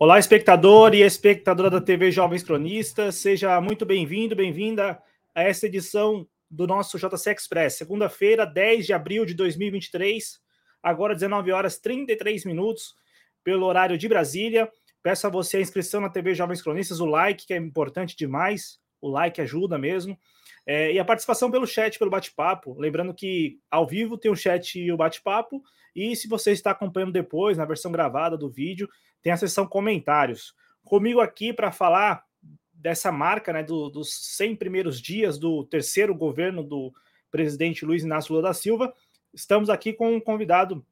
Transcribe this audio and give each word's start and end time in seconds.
Olá, 0.00 0.16
espectador 0.16 0.94
e 0.94 1.02
espectadora 1.02 1.68
da 1.68 1.80
TV 1.80 2.12
Jovens 2.12 2.44
Cronistas, 2.44 3.16
seja 3.16 3.60
muito 3.60 3.84
bem-vindo, 3.84 4.36
bem-vinda 4.36 4.96
a 5.34 5.42
essa 5.42 5.66
edição 5.66 6.24
do 6.48 6.68
nosso 6.68 6.96
JC 6.96 7.32
Express, 7.32 7.74
segunda-feira, 7.78 8.46
10 8.46 8.86
de 8.86 8.92
abril 8.92 9.24
de 9.24 9.34
2023, 9.34 10.40
agora 10.80 11.16
19 11.16 11.50
horas 11.50 11.80
33 11.80 12.44
minutos, 12.44 12.94
pelo 13.42 13.66
horário 13.66 13.98
de 13.98 14.06
Brasília. 14.06 14.70
Peço 15.02 15.26
a 15.26 15.30
você 15.30 15.56
a 15.56 15.62
inscrição 15.62 16.00
na 16.00 16.08
TV 16.08 16.32
Jovens 16.32 16.62
Cronistas, 16.62 17.00
o 17.00 17.06
like, 17.06 17.44
que 17.44 17.52
é 17.52 17.56
importante 17.56 18.16
demais, 18.16 18.78
o 19.00 19.08
like 19.08 19.40
ajuda 19.40 19.76
mesmo, 19.78 20.16
é, 20.64 20.92
e 20.92 21.00
a 21.00 21.04
participação 21.04 21.50
pelo 21.50 21.66
chat, 21.66 21.98
pelo 21.98 22.10
bate-papo. 22.10 22.78
Lembrando 22.78 23.12
que 23.12 23.58
ao 23.68 23.84
vivo 23.84 24.16
tem 24.16 24.30
o 24.30 24.36
chat 24.36 24.78
e 24.78 24.92
o 24.92 24.96
bate-papo, 24.96 25.60
e 25.98 26.14
se 26.14 26.28
você 26.28 26.52
está 26.52 26.70
acompanhando 26.70 27.12
depois, 27.12 27.58
na 27.58 27.64
versão 27.64 27.90
gravada 27.90 28.36
do 28.36 28.48
vídeo, 28.48 28.88
tem 29.20 29.32
a 29.32 29.36
seção 29.36 29.66
comentários. 29.66 30.54
Comigo 30.84 31.20
aqui 31.20 31.52
para 31.52 31.72
falar 31.72 32.24
dessa 32.72 33.10
marca, 33.10 33.52
né, 33.52 33.64
do, 33.64 33.90
dos 33.90 34.36
100 34.36 34.54
primeiros 34.54 35.00
dias 35.00 35.38
do 35.38 35.64
terceiro 35.64 36.14
governo 36.14 36.62
do 36.62 36.92
presidente 37.30 37.84
Luiz 37.84 38.04
Inácio 38.04 38.32
Lula 38.32 38.48
da 38.48 38.54
Silva, 38.54 38.94
estamos 39.34 39.68
aqui 39.68 39.92
com 39.92 40.14
um 40.14 40.20
convidado 40.20 40.86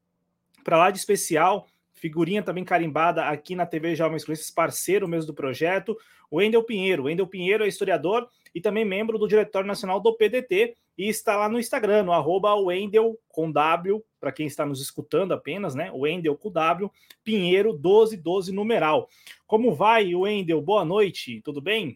para 0.65 0.76
lá 0.76 0.90
de 0.90 0.98
especial, 0.98 1.68
figurinha 1.97 2.43
também 2.43 2.65
carimbada 2.65 3.25
aqui 3.25 3.57
na 3.57 3.66
TV 3.66 3.97
Jovens 3.97 4.25
Cronistas, 4.25 4.51
parceiro 4.51 5.09
mesmo 5.09 5.29
do 5.29 5.35
projeto, 5.35 5.97
o 6.30 6.37
Wendel 6.37 6.63
Pinheiro. 6.63 7.03
O 7.03 7.07
Wendel 7.07 7.27
Pinheiro 7.27 7.65
é 7.65 7.69
historiador 7.69 8.29
e 8.55 8.61
também 8.61 8.85
membro 8.85 9.19
do 9.19 9.27
Diretório 9.27 9.66
Nacional 9.66 10.01
do 10.01 10.16
PDT 10.16 10.77
e 10.97 11.09
está 11.09 11.37
lá 11.37 11.49
no 11.49 11.59
Instagram, 11.59 12.05
no 12.05 12.13
arroba 12.13 12.55
Wendel 12.55 13.19
com 13.29 13.51
W, 13.51 14.03
para 14.21 14.33
quem 14.33 14.47
está 14.47 14.65
nos 14.65 14.80
escutando 14.80 15.33
apenas, 15.33 15.75
né? 15.75 15.91
Wendel 15.93 16.37
com 16.37 16.51
W, 16.51 16.91
Pinheiro 17.25 17.73
1212 17.73 18.53
numeral. 18.53 19.09
Como 19.47 19.75
vai, 19.75 20.15
Wendel? 20.15 20.60
Boa 20.60 20.85
noite, 20.85 21.41
tudo 21.43 21.60
bem? 21.60 21.95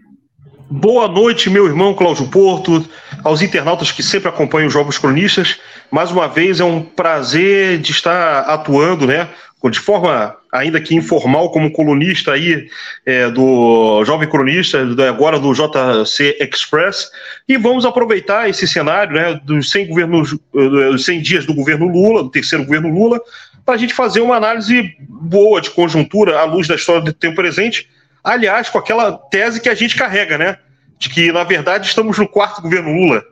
Boa 0.70 1.08
noite, 1.08 1.50
meu 1.50 1.66
irmão 1.66 1.94
Cláudio 1.94 2.28
Porto, 2.28 2.88
aos 3.24 3.42
internautas 3.42 3.90
que 3.90 4.02
sempre 4.02 4.28
acompanham 4.28 4.68
os 4.68 4.72
Jogos 4.72 4.98
Cronistas. 4.98 5.58
Mais 5.90 6.10
uma 6.12 6.28
vez 6.28 6.60
é 6.60 6.64
um 6.64 6.80
prazer 6.80 7.78
de 7.78 7.90
estar 7.90 8.42
atuando, 8.42 9.06
né? 9.06 9.28
de 9.68 9.78
forma 9.78 10.34
ainda 10.50 10.80
que 10.80 10.94
informal, 10.94 11.50
como 11.50 11.72
colunista 11.72 12.32
aí 12.32 12.68
é, 13.04 13.28
do 13.28 14.02
Jovem 14.04 14.28
Cronista, 14.28 14.78
agora 15.06 15.38
do 15.38 15.52
JC 15.52 16.38
Express, 16.40 17.10
e 17.46 17.58
vamos 17.58 17.84
aproveitar 17.84 18.48
esse 18.48 18.66
cenário 18.66 19.14
né, 19.14 19.38
dos 19.44 19.70
100, 19.70 19.88
governos, 19.88 20.38
dos 20.52 21.04
100 21.04 21.20
dias 21.20 21.46
do 21.46 21.52
governo 21.52 21.88
Lula, 21.88 22.22
do 22.22 22.30
terceiro 22.30 22.64
governo 22.64 22.88
Lula, 22.88 23.20
para 23.66 23.74
a 23.74 23.78
gente 23.78 23.92
fazer 23.92 24.20
uma 24.20 24.36
análise 24.36 24.94
boa 24.98 25.60
de 25.60 25.70
conjuntura 25.70 26.38
à 26.38 26.44
luz 26.44 26.66
da 26.66 26.76
história 26.76 27.02
do 27.02 27.12
tempo 27.12 27.36
presente, 27.36 27.86
aliás, 28.22 28.68
com 28.68 28.78
aquela 28.78 29.16
tese 29.16 29.60
que 29.60 29.68
a 29.68 29.74
gente 29.74 29.96
carrega, 29.96 30.38
né? 30.38 30.58
De 30.98 31.08
que, 31.08 31.32
na 31.32 31.44
verdade, 31.44 31.86
estamos 31.86 32.18
no 32.18 32.28
quarto 32.28 32.62
governo 32.62 32.92
Lula. 32.92 33.22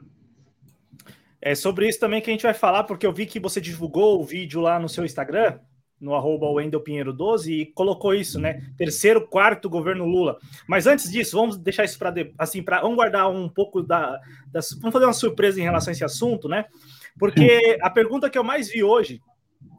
É 1.41 1.55
sobre 1.55 1.89
isso 1.89 2.01
também 2.01 2.21
que 2.21 2.31
a 2.31 2.33
gente 2.33 2.43
vai 2.43 2.55
falar, 2.55 2.85
porque 2.85 3.07
eu 3.07 3.13
vi 3.13 3.27
que 3.27 3.39
você 3.39 3.61
divulgou 3.61 4.21
o 4.21 4.25
vídeo 4.25 4.61
lá 4.61 4.79
no 4.79 4.89
seu 4.89 5.05
Instagram, 5.05 5.59
no 6.01 6.15
arroba 6.15 6.49
Wendel 6.49 6.81
Pinheiro 6.81 7.13
12 7.13 7.53
e 7.53 7.67
colocou 7.67 8.15
isso, 8.15 8.41
né? 8.41 8.63
Terceiro, 8.77 9.27
quarto 9.27 9.69
governo 9.69 10.05
Lula. 10.05 10.39
Mas 10.67 10.87
antes 10.87 11.11
disso, 11.11 11.37
vamos 11.37 11.57
deixar 11.57 11.85
isso 11.85 11.99
para 11.99 12.15
assim, 12.39 12.63
para 12.63 12.81
vamos 12.81 12.97
guardar 12.97 13.31
um 13.31 13.49
pouco 13.49 13.83
da, 13.83 14.19
das, 14.47 14.73
vamos 14.73 14.93
fazer 14.93 15.07
uma 15.07 15.13
surpresa 15.13 15.61
em 15.61 15.65
relação 15.65 15.91
a 15.91 15.93
esse 15.93 16.05
assunto, 16.05 16.49
né? 16.49 16.65
Porque 17.19 17.79
a 17.83 17.91
pergunta 17.91 18.31
que 18.31 18.39
eu 18.39 18.45
mais 18.45 18.69
vi 18.69 18.83
hoje, 18.83 19.21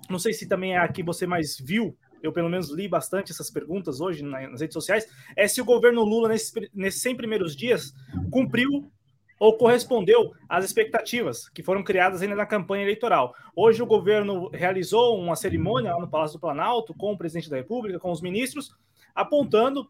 não 0.10 0.20
sei 0.20 0.34
se 0.34 0.48
também 0.48 0.74
é 0.74 0.78
a 0.78 0.88
que 0.88 1.02
você 1.02 1.26
mais 1.26 1.58
viu, 1.58 1.96
eu 2.22 2.32
pelo 2.32 2.50
menos 2.50 2.70
li 2.70 2.88
bastante 2.88 3.32
essas 3.32 3.50
perguntas 3.50 4.00
hoje 4.02 4.24
nas 4.24 4.62
redes 4.62 4.74
sociais, 4.74 5.08
é 5.36 5.48
se 5.48 5.62
o 5.62 5.66
governo 5.66 6.04
Lula 6.04 6.30
nesses, 6.30 6.54
nesses 6.74 7.02
100 7.02 7.16
primeiros 7.16 7.56
dias 7.56 7.94
cumpriu 8.32 8.92
ou 9.40 9.58
correspondeu 9.58 10.34
às 10.50 10.66
expectativas 10.66 11.48
que 11.50 11.64
foram 11.64 11.82
criadas 11.82 12.22
ainda 12.22 12.36
na 12.36 12.46
campanha 12.46 12.84
eleitoral. 12.84 13.34
Hoje 13.56 13.82
o 13.82 13.86
governo 13.86 14.50
realizou 14.50 15.18
uma 15.18 15.36
cerimônia 15.36 15.94
lá 15.94 16.00
no 16.02 16.10
Palácio 16.10 16.38
do 16.38 16.42
Planalto 16.42 16.94
com 16.94 17.14
o 17.14 17.18
presidente 17.18 17.50
da 17.50 17.56
República, 17.56 18.00
com 18.00 18.12
os 18.12 18.22
ministros, 18.22 18.76
apontando 19.16 19.90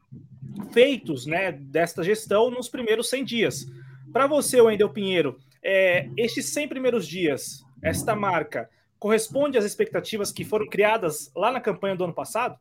feitos 0.71 1.25
né, 1.25 1.51
desta 1.51 2.03
gestão 2.03 2.51
nos 2.51 2.69
primeiros 2.69 3.09
100 3.09 3.25
dias. 3.25 3.65
Para 4.13 4.27
você, 4.27 4.61
Wendel 4.61 4.89
Pinheiro, 4.89 5.39
é, 5.63 6.09
estes 6.15 6.49
100 6.49 6.67
primeiros 6.67 7.07
dias, 7.07 7.63
esta 7.81 8.15
marca, 8.15 8.69
corresponde 8.99 9.57
às 9.57 9.65
expectativas 9.65 10.31
que 10.31 10.43
foram 10.43 10.67
criadas 10.67 11.31
lá 11.35 11.51
na 11.51 11.61
campanha 11.61 11.95
do 11.95 12.03
ano 12.03 12.13
passado? 12.13 12.55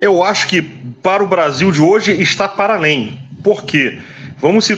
Eu 0.00 0.22
acho 0.22 0.48
que 0.48 0.62
para 1.02 1.22
o 1.22 1.28
Brasil 1.28 1.70
de 1.70 1.80
hoje 1.80 2.12
está 2.20 2.48
para 2.48 2.74
além. 2.74 3.20
Por 3.44 3.64
quê? 3.64 4.00
Vamos, 4.38 4.68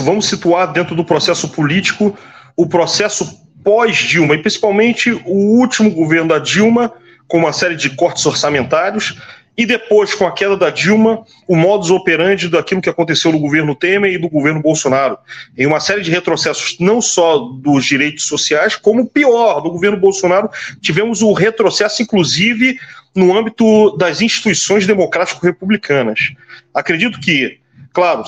vamos 0.00 0.26
situar 0.26 0.72
dentro 0.72 0.94
do 0.94 1.04
processo 1.04 1.48
político 1.50 2.16
o 2.56 2.66
processo 2.66 3.46
pós-Dilma, 3.62 4.34
e 4.34 4.38
principalmente 4.38 5.12
o 5.24 5.58
último 5.58 5.90
governo 5.90 6.30
da 6.30 6.38
Dilma, 6.38 6.92
com 7.26 7.38
uma 7.38 7.52
série 7.52 7.76
de 7.76 7.90
cortes 7.90 8.24
orçamentários, 8.26 9.20
e 9.58 9.66
depois, 9.66 10.14
com 10.14 10.24
a 10.24 10.30
queda 10.30 10.56
da 10.56 10.70
Dilma, 10.70 11.24
o 11.48 11.56
modus 11.56 11.90
operandi 11.90 12.48
daquilo 12.48 12.80
que 12.80 12.88
aconteceu 12.88 13.32
no 13.32 13.40
governo 13.40 13.74
Temer 13.74 14.12
e 14.12 14.18
do 14.18 14.28
governo 14.28 14.62
Bolsonaro. 14.62 15.18
Em 15.56 15.66
uma 15.66 15.80
série 15.80 16.00
de 16.00 16.12
retrocessos, 16.12 16.78
não 16.78 17.02
só 17.02 17.38
dos 17.38 17.84
direitos 17.84 18.24
sociais, 18.26 18.76
como 18.76 19.10
pior, 19.10 19.64
no 19.64 19.72
governo 19.72 19.96
Bolsonaro, 19.96 20.48
tivemos 20.80 21.22
o 21.22 21.32
retrocesso, 21.32 22.00
inclusive, 22.00 22.78
no 23.16 23.36
âmbito 23.36 23.96
das 23.96 24.20
instituições 24.20 24.86
democrático-republicanas. 24.86 26.32
Acredito 26.72 27.18
que 27.18 27.58
Claro, 27.92 28.22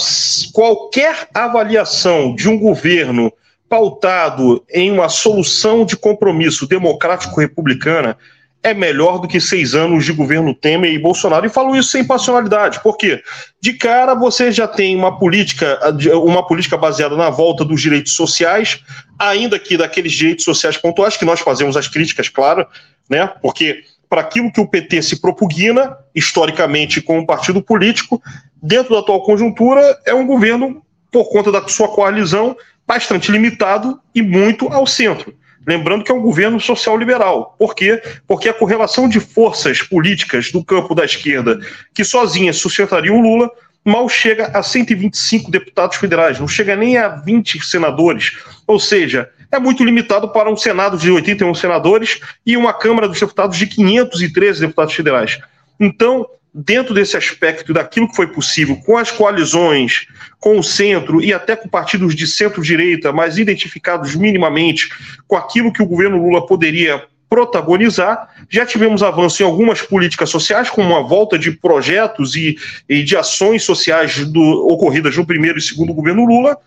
qualquer 0.52 1.28
avaliação 1.32 2.34
de 2.34 2.48
um 2.48 2.58
governo 2.58 3.32
pautado 3.68 4.64
em 4.68 4.90
uma 4.90 5.08
solução 5.08 5.84
de 5.84 5.96
compromisso 5.96 6.66
democrático-republicana 6.66 8.18
é 8.62 8.74
melhor 8.74 9.18
do 9.18 9.26
que 9.26 9.40
seis 9.40 9.74
anos 9.74 10.04
de 10.04 10.12
governo 10.12 10.54
Temer 10.54 10.92
e 10.92 10.98
Bolsonaro. 10.98 11.46
E 11.46 11.48
falo 11.48 11.74
isso 11.74 11.90
sem 11.90 12.04
passionalidade, 12.04 12.80
porque 12.82 13.22
de 13.60 13.72
cara 13.72 14.14
você 14.14 14.52
já 14.52 14.68
tem 14.68 14.94
uma 14.94 15.18
política, 15.18 15.78
uma 16.22 16.46
política 16.46 16.76
baseada 16.76 17.16
na 17.16 17.30
volta 17.30 17.64
dos 17.64 17.80
direitos 17.80 18.12
sociais, 18.12 18.82
ainda 19.18 19.58
que 19.58 19.76
daqueles 19.76 20.12
direitos 20.12 20.44
sociais 20.44 20.76
pontuais, 20.76 21.16
que 21.16 21.24
nós 21.24 21.40
fazemos 21.40 21.76
as 21.76 21.88
críticas, 21.88 22.28
claro, 22.28 22.66
né? 23.08 23.26
Porque 23.40 23.82
para 24.08 24.20
aquilo 24.20 24.52
que 24.52 24.60
o 24.60 24.66
PT 24.66 25.02
se 25.02 25.20
propugna, 25.20 25.96
historicamente, 26.14 27.00
como 27.00 27.26
partido 27.26 27.62
político, 27.62 28.20
dentro 28.60 28.92
da 28.94 29.00
atual 29.00 29.22
conjuntura, 29.22 29.80
é 30.04 30.12
um 30.12 30.26
governo, 30.26 30.82
por 31.10 31.30
conta 31.30 31.50
da 31.50 31.66
sua 31.68 31.88
coalizão, 31.88 32.56
bastante 32.86 33.30
limitado 33.30 34.00
e 34.12 34.20
muito 34.20 34.68
ao 34.68 34.86
centro. 34.86 35.32
Lembrando 35.66 36.04
que 36.04 36.10
é 36.10 36.14
um 36.14 36.22
governo 36.22 36.58
social-liberal. 36.58 37.54
Por 37.58 37.74
quê? 37.74 38.02
Porque 38.26 38.48
a 38.48 38.54
correlação 38.54 39.08
de 39.08 39.20
forças 39.20 39.82
políticas 39.82 40.50
do 40.50 40.64
campo 40.64 40.94
da 40.94 41.04
esquerda, 41.04 41.60
que 41.94 42.04
sozinhas 42.04 42.56
sustentariam 42.56 43.18
o 43.18 43.20
Lula, 43.20 43.50
mal 43.84 44.08
chega 44.08 44.46
a 44.54 44.62
125 44.62 45.50
deputados 45.50 45.96
federais, 45.96 46.38
não 46.38 46.48
chega 46.48 46.76
nem 46.76 46.96
a 46.96 47.08
20 47.08 47.64
senadores. 47.64 48.38
Ou 48.66 48.78
seja, 48.78 49.30
é 49.52 49.58
muito 49.58 49.84
limitado 49.84 50.28
para 50.28 50.50
um 50.50 50.56
Senado 50.56 50.96
de 50.96 51.10
81 51.10 51.54
senadores 51.54 52.20
e 52.46 52.56
uma 52.56 52.72
Câmara 52.72 53.08
dos 53.08 53.20
Deputados 53.20 53.56
de 53.56 53.66
513 53.66 54.60
deputados 54.60 54.94
federais. 54.94 55.38
Então, 55.78 56.26
dentro 56.52 56.92
desse 56.92 57.16
aspecto 57.16 57.72
daquilo 57.72 58.08
que 58.08 58.16
foi 58.16 58.26
possível, 58.26 58.76
com 58.76 58.98
as 58.98 59.10
coalizões, 59.10 60.06
com 60.38 60.58
o 60.58 60.62
centro 60.62 61.22
e 61.22 61.32
até 61.32 61.54
com 61.54 61.68
partidos 61.68 62.14
de 62.14 62.26
centro-direita, 62.26 63.12
mas 63.12 63.38
identificados 63.38 64.16
minimamente 64.16 64.88
com 65.28 65.36
aquilo 65.36 65.72
que 65.72 65.82
o 65.82 65.86
governo 65.86 66.22
Lula 66.22 66.46
poderia 66.46 67.04
protagonizar. 67.28 68.28
Já 68.48 68.66
tivemos 68.66 69.04
avanço 69.04 69.42
em 69.42 69.46
algumas 69.46 69.80
políticas 69.80 70.28
sociais, 70.28 70.68
como 70.68 70.96
a 70.96 71.02
volta 71.02 71.38
de 71.38 71.52
projetos 71.52 72.34
e, 72.34 72.58
e 72.88 73.04
de 73.04 73.16
ações 73.16 73.62
sociais 73.62 74.26
do, 74.26 74.42
ocorridas 74.66 75.16
no 75.16 75.24
primeiro 75.24 75.56
e 75.56 75.62
segundo 75.62 75.94
governo 75.94 76.26
Lula, 76.26 76.58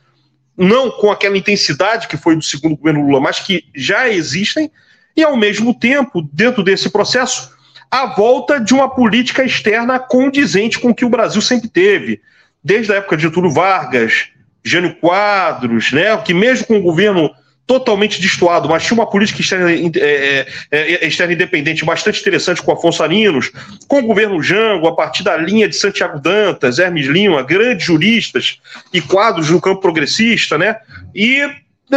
não 0.57 0.89
com 0.89 1.11
aquela 1.11 1.37
intensidade 1.37 2.07
que 2.07 2.15
foi 2.15 2.35
do 2.35 2.41
segundo 2.41 2.77
governo 2.77 3.05
Lula, 3.05 3.19
mas 3.19 3.39
que 3.39 3.65
já 3.75 4.09
existem, 4.09 4.71
e 5.15 5.23
ao 5.23 5.35
mesmo 5.35 5.77
tempo, 5.77 6.21
dentro 6.31 6.63
desse 6.63 6.89
processo, 6.89 7.51
a 7.93 8.07
volta 8.07 8.59
de 8.59 8.73
uma 8.73 8.89
política 8.89 9.43
externa 9.43 9.99
condizente 9.99 10.79
com 10.79 10.89
o 10.89 10.95
que 10.95 11.05
o 11.05 11.09
Brasil 11.09 11.39
sempre 11.43 11.69
teve, 11.69 12.19
desde 12.63 12.91
a 12.91 12.95
época 12.95 13.15
de 13.15 13.21
Getúlio 13.21 13.51
Vargas, 13.51 14.29
Jânio 14.63 14.95
Quadros, 14.95 15.91
né, 15.91 16.17
que 16.17 16.33
mesmo 16.33 16.65
com 16.65 16.77
o 16.77 16.81
governo 16.81 17.29
totalmente 17.67 18.19
destoado, 18.19 18.67
mas 18.67 18.83
tinha 18.83 18.95
uma 18.95 19.07
política 19.07 19.41
externa, 19.41 19.71
é, 19.71 20.47
é, 20.71 21.07
externa 21.07 21.33
independente 21.33 21.85
bastante 21.85 22.19
interessante 22.19 22.63
com 22.63 22.71
Afonso 22.71 23.03
Arinos, 23.03 23.51
com 23.87 23.99
o 23.99 24.07
governo 24.07 24.41
Jango, 24.41 24.87
a 24.87 24.95
partir 24.95 25.21
da 25.23 25.37
linha 25.37 25.69
de 25.69 25.75
Santiago 25.75 26.19
Dantas, 26.19 26.79
Hermes 26.79 27.05
Lima, 27.05 27.43
grandes 27.43 27.85
juristas 27.85 28.57
e 28.91 29.01
quadros 29.01 29.51
no 29.51 29.61
campo 29.61 29.81
progressista, 29.81 30.57
né? 30.57 30.77
E 31.13 31.47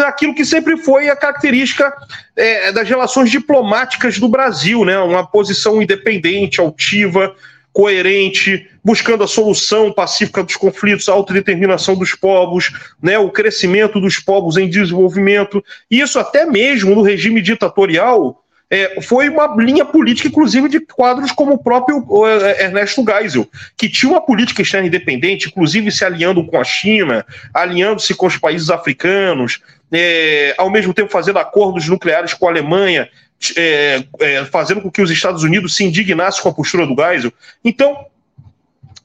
aquilo 0.04 0.34
que 0.34 0.44
sempre 0.44 0.76
foi 0.76 1.08
a 1.08 1.16
característica 1.16 1.92
é, 2.34 2.72
das 2.72 2.88
relações 2.88 3.30
diplomáticas 3.30 4.18
do 4.18 4.28
Brasil, 4.28 4.84
né? 4.84 4.98
Uma 4.98 5.26
posição 5.26 5.80
independente, 5.82 6.60
altiva, 6.60 7.34
coerente, 7.76 8.70
buscando 8.82 9.22
a 9.22 9.28
solução 9.28 9.92
pacífica 9.92 10.42
dos 10.42 10.56
conflitos, 10.56 11.10
a 11.10 11.12
autodeterminação 11.12 11.94
dos 11.94 12.14
povos, 12.14 12.72
né, 13.02 13.18
o 13.18 13.30
crescimento 13.30 14.00
dos 14.00 14.18
povos 14.18 14.56
em 14.56 14.66
desenvolvimento. 14.66 15.62
Isso 15.90 16.18
até 16.18 16.46
mesmo 16.46 16.94
no 16.94 17.02
regime 17.02 17.42
ditatorial 17.42 18.42
é, 18.70 19.00
foi 19.00 19.28
uma 19.28 19.54
linha 19.62 19.84
política, 19.84 20.26
inclusive, 20.26 20.68
de 20.68 20.80
quadros 20.80 21.30
como 21.30 21.52
o 21.52 21.58
próprio 21.58 22.04
é, 22.26 22.64
Ernesto 22.64 23.04
Geisel, 23.04 23.46
que 23.76 23.88
tinha 23.88 24.10
uma 24.10 24.20
política 24.20 24.62
externa 24.62 24.88
independente, 24.88 25.48
inclusive 25.48 25.92
se 25.92 26.04
alinhando 26.04 26.44
com 26.46 26.58
a 26.58 26.64
China, 26.64 27.24
alinhando-se 27.54 28.14
com 28.14 28.26
os 28.26 28.36
países 28.36 28.70
africanos, 28.70 29.60
é, 29.92 30.54
ao 30.58 30.70
mesmo 30.70 30.92
tempo 30.92 31.10
fazendo 31.10 31.38
acordos 31.38 31.88
nucleares 31.88 32.34
com 32.34 32.46
a 32.46 32.50
Alemanha, 32.50 33.08
é, 33.56 34.04
é, 34.20 34.44
fazendo 34.46 34.80
com 34.80 34.90
que 34.90 35.02
os 35.02 35.10
Estados 35.10 35.42
Unidos 35.42 35.76
se 35.76 35.84
indignassem 35.84 36.42
com 36.42 36.48
a 36.48 36.54
postura 36.54 36.86
do 36.86 36.94
Geisel. 36.94 37.32
Então, 37.64 38.06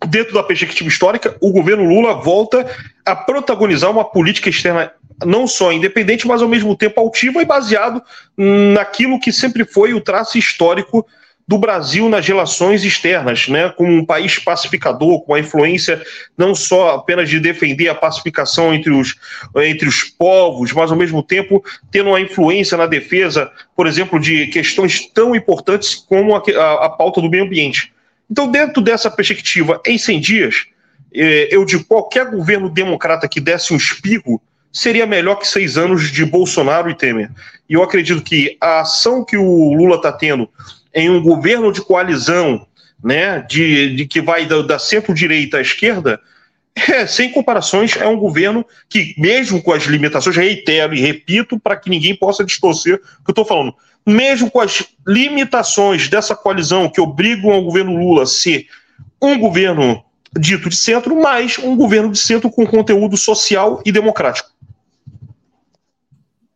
dentro 0.08 0.34
da 0.34 0.44
perspectiva 0.44 0.90
histórica, 0.90 1.36
o 1.42 1.52
governo 1.52 1.84
Lula 1.84 2.14
volta 2.16 2.66
a 3.06 3.16
protagonizar 3.16 3.92
uma 3.92 4.06
política 4.06 4.50
externa 4.50 4.92
não 5.24 5.46
só 5.46 5.72
independente, 5.72 6.28
mas 6.28 6.42
ao 6.42 6.48
mesmo 6.48 6.76
tempo 6.76 7.00
altiva 7.00 7.42
e 7.42 7.46
baseado 7.46 8.02
naquilo 8.36 9.20
que 9.20 9.32
sempre 9.32 9.66
foi 9.66 9.94
o 9.94 10.02
traço 10.02 10.38
histórico 10.38 11.06
do 11.48 11.58
Brasil 11.58 12.08
nas 12.08 12.26
relações 12.28 12.84
externas, 12.84 13.48
né, 13.48 13.70
como 13.70 13.92
um 13.92 14.06
país 14.06 14.40
pacificador, 14.40 15.22
com 15.22 15.34
a 15.34 15.40
influência 15.40 16.02
não 16.38 16.56
só 16.56 16.96
apenas 16.96 17.30
de 17.30 17.40
defender 17.40 17.90
a 17.90 17.96
pacificação 17.96 18.74
entre 18.74 18.92
os, 18.92 19.16
entre 19.58 19.88
os 19.88 20.04
povos, 20.04 20.72
mas 20.72 20.92
ao 20.92 20.98
mesmo 20.98 21.22
tempo 21.22 21.64
tendo 21.92 22.10
uma 22.10 22.22
influência 22.22 22.78
na 22.78 22.86
defesa, 22.86 23.52
por 23.76 23.88
exemplo, 23.88 24.20
de 24.20 24.48
questões 24.48 25.06
tão 25.08 25.36
importantes 25.36 25.96
como 25.96 26.36
a, 26.36 26.44
a, 26.56 26.86
a 26.86 26.90
pauta 26.90 27.22
do 27.22 27.30
meio 27.30 27.44
ambiente. 27.44 27.92
Então, 28.30 28.50
dentro 28.50 28.82
dessa 28.82 29.12
perspectiva, 29.12 29.82
em 29.86 29.98
100 29.98 30.20
dias, 30.22 30.66
eh, 31.14 31.50
eu 31.52 31.66
digo, 31.66 31.84
qualquer 31.84 32.32
governo 32.32 32.70
democrata 32.70 33.28
que 33.28 33.42
desse 33.42 33.74
um 33.74 33.78
espirro 33.78 34.42
seria 34.72 35.06
melhor 35.06 35.36
que 35.36 35.48
seis 35.48 35.78
anos 35.78 36.10
de 36.10 36.24
Bolsonaro 36.26 36.90
e 36.90 36.96
Temer. 36.96 37.30
E 37.70 37.74
eu 37.74 37.84
acredito 37.84 38.22
que 38.22 38.58
a 38.62 38.82
ação 38.82 39.26
que 39.26 39.36
o 39.36 39.74
Lula 39.74 39.98
está 39.98 40.12
tendo 40.12 40.50
em 40.94 41.10
um 41.10 41.22
governo 41.22 41.72
de 41.72 41.82
coalizão, 41.82 42.66
né, 43.04 43.40
de, 43.42 43.96
de 43.96 44.06
que 44.06 44.22
vai 44.22 44.46
da, 44.46 44.62
da 44.62 44.80
centro-direita 44.80 45.58
à 45.58 45.62
esquerda, 45.62 46.20
é, 46.76 47.06
sem 47.06 47.32
comparações, 47.32 47.98
é 47.98 48.08
um 48.08 48.18
governo 48.18 48.66
que, 48.90 49.14
mesmo 49.18 49.62
com 49.62 49.74
as 49.74 49.84
limitações, 49.84 50.36
reitero 50.36 50.94
e 50.94 51.02
repito 51.02 51.60
para 51.60 51.76
que 51.76 51.90
ninguém 51.90 52.16
possa 52.16 52.46
distorcer 52.46 52.96
o 52.96 53.00
que 53.24 53.30
eu 53.30 53.32
estou 53.32 53.46
falando, 53.46 53.74
mesmo 54.06 54.50
com 54.50 54.62
as 54.62 54.86
limitações 55.06 56.08
dessa 56.08 56.36
coalizão 56.36 56.90
que 56.90 57.02
obrigam 57.02 57.58
o 57.58 57.64
governo 57.64 57.98
Lula 57.98 58.24
a 58.24 58.28
ser 58.28 58.68
um 59.22 59.38
governo 59.38 60.04
dito 60.40 60.70
de 60.70 60.76
centro, 60.76 61.20
mas 61.20 61.58
um 61.60 61.76
governo 61.76 62.12
de 62.12 62.18
centro 62.18 62.50
com 62.50 62.66
conteúdo 62.66 63.18
social 63.18 63.82
e 63.86 63.92
democrático. 63.92 64.50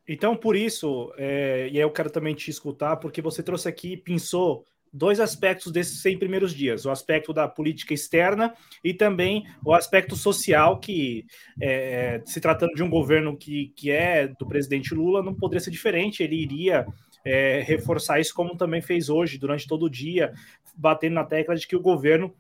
Então, 0.08 0.36
por 0.36 0.56
isso, 0.56 1.12
é, 1.18 1.70
e 1.72 1.78
eu 1.78 1.90
quero 1.90 2.10
também 2.10 2.36
te 2.36 2.50
escutar, 2.52 2.98
porque 2.98 3.22
você 3.22 3.42
trouxe 3.42 3.68
aqui, 3.68 3.98
pensou 3.98 4.66
dois 4.96 5.20
aspectos 5.20 5.72
desses 5.72 6.02
100 6.02 6.20
primeiros 6.20 6.54
dias: 6.54 6.86
o 6.86 6.92
aspecto 6.92 7.34
da 7.34 7.48
política 7.48 7.94
externa 7.94 8.54
e 8.84 8.94
também 8.94 9.46
o 9.64 9.74
aspecto 9.74 10.16
social, 10.16 10.80
que, 10.80 11.26
é, 11.62 12.22
se 12.26 12.40
tratando 12.40 12.74
de 12.74 12.84
um 12.84 12.90
governo 12.90 13.36
que, 13.36 13.74
que 13.76 13.92
é 13.92 14.28
do 14.28 14.48
presidente 14.48 14.94
Lula, 14.94 15.22
não 15.22 15.34
poderia 15.34 15.60
ser 15.60 15.72
diferente, 15.72 16.24
ele 16.24 16.36
iria 16.36 16.86
é, 17.26 17.62
reforçar 17.62 18.20
isso, 18.20 18.34
como 18.34 18.56
também 18.56 18.82
fez 18.82 19.10
hoje, 19.10 19.38
durante 19.38 19.68
todo 19.68 19.84
o 19.88 19.90
dia, 19.90 20.32
batendo 20.76 21.14
na 21.14 21.24
tecla 21.24 21.56
de 21.56 21.68
que 21.68 21.76
o 21.76 21.82
governo 21.82 22.34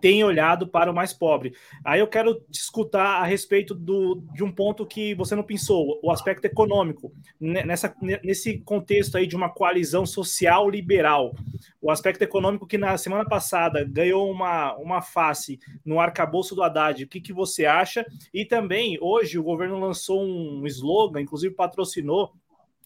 tem 0.00 0.22
olhado 0.24 0.66
para 0.66 0.90
o 0.90 0.94
mais 0.94 1.12
pobre. 1.12 1.54
Aí 1.84 2.00
eu 2.00 2.06
quero 2.06 2.42
escutar 2.50 3.20
a 3.20 3.24
respeito 3.24 3.74
do, 3.74 4.22
de 4.32 4.44
um 4.44 4.52
ponto 4.52 4.86
que 4.86 5.14
você 5.14 5.34
não 5.34 5.42
pensou, 5.42 5.98
o 6.02 6.10
aspecto 6.10 6.44
econômico. 6.44 7.12
Nessa, 7.40 7.94
nesse 8.22 8.58
contexto 8.58 9.16
aí 9.16 9.26
de 9.26 9.36
uma 9.36 9.48
coalizão 9.48 10.06
social 10.06 10.68
liberal, 10.68 11.34
o 11.80 11.90
aspecto 11.90 12.22
econômico 12.22 12.66
que 12.66 12.78
na 12.78 12.96
semana 12.96 13.24
passada 13.24 13.84
ganhou 13.84 14.30
uma, 14.30 14.74
uma 14.76 15.02
face 15.02 15.58
no 15.84 16.00
arcabouço 16.00 16.54
do 16.54 16.62
Haddad, 16.62 17.02
o 17.02 17.08
que, 17.08 17.20
que 17.20 17.32
você 17.32 17.66
acha? 17.66 18.04
E 18.32 18.44
também, 18.44 18.98
hoje, 19.00 19.38
o 19.38 19.42
governo 19.42 19.78
lançou 19.78 20.22
um 20.22 20.66
slogan, 20.66 21.20
inclusive 21.20 21.54
patrocinou 21.54 22.32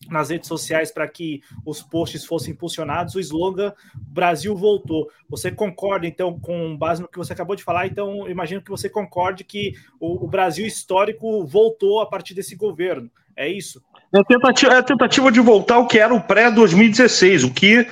nas 0.08 0.30
redes 0.30 0.48
sociais 0.48 0.90
para 0.90 1.08
que 1.08 1.42
os 1.64 1.82
posts 1.82 2.24
fossem 2.24 2.52
impulsionados, 2.52 3.14
o 3.14 3.20
slogan 3.20 3.72
Brasil 3.94 4.54
voltou. 4.56 5.08
Você 5.28 5.50
concorda, 5.50 6.06
então, 6.06 6.38
com 6.38 6.76
base 6.76 7.02
no 7.02 7.08
que 7.08 7.18
você 7.18 7.32
acabou 7.32 7.56
de 7.56 7.62
falar? 7.62 7.86
Então, 7.86 8.28
imagino 8.28 8.62
que 8.62 8.70
você 8.70 8.88
concorde 8.88 9.44
que 9.44 9.74
o, 10.00 10.24
o 10.24 10.28
Brasil 10.28 10.66
histórico 10.66 11.44
voltou 11.46 12.00
a 12.00 12.06
partir 12.06 12.34
desse 12.34 12.56
governo. 12.56 13.10
É 13.36 13.48
isso? 13.48 13.82
É 14.14 14.18
a 14.20 14.24
tentativa, 14.24 14.72
é 14.74 14.78
a 14.78 14.82
tentativa 14.82 15.32
de 15.32 15.40
voltar 15.40 15.76
ao 15.76 15.86
que 15.86 15.98
era 15.98 16.12
o 16.12 16.20
pré-2016, 16.20 17.44
o 17.44 17.52
que 17.52 17.86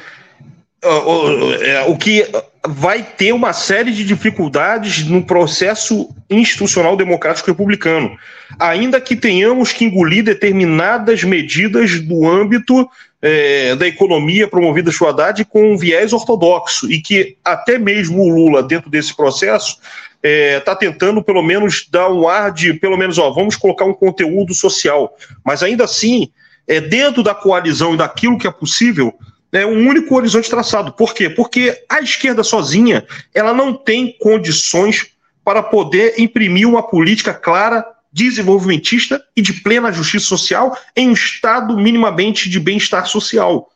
é, 0.82 1.82
o 1.82 1.96
que 1.96 2.22
vai 2.66 3.02
ter 3.02 3.32
uma 3.32 3.52
série 3.52 3.90
de 3.90 4.04
dificuldades 4.04 5.04
no 5.06 5.24
processo 5.24 6.14
institucional 6.28 6.96
democrático 6.96 7.48
republicano, 7.48 8.16
ainda 8.58 9.00
que 9.00 9.16
tenhamos 9.16 9.72
que 9.72 9.84
engolir 9.84 10.22
determinadas 10.22 11.24
medidas 11.24 12.00
do 12.00 12.28
âmbito 12.28 12.88
é, 13.22 13.74
da 13.76 13.86
economia 13.86 14.46
promovida 14.46 14.90
por 14.92 15.08
Haddad 15.08 15.44
com 15.46 15.72
um 15.72 15.76
viés 15.76 16.12
ortodoxo, 16.12 16.90
e 16.90 17.00
que 17.00 17.36
até 17.44 17.78
mesmo 17.78 18.22
o 18.22 18.28
Lula, 18.28 18.62
dentro 18.62 18.90
desse 18.90 19.14
processo, 19.16 19.78
está 20.22 20.28
é, 20.28 20.60
tá 20.60 20.76
tentando 20.76 21.22
pelo 21.22 21.42
menos 21.42 21.86
dar 21.90 22.10
um 22.10 22.28
ar 22.28 22.52
de, 22.52 22.74
pelo 22.74 22.96
menos, 22.96 23.16
ó, 23.18 23.30
vamos 23.30 23.56
colocar 23.56 23.86
um 23.86 23.94
conteúdo 23.94 24.54
social, 24.54 25.16
mas 25.44 25.62
ainda 25.62 25.84
assim, 25.84 26.30
é, 26.68 26.78
dentro 26.78 27.22
da 27.22 27.34
coalizão 27.34 27.94
e 27.94 27.96
daquilo 27.96 28.38
que 28.38 28.46
é 28.46 28.50
possível, 28.50 29.14
é 29.52 29.66
um 29.66 29.88
único 29.88 30.14
horizonte 30.14 30.48
traçado. 30.48 30.92
Por 30.92 31.14
quê? 31.14 31.28
Porque 31.28 31.84
a 31.88 32.00
esquerda 32.00 32.42
sozinha 32.42 33.04
ela 33.34 33.52
não 33.52 33.74
tem 33.74 34.16
condições 34.18 35.08
para 35.44 35.62
poder 35.62 36.14
imprimir 36.18 36.68
uma 36.68 36.82
política 36.82 37.34
clara, 37.34 37.84
desenvolvimentista 38.12 39.22
e 39.36 39.42
de 39.42 39.52
plena 39.52 39.92
justiça 39.92 40.26
social 40.26 40.76
em 40.96 41.08
um 41.08 41.12
estado 41.12 41.76
minimamente 41.76 42.48
de 42.48 42.60
bem-estar 42.60 43.06
social. 43.06 43.68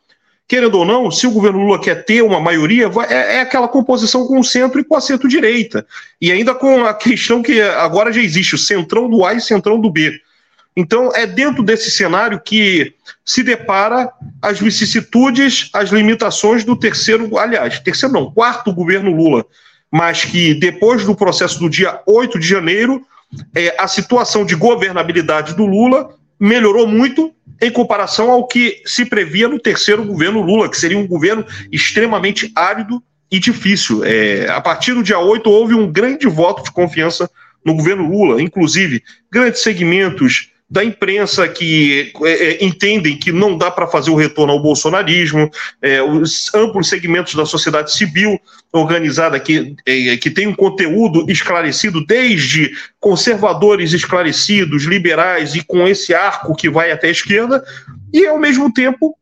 Querendo 0.47 0.77
ou 0.77 0.85
não, 0.85 1.09
se 1.09 1.25
o 1.25 1.31
governo 1.31 1.59
Lula 1.59 1.81
quer 1.81 2.05
ter 2.05 2.21
uma 2.21 2.39
maioria, 2.39 2.89
é, 3.09 3.37
é 3.37 3.39
aquela 3.41 3.67
composição 3.67 4.27
com 4.27 4.39
o 4.39 4.43
centro 4.43 4.79
e 4.79 4.83
com 4.83 4.95
a 4.95 5.01
centro-direita. 5.01 5.87
E 6.21 6.31
ainda 6.31 6.53
com 6.53 6.85
a 6.85 6.93
questão 6.93 7.41
que 7.41 7.59
agora 7.61 8.13
já 8.13 8.21
existe, 8.21 8.53
o 8.53 8.57
centrão 8.57 9.09
do 9.09 9.25
A 9.25 9.33
e 9.33 9.37
o 9.37 9.41
centrão 9.41 9.79
do 9.79 9.89
B. 9.89 10.21
Então, 10.75 11.11
é 11.15 11.25
dentro 11.25 11.63
desse 11.63 11.89
cenário 11.89 12.41
que 12.43 12.93
se 13.23 13.41
depara 13.43 14.11
as 14.41 14.59
vicissitudes, 14.59 15.69
as 15.71 15.89
limitações 15.89 16.65
do 16.65 16.75
terceiro, 16.75 17.37
aliás, 17.37 17.79
terceiro 17.79 18.13
não, 18.13 18.31
quarto 18.31 18.73
governo 18.73 19.15
Lula, 19.15 19.45
mas 19.89 20.25
que 20.25 20.53
depois 20.53 21.05
do 21.05 21.15
processo 21.15 21.59
do 21.59 21.69
dia 21.69 22.01
8 22.05 22.37
de 22.37 22.45
janeiro, 22.45 23.01
é, 23.55 23.73
a 23.79 23.87
situação 23.87 24.45
de 24.45 24.55
governabilidade 24.55 25.55
do 25.55 25.65
Lula 25.65 26.13
melhorou 26.37 26.85
muito 26.85 27.33
em 27.61 27.71
comparação 27.71 28.29
ao 28.29 28.45
que 28.45 28.81
se 28.85 29.05
previa 29.05 29.47
no 29.47 29.57
terceiro 29.57 30.03
governo 30.03 30.41
Lula, 30.41 30.69
que 30.69 30.77
seria 30.77 30.97
um 30.97 31.07
governo 31.07 31.45
extremamente 31.71 32.51
árido 32.53 33.01
e 33.31 33.39
difícil. 33.39 34.03
É, 34.03 34.49
a 34.49 34.59
partir 34.59 34.93
do 34.93 35.01
dia 35.01 35.19
8 35.19 35.49
houve 35.49 35.73
um 35.73 35.89
grande 35.89 36.27
voto 36.27 36.63
de 36.63 36.71
confiança 36.71 37.29
no 37.63 37.73
governo 37.73 38.09
Lula, 38.09 38.41
inclusive 38.41 39.01
grandes 39.31 39.61
segmentos 39.61 40.51
da 40.69 40.83
imprensa 40.83 41.47
que 41.47 42.11
é, 42.23 42.29
é, 42.29 42.65
entendem 42.65 43.17
que 43.17 43.31
não 43.31 43.57
dá 43.57 43.69
para 43.69 43.87
fazer 43.87 44.09
o 44.09 44.15
retorno 44.15 44.51
ao 44.51 44.61
bolsonarismo, 44.61 45.49
é, 45.81 46.01
os 46.01 46.53
amplos 46.55 46.89
segmentos 46.89 47.35
da 47.35 47.45
sociedade 47.45 47.93
civil 47.93 48.39
organizada 48.73 49.39
que, 49.39 49.75
é, 49.85 50.17
que 50.17 50.29
tem 50.31 50.47
um 50.47 50.55
conteúdo 50.55 51.29
esclarecido, 51.29 52.03
desde 52.05 52.71
conservadores 52.99 53.93
esclarecidos, 53.93 54.83
liberais 54.83 55.53
e 55.53 55.63
com 55.63 55.87
esse 55.87 56.13
arco 56.13 56.55
que 56.55 56.69
vai 56.69 56.91
até 56.91 57.07
a 57.07 57.11
esquerda, 57.11 57.63
e 58.11 58.25
ao 58.25 58.39
mesmo 58.39 58.73
tempo 58.73 59.15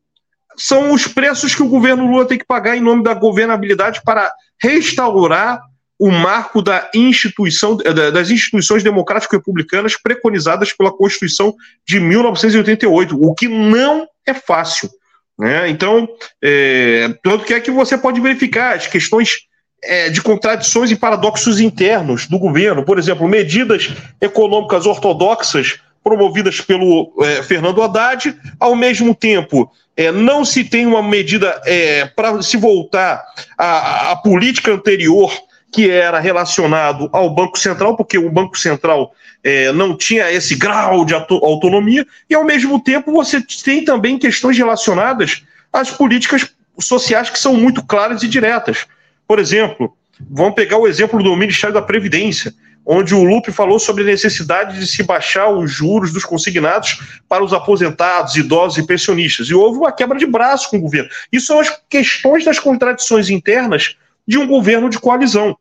são 0.55 0.93
os 0.93 1.07
preços 1.07 1.53
que 1.53 1.63
o 1.63 1.67
governo 1.67 2.09
Lula 2.09 2.25
tem 2.25 2.38
que 2.38 2.45
pagar 2.45 2.77
em 2.77 2.81
nome 2.81 3.03
da 3.03 3.13
governabilidade 3.13 4.01
para 4.05 4.31
restaurar 4.62 5.62
o 6.00 6.12
marco 6.12 6.62
da 6.62 6.89
instituição, 6.93 7.77
das 7.77 8.29
instituições 8.29 8.83
democráticas 8.83 9.38
republicanas 9.38 9.95
preconizadas 9.95 10.73
pela 10.73 10.91
Constituição 10.91 11.55
de 11.88 12.00
1988, 12.00 13.17
o 13.21 13.33
que 13.33 13.47
não 13.47 14.07
é 14.25 14.33
fácil. 14.33 14.89
Né? 15.38 15.69
Então, 15.69 16.07
é, 16.41 17.13
tanto 17.23 17.45
que 17.45 17.53
é 17.53 17.59
que 17.59 17.71
você 17.71 17.97
pode 17.97 18.19
verificar 18.19 18.75
as 18.75 18.88
questões 18.88 19.47
é, 19.83 20.09
de 20.09 20.21
contradições 20.21 20.91
e 20.91 20.95
paradoxos 20.95 21.59
internos 21.59 22.27
do 22.27 22.39
governo. 22.39 22.85
Por 22.85 22.97
exemplo, 22.97 23.27
medidas 23.27 23.89
econômicas 24.21 24.85
ortodoxas 24.85 25.79
promovidas 26.03 26.59
pelo 26.59 27.13
é, 27.21 27.43
Fernando 27.43 27.81
Haddad, 27.81 28.38
ao 28.59 28.75
mesmo 28.75 29.15
tempo 29.15 29.71
é, 29.95 30.12
não 30.12 30.43
se 30.43 30.63
tem 30.63 30.85
uma 30.85 31.01
medida 31.01 31.62
é, 31.65 32.05
para 32.05 32.41
se 32.41 32.57
voltar 32.57 33.23
à, 33.57 34.15
política 34.15 34.73
anterior 34.73 35.31
que 35.73 35.89
era 35.89 36.19
relacionado 36.19 37.09
ao 37.11 37.33
Banco 37.33 37.57
Central, 37.57 37.97
porque 37.97 38.17
o 38.17 38.31
Banco 38.31 38.57
Central 38.57 39.13
é, 39.43 39.71
não 39.71 39.97
tinha 39.97 40.31
esse 40.31 40.55
grau 40.55 41.03
de 41.03 41.15
autonomia, 41.15 42.05
e 42.29 42.35
ao 42.35 42.45
mesmo 42.45 42.79
tempo 42.79 43.11
você 43.11 43.41
tem 43.63 43.83
também 43.83 44.19
questões 44.19 44.55
relacionadas 44.55 45.43
às 45.73 45.89
políticas 45.89 46.53
sociais 46.79 47.31
que 47.31 47.39
são 47.39 47.55
muito 47.55 47.83
claras 47.83 48.21
e 48.21 48.27
diretas. 48.27 48.85
Por 49.27 49.39
exemplo, 49.39 49.97
vamos 50.29 50.53
pegar 50.53 50.77
o 50.77 50.87
exemplo 50.87 51.21
do 51.23 51.35
Ministério 51.35 51.73
da 51.73 51.81
Previdência 51.81 52.53
onde 52.85 53.15
o 53.15 53.23
Lupe 53.23 53.51
falou 53.51 53.79
sobre 53.79 54.03
a 54.03 54.07
necessidade 54.07 54.77
de 54.77 54.85
se 54.85 55.03
baixar 55.03 55.49
os 55.49 55.71
juros 55.71 56.11
dos 56.11 56.25
consignados 56.25 56.99
para 57.29 57.43
os 57.43 57.53
aposentados, 57.53 58.35
idosos 58.35 58.77
e 58.77 58.85
pensionistas. 58.85 59.47
E 59.47 59.53
houve 59.53 59.77
uma 59.77 59.91
quebra 59.91 60.17
de 60.17 60.25
braço 60.25 60.69
com 60.69 60.77
o 60.77 60.81
governo. 60.81 61.09
Isso 61.31 61.47
são 61.47 61.59
as 61.59 61.69
questões 61.89 62.43
das 62.43 62.59
contradições 62.59 63.29
internas 63.29 63.95
de 64.27 64.37
um 64.37 64.47
governo 64.47 64.89
de 64.89 64.99
coalizão. 64.99 65.57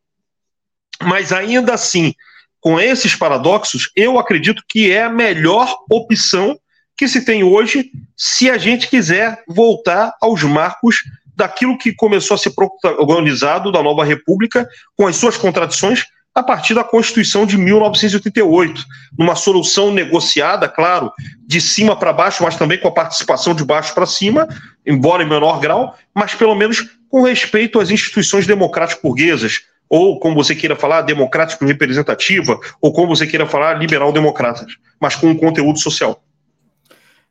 Mas 1.07 1.33
ainda 1.33 1.75
assim, 1.75 2.15
com 2.61 2.81
esses 2.81 3.15
paradoxos, 3.15 3.91
eu 3.97 4.19
acredito 4.19 4.63
que 4.69 4.91
é 4.91 5.05
a 5.05 5.11
melhor 5.11 5.77
opção 5.91 6.59
que 6.97 7.09
se 7.09 7.25
tem 7.25 7.43
hoje 7.43 7.91
se 8.17 8.51
a 8.51 8.59
gente 8.59 8.89
quiser 8.89 9.43
voltar 9.49 10.15
aos 10.21 10.43
marcos 10.43 10.97
daquilo 11.35 11.79
que 11.79 11.95
começou 11.95 12.35
a 12.35 12.39
ser 12.39 12.51
protagonizado 12.51 13.73
da 13.73 13.83
nova 13.83 14.05
república, 14.05 14.69
com 14.97 15.07
as 15.07 15.17
suas 15.17 15.37
contradições, 15.37 16.05
a 16.35 16.43
partir 16.43 16.75
da 16.75 16.85
Constituição 16.85 17.45
de 17.45 17.59
1988, 17.59 18.85
numa 19.19 19.35
solução 19.35 19.93
negociada, 19.93 20.69
claro, 20.69 21.13
de 21.47 21.61
cima 21.61 21.95
para 21.95 22.13
baixo, 22.13 22.43
mas 22.43 22.57
também 22.57 22.79
com 22.79 22.89
a 22.89 22.93
participação 22.93 23.55
de 23.55 23.65
baixo 23.65 23.95
para 23.95 24.07
cima, 24.07 24.49
embora 24.87 25.23
em 25.23 25.29
menor 25.29 25.61
grau, 25.61 25.97
mas 26.15 26.35
pelo 26.35 26.55
menos 26.55 26.87
com 27.09 27.23
respeito 27.23 27.79
às 27.79 27.91
instituições 27.91 28.47
democráticas 28.47 29.03
burguesas, 29.03 29.61
ou 29.93 30.19
como 30.19 30.35
você 30.35 30.57
queira 30.57 30.75
falar, 30.75 31.03
democrático 31.03 31.67
representativa, 31.67 32.59
ou 32.81 32.95
como 32.95 33.15
você 33.15 33.27
queira 33.27 33.47
falar, 33.47 33.75
liberal-democratas, 33.75 34.79
mas 34.99 35.15
com 35.15 35.27
um 35.27 35.37
conteúdo 35.37 35.79
social. 35.79 36.25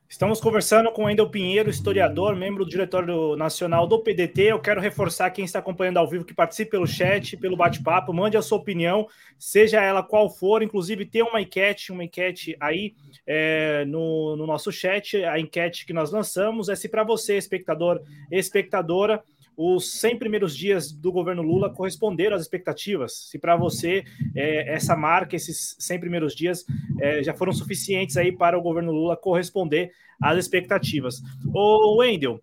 Estamos 0.07 0.39
conversando 0.39 0.91
com 0.91 1.09
Endel 1.09 1.27
Pinheiro, 1.27 1.71
historiador, 1.71 2.35
membro 2.35 2.63
do 2.63 2.69
Diretório 2.69 3.35
Nacional 3.35 3.87
do 3.87 3.97
PDT. 3.97 4.43
Eu 4.43 4.59
quero 4.59 4.79
reforçar 4.79 5.31
quem 5.31 5.43
está 5.43 5.57
acompanhando 5.57 5.97
ao 5.97 6.07
vivo 6.07 6.23
que 6.23 6.35
participe 6.35 6.69
pelo 6.69 6.85
chat, 6.85 7.35
pelo 7.35 7.57
bate-papo, 7.57 8.13
mande 8.13 8.37
a 8.37 8.43
sua 8.43 8.59
opinião, 8.59 9.07
seja 9.39 9.81
ela 9.81 10.03
qual 10.03 10.29
for. 10.29 10.61
Inclusive, 10.61 11.03
tem 11.07 11.23
uma 11.23 11.41
enquete, 11.41 11.91
uma 11.91 12.03
enquete 12.03 12.55
aí 12.59 12.93
é, 13.25 13.85
no, 13.85 14.35
no 14.35 14.45
nosso 14.45 14.71
chat. 14.71 15.23
A 15.23 15.39
enquete 15.39 15.83
que 15.83 15.93
nós 15.93 16.11
lançamos 16.11 16.69
é 16.69 16.75
se 16.75 16.87
para 16.87 17.03
você, 17.03 17.37
espectador, 17.37 17.99
espectadora, 18.29 19.23
os 19.63 19.99
100 19.99 20.17
primeiros 20.17 20.57
dias 20.57 20.91
do 20.91 21.11
governo 21.11 21.43
Lula 21.43 21.69
corresponderam 21.69 22.35
às 22.35 22.41
expectativas. 22.41 23.27
Se 23.29 23.37
para 23.37 23.55
você 23.55 24.03
é, 24.33 24.73
essa 24.73 24.95
marca, 24.95 25.35
esses 25.35 25.75
100 25.79 25.99
primeiros 25.99 26.35
dias, 26.35 26.65
é, 26.99 27.21
já 27.21 27.33
foram 27.33 27.53
suficientes 27.53 28.17
aí 28.17 28.31
para 28.31 28.57
o 28.57 28.61
governo 28.61 28.91
Lula 28.91 29.15
corresponder 29.15 29.91
às 30.19 30.37
expectativas. 30.37 31.21
Ô, 31.53 31.97
Wendel, 31.97 32.41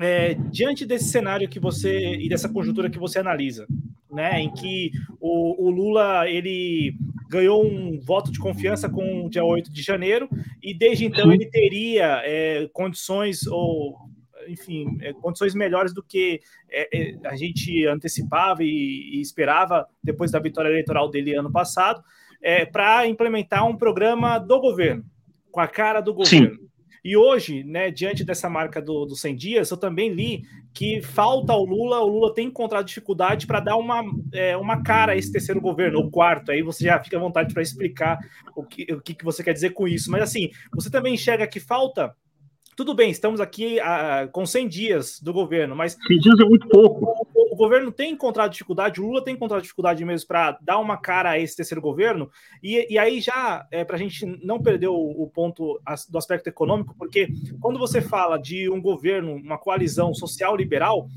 é, 0.00 0.34
diante 0.50 0.86
desse 0.86 1.10
cenário 1.10 1.48
que 1.48 1.60
você 1.60 2.14
e 2.16 2.28
dessa 2.28 2.48
conjuntura 2.48 2.88
que 2.88 2.98
você 2.98 3.18
analisa, 3.18 3.66
né, 4.10 4.40
em 4.40 4.50
que 4.50 4.90
o, 5.20 5.66
o, 5.66 5.70
Lula 5.70 6.28
ele 6.28 6.94
ganhou 7.28 7.62
um 7.62 8.00
voto 8.00 8.32
de 8.32 8.38
confiança 8.38 8.88
com 8.88 9.26
o 9.26 9.28
dia 9.28 9.44
8 9.44 9.70
de 9.70 9.82
janeiro 9.82 10.28
e 10.62 10.72
desde 10.72 11.04
então 11.04 11.30
ele 11.32 11.46
teria 11.46 12.22
é, 12.24 12.68
condições 12.72 13.46
ou 13.46 14.07
enfim, 14.48 14.98
é, 15.00 15.12
condições 15.12 15.54
melhores 15.54 15.92
do 15.92 16.02
que 16.02 16.40
é, 16.70 16.88
é, 16.92 17.18
a 17.24 17.36
gente 17.36 17.86
antecipava 17.86 18.62
e, 18.62 19.20
esperava 19.20 19.86
depois 20.02 20.30
da 20.30 20.38
vitória 20.38 20.68
eleitoral 20.68 21.10
dele 21.10 21.34
ano 21.34 21.50
passado, 21.50 22.02
para 22.72 23.04
implementar 23.04 23.66
um 23.66 23.76
programa 23.76 24.38
do 24.38 24.60
governo, 24.60 25.04
com 25.50 25.60
a 25.60 25.66
cara 25.66 26.00
do 26.00 26.14
governo. 26.14 26.54
Sim. 26.54 26.68
E 27.04 27.16
hoje, 27.16 27.64
né, 27.64 27.90
diante 27.90 28.24
dessa 28.24 28.50
marca 28.50 28.82
dos 28.82 29.08
do 29.08 29.16
100 29.16 29.36
dias, 29.36 29.70
eu 29.70 29.76
também 29.76 30.12
li 30.12 30.42
que 30.74 31.00
falta 31.00 31.52
ao 31.52 31.64
Lula, 31.64 32.00
o 32.00 32.08
Lula 32.08 32.34
tem 32.34 32.48
encontrado 32.48 32.86
dificuldade 32.86 33.46
para 33.46 33.60
dar 33.60 33.76
uma, 33.76 34.02
é, 34.32 34.56
uma 34.56 34.82
cara 34.82 35.12
a 35.12 35.16
esse 35.16 35.32
terceiro 35.32 35.60
governo, 35.60 36.00
o 36.00 36.10
quarto, 36.10 36.50
aí 36.50 36.62
você 36.62 36.84
já 36.84 37.02
fica 37.02 37.16
à 37.16 37.20
vontade 37.20 37.54
para 37.54 37.62
explicar 37.62 38.18
o 38.54 38.64
que, 38.64 38.92
o 38.92 39.00
que 39.00 39.24
você 39.24 39.42
quer 39.42 39.52
dizer 39.52 39.70
com 39.70 39.88
isso. 39.88 40.10
Mas 40.10 40.22
assim, 40.22 40.50
você 40.72 40.90
também 40.90 41.14
enxerga 41.14 41.46
que 41.46 41.60
falta 41.60 42.14
tudo 42.78 42.94
bem, 42.94 43.10
estamos 43.10 43.40
aqui 43.40 43.78
uh, 43.80 44.30
com 44.30 44.46
100 44.46 44.68
dias 44.68 45.20
do 45.20 45.32
governo, 45.32 45.74
mas. 45.74 45.98
100 46.06 46.18
dias 46.20 46.38
é 46.38 46.44
muito 46.44 46.68
pouco. 46.68 47.04
O, 47.34 47.52
o, 47.52 47.56
governo 47.56 47.90
tem 47.90 48.12
encontrado 48.12 48.52
dificuldade, 48.52 49.00
o 49.00 49.04
Lula 49.04 49.24
tem 49.24 49.34
encontrado 49.34 49.62
dificuldade 49.62 50.04
mesmo 50.04 50.28
para 50.28 50.56
dar 50.62 50.78
uma 50.78 50.96
cara 50.96 51.30
a 51.30 51.38
esse 51.40 51.56
terceiro 51.56 51.82
governo, 51.82 52.30
e, 52.62 52.86
e 52.88 52.96
aí 52.96 53.20
já, 53.20 53.66
é, 53.72 53.84
para 53.84 53.96
a 53.96 53.98
gente 53.98 54.24
não 54.44 54.62
perder 54.62 54.86
o, 54.86 54.94
o 54.94 55.28
ponto 55.28 55.80
do 56.08 56.18
aspecto 56.18 56.46
econômico, 56.46 56.94
porque 56.96 57.26
quando 57.60 57.80
você 57.80 58.00
fala 58.00 58.38
de 58.38 58.70
um 58.70 58.80
governo, 58.80 59.34
uma 59.34 59.58
coalizão 59.58 60.14
social-liberal, 60.14 61.08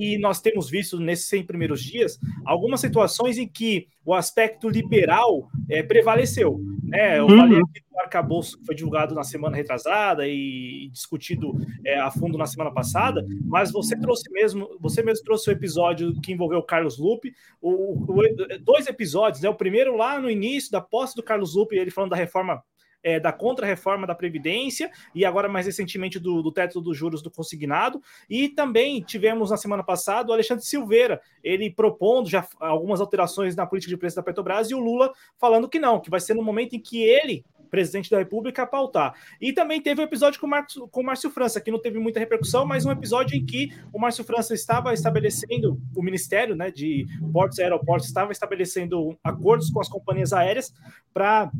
e 0.00 0.16
nós 0.16 0.40
temos 0.40 0.70
visto 0.70 0.98
nesses 0.98 1.26
100 1.26 1.44
primeiros 1.44 1.82
dias 1.82 2.18
algumas 2.46 2.80
situações 2.80 3.36
em 3.36 3.46
que 3.46 3.86
o 4.02 4.14
aspecto 4.14 4.66
liberal 4.66 5.50
é, 5.68 5.82
prevaleceu. 5.82 6.58
Né? 6.82 7.18
Eu 7.18 7.26
uhum. 7.26 7.36
falei 7.36 7.58
aqui 7.58 7.80
do 7.90 8.00
arcabouço 8.00 8.58
que 8.58 8.64
foi 8.64 8.74
divulgado 8.74 9.14
na 9.14 9.22
semana 9.22 9.56
retrasada 9.56 10.26
e, 10.26 10.86
e 10.86 10.88
discutido 10.88 11.52
é, 11.84 12.00
a 12.00 12.10
fundo 12.10 12.38
na 12.38 12.46
semana 12.46 12.72
passada, 12.72 13.24
mas 13.44 13.70
você 13.70 13.94
trouxe 13.94 14.32
mesmo, 14.32 14.68
você 14.80 15.02
mesmo 15.02 15.22
trouxe 15.22 15.50
o 15.50 15.52
episódio 15.52 16.18
que 16.22 16.32
envolveu 16.32 16.60
o 16.60 16.64
Carlos 16.66 16.98
Lupe, 16.98 17.34
o, 17.60 17.92
o, 18.10 18.22
dois 18.62 18.86
episódios, 18.86 19.42
né? 19.42 19.50
o 19.50 19.54
primeiro 19.54 19.96
lá 19.96 20.18
no 20.18 20.30
início 20.30 20.72
da 20.72 20.80
posse 20.80 21.14
do 21.14 21.22
Carlos 21.22 21.54
Lupe, 21.54 21.76
ele 21.76 21.90
falando 21.90 22.10
da 22.10 22.16
reforma 22.16 22.62
é, 23.02 23.18
da 23.18 23.32
contra-reforma 23.32 24.06
da 24.06 24.14
Previdência 24.14 24.90
e 25.14 25.24
agora 25.24 25.48
mais 25.48 25.66
recentemente 25.66 26.18
do, 26.18 26.42
do 26.42 26.52
teto 26.52 26.80
dos 26.80 26.96
juros 26.96 27.22
do 27.22 27.30
consignado. 27.30 28.02
E 28.28 28.48
também 28.48 29.00
tivemos 29.02 29.50
na 29.50 29.56
semana 29.56 29.82
passada 29.82 30.30
o 30.30 30.32
Alexandre 30.32 30.64
Silveira, 30.64 31.20
ele 31.42 31.70
propondo 31.70 32.28
já 32.28 32.46
algumas 32.58 33.00
alterações 33.00 33.56
na 33.56 33.66
política 33.66 33.90
de 33.90 33.96
preço 33.96 34.16
da 34.16 34.22
Petrobras 34.22 34.70
e 34.70 34.74
o 34.74 34.78
Lula 34.78 35.12
falando 35.38 35.68
que 35.68 35.78
não, 35.78 36.00
que 36.00 36.10
vai 36.10 36.20
ser 36.20 36.34
no 36.34 36.42
momento 36.42 36.74
em 36.74 36.80
que 36.80 37.02
ele 37.02 37.44
presidente 37.70 38.10
da 38.10 38.18
República, 38.18 38.66
pautar. 38.66 39.14
E 39.40 39.52
também 39.52 39.80
teve 39.80 40.00
o 40.00 40.04
um 40.04 40.06
episódio 40.06 40.40
com 40.40 40.46
o, 40.46 40.50
Marcos, 40.50 40.74
com 40.90 41.00
o 41.00 41.04
Márcio 41.04 41.30
França, 41.30 41.60
que 41.60 41.70
não 41.70 41.80
teve 41.80 41.98
muita 41.98 42.20
repercussão, 42.20 42.66
mas 42.66 42.84
um 42.84 42.90
episódio 42.90 43.36
em 43.36 43.44
que 43.44 43.72
o 43.92 43.98
Márcio 43.98 44.24
França 44.24 44.54
estava 44.54 44.92
estabelecendo, 44.92 45.80
o 45.94 46.02
Ministério 46.02 46.54
né, 46.54 46.70
de 46.70 47.06
Portos 47.32 47.58
e 47.58 47.62
Aeroportos 47.62 48.08
estava 48.08 48.32
estabelecendo 48.32 49.16
acordos 49.22 49.70
com 49.70 49.80
as 49.80 49.88
companhias 49.88 50.32
aéreas 50.32 50.72
para 51.12 51.50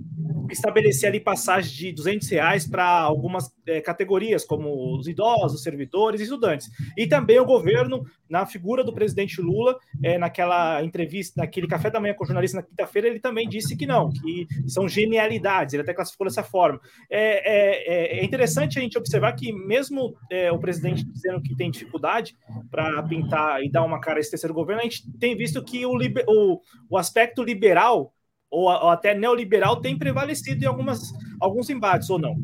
estabelecer 0.50 1.08
ali 1.08 1.20
passagem 1.20 1.72
de 1.72 1.92
200 1.92 2.28
reais 2.28 2.66
para 2.66 2.84
algumas 2.84 3.52
é, 3.66 3.80
categorias, 3.80 4.44
como 4.44 4.96
os 4.96 5.06
idosos, 5.06 5.62
servidores 5.62 6.20
estudantes. 6.20 6.70
E 6.96 7.06
também 7.06 7.38
o 7.38 7.44
governo, 7.44 8.04
na 8.28 8.44
figura 8.46 8.82
do 8.82 8.92
presidente 8.92 9.40
Lula, 9.40 9.78
é, 10.02 10.18
naquela 10.18 10.82
entrevista, 10.82 11.40
naquele 11.40 11.66
café 11.66 11.90
da 11.90 12.00
manhã 12.00 12.14
com 12.14 12.24
o 12.24 12.26
jornalista 12.26 12.58
na 12.58 12.62
quinta-feira, 12.62 13.08
ele 13.08 13.20
também 13.20 13.48
disse 13.48 13.76
que 13.76 13.86
não, 13.86 14.10
que 14.10 14.46
são 14.66 14.88
genialidades. 14.88 15.74
Ele 15.74 15.82
até 15.82 15.94
classificou 16.00 16.26
dessa 16.26 16.42
forma. 16.42 16.80
É, 17.10 17.20
é, 17.20 18.18
é, 18.18 18.20
é 18.20 18.24
interessante 18.24 18.78
a 18.78 18.82
gente 18.82 18.96
observar 18.96 19.32
que, 19.32 19.52
mesmo 19.52 20.14
é, 20.30 20.50
o 20.50 20.58
presidente 20.58 21.04
dizendo 21.04 21.42
que 21.42 21.54
tem 21.54 21.70
dificuldade 21.70 22.36
para 22.70 23.02
pintar 23.02 23.62
e 23.62 23.70
dar 23.70 23.84
uma 23.84 24.00
cara 24.00 24.18
a 24.18 24.20
esse 24.20 24.30
terceiro 24.30 24.54
governo, 24.54 24.80
a 24.80 24.84
gente 24.84 25.02
tem 25.18 25.36
visto 25.36 25.62
que 25.62 25.84
o, 25.84 25.92
o, 26.26 26.60
o 26.88 26.98
aspecto 26.98 27.42
liberal 27.42 28.12
ou, 28.50 28.64
ou 28.64 28.88
até 28.88 29.14
neoliberal 29.14 29.80
tem 29.80 29.96
prevalecido 29.96 30.64
em 30.64 30.66
algumas, 30.66 31.12
alguns 31.40 31.70
embates, 31.70 32.10
ou 32.10 32.18
não? 32.18 32.36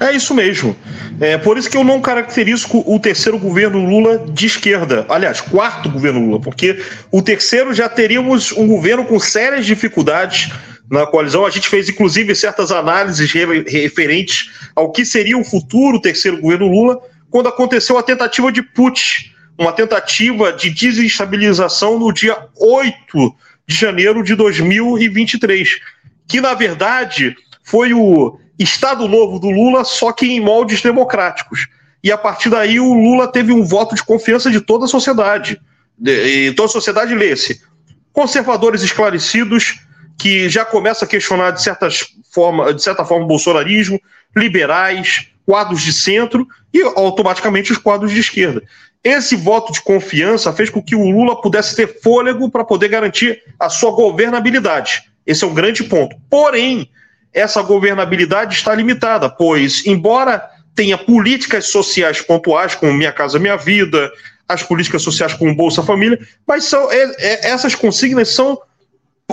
É 0.00 0.12
isso 0.12 0.32
mesmo. 0.32 0.76
É 1.20 1.36
por 1.36 1.58
isso 1.58 1.68
que 1.68 1.76
eu 1.76 1.82
não 1.82 2.00
caracterizo 2.00 2.68
o 2.86 3.00
terceiro 3.00 3.36
governo 3.36 3.84
Lula 3.84 4.18
de 4.18 4.46
esquerda. 4.46 5.04
Aliás, 5.08 5.40
quarto 5.40 5.90
governo 5.90 6.20
Lula, 6.20 6.40
porque 6.40 6.80
o 7.10 7.20
terceiro 7.20 7.74
já 7.74 7.88
teríamos 7.88 8.52
um 8.52 8.68
governo 8.68 9.04
com 9.04 9.18
sérias 9.18 9.66
dificuldades 9.66 10.52
na 10.90 11.06
coalizão. 11.06 11.44
A 11.44 11.50
gente 11.50 11.68
fez, 11.68 11.88
inclusive, 11.88 12.34
certas 12.34 12.70
análises 12.72 13.30
referentes 13.32 14.50
ao 14.74 14.90
que 14.90 15.04
seria 15.04 15.36
o 15.36 15.44
futuro 15.44 16.00
terceiro 16.00 16.40
governo 16.40 16.68
Lula, 16.68 17.00
quando 17.30 17.48
aconteceu 17.48 17.98
a 17.98 18.02
tentativa 18.02 18.50
de 18.50 18.62
putsch, 18.62 19.32
uma 19.58 19.72
tentativa 19.72 20.52
de 20.52 20.70
desestabilização 20.70 21.98
no 21.98 22.12
dia 22.12 22.38
8 22.56 23.34
de 23.66 23.74
janeiro 23.74 24.22
de 24.22 24.34
2023, 24.34 25.80
que, 26.26 26.40
na 26.40 26.54
verdade, 26.54 27.36
foi 27.64 27.92
o 27.92 28.38
Estado 28.58 29.06
Novo 29.06 29.38
do 29.38 29.50
Lula, 29.50 29.84
só 29.84 30.12
que 30.12 30.26
em 30.26 30.40
moldes 30.40 30.80
democráticos. 30.80 31.68
E 32.02 32.10
a 32.10 32.16
partir 32.16 32.48
daí 32.48 32.80
o 32.80 32.94
Lula 32.94 33.30
teve 33.30 33.52
um 33.52 33.64
voto 33.64 33.94
de 33.94 34.02
confiança 34.02 34.50
de 34.50 34.60
toda 34.60 34.84
a 34.84 34.88
sociedade. 34.88 35.60
De, 35.98 36.52
toda 36.52 36.68
a 36.68 36.72
sociedade 36.72 37.14
lê-se. 37.14 37.60
Conservadores 38.12 38.82
esclarecidos, 38.82 39.80
que 40.18 40.48
já 40.48 40.64
começa 40.64 41.04
a 41.04 41.08
questionar 41.08 41.52
de, 41.52 41.62
certas 41.62 42.06
forma, 42.30 42.74
de 42.74 42.82
certa 42.82 43.04
forma 43.04 43.24
o 43.24 43.28
bolsonarismo, 43.28 44.00
liberais, 44.36 45.28
quadros 45.46 45.80
de 45.80 45.92
centro 45.92 46.46
e 46.74 46.82
automaticamente 46.82 47.72
os 47.72 47.78
quadros 47.78 48.12
de 48.12 48.20
esquerda. 48.20 48.62
Esse 49.02 49.36
voto 49.36 49.72
de 49.72 49.80
confiança 49.80 50.52
fez 50.52 50.68
com 50.68 50.82
que 50.82 50.96
o 50.96 51.08
Lula 51.08 51.40
pudesse 51.40 51.76
ter 51.76 52.00
fôlego 52.02 52.50
para 52.50 52.64
poder 52.64 52.88
garantir 52.88 53.42
a 53.58 53.70
sua 53.70 53.92
governabilidade. 53.92 55.04
Esse 55.24 55.44
é 55.44 55.46
um 55.46 55.54
grande 55.54 55.84
ponto. 55.84 56.16
Porém, 56.28 56.90
essa 57.32 57.62
governabilidade 57.62 58.54
está 58.54 58.74
limitada, 58.74 59.30
pois, 59.30 59.86
embora 59.86 60.50
tenha 60.74 60.98
políticas 60.98 61.66
sociais 61.66 62.20
pontuais, 62.20 62.74
como 62.74 62.92
Minha 62.92 63.12
Casa 63.12 63.38
Minha 63.38 63.56
Vida, 63.56 64.10
as 64.48 64.62
políticas 64.62 65.02
sociais 65.02 65.34
como 65.34 65.54
Bolsa 65.54 65.82
Família, 65.82 66.18
mas 66.46 66.64
são, 66.64 66.90
é, 66.90 67.02
é, 67.18 67.50
essas 67.50 67.74
consignas 67.74 68.30
são 68.30 68.58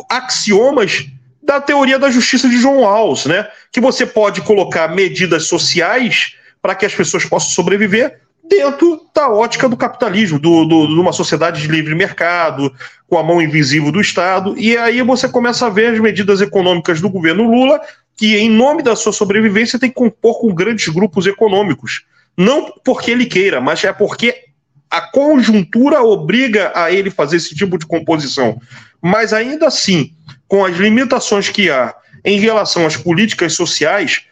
axiomas 0.10 1.08
da 1.42 1.62
teoria 1.62 2.00
da 2.00 2.10
justiça 2.10 2.50
de 2.50 2.58
João 2.58 2.86
Alves, 2.86 3.26
né? 3.26 3.48
Que 3.72 3.80
você 3.80 4.06
pode 4.06 4.42
colocar 4.42 4.88
medidas 4.88 5.48
sociais 5.48 6.36
para 6.62 6.74
que 6.74 6.86
as 6.86 6.96
pessoas 6.96 7.26
possam 7.26 7.52
sobreviver 7.52 8.20
dentro 8.50 9.02
da 9.14 9.30
ótica 9.30 9.68
do 9.68 9.78
capitalismo, 9.78 10.40
do, 10.40 10.66
do, 10.66 10.88
de 10.88 11.00
uma 11.00 11.14
sociedade 11.14 11.62
de 11.62 11.68
livre 11.68 11.96
mercado, 11.96 12.74
com 13.08 13.18
a 13.18 13.24
mão 13.24 13.42
invisível 13.42 13.92
do 13.92 14.02
Estado. 14.02 14.56
E 14.58 14.78
aí 14.78 15.02
você 15.02 15.28
começa 15.28 15.66
a 15.66 15.70
ver 15.70 15.94
as 15.94 16.00
medidas 16.00 16.42
econômicas 16.42 17.02
do 17.02 17.10
governo 17.10 17.50
Lula, 17.50 17.82
que, 18.16 18.38
em 18.38 18.50
nome 18.50 18.82
da 18.82 18.96
sua 18.96 19.14
sobrevivência, 19.14 19.80
tem 19.80 19.90
que 19.90 19.96
compor 19.96 20.40
com 20.40 20.54
grandes 20.54 20.88
grupos 20.88 21.28
econômicos. 21.28 22.04
Não 22.38 22.72
porque 22.84 23.12
ele 23.12 23.26
queira, 23.26 23.62
mas 23.62 23.84
é 23.84 23.94
porque 23.94 24.46
a 24.90 25.02
conjuntura 25.02 26.02
obriga 26.04 26.72
a 26.76 26.92
ele 26.92 27.10
fazer 27.10 27.38
esse 27.38 27.56
tipo 27.56 27.78
de 27.78 27.86
composição. 27.86 28.60
Mas 29.06 29.34
ainda 29.34 29.68
assim, 29.68 30.10
com 30.48 30.66
as 30.66 30.76
limitações 30.78 31.48
que 31.48 31.70
há 31.70 31.94
em 32.24 32.40
relação 32.40 32.88
às 32.88 32.98
políticas 32.98 33.54
sociais, 33.54 34.24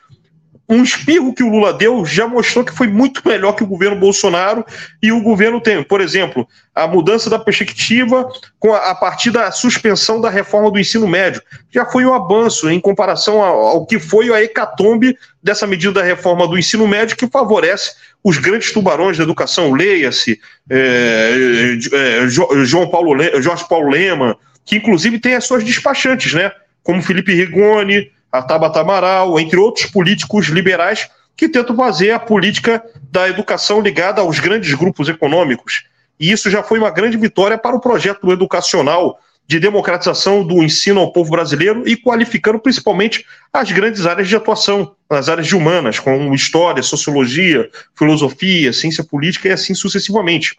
um 0.67 0.81
espirro 0.81 1.31
que 1.31 1.43
o 1.43 1.49
Lula 1.49 1.71
deu 1.71 2.03
já 2.03 2.27
mostrou 2.27 2.65
que 2.65 2.75
foi 2.75 2.87
muito 2.87 3.21
melhor 3.23 3.53
que 3.53 3.63
o 3.63 3.67
governo 3.67 3.99
Bolsonaro 3.99 4.65
e 4.99 5.11
o 5.11 5.21
governo 5.21 5.61
tem. 5.61 5.83
Por 5.83 6.01
exemplo, 6.01 6.47
a 6.73 6.87
mudança 6.87 7.29
da 7.29 7.37
perspectiva 7.37 8.27
com 8.57 8.73
a, 8.73 8.89
a 8.89 8.95
partir 8.95 9.29
da 9.29 9.51
suspensão 9.51 10.19
da 10.19 10.31
reforma 10.31 10.71
do 10.71 10.79
ensino 10.79 11.07
médio. 11.07 11.43
Já 11.69 11.85
foi 11.85 12.03
um 12.03 12.13
avanço 12.15 12.67
em 12.67 12.79
comparação 12.79 13.43
ao, 13.43 13.59
ao 13.59 13.85
que 13.85 13.99
foi 13.99 14.33
a 14.33 14.41
hecatombe 14.41 15.15
dessa 15.43 15.67
medida 15.67 15.93
da 15.93 16.03
reforma 16.03 16.47
do 16.47 16.57
ensino 16.57 16.87
médio 16.87 17.15
que 17.15 17.27
favorece 17.27 17.91
os 18.23 18.39
grandes 18.39 18.71
tubarões 18.71 19.19
da 19.19 19.23
educação, 19.23 19.71
leia-se 19.71 20.39
é, 20.67 21.77
é, 21.91 22.27
João 22.27 22.89
Paulo, 22.89 23.15
Jorge 23.39 23.67
Paulo 23.67 23.91
Lema, 23.91 24.35
que 24.65 24.77
inclusive 24.77 25.19
tem 25.19 25.35
as 25.35 25.45
suas 25.45 25.63
despachantes, 25.63 26.33
né? 26.33 26.51
Como 26.81 27.01
Felipe 27.01 27.33
Rigoni, 27.33 28.11
a 28.31 28.41
Tabata 28.41 28.81
Amaral, 28.81 29.39
entre 29.39 29.57
outros 29.57 29.85
políticos 29.85 30.47
liberais 30.47 31.09
que 31.35 31.49
tentam 31.49 31.75
fazer 31.75 32.11
a 32.11 32.19
política 32.19 32.83
da 33.11 33.27
educação 33.27 33.81
ligada 33.81 34.21
aos 34.21 34.39
grandes 34.39 34.73
grupos 34.73 35.09
econômicos. 35.09 35.83
E 36.19 36.31
isso 36.31 36.49
já 36.49 36.63
foi 36.63 36.79
uma 36.79 36.91
grande 36.91 37.17
vitória 37.17 37.57
para 37.57 37.75
o 37.75 37.79
projeto 37.79 38.31
educacional 38.31 39.19
de 39.45 39.59
democratização 39.59 40.45
do 40.45 40.63
ensino 40.63 41.01
ao 41.01 41.11
povo 41.11 41.31
brasileiro 41.31 41.87
e 41.87 41.97
qualificando 41.97 42.59
principalmente 42.59 43.25
as 43.51 43.71
grandes 43.71 44.05
áreas 44.05 44.27
de 44.27 44.35
atuação, 44.35 44.95
as 45.09 45.27
áreas 45.27 45.51
humanas, 45.51 45.99
como 45.99 46.33
história, 46.33 46.81
sociologia, 46.81 47.69
filosofia, 47.95 48.71
ciência 48.71 49.03
política 49.03 49.49
e 49.49 49.51
assim 49.51 49.73
sucessivamente 49.73 50.57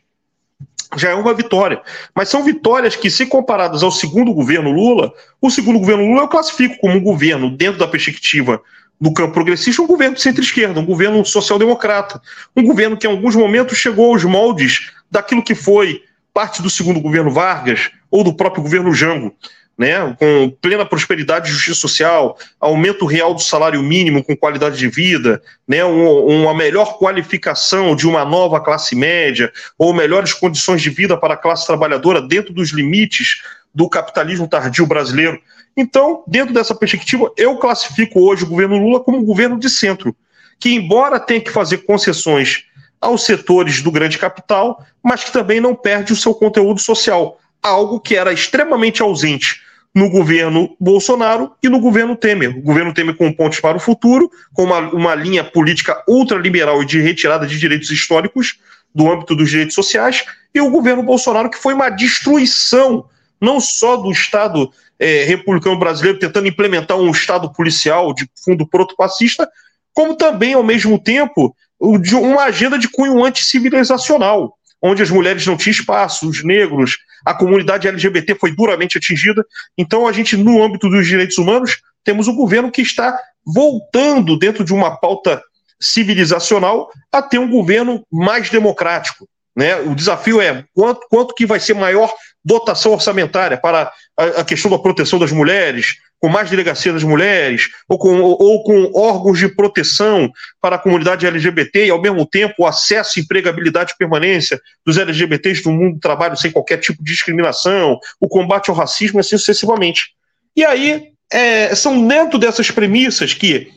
já 0.96 1.10
é 1.10 1.14
uma 1.14 1.34
vitória. 1.34 1.80
Mas 2.14 2.28
são 2.28 2.42
vitórias 2.42 2.96
que, 2.96 3.10
se 3.10 3.26
comparadas 3.26 3.82
ao 3.82 3.90
segundo 3.90 4.32
governo 4.32 4.70
Lula, 4.70 5.12
o 5.40 5.50
segundo 5.50 5.78
governo 5.78 6.06
Lula 6.06 6.22
eu 6.22 6.28
classifico 6.28 6.78
como 6.80 6.94
um 6.94 7.02
governo, 7.02 7.50
dentro 7.50 7.78
da 7.78 7.86
perspectiva 7.88 8.60
do 9.00 9.12
campo 9.12 9.34
progressista, 9.34 9.82
um 9.82 9.86
governo 9.86 10.16
centro-esquerda, 10.16 10.80
um 10.80 10.86
governo 10.86 11.24
social-democrata, 11.24 12.20
um 12.56 12.62
governo 12.62 12.96
que 12.96 13.06
em 13.06 13.10
alguns 13.10 13.34
momentos 13.34 13.76
chegou 13.76 14.12
aos 14.12 14.24
moldes 14.24 14.92
daquilo 15.10 15.42
que 15.42 15.54
foi 15.54 16.02
parte 16.32 16.62
do 16.62 16.70
segundo 16.70 17.00
governo 17.00 17.30
Vargas 17.30 17.90
ou 18.10 18.24
do 18.24 18.34
próprio 18.34 18.62
governo 18.62 18.92
Jango 18.92 19.34
né, 19.76 20.16
com 20.18 20.50
plena 20.60 20.86
prosperidade 20.86 21.48
e 21.48 21.52
justiça 21.52 21.80
social, 21.80 22.38
aumento 22.60 23.06
real 23.06 23.34
do 23.34 23.42
salário 23.42 23.82
mínimo 23.82 24.22
com 24.22 24.36
qualidade 24.36 24.78
de 24.78 24.88
vida, 24.88 25.42
né, 25.66 25.84
um, 25.84 26.42
uma 26.42 26.54
melhor 26.54 26.98
qualificação 26.98 27.96
de 27.96 28.06
uma 28.06 28.24
nova 28.24 28.60
classe 28.60 28.94
média, 28.94 29.52
ou 29.76 29.92
melhores 29.92 30.32
condições 30.32 30.80
de 30.80 30.90
vida 30.90 31.16
para 31.16 31.34
a 31.34 31.36
classe 31.36 31.66
trabalhadora 31.66 32.22
dentro 32.22 32.54
dos 32.54 32.70
limites 32.70 33.42
do 33.74 33.88
capitalismo 33.88 34.46
tardio 34.46 34.86
brasileiro. 34.86 35.40
Então, 35.76 36.22
dentro 36.26 36.54
dessa 36.54 36.74
perspectiva, 36.74 37.32
eu 37.36 37.56
classifico 37.56 38.20
hoje 38.20 38.44
o 38.44 38.48
governo 38.48 38.78
Lula 38.78 39.00
como 39.00 39.18
um 39.18 39.24
governo 39.24 39.58
de 39.58 39.68
centro, 39.68 40.14
que, 40.60 40.72
embora 40.72 41.18
tenha 41.18 41.40
que 41.40 41.50
fazer 41.50 41.78
concessões 41.78 42.64
aos 43.00 43.24
setores 43.24 43.82
do 43.82 43.90
grande 43.90 44.16
capital, 44.16 44.84
mas 45.02 45.24
que 45.24 45.32
também 45.32 45.60
não 45.60 45.74
perde 45.74 46.12
o 46.12 46.16
seu 46.16 46.32
conteúdo 46.32 46.80
social 46.80 47.38
algo 47.64 47.98
que 47.98 48.14
era 48.14 48.30
extremamente 48.30 49.00
ausente 49.00 49.62
no 49.94 50.10
governo 50.10 50.76
Bolsonaro 50.78 51.52
e 51.62 51.68
no 51.68 51.80
governo 51.80 52.14
Temer. 52.14 52.58
O 52.58 52.60
governo 52.60 52.92
Temer 52.92 53.16
com 53.16 53.32
pontos 53.32 53.60
para 53.60 53.76
o 53.76 53.80
futuro, 53.80 54.30
com 54.52 54.64
uma, 54.64 54.80
uma 54.92 55.14
linha 55.14 55.42
política 55.42 56.02
ultraliberal 56.06 56.82
e 56.82 56.86
de 56.86 57.00
retirada 57.00 57.46
de 57.46 57.58
direitos 57.58 57.90
históricos 57.90 58.58
do 58.94 59.10
âmbito 59.10 59.34
dos 59.34 59.48
direitos 59.48 59.74
sociais, 59.74 60.24
e 60.54 60.60
o 60.60 60.70
governo 60.70 61.02
Bolsonaro, 61.02 61.50
que 61.50 61.58
foi 61.58 61.74
uma 61.74 61.88
destruição 61.88 63.06
não 63.40 63.58
só 63.58 63.96
do 63.96 64.10
Estado 64.10 64.70
é, 64.98 65.24
republicano 65.24 65.78
brasileiro 65.78 66.18
tentando 66.18 66.46
implementar 66.46 66.96
um 66.96 67.10
Estado 67.10 67.52
policial 67.52 68.12
de 68.12 68.28
fundo 68.44 68.66
proto-fascista, 68.66 69.48
como 69.92 70.16
também, 70.16 70.54
ao 70.54 70.62
mesmo 70.62 70.98
tempo, 70.98 71.54
uma 71.80 72.44
agenda 72.44 72.78
de 72.78 72.88
cunho 72.88 73.24
anticivilizacional 73.24 74.56
onde 74.86 75.02
as 75.02 75.08
mulheres 75.08 75.46
não 75.46 75.56
tinham 75.56 75.72
espaço, 75.72 76.28
os 76.28 76.44
negros, 76.44 76.98
a 77.24 77.34
comunidade 77.34 77.88
LGBT 77.88 78.34
foi 78.34 78.54
duramente 78.54 78.98
atingida. 78.98 79.44
Então, 79.76 80.06
a 80.06 80.12
gente, 80.12 80.36
no 80.36 80.62
âmbito 80.62 80.88
dos 80.88 81.06
direitos 81.06 81.38
humanos, 81.38 81.80
temos 82.02 82.28
um 82.28 82.34
governo 82.34 82.70
que 82.70 82.82
está 82.82 83.18
voltando 83.44 84.38
dentro 84.38 84.64
de 84.64 84.72
uma 84.72 84.96
pauta 84.96 85.42
civilizacional 85.80 86.90
a 87.12 87.22
ter 87.22 87.38
um 87.38 87.50
governo 87.50 88.04
mais 88.12 88.50
democrático. 88.50 89.28
Né? 89.56 89.76
O 89.76 89.94
desafio 89.94 90.40
é 90.40 90.64
quanto, 90.74 91.06
quanto 91.08 91.34
que 91.34 91.46
vai 91.46 91.60
ser 91.60 91.74
maior 91.74 92.12
dotação 92.44 92.92
orçamentária 92.92 93.56
para 93.56 93.90
a, 94.16 94.44
questão 94.44 94.70
da 94.70 94.78
proteção 94.78 95.18
das 95.18 95.32
mulheres, 95.32 95.96
com 96.20 96.28
mais 96.28 96.50
delegacia 96.50 96.92
das 96.92 97.02
mulheres, 97.02 97.68
ou 97.88 97.98
com, 97.98 98.20
ou 98.20 98.62
com 98.62 98.90
órgãos 98.94 99.38
de 99.38 99.48
proteção 99.48 100.30
para 100.60 100.76
a 100.76 100.78
comunidade 100.78 101.26
LGBT 101.26 101.86
e, 101.86 101.90
ao 101.90 102.00
mesmo 102.00 102.26
tempo, 102.26 102.54
o 102.58 102.66
acesso, 102.66 103.18
empregabilidade 103.18 103.92
e 103.92 103.98
permanência 103.98 104.60
dos 104.84 104.98
LGBTs 104.98 105.64
no 105.66 105.72
mundo 105.72 105.94
do 105.94 106.00
trabalho 106.00 106.36
sem 106.36 106.50
qualquer 106.50 106.78
tipo 106.78 107.02
de 107.02 107.12
discriminação, 107.12 107.98
o 108.20 108.28
combate 108.28 108.70
ao 108.70 108.76
racismo, 108.76 109.20
assim 109.20 109.36
sucessivamente. 109.36 110.12
E 110.56 110.64
aí, 110.64 111.08
é, 111.32 111.74
são 111.74 112.06
dentro 112.06 112.38
dessas 112.38 112.70
premissas 112.70 113.34
que, 113.34 113.70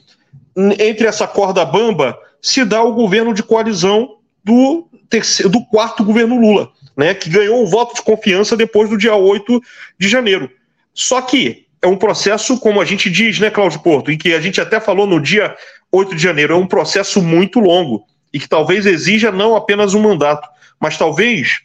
entre 0.80 1.08
essa 1.08 1.28
corda 1.28 1.66
bamba, 1.66 2.18
se 2.42 2.64
dá 2.64 2.84
o 2.84 2.94
governo 2.94 3.34
de 3.34 3.44
coalizão 3.44 4.18
do, 4.44 4.88
terceiro, 5.10 5.50
do 5.50 5.66
quarto 5.66 6.04
governo 6.04 6.40
Lula, 6.40 6.70
né, 6.98 7.14
que 7.14 7.30
ganhou 7.30 7.62
o 7.62 7.68
voto 7.68 7.96
de 7.96 8.02
confiança 8.02 8.58
depois 8.58 8.90
do 8.90 8.98
dia 8.98 9.16
8 9.16 9.62
de 10.00 10.10
janeiro. 10.10 10.50
Só 10.94 11.22
que 11.22 11.68
é 11.82 11.88
um 11.88 11.96
processo, 11.96 12.60
como 12.60 12.82
a 12.82 12.86
gente 12.86 13.10
diz, 13.10 13.40
né, 13.40 13.52
Cláudio 13.52 13.80
Porto, 13.82 14.12
e 14.12 14.18
que 14.18 14.34
a 14.34 14.42
gente 14.42 14.60
até 14.60 14.80
falou 14.80 15.06
no 15.06 15.22
dia 15.22 15.56
8 15.92 16.16
de 16.16 16.22
janeiro, 16.22 16.54
é 16.54 16.58
um 16.58 16.68
processo 16.68 17.22
muito 17.22 17.60
longo 17.60 18.06
e 18.34 18.40
que 18.40 18.50
talvez 18.50 18.86
exija 18.86 19.32
não 19.32 19.56
apenas 19.56 19.94
um 19.94 20.02
mandato, 20.02 20.48
mas 20.80 20.98
talvez, 20.98 21.62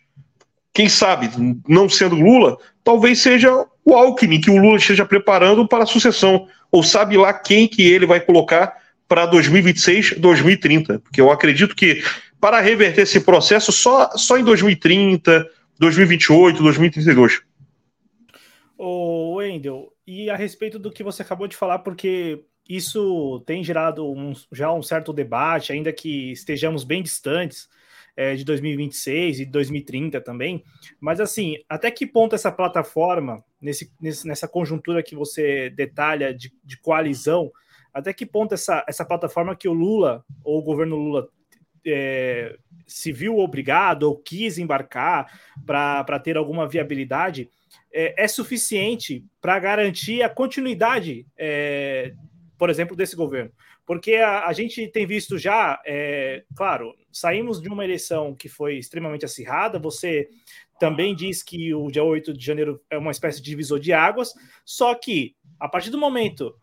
quem 0.73 0.89
sabe, 0.89 1.31
não 1.67 1.89
sendo 1.89 2.15
Lula, 2.15 2.57
talvez 2.85 3.21
seja 3.21 3.65
o 3.85 3.95
Alckmin 3.95 4.41
que 4.41 4.51
o 4.51 4.59
Lula 4.59 4.77
esteja 4.77 5.05
preparando 5.05 5.67
para 5.67 5.85
a 5.85 5.87
sucessão, 5.87 6.47
ou 6.71 6.83
sabe 6.83 7.17
lá 7.17 7.33
quem 7.33 7.67
que 7.67 7.83
ele 7.83 8.07
vai 8.07 8.21
colocar 8.21 8.75
para 9.09 9.27
2026, 9.27 10.19
2030, 10.19 11.01
porque 11.01 11.21
eu 11.21 11.31
acredito 11.31 11.75
que 11.75 12.03
para 12.43 12.59
reverter 12.59 13.03
esse 13.03 13.21
processo 13.21 13.71
só, 13.71 14.11
só 14.17 14.37
em 14.37 14.43
2030, 14.43 15.49
2028, 15.79 16.61
2032. 16.61 17.41
Ô, 18.77 19.37
Wendel, 19.37 19.93
e 20.05 20.29
a 20.29 20.35
respeito 20.35 20.77
do 20.77 20.91
que 20.91 21.05
você 21.05 21.23
acabou 21.23 21.47
de 21.47 21.55
falar, 21.55 21.79
porque 21.79 22.45
isso 22.69 23.41
tem 23.47 23.63
gerado 23.63 24.11
um, 24.11 24.33
já 24.51 24.73
um 24.73 24.83
certo 24.83 25.13
debate, 25.13 25.73
ainda 25.73 25.93
que 25.93 26.33
estejamos 26.33 26.83
bem 26.83 27.01
distantes 27.01 27.69
é, 28.17 28.35
de 28.35 28.45
2026 28.45 29.39
e 29.39 29.47
2030 29.47 30.21
também. 30.21 30.65
Mas, 31.01 31.21
assim, 31.21 31.59
até 31.69 31.93
que 31.93 32.05
ponto 32.05 32.35
essa 32.35 32.51
plataforma, 32.51 33.45
nesse 33.61 33.93
nessa 34.01 34.49
conjuntura 34.49 35.01
que 35.01 35.15
você 35.15 35.71
detalha 35.71 36.35
de, 36.35 36.53
de 36.65 36.77
coalizão, 36.77 37.53
até 37.95 38.13
que 38.13 38.27
ponto 38.27 38.53
essa, 38.53 38.85
essa 38.89 39.05
plataforma 39.05 39.55
que 39.55 39.69
o 39.69 39.73
Lula, 39.73 40.25
ou 40.43 40.59
o 40.59 40.65
governo 40.65 40.97
Lula, 40.97 41.29
é, 41.87 42.57
se 42.87 43.13
viu 43.13 43.39
obrigado 43.39 44.05
ou 44.05 44.17
quis 44.17 44.59
embarcar 44.59 45.41
para 45.67 46.19
ter 46.19 46.37
alguma 46.37 46.69
viabilidade, 46.69 47.51
é, 47.93 48.25
é 48.25 48.29
suficiente 48.29 49.25
para 49.41 49.59
garantir 49.59 50.23
a 50.23 50.29
continuidade, 50.29 51.27
é, 51.37 52.13
por 52.59 52.71
exemplo, 52.71 52.97
desse 52.97 53.17
governo. 53.17 53.51
Porque 53.85 54.15
a, 54.15 54.47
a 54.47 54.53
gente 54.53 54.87
tem 54.89 55.07
visto 55.07 55.37
já, 55.39 55.81
é, 55.85 56.45
claro, 56.55 56.95
saímos 57.11 57.61
de 57.61 57.69
uma 57.69 57.85
eleição 57.85 58.35
que 58.35 58.49
foi 58.49 58.79
extremamente 58.79 59.25
acirrada, 59.25 59.79
você 59.79 60.29
também 60.79 61.15
diz 61.15 61.43
que 61.43 61.75
o 61.75 61.91
dia 61.91 62.03
8 62.03 62.33
de 62.33 62.45
janeiro 62.45 62.81
é 62.91 62.97
uma 62.97 63.11
espécie 63.11 63.41
de 63.41 63.51
divisor 63.51 63.79
de 63.79 63.93
águas, 63.93 64.33
só 64.65 64.95
que 64.95 65.37
a 65.59 65.69
partir 65.69 65.91
do 65.91 65.99
momento, 65.99 66.57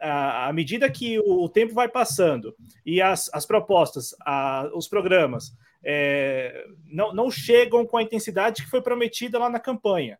à 0.00 0.52
medida 0.52 0.90
que 0.90 1.18
o 1.18 1.48
tempo 1.48 1.74
vai 1.74 1.88
passando 1.88 2.54
e 2.86 3.02
as, 3.02 3.28
as 3.32 3.44
propostas, 3.44 4.14
a, 4.24 4.70
os 4.74 4.86
programas 4.86 5.52
é, 5.84 6.64
não, 6.86 7.12
não 7.12 7.30
chegam 7.30 7.84
com 7.86 7.96
a 7.96 8.02
intensidade 8.02 8.62
que 8.62 8.70
foi 8.70 8.80
prometida 8.80 9.38
lá 9.38 9.50
na 9.50 9.58
campanha. 9.58 10.18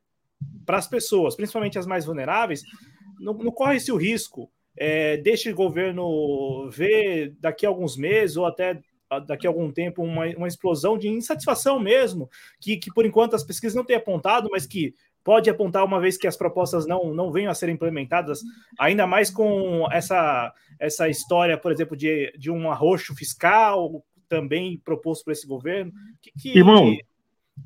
Para 0.66 0.78
as 0.78 0.86
pessoas, 0.86 1.36
principalmente 1.36 1.78
as 1.78 1.86
mais 1.86 2.04
vulneráveis, 2.04 2.62
não, 3.18 3.34
não 3.34 3.52
corre-se 3.52 3.92
o 3.92 3.96
risco 3.96 4.50
é, 4.76 5.16
deste 5.16 5.52
governo 5.52 6.68
ver 6.70 7.34
daqui 7.40 7.64
a 7.64 7.68
alguns 7.68 7.96
meses 7.96 8.36
ou 8.36 8.44
até 8.44 8.80
daqui 9.26 9.46
a 9.46 9.50
algum 9.50 9.70
tempo 9.70 10.02
uma, 10.02 10.26
uma 10.36 10.48
explosão 10.48 10.98
de 10.98 11.08
insatisfação 11.08 11.78
mesmo, 11.78 12.28
que, 12.60 12.76
que 12.76 12.92
por 12.92 13.06
enquanto 13.06 13.34
as 13.34 13.44
pesquisas 13.44 13.76
não 13.76 13.84
têm 13.84 13.96
apontado, 13.96 14.48
mas 14.50 14.66
que 14.66 14.94
pode 15.24 15.48
apontar 15.48 15.82
uma 15.84 15.98
vez 15.98 16.18
que 16.18 16.26
as 16.26 16.36
propostas 16.36 16.86
não, 16.86 17.14
não 17.14 17.32
venham 17.32 17.50
a 17.50 17.54
ser 17.54 17.70
implementadas, 17.70 18.42
ainda 18.78 19.06
mais 19.06 19.30
com 19.30 19.88
essa, 19.90 20.52
essa 20.78 21.08
história, 21.08 21.56
por 21.56 21.72
exemplo, 21.72 21.96
de, 21.96 22.30
de 22.38 22.50
um 22.50 22.70
arroxo 22.70 23.14
fiscal 23.16 24.04
também 24.28 24.80
proposto 24.84 25.24
por 25.24 25.32
esse 25.32 25.46
governo. 25.46 25.92
Que, 26.20 26.32
que... 26.32 26.58
Irmão, 26.58 26.94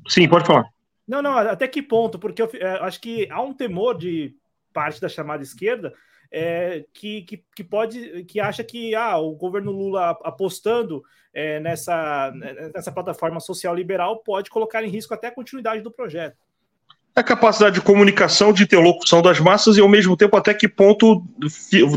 sim, 0.07 0.27
pode 0.27 0.47
falar. 0.47 0.65
Não, 1.07 1.21
não, 1.21 1.37
até 1.37 1.67
que 1.67 1.81
ponto? 1.81 2.17
Porque 2.17 2.41
eu 2.41 2.49
é, 2.53 2.79
acho 2.81 3.01
que 3.01 3.27
há 3.29 3.41
um 3.41 3.53
temor 3.53 3.97
de 3.97 4.35
parte 4.71 5.01
da 5.01 5.09
chamada 5.09 5.43
esquerda 5.43 5.93
é, 6.31 6.85
que, 6.93 7.23
que, 7.23 7.43
que, 7.55 7.63
pode, 7.63 8.23
que 8.25 8.39
acha 8.39 8.63
que 8.63 8.93
ah, 8.93 9.17
o 9.17 9.35
governo 9.35 9.71
Lula 9.71 10.11
apostando 10.23 11.03
é, 11.33 11.59
nessa, 11.59 12.31
nessa 12.73 12.91
plataforma 12.91 13.39
social 13.39 13.75
liberal 13.75 14.19
pode 14.19 14.49
colocar 14.49 14.83
em 14.83 14.89
risco 14.89 15.13
até 15.13 15.27
a 15.27 15.33
continuidade 15.33 15.81
do 15.81 15.91
projeto. 15.91 16.37
A 17.15 17.23
capacidade 17.23 17.75
de 17.75 17.81
comunicação, 17.81 18.53
de 18.53 18.63
interlocução 18.63 19.21
das 19.21 19.39
massas 19.39 19.75
e, 19.75 19.81
ao 19.81 19.89
mesmo 19.89 20.15
tempo, 20.15 20.37
até 20.37 20.53
que 20.53 20.67
ponto 20.67 21.21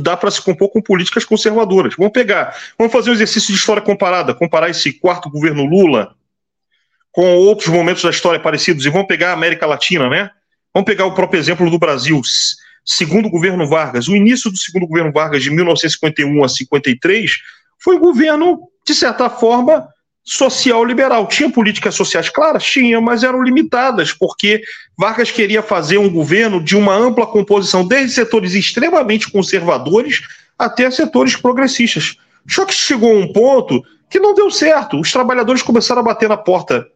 dá 0.00 0.16
para 0.16 0.30
se 0.30 0.42
compor 0.42 0.68
com 0.70 0.82
políticas 0.82 1.24
conservadoras. 1.24 1.94
Vamos 1.96 2.12
pegar, 2.12 2.56
vamos 2.76 2.92
fazer 2.92 3.10
um 3.10 3.12
exercício 3.12 3.52
de 3.52 3.58
história 3.58 3.82
comparada, 3.82 4.34
comparar 4.34 4.68
esse 4.68 4.92
quarto 4.92 5.30
governo 5.30 5.64
Lula 5.64 6.14
com 7.12 7.36
outros 7.36 7.68
momentos 7.68 8.02
da 8.02 8.10
história 8.10 8.40
parecidos, 8.40 8.86
e 8.86 8.90
vamos 8.90 9.06
pegar 9.06 9.30
a 9.30 9.34
América 9.34 9.66
Latina, 9.66 10.08
né? 10.08 10.30
Vamos 10.72 10.86
pegar 10.86 11.04
o 11.04 11.14
próprio 11.14 11.38
exemplo 11.38 11.70
do 11.70 11.78
Brasil. 11.78 12.20
Segundo 12.84 13.26
o 13.26 13.30
governo 13.30 13.68
Vargas, 13.68 14.08
o 14.08 14.16
início 14.16 14.50
do 14.50 14.56
segundo 14.56 14.86
governo 14.86 15.12
Vargas, 15.12 15.42
de 15.42 15.50
1951 15.50 16.42
a 16.42 16.48
53, 16.48 17.30
foi 17.78 17.96
um 17.96 18.00
governo, 18.00 18.68
de 18.84 18.94
certa 18.94 19.28
forma, 19.28 19.86
social 20.24 20.84
liberal. 20.84 21.26
Tinha 21.26 21.50
políticas 21.50 21.94
sociais 21.94 22.28
claras? 22.28 22.64
Tinha, 22.64 23.00
mas 23.00 23.22
eram 23.22 23.42
limitadas, 23.42 24.12
porque 24.12 24.62
Vargas 24.96 25.30
queria 25.30 25.62
fazer 25.62 25.98
um 25.98 26.10
governo 26.10 26.62
de 26.62 26.76
uma 26.76 26.94
ampla 26.94 27.26
composição, 27.26 27.86
desde 27.86 28.12
setores 28.12 28.54
extremamente 28.54 29.30
conservadores 29.30 30.22
até 30.58 30.90
setores 30.90 31.36
progressistas. 31.36 32.16
Só 32.48 32.64
que 32.64 32.74
chegou 32.74 33.10
a 33.10 33.18
um 33.18 33.32
ponto 33.32 33.82
que 34.08 34.20
não 34.20 34.34
deu 34.34 34.50
certo. 34.50 35.00
Os 35.00 35.10
trabalhadores 35.10 35.62
começaram 35.62 36.00
a 36.00 36.04
bater 36.04 36.28
na 36.28 36.36
porta 36.36 36.86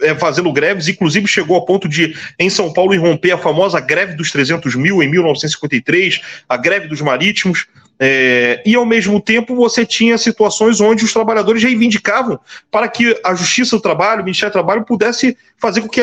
é, 0.00 0.14
fazendo 0.14 0.52
greves, 0.52 0.88
inclusive 0.88 1.26
chegou 1.26 1.56
ao 1.56 1.64
ponto 1.64 1.88
de, 1.88 2.16
em 2.38 2.48
São 2.48 2.72
Paulo, 2.72 2.94
irromper 2.94 3.32
a 3.32 3.38
famosa 3.38 3.80
greve 3.80 4.14
dos 4.14 4.30
300 4.30 4.74
mil 4.74 5.02
em 5.02 5.10
1953, 5.10 6.20
a 6.48 6.56
greve 6.56 6.88
dos 6.88 7.00
marítimos, 7.00 7.66
é, 8.04 8.60
e 8.66 8.74
ao 8.74 8.84
mesmo 8.84 9.20
tempo 9.20 9.54
você 9.54 9.86
tinha 9.86 10.18
situações 10.18 10.80
onde 10.80 11.04
os 11.04 11.12
trabalhadores 11.12 11.62
reivindicavam 11.62 12.36
para 12.68 12.88
que 12.88 13.16
a 13.22 13.32
Justiça 13.32 13.76
do 13.76 13.80
Trabalho, 13.80 14.22
o 14.22 14.24
Ministério 14.24 14.50
do 14.50 14.54
Trabalho, 14.54 14.84
pudesse 14.84 15.38
fazer 15.56 15.82
com 15.82 15.88
que 15.88 16.00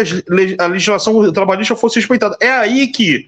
a 0.57 0.67
legislação 0.67 1.29
trabalhista 1.33 1.75
fosse 1.75 1.99
respeitada. 1.99 2.37
É 2.39 2.51
aí 2.51 2.87
que 2.87 3.27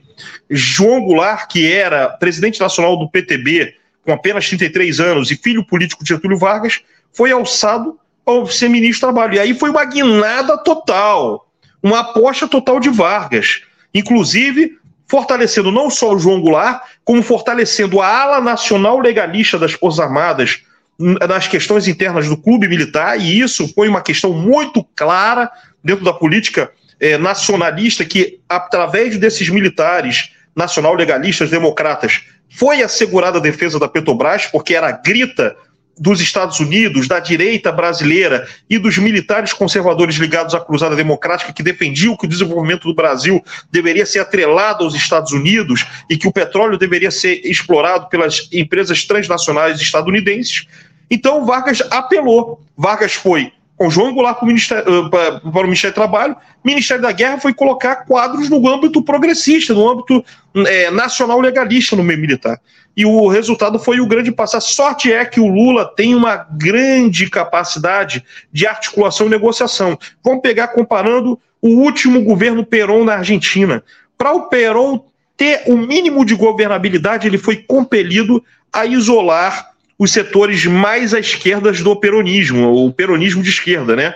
João 0.50 1.02
Goulart, 1.02 1.50
que 1.50 1.70
era 1.70 2.08
presidente 2.12 2.62
nacional 2.62 2.96
do 2.96 3.10
PTB, 3.10 3.76
com 4.06 4.14
apenas 4.14 4.48
33 4.48 5.02
anos 5.02 5.30
e 5.32 5.36
filho 5.36 5.66
político 5.66 6.02
de 6.02 6.14
Getúlio 6.14 6.38
Vargas, 6.38 6.80
foi 7.12 7.30
alçado 7.30 8.00
ao 8.26 8.48
ser 8.48 8.70
ministro 8.70 9.10
do 9.10 9.14
Trabalho. 9.14 9.36
E 9.36 9.40
aí 9.40 9.54
foi 9.54 9.70
uma 9.70 9.84
guinada 9.84 10.58
total, 10.58 11.46
uma 11.84 12.00
aposta 12.00 12.48
total 12.48 12.80
de 12.80 12.90
Vargas. 12.90 13.64
Inclusive, 13.94 14.78
fortalecendo 15.12 15.74
não 15.74 15.90
só 15.90 16.14
o 16.14 16.18
João 16.18 16.40
Goulart, 16.40 16.84
como 17.04 17.22
fortalecendo 17.22 18.00
a 18.00 18.08
ala 18.08 18.40
nacional 18.40 18.98
legalista 18.98 19.60
das 19.60 19.74
Forças 19.74 20.00
Armadas 20.00 20.62
nas 20.98 21.50
questões 21.50 21.86
internas 21.86 22.30
do 22.30 22.38
clube 22.38 22.66
militar, 22.66 23.20
e 23.20 23.42
isso 23.42 23.68
foi 23.74 23.90
uma 23.90 24.02
questão 24.02 24.32
muito 24.32 24.82
clara 24.96 25.52
dentro 25.84 26.06
da 26.06 26.14
política 26.14 26.72
eh, 26.98 27.18
nacionalista, 27.18 28.06
que 28.06 28.40
através 28.48 29.18
desses 29.18 29.50
militares 29.50 30.32
nacional 30.56 30.94
legalistas 30.94 31.50
democratas 31.50 32.22
foi 32.50 32.82
assegurada 32.82 33.38
a 33.38 33.42
defesa 33.42 33.78
da 33.78 33.90
Petrobras, 33.90 34.46
porque 34.46 34.76
era 34.76 34.94
grita 34.94 35.58
dos 35.98 36.20
Estados 36.20 36.60
Unidos, 36.60 37.08
da 37.08 37.20
direita 37.20 37.72
brasileira 37.72 38.48
e 38.70 38.78
dos 38.78 38.98
militares 38.98 39.54
conservadores 39.54 40.16
ligados 40.16 40.56
à 40.56 40.60
Cruzada 40.60 40.96
Democrática 40.96 41.54
que 41.54 41.62
defendiam 41.62 42.16
que 42.16 42.26
o 42.26 42.30
desenvolvimento 42.30 42.88
do 42.88 42.94
Brasil 42.94 43.44
deveria 43.72 44.06
ser 44.06 44.20
atrelado 44.20 44.84
aos 44.84 44.96
Estados 44.96 45.32
Unidos 45.32 45.86
e 46.10 46.18
que 46.18 46.28
o 46.28 46.32
petróleo 46.32 46.78
deveria 46.78 47.12
ser 47.12 47.42
explorado 47.46 48.08
pelas 48.08 48.48
empresas 48.52 49.06
transnacionais 49.06 49.80
estadunidenses. 49.80 50.68
Então 51.10 51.46
Vargas 51.46 51.82
apelou. 51.90 52.62
Vargas 52.78 53.14
foi 53.14 53.52
com 53.82 53.90
João 53.90 54.14
Goulart 54.14 54.38
para 54.38 54.46
o, 54.46 54.48
Ministério, 54.48 55.10
para 55.10 55.42
o 55.44 55.64
Ministério 55.64 55.92
do 55.92 55.96
Trabalho, 55.96 56.36
o 56.64 56.68
Ministério 56.68 57.02
da 57.02 57.12
Guerra 57.12 57.40
foi 57.40 57.52
colocar 57.52 58.06
quadros 58.06 58.48
no 58.48 58.70
âmbito 58.70 59.02
progressista, 59.02 59.74
no 59.74 59.90
âmbito 59.90 60.24
é, 60.68 60.92
nacional 60.92 61.40
legalista 61.40 61.96
no 61.96 62.04
meio 62.04 62.20
militar. 62.20 62.62
E 62.96 63.06
o 63.06 63.28
resultado 63.28 63.80
foi 63.80 64.00
o 64.00 64.08
grande 64.08 64.32
passo. 64.32 64.58
A 64.58 64.62
sorte 64.62 65.12
é 65.12 65.24
que 65.24 65.40
o 65.40 65.48
Lula 65.48 65.86
tem 65.96 66.14
uma 66.14 66.36
grande 66.36 67.30
capacidade 67.30 68.24
de 68.52 68.68
articulação 68.68 69.28
e 69.28 69.30
negociação. 69.30 69.98
Vamos 70.24 70.42
pegar 70.42 70.70
comparando 70.70 71.40
o 71.62 71.70
último 71.70 72.22
governo 72.22 72.66
Perón 72.66 73.06
na 73.06 73.16
Argentina. 73.16 73.84
Para 74.18 74.34
o 74.34 74.50
Perón 74.50 75.06
ter 75.38 75.64
o 75.68 75.78
mínimo 75.78 76.26
de 76.26 76.36
governabilidade, 76.36 77.28
ele 77.28 77.38
foi 77.38 77.58
compelido 77.58 78.44
a 78.72 78.86
isolar 78.86 79.72
os 79.98 80.12
setores 80.12 80.66
mais 80.66 81.14
à 81.14 81.20
esquerda 81.20 81.72
do 81.72 81.96
peronismo, 81.96 82.86
o 82.86 82.92
peronismo 82.92 83.44
de 83.44 83.50
esquerda, 83.50 83.96
né? 83.96 84.16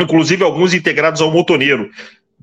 Inclusive 0.00 0.42
alguns 0.42 0.72
integrados 0.72 1.20
ao 1.20 1.30
motoneiro. 1.30 1.90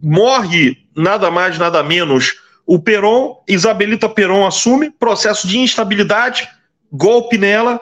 Morre 0.01 0.77
nada 0.95 1.31
mais, 1.31 1.57
nada 1.57 1.81
menos 1.83 2.35
o 2.69 2.77
Peron, 2.77 3.41
Isabelita 3.47 4.07
Peron 4.07 4.45
assume, 4.45 4.91
processo 4.91 5.47
de 5.47 5.57
instabilidade, 5.57 6.47
golpe 6.91 7.35
nela, 7.35 7.81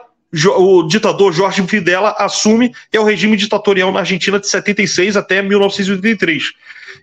o 0.58 0.84
ditador 0.84 1.34
Jorge 1.34 1.62
Fidela 1.68 2.16
assume, 2.18 2.74
é 2.94 2.98
o 2.98 3.04
regime 3.04 3.36
ditatorial 3.36 3.92
na 3.92 4.00
Argentina 4.00 4.40
de 4.40 4.48
76 4.48 5.18
até 5.18 5.42
1983. 5.42 6.54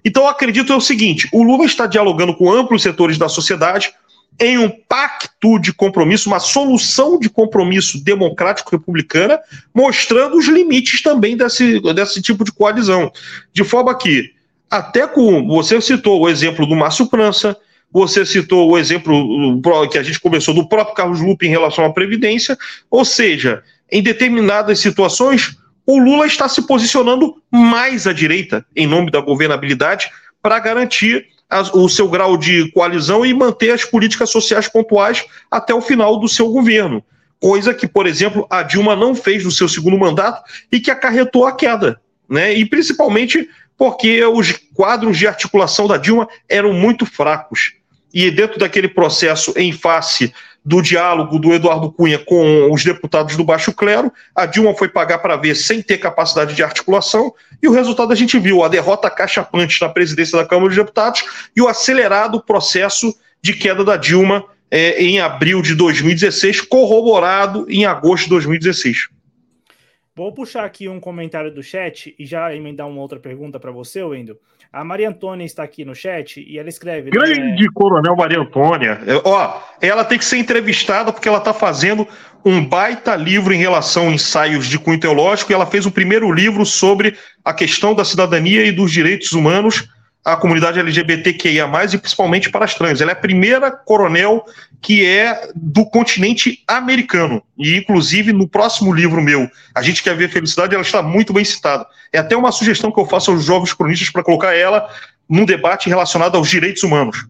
Então, 0.03 0.27
acredito 0.27 0.73
é 0.73 0.77
o 0.77 0.81
seguinte: 0.81 1.29
o 1.31 1.43
Lula 1.43 1.67
está 1.67 1.87
dialogando 1.87 2.35
com 2.35 2.51
amplos 2.51 2.81
setores 2.81 3.19
da 3.19 3.29
sociedade, 3.29 3.93
em 4.41 4.57
um 4.57 4.71
pacto 4.71 5.59
de 5.59 5.71
compromisso, 5.71 6.31
uma 6.31 6.41
solução 6.41 7.19
de 7.19 7.29
compromisso 7.29 8.03
democrático-republicana, 8.03 9.39
mostrando 9.75 10.39
os 10.39 10.47
limites 10.47 11.03
também 11.03 11.37
desse, 11.37 11.81
desse 11.93 12.23
tipo 12.23 12.45
de 12.45 12.51
coalizão. 12.51 13.13
De 13.53 13.63
forma 13.63 13.95
que, 13.95 14.33
até 14.71 15.07
com. 15.07 15.47
Você 15.49 15.79
citou 15.83 16.23
o 16.23 16.31
exemplo 16.31 16.67
do 16.67 16.75
Márcio 16.75 17.07
França, 17.11 17.55
você 17.95 18.27
citou 18.27 18.69
o 18.69 18.77
exemplo 18.77 19.63
que 19.89 19.97
a 19.97 20.03
gente 20.03 20.19
começou 20.19 20.53
do 20.53 20.69
próprio 20.69 20.97
Carlos 20.97 21.21
Lupe 21.21 21.47
em 21.47 21.51
relação 21.51 21.85
à 21.85 21.93
Previdência, 21.93 22.59
ou 22.91 23.05
seja, 23.05 23.63
em 23.89 24.03
determinadas 24.03 24.81
situações, 24.81 25.57
o 25.87 25.97
Lula 26.01 26.27
está 26.27 26.49
se 26.49 26.67
posicionando 26.67 27.41
mais 27.53 28.09
à 28.09 28.13
direita, 28.13 28.67
em 28.75 28.85
nome 28.85 29.13
da 29.13 29.21
governabilidade, 29.21 30.11
para 30.43 30.59
garantir 30.59 31.25
o 31.73 31.89
seu 31.89 32.09
grau 32.09 32.37
de 32.37 32.69
coalizão 32.73 33.25
e 33.25 33.33
manter 33.33 33.71
as 33.71 33.85
políticas 33.85 34.29
sociais 34.29 34.67
pontuais 34.67 35.25
até 35.49 35.73
o 35.73 35.81
final 35.81 36.19
do 36.19 36.29
seu 36.29 36.49
governo. 36.49 37.01
Coisa 37.39 37.73
que, 37.73 37.87
por 37.87 38.09
exemplo, 38.09 38.45
a 38.51 38.65
Dilma 38.65 38.97
não 38.97 39.15
fez 39.15 39.45
no 39.45 39.53
seu 39.53 39.69
segundo 39.69 39.97
mandato 39.97 40.43
e 40.73 40.81
que 40.81 40.91
acarretou 40.91 41.47
a 41.47 41.53
queda. 41.53 42.01
Né? 42.29 42.55
E 42.55 42.65
principalmente 42.67 43.49
porque 43.77 44.25
os 44.25 44.53
quadros 44.75 45.17
de 45.17 45.29
articulação 45.29 45.87
da 45.87 45.97
Dilma 45.97 46.27
eram 46.49 46.73
muito 46.73 47.07
fracos. 47.07 47.75
E 48.15 48.31
dentro 48.31 48.59
daquele 48.59 48.89
processo 48.89 49.53
em 49.57 49.73
face 49.73 50.33
do 50.65 50.81
diálogo 50.81 51.39
do 51.39 51.53
Eduardo 51.53 51.93
Cunha 51.93 52.19
com 52.19 52.73
os 52.73 52.83
deputados 52.83 53.37
do 53.37 53.45
baixo 53.45 53.73
clero. 53.73 54.11
A 54.35 54.47
Dilma 54.47 54.75
foi 54.75 54.89
pagar 54.89 55.19
para 55.19 55.37
ver 55.37 55.55
sem 55.55 55.83
ter 55.83 55.99
capacidade 55.99 56.55
de 56.55 56.63
articulação, 56.63 57.35
e 57.63 57.69
o 57.69 57.73
resultado 57.73 58.13
a 58.13 58.17
gente 58.17 58.39
viu: 58.39 58.65
a 58.65 58.69
derrota 58.69 59.11
cachapante 59.11 59.81
na 59.81 59.89
presidência 59.89 60.39
da 60.39 60.47
Câmara 60.47 60.69
dos 60.69 60.77
Deputados 60.77 61.23
e 61.55 61.61
o 61.61 61.69
acelerado 61.69 62.43
processo 62.43 63.15
de 63.43 63.53
queda 63.53 63.85
da 63.85 63.97
Dilma 63.97 64.47
é, 64.71 65.03
em 65.03 65.21
abril 65.21 65.61
de 65.61 65.75
2016, 65.75 66.63
corroborado 66.63 67.67
em 67.69 67.85
agosto 67.85 68.25
de 68.25 68.31
2016. 68.31 69.09
Vou 70.17 70.33
puxar 70.33 70.65
aqui 70.65 70.89
um 70.89 71.01
comentário 71.01 71.53
do 71.53 71.63
chat 71.63 72.15
e 72.19 72.25
já 72.25 72.55
emendar 72.55 72.89
uma 72.89 73.01
outra 73.01 73.19
pergunta 73.19 73.59
para 73.59 73.73
você, 73.73 74.03
Wendel. 74.03 74.39
A 74.75 74.83
Maria 74.83 75.09
Antônia 75.09 75.45
está 75.45 75.63
aqui 75.63 75.85
no 75.85 75.95
chat 75.95 76.45
e 76.45 76.59
ela 76.59 76.69
escreve. 76.69 77.05
Né, 77.05 77.11
Grande? 77.13 77.71
Coronel 77.73 78.17
Maria 78.17 78.41
Antônia. 78.41 78.99
Ó, 79.23 79.61
ela 79.81 80.05
tem 80.05 80.19
que 80.19 80.25
ser 80.25 80.39
entrevistada 80.39 81.13
porque 81.13 81.29
ela 81.29 81.39
está 81.39 81.55
fazendo 81.55 82.09
um 82.45 82.65
baita 82.67 83.15
livro 83.15 83.55
em 83.55 83.57
relação 83.57 84.09
a 84.09 84.13
ensaios 84.13 84.67
de 84.67 84.77
cunho 84.77 84.99
teológico 84.99 85.53
e 85.53 85.55
ela 85.55 85.65
fez 85.65 85.87
o 85.87 85.93
primeiro 85.93 86.33
livro 86.33 86.67
sobre 86.67 87.17
a 87.45 87.55
questão 87.55 87.95
da 87.95 88.05
cidadania 88.05 88.67
e 88.67 88.73
dos 88.73 88.91
direitos 88.91 89.31
humanos 89.33 89.89
à 90.25 90.37
comunidade 90.37 90.81
LGBTQIA, 90.81 91.69
e 91.93 91.99
principalmente 91.99 92.51
para 92.51 92.65
as 92.65 92.75
trans. 92.75 93.01
Ela 93.01 93.11
é 93.11 93.13
a 93.13 93.17
primeira 93.17 93.71
coronel 93.71 94.45
que 94.81 95.05
é 95.05 95.51
do 95.55 95.85
continente 95.85 96.63
americano. 96.67 97.43
E, 97.59 97.77
inclusive, 97.77 98.33
no 98.33 98.49
próximo 98.49 98.93
livro 98.93 99.23
meu, 99.23 99.49
A 99.75 99.83
gente 99.83 100.03
quer 100.03 100.17
ver 100.17 100.31
felicidade, 100.31 100.75
ela 100.75 100.83
está 100.83 101.03
muito 101.03 101.33
bem 101.33 101.45
citada. 101.45 101.87
É 102.13 102.19
até 102.19 102.37
uma 102.37 102.53
sugestão 102.53 102.91
que 102.91 102.99
eu 102.99 103.07
faço 103.07 103.31
aos 103.31 103.45
jovens 103.45 103.75
cronistas 103.75 104.11
para 104.11 104.23
colocar 104.23 104.55
ela 104.55 104.89
num 105.29 105.45
debate 105.45 105.89
relacionado 105.89 106.37
aos 106.37 106.49
direitos 106.49 106.83
humanos. 106.83 107.27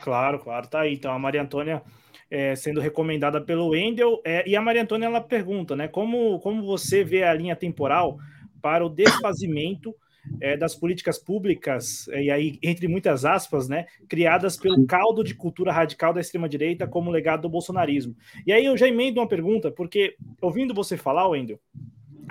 Claro, 0.00 0.38
claro, 0.38 0.68
tá 0.68 0.80
aí. 0.80 0.94
Então, 0.94 1.12
a 1.12 1.18
Maria 1.18 1.42
Antônia 1.42 1.82
é, 2.30 2.54
sendo 2.54 2.80
recomendada 2.80 3.40
pelo 3.40 3.68
Wendel. 3.68 4.20
É, 4.24 4.48
e 4.48 4.54
a 4.54 4.62
Maria 4.62 4.82
Antônia 4.82 5.06
ela 5.06 5.20
pergunta, 5.20 5.74
né? 5.74 5.88
Como, 5.88 6.38
como 6.40 6.64
você 6.64 7.02
vê 7.02 7.24
a 7.24 7.34
linha 7.34 7.56
temporal 7.56 8.18
para 8.60 8.84
o 8.84 8.88
desfazimento 8.88 9.94
é, 10.40 10.56
das 10.56 10.74
políticas 10.74 11.18
públicas, 11.18 12.08
é, 12.08 12.24
e 12.24 12.30
aí, 12.30 12.58
entre 12.62 12.88
muitas 12.88 13.24
aspas, 13.24 13.68
né, 13.68 13.86
criadas 14.08 14.56
pelo 14.56 14.86
caldo 14.86 15.22
de 15.22 15.34
cultura 15.34 15.72
radical 15.72 16.12
da 16.12 16.20
extrema-direita 16.20 16.86
como 16.86 17.10
legado 17.10 17.42
do 17.42 17.48
bolsonarismo. 17.48 18.16
E 18.46 18.52
aí 18.52 18.64
eu 18.64 18.76
já 18.76 18.88
emendo 18.88 19.20
uma 19.20 19.28
pergunta, 19.28 19.70
porque 19.70 20.16
ouvindo 20.40 20.74
você 20.74 20.96
falar, 20.96 21.28
Wendel, 21.28 21.60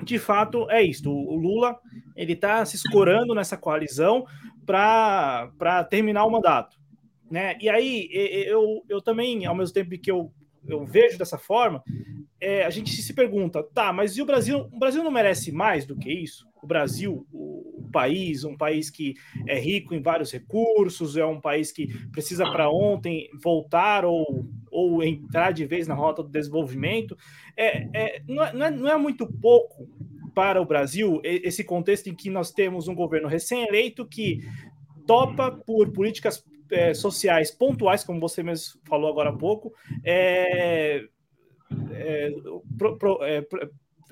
de 0.03 0.19
fato 0.19 0.69
é 0.69 0.84
isso. 0.84 1.10
O 1.10 1.36
Lula 1.36 1.77
ele 2.15 2.34
está 2.34 2.65
se 2.65 2.75
escorando 2.75 3.34
nessa 3.34 3.58
coalizão 3.58 4.25
para 4.65 5.84
terminar 5.89 6.25
o 6.25 6.31
mandato. 6.31 6.77
Né? 7.29 7.58
E 7.60 7.69
aí 7.69 8.08
eu, 8.12 8.84
eu 8.88 9.01
também, 9.01 9.45
ao 9.45 9.55
mesmo 9.55 9.73
tempo 9.73 9.89
que 9.97 10.12
eu, 10.12 10.31
eu 10.67 10.86
vejo 10.86 11.17
dessa 11.17 11.38
forma, 11.38 11.84
é, 12.39 12.65
a 12.65 12.69
gente 12.69 12.91
se 12.91 13.13
pergunta, 13.13 13.63
tá, 13.73 13.91
mas 13.91 14.17
e 14.17 14.21
o 14.21 14.25
Brasil? 14.25 14.69
O 14.71 14.79
Brasil 14.79 15.03
não 15.03 15.12
merece 15.12 15.51
mais 15.51 15.86
do 15.86 15.97
que 15.97 16.12
isso? 16.12 16.47
O 16.62 16.67
Brasil, 16.67 17.25
país, 17.95 18.43
um 18.43 18.58
país 18.58 18.89
que 18.89 19.15
é 19.47 19.58
rico 19.58 19.95
em 19.95 20.01
vários 20.01 20.29
recursos, 20.34 21.15
é 21.15 21.25
um 21.25 21.39
país 21.39 21.71
que 21.71 21.88
precisa 22.10 22.43
para 22.51 22.69
ontem 22.69 23.29
voltar 23.41 24.03
ou, 24.03 24.45
ou 24.69 25.01
entrar 25.01 25.53
de 25.53 25.65
vez 25.65 25.88
na 25.88 25.95
rota 25.95 26.21
do 26.21 26.29
desenvolvimento, 26.29 27.17
é, 27.55 27.88
é, 27.93 28.21
não, 28.27 28.43
é, 28.43 28.71
não, 28.71 28.89
é, 28.89 28.91
é 28.91 28.97
muito 28.97 29.25
pouco 29.25 29.88
para 30.34 30.62
o 30.62 30.65
Brasil 30.65 31.21
esse 31.23 31.63
contexto 31.63 32.08
em 32.08 32.15
que 32.15 32.29
nós 32.29 32.51
temos 32.51 32.89
um 32.89 32.95
governo 32.95 33.29
recém-eleito 33.29 34.05
que 34.05 34.41
topa 35.08 35.49
por 35.49 35.93
políticas 35.93 36.43
é, 36.69 36.93
sociais 36.93 37.49
pontuais, 37.49 38.03
como 38.03 38.19
você 38.19 38.43
mesmo 38.43 38.77
falou 38.84 39.10
agora 39.10 39.29
há 39.29 39.38
pouco, 39.38 39.73
é, 40.03 41.05
é, 41.91 42.34
pro, 42.77 42.97
pro, 42.97 43.23
é, 43.23 43.41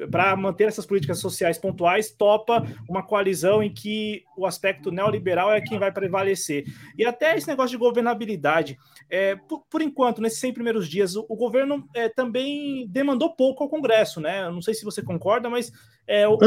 para 0.09 0.35
manter 0.35 0.67
essas 0.67 0.85
políticas 0.85 1.19
sociais 1.19 1.57
pontuais, 1.57 2.11
topa 2.11 2.65
uma 2.89 3.03
coalizão 3.03 3.61
em 3.61 3.71
que 3.71 4.23
o 4.35 4.45
aspecto 4.45 4.91
neoliberal 4.91 5.51
é 5.51 5.61
quem 5.61 5.77
vai 5.77 5.91
prevalecer. 5.91 6.65
E 6.97 7.05
até 7.05 7.35
esse 7.37 7.47
negócio 7.47 7.71
de 7.71 7.77
governabilidade. 7.77 8.77
É, 9.09 9.35
por, 9.35 9.63
por, 9.69 9.81
enquanto, 9.81 10.21
nesses 10.21 10.39
100 10.39 10.53
primeiros 10.53 10.89
dias, 10.89 11.15
o, 11.15 11.25
o 11.29 11.35
governo 11.35 11.87
é, 11.93 12.09
também 12.09 12.87
demandou 12.87 13.35
pouco 13.35 13.63
ao 13.63 13.69
Congresso, 13.69 14.19
né? 14.19 14.45
Eu 14.45 14.51
não 14.51 14.61
sei 14.61 14.73
se 14.73 14.83
você 14.83 15.01
concorda, 15.01 15.49
mas 15.49 15.71
é, 16.07 16.27
o, 16.27 16.37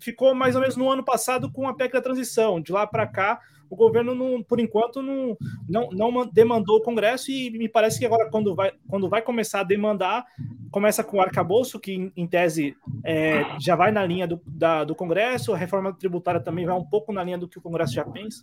ficou 0.00 0.34
mais 0.34 0.54
ou 0.54 0.60
menos 0.60 0.76
no 0.76 0.90
ano 0.90 1.04
passado 1.04 1.52
com 1.52 1.68
a 1.68 1.74
PEC 1.74 1.92
da 1.92 2.00
transição. 2.00 2.60
De 2.60 2.72
lá 2.72 2.86
para 2.86 3.06
cá, 3.06 3.40
o 3.70 3.76
governo, 3.76 4.14
não, 4.14 4.42
por 4.42 4.60
enquanto, 4.60 5.02
não, 5.02 5.36
não, 5.68 5.90
não 5.90 6.26
demandou 6.26 6.76
o 6.76 6.82
Congresso 6.82 7.30
e 7.30 7.50
me 7.50 7.68
parece 7.68 7.98
que 7.98 8.06
agora, 8.06 8.28
quando 8.30 8.54
vai, 8.54 8.72
quando 8.88 9.08
vai 9.08 9.22
começar 9.22 9.60
a 9.60 9.64
demandar, 9.64 10.24
começa 10.70 11.04
com 11.04 11.18
o 11.18 11.20
arcabouço, 11.20 11.78
que 11.78 12.12
em, 12.16 12.26
tese 12.26 12.76
é, 13.04 13.44
já 13.60 13.76
vai 13.76 13.90
na 13.90 14.04
linha 14.04 14.26
do, 14.26 14.40
da, 14.46 14.84
do 14.84 14.94
Congresso, 14.94 15.52
a 15.52 15.56
reforma 15.56 15.92
tributária 15.92 16.40
também 16.40 16.66
vai 16.66 16.74
um 16.74 16.84
pouco 16.84 17.12
na 17.12 17.22
linha 17.22 17.38
do 17.38 17.48
que 17.48 17.58
o 17.58 17.62
Congresso 17.62 17.92
já 17.92 18.04
pensa. 18.04 18.42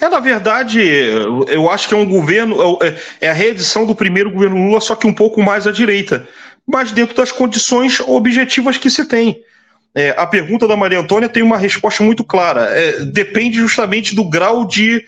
É, 0.00 0.08
na 0.08 0.20
verdade, 0.20 0.80
eu 1.48 1.70
acho 1.70 1.88
que 1.88 1.94
é 1.94 1.96
um 1.96 2.08
governo, 2.08 2.78
é, 2.82 3.26
é 3.26 3.30
a 3.30 3.34
reedição 3.34 3.86
do 3.86 3.94
primeiro 3.94 4.30
governo 4.30 4.66
Lula, 4.66 4.80
só 4.80 4.94
que 4.94 5.06
um 5.06 5.14
pouco 5.14 5.42
mais 5.42 5.66
à 5.66 5.72
direita, 5.72 6.28
mas 6.66 6.92
dentro 6.92 7.16
das 7.16 7.32
condições 7.32 8.00
objetivas 8.00 8.76
que 8.76 8.90
se 8.90 9.06
tem. 9.06 9.42
É, 9.94 10.14
a 10.16 10.26
pergunta 10.26 10.66
da 10.66 10.76
Maria 10.76 11.00
Antônia 11.00 11.28
tem 11.28 11.42
uma 11.42 11.58
resposta 11.58 12.02
muito 12.02 12.24
clara. 12.24 12.62
É, 12.70 13.04
depende 13.04 13.58
justamente 13.58 14.14
do 14.14 14.24
grau 14.24 14.66
de 14.66 15.04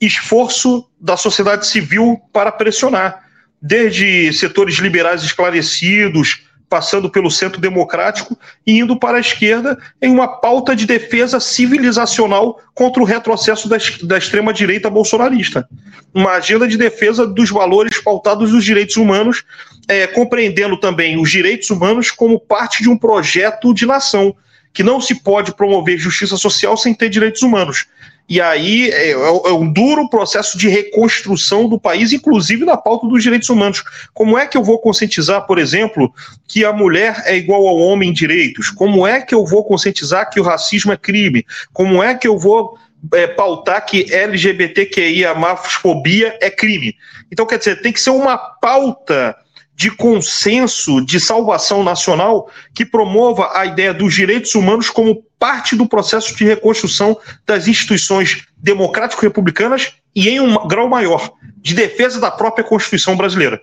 esforço 0.00 0.86
da 1.00 1.16
sociedade 1.16 1.66
civil 1.66 2.20
para 2.32 2.52
pressionar. 2.52 3.24
Desde 3.60 4.32
setores 4.34 4.76
liberais 4.76 5.22
esclarecidos, 5.22 6.42
passando 6.68 7.08
pelo 7.08 7.30
centro 7.30 7.60
democrático 7.60 8.38
e 8.66 8.78
indo 8.78 8.98
para 8.98 9.18
a 9.18 9.20
esquerda 9.20 9.78
em 10.02 10.10
uma 10.10 10.28
pauta 10.28 10.74
de 10.74 10.86
defesa 10.86 11.40
civilizacional 11.40 12.60
contra 12.74 13.02
o 13.02 13.06
retrocesso 13.06 13.68
da, 13.68 13.76
da 14.02 14.18
extrema-direita 14.18 14.90
bolsonarista. 14.90 15.68
Uma 16.12 16.32
agenda 16.32 16.66
de 16.66 16.76
defesa 16.76 17.26
dos 17.26 17.50
valores 17.50 18.02
pautados 18.02 18.52
nos 18.52 18.64
direitos 18.64 18.96
humanos, 18.96 19.44
é, 19.88 20.06
compreendendo 20.06 20.76
também 20.76 21.18
os 21.18 21.30
direitos 21.30 21.70
humanos 21.70 22.10
como 22.10 22.40
parte 22.40 22.82
de 22.82 22.88
um 22.88 22.96
projeto 22.96 23.72
de 23.72 23.86
nação, 23.86 24.34
que 24.72 24.82
não 24.82 25.00
se 25.00 25.14
pode 25.22 25.54
promover 25.54 25.98
justiça 25.98 26.36
social 26.36 26.76
sem 26.76 26.92
ter 26.92 27.08
direitos 27.08 27.42
humanos. 27.42 27.86
E 28.28 28.40
aí 28.40 28.90
é, 28.90 29.10
é, 29.10 29.12
é, 29.12 29.52
um 29.52 29.72
duro 29.72 30.08
processo 30.08 30.58
de 30.58 30.68
reconstrução 30.68 31.68
do 31.68 31.78
país, 31.78 32.12
inclusive 32.12 32.64
na 32.64 32.76
pauta 32.76 33.06
dos 33.06 33.22
direitos 33.22 33.48
humanos. 33.48 33.84
Como 34.12 34.36
é 34.36 34.46
que 34.46 34.56
eu 34.56 34.64
vou 34.64 34.80
conscientizar, 34.80 35.46
por 35.46 35.58
exemplo, 35.58 36.12
que 36.46 36.64
a 36.64 36.72
mulher 36.72 37.22
é 37.24 37.36
igual 37.36 37.66
ao 37.66 37.78
homem 37.78 38.10
em 38.10 38.12
direitos? 38.12 38.68
Como 38.68 39.06
é 39.06 39.20
que 39.20 39.34
eu 39.34 39.46
vou 39.46 39.64
conscientizar 39.64 40.28
que 40.28 40.40
o 40.40 40.42
racismo 40.42 40.92
é 40.92 40.96
crime? 40.96 41.46
Como 41.72 42.02
é 42.02 42.14
que 42.14 42.26
eu 42.26 42.36
vou 42.36 42.76
é, 43.14 43.28
pautar 43.28 43.86
que 43.86 44.12
LGBTQIA, 44.12 45.34
fobia 45.80 46.36
é 46.40 46.50
crime? 46.50 46.96
Então, 47.30 47.46
quer 47.46 47.58
dizer, 47.58 47.80
tem 47.80 47.92
que 47.92 48.00
ser 48.00 48.10
uma 48.10 48.36
pauta 48.36 49.36
de 49.76 49.90
consenso 49.90 51.04
de 51.04 51.20
salvação 51.20 51.84
nacional 51.84 52.50
que 52.74 52.84
promova 52.84 53.52
a 53.54 53.66
ideia 53.66 53.92
dos 53.92 54.14
direitos 54.14 54.54
humanos 54.54 54.88
como 54.88 55.22
parte 55.38 55.76
do 55.76 55.86
processo 55.86 56.34
de 56.34 56.44
reconstrução 56.46 57.20
das 57.44 57.68
instituições 57.68 58.46
democrático-republicanas 58.56 59.92
e, 60.14 60.30
em 60.30 60.40
um 60.40 60.66
grau 60.66 60.88
maior, 60.88 61.30
de 61.58 61.74
defesa 61.74 62.18
da 62.18 62.30
própria 62.30 62.64
Constituição 62.64 63.14
brasileira. 63.18 63.60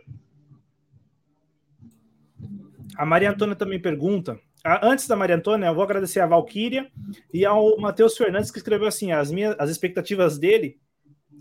A 2.96 3.08
Maria 3.08 3.32
Antônia 3.32 3.56
também 3.56 3.82
pergunta. 3.82 4.40
Antes 4.84 5.08
da 5.08 5.16
Maria 5.16 5.36
Antônia, 5.36 5.66
eu 5.66 5.74
vou 5.74 5.84
agradecer 5.84 6.20
a 6.20 6.28
Valquíria 6.28 6.92
e 7.34 7.44
ao 7.44 7.76
Matheus 7.80 8.16
Fernandes, 8.16 8.52
que 8.52 8.60
escreveu 8.60 8.88
assim: 8.88 9.12
as, 9.12 9.32
minhas, 9.32 9.56
as 9.58 9.72
expectativas 9.72 10.38
dele 10.38 10.78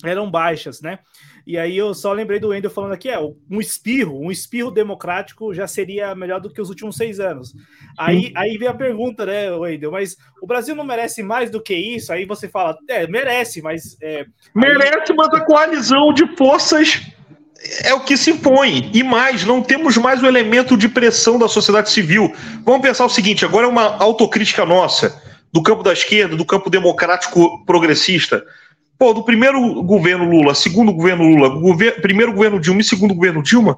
eram 0.05 0.31
baixas, 0.31 0.81
né? 0.81 0.99
E 1.47 1.59
aí 1.59 1.77
eu 1.77 1.93
só 1.93 2.13
lembrei 2.13 2.39
do 2.39 2.49
Wendel 2.49 2.71
falando 2.71 2.93
aqui, 2.93 3.09
é, 3.09 3.19
um 3.19 3.61
espirro, 3.61 4.19
um 4.21 4.31
espirro 4.31 4.71
democrático 4.71 5.53
já 5.53 5.67
seria 5.67 6.15
melhor 6.15 6.41
do 6.41 6.51
que 6.51 6.61
os 6.61 6.69
últimos 6.69 6.97
seis 6.97 7.19
anos. 7.19 7.53
Aí, 7.99 8.33
aí 8.37 8.57
vem 8.57 8.69
a 8.69 8.75
pergunta, 8.75 9.27
né, 9.27 9.51
Wendel, 9.51 9.91
mas 9.91 10.17
o 10.41 10.47
Brasil 10.47 10.75
não 10.75 10.85
merece 10.85 11.23
mais 11.23 11.51
do 11.51 11.61
que 11.61 11.75
isso? 11.75 12.13
Aí 12.13 12.25
você 12.25 12.49
fala, 12.49 12.77
é, 12.89 13.07
merece, 13.07 13.61
mas... 13.61 13.97
É, 14.01 14.25
merece, 14.55 15.11
aí... 15.11 15.17
mas 15.17 15.29
a 15.35 15.41
coalizão 15.41 16.13
de 16.13 16.27
forças 16.37 17.01
é 17.85 17.93
o 17.93 18.01
que 18.01 18.17
se 18.17 18.31
impõe. 18.31 18.91
E 18.95 19.03
mais, 19.03 19.45
não 19.45 19.63
temos 19.63 19.97
mais 19.97 20.23
o 20.23 20.27
elemento 20.27 20.77
de 20.77 20.89
pressão 20.89 21.39
da 21.39 21.49
sociedade 21.49 21.91
civil. 21.91 22.33
Vamos 22.65 22.83
pensar 22.83 23.05
o 23.05 23.11
seguinte, 23.11 23.45
agora 23.45 23.67
é 23.67 23.71
uma 23.71 23.97
autocrítica 23.97 24.65
nossa, 24.65 25.21
do 25.53 25.63
campo 25.63 25.83
da 25.83 25.93
esquerda, 25.93 26.37
do 26.37 26.47
campo 26.47 26.71
democrático 26.71 27.65
progressista 27.65 28.45
Pô, 29.03 29.13
do 29.13 29.25
primeiro 29.25 29.83
governo 29.83 30.31
Lula, 30.31 30.55
segundo 30.55 30.93
governo 30.93 31.25
Lula, 31.25 31.77
primeiro 32.01 32.33
governo 32.33 32.61
Dilma 32.61 32.83
e 32.83 32.85
segundo 32.85 33.13
governo 33.13 33.43
Dilma, 33.43 33.77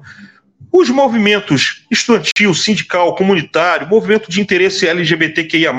os 0.71 0.87
movimentos 0.91 1.83
estudantil, 1.89 2.53
sindical, 2.53 3.15
comunitário, 3.15 3.89
movimento 3.89 4.29
de 4.29 4.39
interesse 4.39 4.87
LGBTQIA, 4.87 5.73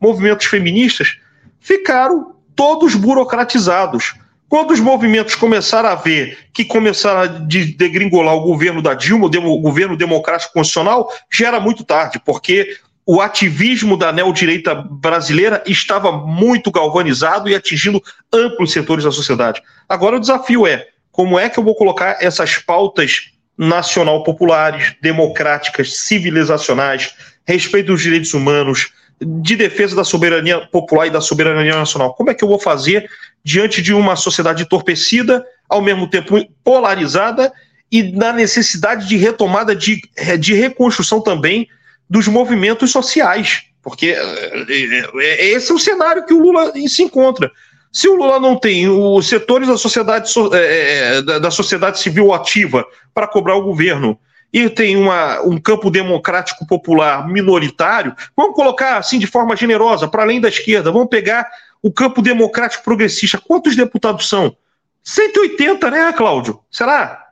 movimentos 0.00 0.46
feministas, 0.46 1.16
ficaram 1.60 2.34
todos 2.56 2.96
burocratizados. 2.96 4.16
Quando 4.48 4.72
os 4.72 4.80
movimentos 4.80 5.36
começaram 5.36 5.90
a 5.90 5.94
ver 5.94 6.36
que 6.52 6.64
começaram 6.64 7.20
a 7.20 7.26
degringolar 7.26 8.34
o 8.34 8.40
governo 8.40 8.82
da 8.82 8.92
Dilma, 8.92 9.26
o 9.26 9.60
governo 9.60 9.96
democrático 9.96 10.52
constitucional, 10.52 11.12
já 11.30 11.46
era 11.46 11.60
muito 11.60 11.84
tarde, 11.84 12.20
porque 12.24 12.76
o 13.06 13.20
ativismo 13.20 13.96
da 13.96 14.12
neodireita 14.12 14.74
brasileira 14.74 15.62
estava 15.66 16.10
muito 16.10 16.70
galvanizado 16.70 17.48
e 17.48 17.54
atingindo 17.54 18.02
amplos 18.32 18.72
setores 18.72 19.04
da 19.04 19.12
sociedade. 19.12 19.62
Agora 19.88 20.16
o 20.16 20.20
desafio 20.20 20.66
é 20.66 20.88
como 21.12 21.38
é 21.38 21.48
que 21.48 21.58
eu 21.58 21.64
vou 21.64 21.74
colocar 21.74 22.16
essas 22.20 22.56
pautas 22.56 23.30
nacional 23.56 24.24
populares, 24.24 24.96
democráticas, 25.00 25.98
civilizacionais, 25.98 27.14
respeito 27.46 27.88
dos 27.88 28.02
direitos 28.02 28.32
humanos, 28.32 28.90
de 29.20 29.54
defesa 29.54 29.94
da 29.94 30.02
soberania 30.02 30.60
popular 30.66 31.06
e 31.06 31.10
da 31.10 31.20
soberania 31.20 31.76
nacional. 31.76 32.14
Como 32.14 32.30
é 32.30 32.34
que 32.34 32.42
eu 32.42 32.48
vou 32.48 32.58
fazer 32.58 33.08
diante 33.44 33.80
de 33.80 33.94
uma 33.94 34.16
sociedade 34.16 34.62
entorpecida, 34.62 35.44
ao 35.68 35.80
mesmo 35.80 36.08
tempo 36.08 36.36
polarizada 36.64 37.52
e 37.92 38.02
na 38.02 38.32
necessidade 38.32 39.06
de 39.06 39.16
retomada 39.16 39.76
de, 39.76 40.00
de 40.38 40.54
reconstrução 40.54 41.20
também 41.20 41.68
dos 42.08 42.28
movimentos 42.28 42.90
sociais, 42.90 43.64
porque 43.82 44.08
é, 44.08 45.06
é, 45.16 45.46
esse 45.50 45.70
é 45.70 45.74
o 45.74 45.78
cenário 45.78 46.24
que 46.24 46.34
o 46.34 46.40
Lula 46.40 46.72
se 46.88 47.02
encontra. 47.02 47.50
Se 47.92 48.08
o 48.08 48.14
Lula 48.14 48.40
não 48.40 48.56
tem 48.56 48.88
os 48.88 49.28
setores 49.28 49.68
da 49.68 49.76
sociedade, 49.76 50.32
é, 50.52 51.22
da 51.22 51.50
sociedade 51.50 52.00
civil 52.00 52.32
ativa 52.32 52.84
para 53.12 53.28
cobrar 53.28 53.54
o 53.54 53.62
governo 53.62 54.18
e 54.52 54.68
tem 54.70 54.96
uma, 54.96 55.40
um 55.42 55.58
campo 55.58 55.90
democrático 55.90 56.66
popular 56.66 57.28
minoritário, 57.28 58.14
vamos 58.36 58.54
colocar 58.54 58.98
assim 58.98 59.18
de 59.18 59.26
forma 59.26 59.54
generosa, 59.54 60.08
para 60.08 60.22
além 60.22 60.40
da 60.40 60.48
esquerda, 60.48 60.90
vamos 60.90 61.08
pegar 61.08 61.48
o 61.82 61.92
campo 61.92 62.22
democrático 62.22 62.82
progressista. 62.82 63.38
Quantos 63.38 63.76
deputados 63.76 64.28
são? 64.28 64.56
180, 65.02 65.90
né, 65.90 66.12
Cláudio? 66.12 66.60
Será? 66.70 67.26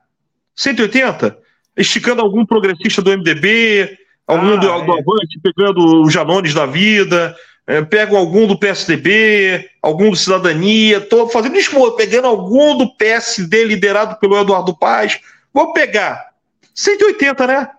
180? 0.54 1.38
Esticando 1.76 2.20
algum 2.20 2.44
progressista 2.44 3.00
do 3.00 3.11
MDB, 3.11 3.96
algum 4.26 4.54
ah, 4.54 4.56
do, 4.56 4.66
é. 4.66 4.85
do 4.85 4.92
Avante, 4.92 5.40
pegando 5.42 6.02
os 6.02 6.12
Janones 6.12 6.54
da 6.54 6.66
vida, 6.66 7.37
é, 7.66 7.82
pegam 7.82 8.16
algum 8.16 8.46
do 8.46 8.58
PSDB, 8.58 9.70
algum 9.80 10.11
do 10.11 10.16
Cidadania, 10.16 11.00
tô 11.00 11.28
fazendo 11.28 11.56
isso, 11.56 11.92
pegando 11.92 12.26
algum 12.26 12.76
do 12.76 12.96
PSD 12.96 13.64
liderado 13.64 14.18
pelo 14.18 14.38
Eduardo 14.38 14.76
Paz. 14.76 15.20
Vou 15.52 15.72
pegar 15.72 16.32
180, 16.74 17.46
né? 17.46 17.70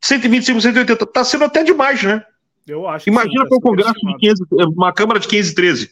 125, 0.00 0.60
180. 0.60 1.06
Tá 1.06 1.24
sendo 1.24 1.44
até 1.44 1.62
demais, 1.62 2.02
né? 2.02 2.24
Eu 2.66 2.86
acho. 2.88 3.08
Imagina 3.08 3.46
para 3.46 3.58
o 3.58 3.60
Congresso 3.60 3.92
de 3.92 4.16
15, 4.18 4.44
uma 4.76 4.92
Câmara 4.92 5.18
de 5.18 5.28
15 5.28 5.54
13. 5.54 5.90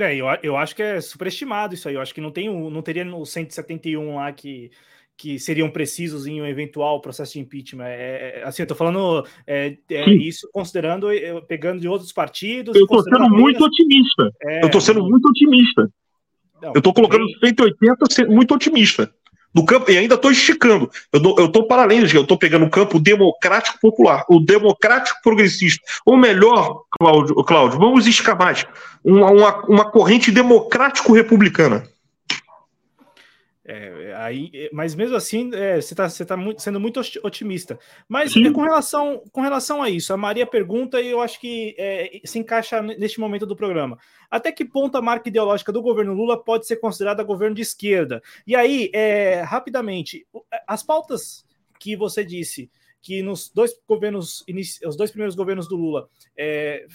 É, 0.00 0.14
eu, 0.14 0.26
eu 0.42 0.56
acho 0.56 0.76
que 0.76 0.82
é 0.82 1.00
superestimado 1.00 1.74
isso 1.74 1.88
aí. 1.88 1.96
Eu 1.96 2.00
acho 2.00 2.14
que 2.14 2.20
não, 2.20 2.30
tem, 2.30 2.48
não 2.70 2.80
teria 2.82 3.04
o 3.14 3.26
171 3.26 4.14
lá 4.14 4.32
que 4.32 4.70
que 5.18 5.36
seriam 5.36 5.68
precisos 5.68 6.28
em 6.28 6.40
um 6.40 6.46
eventual 6.46 7.00
processo 7.00 7.32
de 7.32 7.40
impeachment. 7.40 7.84
É, 7.84 8.40
é 8.40 8.42
assim, 8.44 8.62
eu 8.62 8.64
estou 8.64 8.76
falando 8.76 9.26
é, 9.44 9.76
é 9.90 10.10
isso 10.10 10.48
considerando, 10.52 11.08
pegando 11.48 11.80
de 11.80 11.88
outros 11.88 12.12
partidos. 12.12 12.76
Eu 12.76 12.84
estou 12.84 13.02
sendo 13.02 13.28
muito 13.28 13.64
otimista. 13.64 14.32
É, 14.40 14.62
eu 14.62 14.66
estou 14.66 14.80
sendo 14.80 15.02
muito 15.02 15.28
otimista. 15.28 15.90
Não, 16.62 16.72
eu 16.72 16.78
estou 16.78 16.94
colocando 16.94 17.26
bem... 17.42 17.50
180 17.50 18.26
muito 18.28 18.54
otimista. 18.54 19.12
No 19.52 19.64
campo, 19.64 19.90
e 19.90 19.98
ainda 19.98 20.14
estou 20.14 20.30
esticando. 20.30 20.88
Eu 21.12 21.46
estou 21.46 21.66
para 21.66 21.82
além, 21.82 22.00
eu 22.00 22.22
estou 22.22 22.38
pegando 22.38 22.66
o 22.66 22.70
campo 22.70 23.00
democrático 23.00 23.78
popular, 23.80 24.24
o 24.28 24.38
democrático 24.38 25.18
progressista. 25.22 25.82
Ou 26.06 26.16
melhor, 26.16 26.82
Cláudio, 27.00 27.34
Cláudio 27.42 27.78
vamos 27.78 28.06
esticar 28.06 28.38
mais. 28.38 28.64
Uma, 29.02 29.30
uma, 29.30 29.66
uma 29.66 29.90
corrente 29.90 30.30
democrático 30.30 31.12
republicana. 31.12 31.82
É, 33.70 34.14
aí, 34.16 34.50
é, 34.54 34.70
mas 34.72 34.94
mesmo 34.94 35.14
assim, 35.14 35.50
é, 35.52 35.78
você 35.78 35.92
está 35.92 36.08
você 36.08 36.24
tá 36.24 36.38
muito, 36.38 36.62
sendo 36.62 36.80
muito 36.80 36.98
otimista. 37.22 37.78
Mas 38.08 38.34
é, 38.34 38.50
com, 38.50 38.62
relação, 38.62 39.22
com 39.30 39.42
relação 39.42 39.82
a 39.82 39.90
isso, 39.90 40.10
a 40.10 40.16
Maria 40.16 40.46
pergunta 40.46 41.02
e 41.02 41.08
eu 41.08 41.20
acho 41.20 41.38
que 41.38 41.76
é, 41.76 42.18
se 42.24 42.38
encaixa 42.38 42.80
neste 42.80 43.20
momento 43.20 43.44
do 43.44 43.54
programa. 43.54 43.98
Até 44.30 44.50
que 44.50 44.64
ponto 44.64 44.96
a 44.96 45.02
marca 45.02 45.28
ideológica 45.28 45.70
do 45.70 45.82
governo 45.82 46.14
Lula 46.14 46.42
pode 46.42 46.66
ser 46.66 46.76
considerada 46.76 47.22
governo 47.22 47.54
de 47.54 47.60
esquerda? 47.60 48.22
E 48.46 48.56
aí, 48.56 48.90
é, 48.94 49.42
rapidamente, 49.42 50.26
as 50.66 50.82
pautas 50.82 51.44
que 51.78 51.94
você 51.94 52.24
disse 52.24 52.70
que 53.02 53.22
nos 53.22 53.50
dois 53.50 53.78
governos, 53.86 54.44
os 54.86 54.96
dois 54.96 55.10
primeiros 55.10 55.36
governos 55.36 55.68
do 55.68 55.76
Lula, 55.76 56.08
é, 56.34 56.86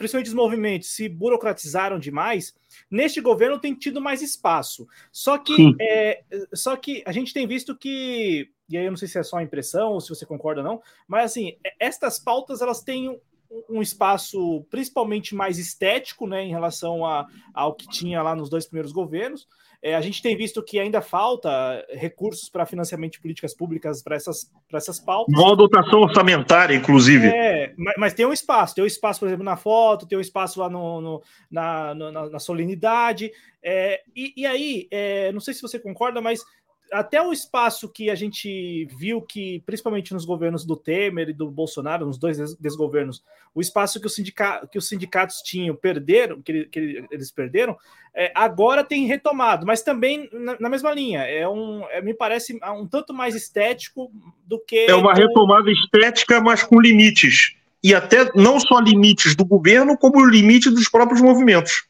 principalmente 0.00 0.28
os 0.28 0.34
movimentos, 0.34 0.88
se 0.88 1.10
burocratizaram 1.10 1.98
demais 1.98 2.54
Neste 2.90 3.20
governo 3.20 3.58
tem 3.58 3.74
tido 3.74 4.00
mais 4.00 4.22
espaço. 4.22 4.86
Só 5.10 5.38
que, 5.38 5.74
é, 5.80 6.22
só 6.52 6.76
que 6.76 7.02
a 7.06 7.12
gente 7.12 7.32
tem 7.32 7.46
visto 7.46 7.76
que, 7.76 8.50
e 8.68 8.76
aí 8.76 8.84
eu 8.84 8.90
não 8.90 8.96
sei 8.96 9.08
se 9.08 9.18
é 9.18 9.22
só 9.22 9.38
a 9.38 9.42
impressão 9.42 9.92
ou 9.92 10.00
se 10.00 10.08
você 10.08 10.26
concorda 10.26 10.60
ou 10.60 10.66
não, 10.66 10.82
mas 11.06 11.26
assim, 11.26 11.56
estas 11.78 12.18
pautas 12.18 12.60
elas 12.60 12.82
têm 12.82 13.20
um 13.68 13.82
espaço 13.82 14.64
principalmente 14.70 15.34
mais 15.34 15.58
estético, 15.58 16.26
né, 16.26 16.44
em 16.44 16.50
relação 16.50 17.04
a, 17.04 17.26
ao 17.52 17.74
que 17.74 17.88
tinha 17.88 18.22
lá 18.22 18.34
nos 18.34 18.48
dois 18.48 18.66
primeiros 18.66 18.92
governos. 18.92 19.48
É, 19.82 19.94
a 19.94 20.00
gente 20.02 20.20
tem 20.20 20.36
visto 20.36 20.62
que 20.62 20.78
ainda 20.78 21.00
falta 21.00 21.50
recursos 21.90 22.50
para 22.50 22.66
financiamento 22.66 23.12
de 23.12 23.20
políticas 23.20 23.54
públicas 23.54 24.02
para 24.02 24.14
essas, 24.14 24.52
essas 24.72 25.00
pautas. 25.00 25.34
Uma 25.34 25.56
dotação 25.56 26.00
orçamentária, 26.00 26.74
inclusive. 26.74 27.28
É, 27.28 27.72
mas, 27.78 27.94
mas, 27.96 28.14
tem 28.14 28.26
um 28.26 28.32
espaço, 28.32 28.74
tem 28.74 28.84
um 28.84 28.86
espaço, 28.86 29.20
por 29.20 29.26
exemplo, 29.26 29.44
na 29.44 29.56
foto, 29.56 30.06
tem 30.06 30.18
um 30.18 30.20
espaço 30.20 30.60
lá 30.60 30.68
no, 30.68 31.00
no 31.00 31.22
na, 31.50 31.94
na, 31.94 32.28
na, 32.28 32.38
solenidade. 32.38 33.32
É, 33.62 34.02
e, 34.14 34.34
e, 34.36 34.46
aí, 34.46 34.86
é, 34.90 35.32
não 35.32 35.40
sei 35.40 35.54
se 35.54 35.62
você 35.62 35.78
concorda, 35.78 36.20
mas 36.20 36.44
até 36.92 37.22
o 37.22 37.32
espaço 37.32 37.88
que 37.88 38.10
a 38.10 38.14
gente 38.14 38.86
viu 38.96 39.22
que, 39.22 39.62
principalmente 39.64 40.12
nos 40.12 40.24
governos 40.24 40.64
do 40.64 40.76
Temer 40.76 41.28
e 41.28 41.32
do 41.32 41.50
Bolsonaro, 41.50 42.06
nos 42.06 42.18
dois 42.18 42.56
desgovernos, 42.56 43.22
o 43.54 43.60
espaço 43.60 44.00
que, 44.00 44.08
sindica, 44.08 44.66
que 44.70 44.78
os 44.78 44.88
sindicatos 44.88 45.42
tinham, 45.42 45.74
perderam, 45.74 46.40
que, 46.42 46.64
que 46.66 47.04
eles 47.10 47.30
perderam, 47.30 47.76
é, 48.14 48.32
agora 48.34 48.82
tem 48.84 49.06
retomado, 49.06 49.66
mas 49.66 49.82
também 49.82 50.28
na, 50.32 50.56
na 50.58 50.68
mesma 50.68 50.92
linha. 50.92 51.20
É 51.20 51.48
um, 51.48 51.84
é, 51.90 52.00
me 52.00 52.14
parece 52.14 52.58
um 52.76 52.86
tanto 52.86 53.14
mais 53.14 53.34
estético 53.34 54.10
do 54.44 54.58
que. 54.58 54.86
É 54.86 54.94
uma 54.94 55.14
retomada 55.14 55.70
estética, 55.70 56.40
mas 56.40 56.62
com 56.62 56.80
limites. 56.80 57.54
E 57.82 57.94
até 57.94 58.30
não 58.34 58.60
só 58.60 58.78
limites 58.78 59.34
do 59.34 59.44
governo, 59.44 59.96
como 59.96 60.18
o 60.18 60.28
limite 60.28 60.70
dos 60.70 60.88
próprios 60.88 61.20
movimentos. 61.20 61.89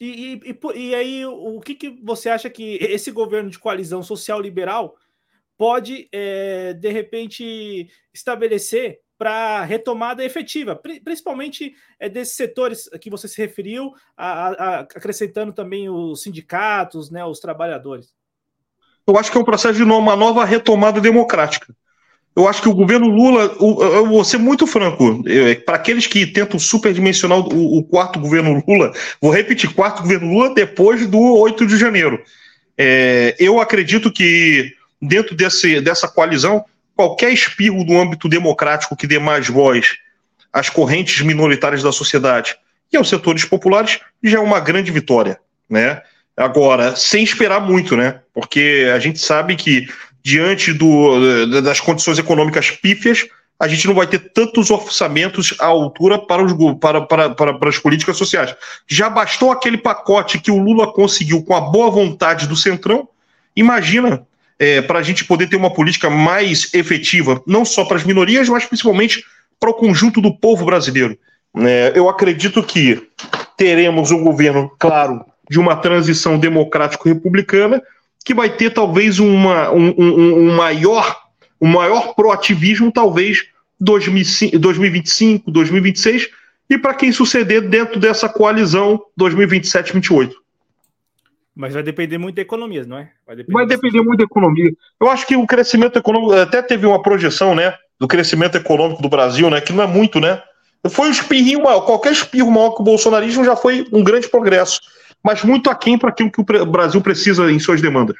E, 0.00 0.40
e, 0.42 0.78
e, 0.78 0.94
aí, 0.94 1.26
o 1.26 1.60
que, 1.60 1.74
que 1.74 1.90
você 2.02 2.30
acha 2.30 2.48
que 2.48 2.78
esse 2.80 3.10
governo 3.10 3.50
de 3.50 3.58
coalizão 3.58 4.02
social-liberal 4.02 4.96
pode, 5.58 6.08
é, 6.10 6.72
de 6.72 6.88
repente, 6.90 7.90
estabelecer 8.14 9.00
para 9.18 9.62
retomada 9.64 10.24
efetiva, 10.24 10.74
principalmente 11.04 11.74
é, 11.98 12.08
desses 12.08 12.34
setores 12.34 12.88
que 12.98 13.10
você 13.10 13.28
se 13.28 13.36
referiu, 13.36 13.92
a, 14.16 14.48
a, 14.48 14.80
acrescentando 14.80 15.52
também 15.52 15.90
os 15.90 16.22
sindicatos, 16.22 17.10
né, 17.10 17.22
os 17.22 17.38
trabalhadores? 17.38 18.14
Eu 19.06 19.18
acho 19.18 19.30
que 19.30 19.36
é 19.36 19.40
um 19.40 19.44
processo 19.44 19.74
de 19.74 19.82
uma 19.82 20.16
nova 20.16 20.46
retomada 20.46 20.98
democrática. 20.98 21.76
Eu 22.34 22.46
acho 22.46 22.62
que 22.62 22.68
o 22.68 22.74
governo 22.74 23.08
Lula, 23.08 23.54
eu 23.60 24.06
vou 24.06 24.24
ser 24.24 24.38
muito 24.38 24.66
franco, 24.66 25.22
para 25.66 25.76
aqueles 25.76 26.06
que 26.06 26.26
tentam 26.26 26.58
superdimensionar 26.58 27.38
o, 27.38 27.78
o 27.78 27.82
quarto 27.82 28.20
governo 28.20 28.62
Lula, 28.66 28.92
vou 29.20 29.32
repetir, 29.32 29.74
quarto 29.74 30.02
governo 30.02 30.32
Lula 30.32 30.54
depois 30.54 31.06
do 31.06 31.18
8 31.18 31.66
de 31.66 31.76
janeiro. 31.76 32.22
É, 32.78 33.34
eu 33.38 33.60
acredito 33.60 34.10
que 34.12 34.72
dentro 35.02 35.34
desse, 35.34 35.80
dessa 35.80 36.06
coalizão, 36.06 36.64
qualquer 36.94 37.32
espirro 37.32 37.84
do 37.84 37.98
âmbito 37.98 38.28
democrático 38.28 38.96
que 38.96 39.06
dê 39.06 39.18
mais 39.18 39.48
voz 39.48 39.96
às 40.52 40.68
correntes 40.68 41.20
minoritárias 41.22 41.82
da 41.82 41.92
sociedade 41.92 42.56
e 42.92 42.96
aos 42.96 43.08
setores 43.08 43.44
populares 43.44 44.00
já 44.22 44.38
é 44.38 44.40
uma 44.40 44.60
grande 44.60 44.90
vitória, 44.90 45.38
né? 45.68 46.02
Agora, 46.36 46.96
sem 46.96 47.22
esperar 47.22 47.60
muito, 47.60 47.96
né? 47.96 48.20
Porque 48.32 48.90
a 48.94 48.98
gente 48.98 49.18
sabe 49.18 49.56
que 49.56 49.88
diante 50.22 50.72
do, 50.72 51.60
das 51.62 51.80
condições 51.80 52.18
econômicas 52.18 52.70
pífias, 52.70 53.26
a 53.60 53.68
gente 53.68 53.86
não 53.86 53.94
vai 53.94 54.06
ter 54.06 54.18
tantos 54.32 54.70
orçamentos 54.70 55.54
à 55.58 55.66
altura 55.66 56.18
para, 56.18 56.42
os, 56.42 56.52
para, 56.78 57.02
para, 57.02 57.30
para, 57.30 57.54
para 57.58 57.68
as 57.68 57.78
políticas 57.78 58.16
sociais. 58.16 58.54
Já 58.88 59.10
bastou 59.10 59.52
aquele 59.52 59.76
pacote 59.76 60.38
que 60.38 60.50
o 60.50 60.58
Lula 60.58 60.90
conseguiu 60.92 61.42
com 61.42 61.54
a 61.54 61.60
boa 61.60 61.90
vontade 61.90 62.46
do 62.48 62.56
Centrão. 62.56 63.06
Imagina 63.54 64.26
é, 64.58 64.80
para 64.80 64.98
a 64.98 65.02
gente 65.02 65.26
poder 65.26 65.46
ter 65.46 65.56
uma 65.56 65.72
política 65.72 66.08
mais 66.08 66.72
efetiva, 66.72 67.42
não 67.46 67.64
só 67.64 67.84
para 67.84 67.98
as 67.98 68.04
minorias, 68.04 68.48
mas 68.48 68.64
principalmente 68.64 69.22
para 69.58 69.70
o 69.70 69.74
conjunto 69.74 70.22
do 70.22 70.34
povo 70.34 70.64
brasileiro. 70.64 71.18
É, 71.58 71.92
eu 71.94 72.08
acredito 72.08 72.62
que 72.62 73.08
teremos 73.58 74.10
um 74.10 74.24
governo, 74.24 74.70
claro, 74.78 75.24
de 75.50 75.58
uma 75.58 75.76
transição 75.76 76.38
democrático-republicana, 76.38 77.82
que 78.24 78.34
vai 78.34 78.50
ter 78.50 78.70
talvez 78.70 79.18
uma, 79.18 79.70
um, 79.70 79.94
um, 79.96 80.34
um 80.48 80.56
maior 80.56 81.20
um 81.60 81.68
maior 81.68 82.14
proativismo, 82.14 82.90
talvez 82.90 83.46
2025, 83.78 85.50
2026, 85.50 86.30
e 86.68 86.78
para 86.78 86.94
quem 86.94 87.12
suceder 87.12 87.68
dentro 87.68 88.00
dessa 88.00 88.28
coalizão 88.28 89.00
2027-28. 89.18 90.32
Mas 91.54 91.74
vai 91.74 91.82
depender 91.82 92.16
muito 92.16 92.36
da 92.36 92.42
economia, 92.42 92.84
não 92.86 92.96
é? 92.96 93.10
Vai 93.26 93.36
depender, 93.36 93.52
vai 93.52 93.66
depender 93.66 94.02
muito 94.02 94.18
da 94.18 94.24
economia. 94.24 94.72
Eu 94.98 95.10
acho 95.10 95.26
que 95.26 95.36
o 95.36 95.46
crescimento 95.46 95.98
econômico, 95.98 96.32
até 96.34 96.62
teve 96.62 96.86
uma 96.86 97.02
projeção, 97.02 97.54
né, 97.54 97.74
do 97.98 98.08
crescimento 98.08 98.56
econômico 98.56 99.02
do 99.02 99.08
Brasil, 99.08 99.50
né, 99.50 99.60
que 99.60 99.72
não 99.72 99.84
é 99.84 99.86
muito, 99.86 100.20
né? 100.20 100.42
Foi 100.88 101.08
um 101.08 101.12
espirrinho 101.12 101.64
maior, 101.64 101.82
qualquer 101.82 102.12
espirro 102.12 102.50
maior 102.50 102.70
que 102.70 102.80
o 102.80 102.84
bolsonarismo 102.84 103.44
já 103.44 103.54
foi 103.54 103.86
um 103.92 104.02
grande 104.02 104.28
progresso, 104.28 104.80
mas 105.22 105.44
muito 105.44 105.70
aquém 105.70 105.98
para 105.98 106.10
aquilo 106.10 106.30
que 106.30 106.40
o 106.40 106.66
Brasil 106.66 107.00
precisa 107.00 107.50
em 107.50 107.58
suas 107.58 107.80
demandas. 107.80 108.16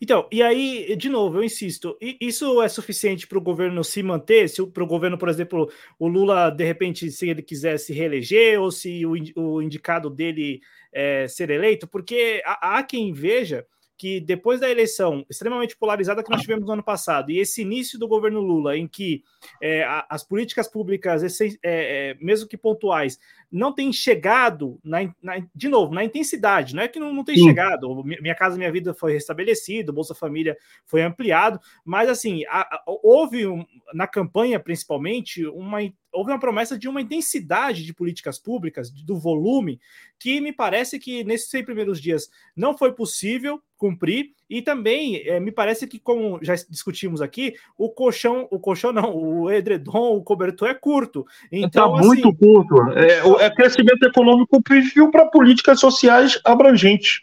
Então, 0.00 0.28
e 0.30 0.40
aí, 0.42 0.94
de 0.96 1.08
novo, 1.08 1.38
eu 1.38 1.44
insisto, 1.44 1.98
isso 2.00 2.62
é 2.62 2.68
suficiente 2.68 3.26
para 3.26 3.36
o 3.36 3.40
governo 3.40 3.82
se 3.82 4.00
manter? 4.00 4.48
Se 4.48 4.64
para 4.64 4.84
o 4.84 4.86
governo, 4.86 5.18
por 5.18 5.28
exemplo, 5.28 5.68
o 5.98 6.06
Lula, 6.06 6.50
de 6.50 6.64
repente, 6.64 7.10
se 7.10 7.28
ele 7.28 7.42
quiser 7.42 7.78
se 7.78 7.92
reeleger, 7.92 8.60
ou 8.60 8.70
se 8.70 9.04
o, 9.04 9.14
o 9.34 9.60
indicado 9.60 10.08
dele 10.08 10.60
é, 10.92 11.26
ser 11.26 11.50
eleito? 11.50 11.88
Porque 11.88 12.40
há, 12.44 12.78
há 12.78 12.82
quem 12.84 13.12
veja 13.12 13.66
que 13.98 14.20
depois 14.20 14.60
da 14.60 14.70
eleição 14.70 15.26
extremamente 15.28 15.76
polarizada 15.76 16.22
que 16.22 16.30
nós 16.30 16.40
tivemos 16.40 16.64
no 16.64 16.72
ano 16.72 16.84
passado 16.84 17.32
e 17.32 17.40
esse 17.40 17.62
início 17.62 17.98
do 17.98 18.06
governo 18.06 18.40
Lula, 18.40 18.76
em 18.76 18.86
que 18.86 19.24
é, 19.60 19.84
as 20.08 20.22
políticas 20.22 20.68
públicas, 20.68 21.40
é, 21.40 21.48
é, 21.64 22.16
mesmo 22.20 22.48
que 22.48 22.56
pontuais, 22.56 23.18
não 23.50 23.72
têm 23.72 23.92
chegado, 23.92 24.78
na, 24.84 24.98
na, 25.22 25.42
de 25.54 25.68
novo, 25.68 25.94
na 25.94 26.04
intensidade, 26.04 26.74
não 26.74 26.82
é 26.82 26.88
que 26.88 26.98
não, 26.98 27.12
não 27.12 27.24
tem 27.24 27.36
Sim. 27.36 27.44
chegado, 27.44 28.04
Minha 28.04 28.34
Casa 28.34 28.58
Minha 28.58 28.70
Vida 28.70 28.92
foi 28.92 29.12
restabelecido, 29.12 29.92
Bolsa 29.92 30.14
Família 30.14 30.56
foi 30.84 31.02
ampliado, 31.02 31.58
mas 31.84 32.08
assim, 32.08 32.44
a, 32.48 32.60
a, 32.60 32.82
houve, 32.86 33.46
um, 33.46 33.64
na 33.94 34.06
campanha 34.06 34.60
principalmente, 34.60 35.46
uma, 35.46 35.80
houve 36.12 36.30
uma 36.30 36.40
promessa 36.40 36.78
de 36.78 36.88
uma 36.88 37.00
intensidade 37.00 37.84
de 37.84 37.94
políticas 37.94 38.38
públicas, 38.38 38.90
do 38.90 39.16
volume, 39.16 39.80
que 40.18 40.40
me 40.40 40.52
parece 40.52 40.98
que 40.98 41.24
nesses 41.24 41.48
100 41.50 41.64
primeiros 41.64 42.00
dias 42.00 42.28
não 42.56 42.76
foi 42.76 42.92
possível 42.92 43.62
cumprir, 43.78 44.32
e 44.50 44.60
também 44.60 45.22
é, 45.26 45.38
me 45.38 45.52
parece 45.52 45.86
que, 45.86 45.98
como 45.98 46.38
já 46.42 46.54
discutimos 46.68 47.22
aqui, 47.22 47.54
o 47.76 47.90
colchão, 47.90 48.48
o 48.50 48.58
colchão 48.58 48.92
não, 48.92 49.14
o 49.14 49.50
edredom, 49.50 50.16
o 50.16 50.22
cobertor 50.22 50.68
é 50.68 50.74
curto. 50.74 51.24
Então, 51.52 51.94
Está 51.94 52.06
muito 52.06 52.28
assim, 52.28 52.36
curto. 52.36 52.98
É, 52.98 53.22
o 53.24 53.37
é 53.40 53.50
crescimento 53.50 54.02
econômico 54.04 54.62
perfil 54.62 55.10
para 55.10 55.26
políticas 55.26 55.80
sociais 55.80 56.38
abrangentes. 56.44 57.20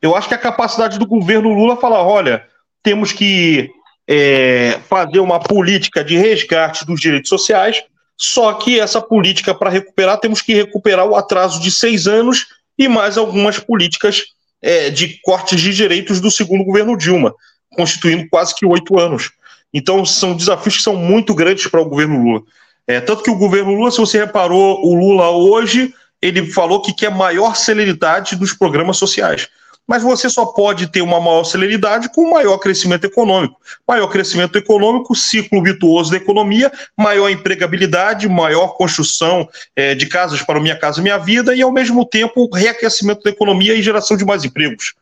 Eu 0.00 0.14
acho 0.14 0.28
que 0.28 0.34
a 0.34 0.38
capacidade 0.38 0.98
do 0.98 1.06
governo 1.06 1.52
Lula 1.52 1.76
falar, 1.76 2.02
olha, 2.02 2.44
temos 2.82 3.12
que 3.12 3.70
é, 4.06 4.78
fazer 4.88 5.20
uma 5.20 5.40
política 5.40 6.04
de 6.04 6.16
resgate 6.16 6.86
dos 6.86 7.00
direitos 7.00 7.28
sociais, 7.28 7.82
só 8.16 8.52
que 8.54 8.80
essa 8.80 9.00
política, 9.00 9.54
para 9.54 9.70
recuperar, 9.70 10.18
temos 10.18 10.40
que 10.40 10.54
recuperar 10.54 11.06
o 11.06 11.16
atraso 11.16 11.60
de 11.60 11.70
seis 11.70 12.06
anos 12.06 12.46
e 12.78 12.88
mais 12.88 13.18
algumas 13.18 13.58
políticas 13.58 14.24
é, 14.62 14.90
de 14.90 15.20
cortes 15.22 15.60
de 15.60 15.74
direitos 15.74 16.20
do 16.20 16.30
segundo 16.30 16.64
governo 16.64 16.96
Dilma, 16.96 17.34
constituindo 17.74 18.26
quase 18.30 18.54
que 18.54 18.64
oito 18.64 18.98
anos. 18.98 19.30
Então, 19.72 20.04
são 20.06 20.34
desafios 20.34 20.76
que 20.76 20.82
são 20.82 20.96
muito 20.96 21.34
grandes 21.34 21.66
para 21.66 21.80
o 21.80 21.88
governo 21.88 22.22
Lula. 22.22 22.42
É, 22.86 23.00
tanto 23.00 23.22
que 23.22 23.30
o 23.30 23.36
governo 23.36 23.74
Lula, 23.74 23.90
se 23.90 23.98
você 23.98 24.18
reparou, 24.18 24.84
o 24.84 24.94
Lula 24.94 25.30
hoje, 25.30 25.92
ele 26.22 26.46
falou 26.46 26.80
que 26.80 26.94
quer 26.94 27.10
maior 27.10 27.56
celeridade 27.56 28.36
dos 28.36 28.52
programas 28.52 28.96
sociais 28.96 29.48
mas 29.86 30.02
você 30.02 30.28
só 30.28 30.46
pode 30.46 30.88
ter 30.88 31.00
uma 31.00 31.20
maior 31.20 31.44
celeridade 31.44 32.10
com 32.12 32.30
maior 32.30 32.58
crescimento 32.58 33.04
econômico. 33.04 33.60
Maior 33.86 34.08
crescimento 34.08 34.56
econômico, 34.58 35.14
ciclo 35.14 35.62
virtuoso 35.62 36.10
da 36.10 36.16
economia, 36.16 36.72
maior 36.96 37.30
empregabilidade, 37.30 38.28
maior 38.28 38.68
construção 38.76 39.48
é, 39.76 39.94
de 39.94 40.06
casas 40.06 40.42
para 40.42 40.60
Minha 40.60 40.76
Casa 40.76 41.00
Minha 41.00 41.18
Vida 41.18 41.54
e, 41.54 41.62
ao 41.62 41.72
mesmo 41.72 42.04
tempo, 42.04 42.50
reaquecimento 42.52 43.22
da 43.22 43.30
economia 43.30 43.74
e 43.74 43.82
geração 43.82 44.16
de 44.16 44.24
mais 44.24 44.44
empregos. 44.44 44.94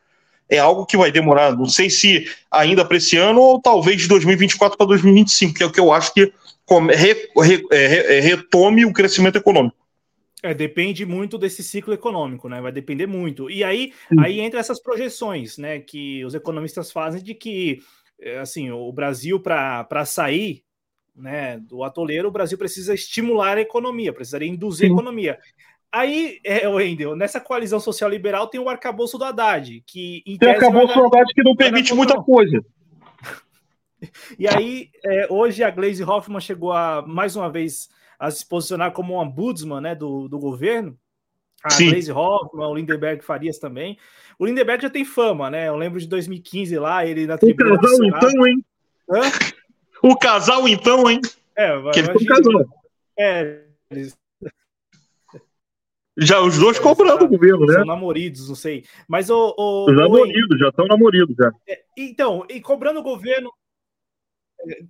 É 0.51 0.59
algo 0.59 0.85
que 0.85 0.97
vai 0.97 1.11
demorar, 1.11 1.57
não 1.57 1.67
sei 1.67 1.89
se 1.89 2.29
ainda 2.51 2.85
para 2.85 2.99
esse 2.99 3.17
ano 3.17 3.41
ou 3.41 3.63
talvez 3.63 4.03
de 4.03 4.09
2024 4.09 4.77
para 4.77 4.87
2025, 4.87 5.55
que 5.55 5.63
é 5.63 5.67
o 5.67 5.71
que 5.71 5.81
eu 5.81 5.91
acho 5.91 6.13
que 6.13 6.31
re, 6.69 7.31
re, 7.37 7.67
é, 7.71 8.21
retome 8.21 8.85
o 8.85 8.93
crescimento 8.93 9.37
econômico. 9.37 9.77
É, 10.43 10.53
depende 10.53 11.07
muito 11.07 11.39
desse 11.39 11.63
ciclo 11.63 11.95
econômico, 11.95 12.49
né? 12.51 12.61
Vai 12.61 12.71
depender 12.71 13.07
muito. 13.07 13.51
E 13.51 13.65
aí, 13.65 13.93
aí 14.19 14.41
entra 14.41 14.61
essas 14.61 14.79
projeções, 14.79 15.57
né? 15.57 15.79
Que 15.79 16.23
os 16.25 16.35
economistas 16.35 16.93
fazem 16.93 17.23
de 17.23 17.35
que, 17.35 17.81
é, 18.21 18.39
assim, 18.39 18.71
o 18.71 18.93
Brasil 18.93 19.41
para 19.41 20.05
sair, 20.05 20.63
né, 21.17 21.59
do 21.59 21.85
atoleiro, 21.85 22.29
o 22.29 22.33
Brasil 22.33 22.59
precisa 22.59 22.93
estimular 22.93 23.57
a 23.57 23.61
economia, 23.61 24.13
precisaria 24.13 24.49
induzir 24.49 24.89
Sim. 24.89 24.93
a 24.93 24.97
economia. 24.97 25.39
Aí, 25.93 26.41
é, 26.45 26.69
Wendel, 26.69 27.15
nessa 27.15 27.41
coalizão 27.41 27.79
social 27.79 28.11
liberal 28.11 28.49
tem 28.49 28.61
o 28.61 28.69
arcabouço 28.69 29.17
do 29.17 29.25
Haddad, 29.25 29.81
que 29.87 30.25
tem 30.41 30.49
o 30.49 30.53
arcabouço 30.53 30.93
do 30.93 31.05
Haddad 31.07 31.33
que 31.33 31.43
não 31.45 31.55
permite 31.55 31.95
muita 31.95 32.21
coisa. 32.21 32.61
E 34.39 34.49
aí, 34.49 34.91
é, 35.05 35.27
hoje 35.31 35.63
a 35.63 35.71
Glaze 35.71 36.03
Hoffman 36.03 36.41
chegou 36.41 36.73
a 36.73 37.03
mais 37.07 37.37
uma 37.37 37.51
vez 37.51 37.89
a 38.19 38.31
se 38.31 38.47
posicionar 38.47 38.93
como 38.93 39.15
um 39.15 39.19
ombudsman 39.19 39.81
né, 39.81 39.95
do, 39.95 40.29
do 40.29 40.39
governo. 40.39 40.97
A 41.63 41.71
Sim. 41.71 41.91
Glaze 41.91 42.13
Hoffman, 42.13 42.67
o 42.67 42.75
Lindenberg 42.75 43.25
Farias 43.25 43.59
também. 43.59 43.99
O 44.39 44.45
Lindenberg 44.47 44.83
já 44.83 44.91
tem 44.91 45.05
fama, 45.05 45.51
né? 45.51 45.69
Eu 45.69 45.77
lembro 45.77 45.99
de 45.99 46.07
2015 46.07 46.79
lá, 46.79 47.07
ele 47.07 47.27
na 47.27 47.39
tribuna. 47.39 47.75
O 47.75 47.81
casal, 47.81 48.05
então, 48.05 48.47
hein? 48.47 48.65
Hã? 49.11 49.21
O 50.03 50.17
casal, 50.17 50.69
então, 50.69 51.11
hein? 51.11 51.21
É, 51.57 51.69
que 51.93 52.01
ele 52.01 52.09
imagina. 52.09 52.65
É, 53.19 53.61
eles... 53.91 54.17
Já 56.17 56.41
os 56.41 56.59
dois 56.59 56.79
cobrando 56.79 57.25
o 57.25 57.29
governo, 57.29 57.67
né? 57.67 57.75
São 57.75 57.85
namoridos, 57.87 58.49
não 58.49 58.55
sei. 58.55 58.85
Mas 59.09 59.31
o. 59.31 59.55
o 59.59 59.91
namoridos, 59.91 60.61
já 60.61 60.69
estão 60.69 60.87
namoridos 60.87 61.35
já. 61.35 61.51
É, 61.69 61.83
então, 61.97 62.47
e 62.49 62.61
cobrando 62.61 63.01
o 63.01 63.03
governo, 63.03 63.51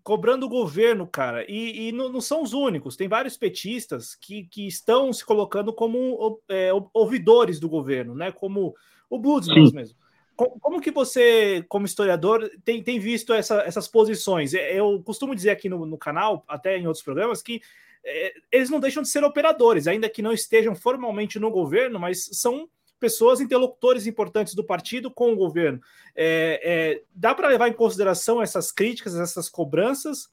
cobrando 0.02 0.46
o 0.46 0.48
governo, 0.48 1.06
cara. 1.06 1.44
E, 1.48 1.88
e 1.88 1.92
não, 1.92 2.08
não, 2.08 2.20
são 2.20 2.42
os 2.42 2.52
únicos. 2.52 2.96
Tem 2.96 3.08
vários 3.08 3.36
petistas 3.36 4.14
que, 4.14 4.44
que 4.44 4.66
estão 4.66 5.12
se 5.12 5.24
colocando 5.24 5.72
como 5.72 6.40
é, 6.48 6.70
ouvidores 6.92 7.60
do 7.60 7.68
governo, 7.68 8.14
né? 8.14 8.32
Como 8.32 8.74
o 9.08 9.18
Budsman 9.18 9.70
mesmo. 9.72 9.96
Como, 10.36 10.58
como, 10.58 10.80
que 10.80 10.90
você, 10.90 11.64
como 11.68 11.86
historiador, 11.86 12.50
tem, 12.64 12.82
tem 12.82 12.98
visto 12.98 13.32
essa, 13.32 13.62
essas 13.62 13.86
posições? 13.86 14.52
É, 14.52 14.78
eu 14.78 15.00
costumo 15.04 15.34
dizer 15.34 15.50
aqui 15.50 15.68
no, 15.68 15.86
no 15.86 15.96
canal, 15.96 16.44
até 16.48 16.76
em 16.76 16.86
outros 16.86 17.04
programas, 17.04 17.40
que 17.40 17.62
é, 18.04 18.34
eles 18.50 18.68
não 18.68 18.80
deixam 18.80 19.02
de 19.02 19.08
ser 19.08 19.22
operadores, 19.22 19.86
ainda 19.86 20.08
que 20.08 20.22
não 20.22 20.32
estejam 20.32 20.74
formalmente 20.74 21.38
no 21.38 21.50
governo, 21.50 22.00
mas 22.00 22.28
são 22.32 22.68
pessoas, 23.04 23.38
interlocutores 23.38 24.06
importantes 24.06 24.54
do 24.54 24.64
partido 24.64 25.10
com 25.10 25.30
o 25.30 25.36
governo. 25.36 25.78
É, 26.16 26.60
é, 26.64 27.02
dá 27.14 27.34
para 27.34 27.48
levar 27.48 27.68
em 27.68 27.74
consideração 27.74 28.40
essas 28.40 28.72
críticas, 28.72 29.14
essas 29.14 29.46
cobranças? 29.46 30.30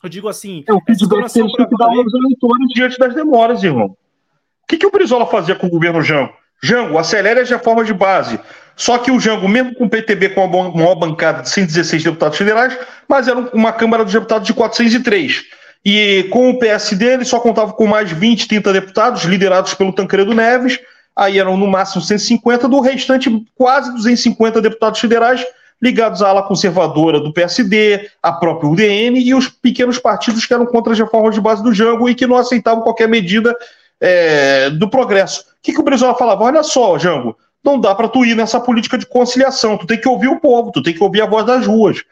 Eu 0.00 0.08
digo 0.08 0.28
assim. 0.28 0.62
É 0.68 0.72
o 0.72 0.80
feedback 0.80 1.32
que 1.32 1.40
eles 1.40 1.52
têm 1.52 1.68
que 1.68 1.76
dar 1.76 1.86
aos 1.86 2.14
eleitores 2.14 2.68
diante 2.72 2.98
das 3.00 3.14
demoras, 3.16 3.64
irmão. 3.64 3.86
O 3.86 4.66
que, 4.68 4.76
que 4.76 4.86
o 4.86 4.92
Brizola 4.92 5.26
fazia 5.26 5.56
com 5.56 5.66
o 5.66 5.70
governo 5.70 6.00
Jango? 6.02 6.32
Jango, 6.62 6.96
acelere 6.98 7.40
as 7.40 7.50
reformas 7.50 7.88
de 7.88 7.92
base. 7.92 8.38
Só 8.76 8.96
que 8.98 9.10
o 9.10 9.18
Jango, 9.18 9.48
mesmo 9.48 9.74
com 9.74 9.86
o 9.86 9.90
PTB 9.90 10.30
com 10.30 10.44
uma 10.44 10.70
maior 10.70 10.94
bancada 10.94 11.42
de 11.42 11.50
116 11.50 12.04
deputados 12.04 12.38
federais, 12.38 12.78
mas 13.08 13.26
era 13.26 13.40
uma 13.52 13.72
Câmara 13.72 14.04
dos 14.04 14.12
Deputados 14.12 14.46
de 14.46 14.54
403. 14.54 15.42
E 15.84 16.28
com 16.30 16.50
o 16.50 16.58
PSD, 16.60 17.14
ele 17.14 17.24
só 17.24 17.40
contava 17.40 17.72
com 17.72 17.86
mais 17.86 18.12
20, 18.12 18.46
30 18.46 18.72
deputados, 18.72 19.24
liderados 19.24 19.74
pelo 19.74 19.92
Tancredo 19.92 20.32
Neves, 20.32 20.78
aí 21.16 21.38
eram 21.38 21.56
no 21.56 21.66
máximo 21.66 22.02
150, 22.02 22.68
do 22.68 22.80
restante 22.80 23.30
quase 23.54 23.92
250 23.92 24.60
deputados 24.60 25.00
federais 25.00 25.44
ligados 25.82 26.22
à 26.22 26.28
ala 26.28 26.42
conservadora 26.42 27.20
do 27.20 27.32
PSD, 27.32 28.08
a 28.22 28.32
própria 28.32 28.70
UDN 28.70 29.20
e 29.20 29.34
os 29.34 29.48
pequenos 29.48 29.98
partidos 29.98 30.46
que 30.46 30.54
eram 30.54 30.64
contra 30.64 30.92
as 30.92 30.98
reformas 30.98 31.34
de 31.34 31.40
base 31.40 31.62
do 31.62 31.74
Jango 31.74 32.08
e 32.08 32.14
que 32.14 32.26
não 32.26 32.36
aceitavam 32.36 32.82
qualquer 32.82 33.08
medida 33.08 33.54
é, 34.00 34.70
do 34.70 34.88
progresso. 34.88 35.42
O 35.42 35.44
que, 35.62 35.72
que 35.72 35.80
o 35.80 35.82
Brizola 35.82 36.14
falava? 36.14 36.44
Olha 36.44 36.62
só, 36.62 36.98
Jango, 36.98 37.36
não 37.62 37.78
dá 37.78 37.94
para 37.94 38.08
tu 38.08 38.24
ir 38.24 38.34
nessa 38.34 38.60
política 38.60 38.96
de 38.96 39.06
conciliação, 39.06 39.76
tu 39.76 39.86
tem 39.86 40.00
que 40.00 40.08
ouvir 40.08 40.28
o 40.28 40.40
povo, 40.40 40.70
tu 40.70 40.82
tem 40.82 40.94
que 40.94 41.02
ouvir 41.02 41.22
a 41.22 41.26
voz 41.26 41.44
das 41.44 41.66
ruas. 41.66 42.02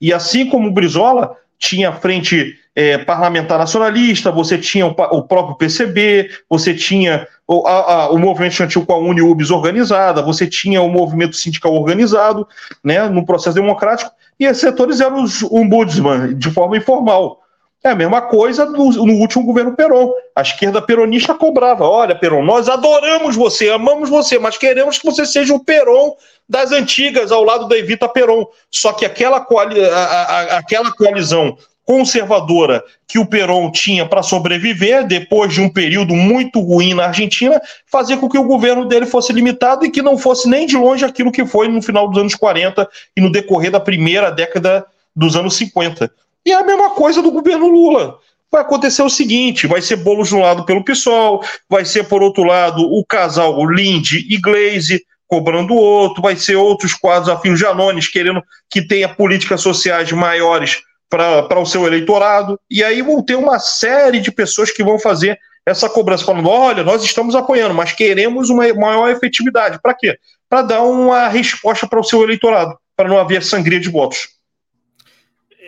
E 0.00 0.12
assim 0.12 0.48
como 0.48 0.68
o 0.68 0.72
Brizola 0.72 1.36
tinha 1.58 1.90
a 1.90 1.92
frente 1.92 2.58
é, 2.74 2.98
parlamentar 2.98 3.58
nacionalista, 3.58 4.30
você 4.30 4.58
tinha 4.58 4.86
o, 4.86 4.90
o, 4.90 5.22
próprio 5.22 5.56
PCB, 5.56 6.30
você 6.48 6.74
tinha 6.74 7.26
o, 7.46 7.66
a, 7.66 7.92
a, 7.92 8.10
o 8.10 8.18
movimento 8.18 8.52
estudantil 8.52 8.86
com 8.86 8.92
a 8.92 8.98
UniUBS 8.98 9.50
organizada, 9.50 10.22
você 10.22 10.46
tinha 10.46 10.80
o 10.80 10.88
movimento 10.88 11.36
sindical 11.36 11.74
organizado, 11.74 12.46
né, 12.82 13.08
no 13.08 13.24
processo 13.24 13.56
democrático, 13.56 14.10
e 14.38 14.44
esses 14.44 14.60
setores 14.60 15.00
eram 15.00 15.22
os 15.22 15.42
ombudsman, 15.42 16.36
de 16.36 16.50
forma 16.50 16.76
informal. 16.76 17.42
É 17.84 17.90
a 17.90 17.96
mesma 17.96 18.22
coisa 18.22 18.64
no, 18.64 18.90
no, 18.92 19.14
último 19.14 19.44
governo 19.44 19.74
Peron. 19.74 20.12
A 20.36 20.42
esquerda 20.42 20.80
peronista 20.80 21.34
cobrava: 21.34 21.84
olha, 21.84 22.14
Peron, 22.14 22.44
nós 22.44 22.68
adoramos 22.68 23.34
você, 23.34 23.70
amamos 23.70 24.08
você, 24.08 24.38
mas 24.38 24.56
queremos 24.56 24.98
que 24.98 25.04
você 25.04 25.26
seja 25.26 25.52
o 25.52 25.64
Peron 25.64 26.14
das 26.48 26.70
antigas, 26.70 27.32
ao 27.32 27.42
lado 27.42 27.66
da 27.66 27.76
Evita 27.76 28.08
Peron. 28.08 28.46
Só 28.70 28.92
que 28.92 29.04
aquela, 29.04 29.40
coali 29.40 29.84
a, 29.84 29.96
a, 29.96 30.58
aquela 30.58 30.92
coalizão 30.92 31.58
conservadora 31.84 32.82
que 33.06 33.18
o 33.18 33.26
Perón 33.26 33.70
tinha 33.70 34.06
para 34.06 34.22
sobreviver, 34.22 35.06
depois 35.06 35.52
de 35.52 35.60
um 35.60 35.68
período 35.68 36.14
muito 36.14 36.60
ruim 36.60 36.94
na 36.94 37.06
Argentina, 37.06 37.60
fazer 37.86 38.16
com 38.18 38.28
que 38.28 38.38
o 38.38 38.44
governo 38.44 38.86
dele 38.86 39.06
fosse 39.06 39.32
limitado 39.32 39.84
e 39.84 39.90
que 39.90 40.02
não 40.02 40.16
fosse 40.16 40.48
nem 40.48 40.66
de 40.66 40.76
longe 40.76 41.04
aquilo 41.04 41.32
que 41.32 41.44
foi 41.44 41.68
no 41.68 41.82
final 41.82 42.08
dos 42.08 42.20
anos 42.20 42.34
40 42.34 42.88
e 43.16 43.20
no 43.20 43.30
decorrer 43.30 43.70
da 43.70 43.80
primeira 43.80 44.30
década 44.30 44.86
dos 45.14 45.36
anos 45.36 45.56
50. 45.56 46.10
E 46.44 46.52
é 46.52 46.54
a 46.54 46.64
mesma 46.64 46.90
coisa 46.90 47.20
do 47.20 47.30
governo 47.30 47.68
Lula. 47.68 48.18
Vai 48.50 48.62
acontecer 48.62 49.02
o 49.02 49.10
seguinte: 49.10 49.66
vai 49.66 49.80
ser 49.80 49.96
bolo 49.96 50.24
de 50.24 50.34
um 50.34 50.40
lado 50.40 50.64
pelo 50.64 50.84
PSOL, 50.84 51.42
vai 51.68 51.84
ser, 51.84 52.04
por 52.04 52.22
outro 52.22 52.44
lado, 52.44 52.82
o 52.82 53.04
casal 53.04 53.64
Lindy 53.66 54.26
e 54.28 54.36
Glaze 54.38 55.04
cobrando 55.26 55.74
outro, 55.74 56.20
vai 56.20 56.36
ser 56.36 56.56
outros 56.56 56.92
quadros 56.92 57.30
afins 57.30 57.58
Janones 57.58 58.06
querendo 58.06 58.42
que 58.68 58.86
tenha 58.86 59.08
políticas 59.08 59.62
sociais 59.62 60.12
maiores 60.12 60.82
para 61.12 61.60
o 61.60 61.66
seu 61.66 61.86
eleitorado, 61.86 62.58
e 62.70 62.82
aí 62.82 63.02
vão 63.02 63.22
ter 63.22 63.34
uma 63.34 63.58
série 63.58 64.18
de 64.18 64.32
pessoas 64.32 64.70
que 64.70 64.82
vão 64.82 64.98
fazer 64.98 65.38
essa 65.66 65.86
cobrança, 65.86 66.24
falando: 66.24 66.48
olha, 66.48 66.82
nós 66.82 67.04
estamos 67.04 67.34
apoiando, 67.34 67.74
mas 67.74 67.92
queremos 67.92 68.48
uma 68.48 68.72
maior 68.72 69.10
efetividade. 69.10 69.78
Para 69.82 69.92
quê? 69.92 70.18
Para 70.48 70.62
dar 70.62 70.82
uma 70.82 71.28
resposta 71.28 71.86
para 71.86 72.00
o 72.00 72.04
seu 72.04 72.22
eleitorado, 72.22 72.78
para 72.96 73.10
não 73.10 73.18
haver 73.18 73.42
sangria 73.42 73.78
de 73.78 73.90
votos. 73.90 74.28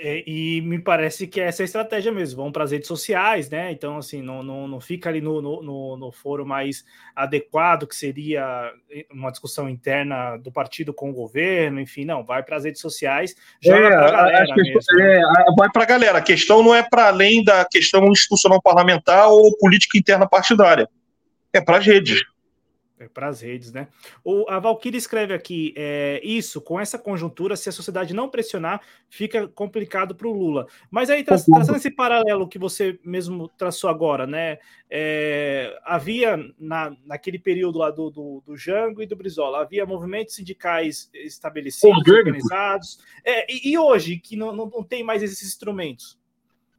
É, 0.07 0.23
e 0.27 0.61
me 0.61 0.79
parece 0.79 1.27
que 1.27 1.41
essa 1.41 1.63
é 1.63 1.65
a 1.65 1.65
estratégia 1.65 2.13
mesmo. 2.13 2.43
Vão 2.43 2.53
para 2.53 2.63
as 2.63 2.73
redes 2.73 2.87
sociais, 2.87 3.49
né? 3.49 3.73
Então, 3.73 3.97
assim, 3.97 4.21
não, 4.21 4.43
não, 4.43 4.69
não 4.69 4.79
fica 4.79 5.09
ali 5.09 5.23
no, 5.23 5.41
no, 5.41 5.97
no, 5.97 6.13
foro 6.13 6.45
mais 6.45 6.85
adequado, 7.17 7.87
que 7.87 7.97
seria 7.97 8.71
uma 9.11 9.31
discussão 9.31 9.67
interna 9.67 10.37
do 10.37 10.53
partido 10.53 10.93
com 10.93 11.09
o 11.09 11.15
governo, 11.15 11.81
enfim, 11.81 12.05
não, 12.05 12.23
vai 12.23 12.43
para 12.43 12.57
as 12.57 12.65
redes 12.65 12.83
sociais, 12.83 13.35
já 13.63 13.79
é, 13.79 13.89
para 13.89 14.07
a 14.07 14.11
galera. 14.11 14.55
É, 15.01 15.21
vai 15.57 15.71
para 15.73 15.83
a 15.83 15.87
galera. 15.87 16.19
A 16.19 16.23
questão 16.23 16.63
não 16.63 16.75
é 16.75 16.83
para 16.83 17.09
além 17.09 17.43
da 17.43 17.65
questão 17.65 18.07
institucional 18.09 18.61
parlamentar 18.61 19.29
ou 19.31 19.57
política 19.57 19.97
interna 19.97 20.29
partidária. 20.29 20.87
É 21.51 21.63
para 21.63 21.79
as 21.79 21.87
redes. 21.87 22.21
É, 22.97 23.09
para 23.09 23.27
as 23.27 23.41
redes, 23.41 23.73
né? 23.73 23.89
O, 24.23 24.49
a 24.49 24.61
Valkyrie 24.61 24.97
escreve 24.97 25.35
aqui: 25.35 25.75
é, 25.77 26.21
isso, 26.23 26.61
com 26.61 26.79
essa 26.79 26.97
conjuntura, 26.97 27.57
se 27.57 27.69
a 27.69 27.73
sociedade 27.73 28.15
não 28.15 28.29
pressionar, 28.29 28.81
fica 29.11 29.49
complicado 29.49 30.15
para 30.15 30.29
o 30.29 30.33
Lula. 30.33 30.69
Mas 30.89 31.11
aí, 31.11 31.25
tra 31.25 31.37
traçando 31.37 31.77
esse 31.77 31.91
paralelo 31.91 32.47
que 32.47 32.57
você 32.57 32.97
mesmo 33.05 33.49
traçou 33.49 33.91
agora, 33.91 34.29
né? 34.29 34.59
É, 34.89 35.77
havia 35.85 36.39
na, 36.57 36.97
naquele 37.05 37.37
período 37.37 37.81
lá 37.81 37.91
do, 37.91 38.11
do, 38.11 38.43
do, 38.47 38.57
Jango 38.57 39.03
e 39.03 39.07
do 39.07 39.17
Brizola, 39.17 39.63
havia 39.63 39.85
movimentos 39.85 40.37
sindicais 40.37 41.11
estabelecidos, 41.13 42.07
organizados. 42.07 43.01
É, 43.25 43.53
e, 43.53 43.73
e, 43.73 43.77
hoje, 43.77 44.19
que 44.19 44.37
não, 44.37 44.55
não, 44.55 44.67
não 44.67 44.85
tem 44.85 45.03
mais 45.03 45.21
esses 45.21 45.43
instrumentos? 45.43 46.17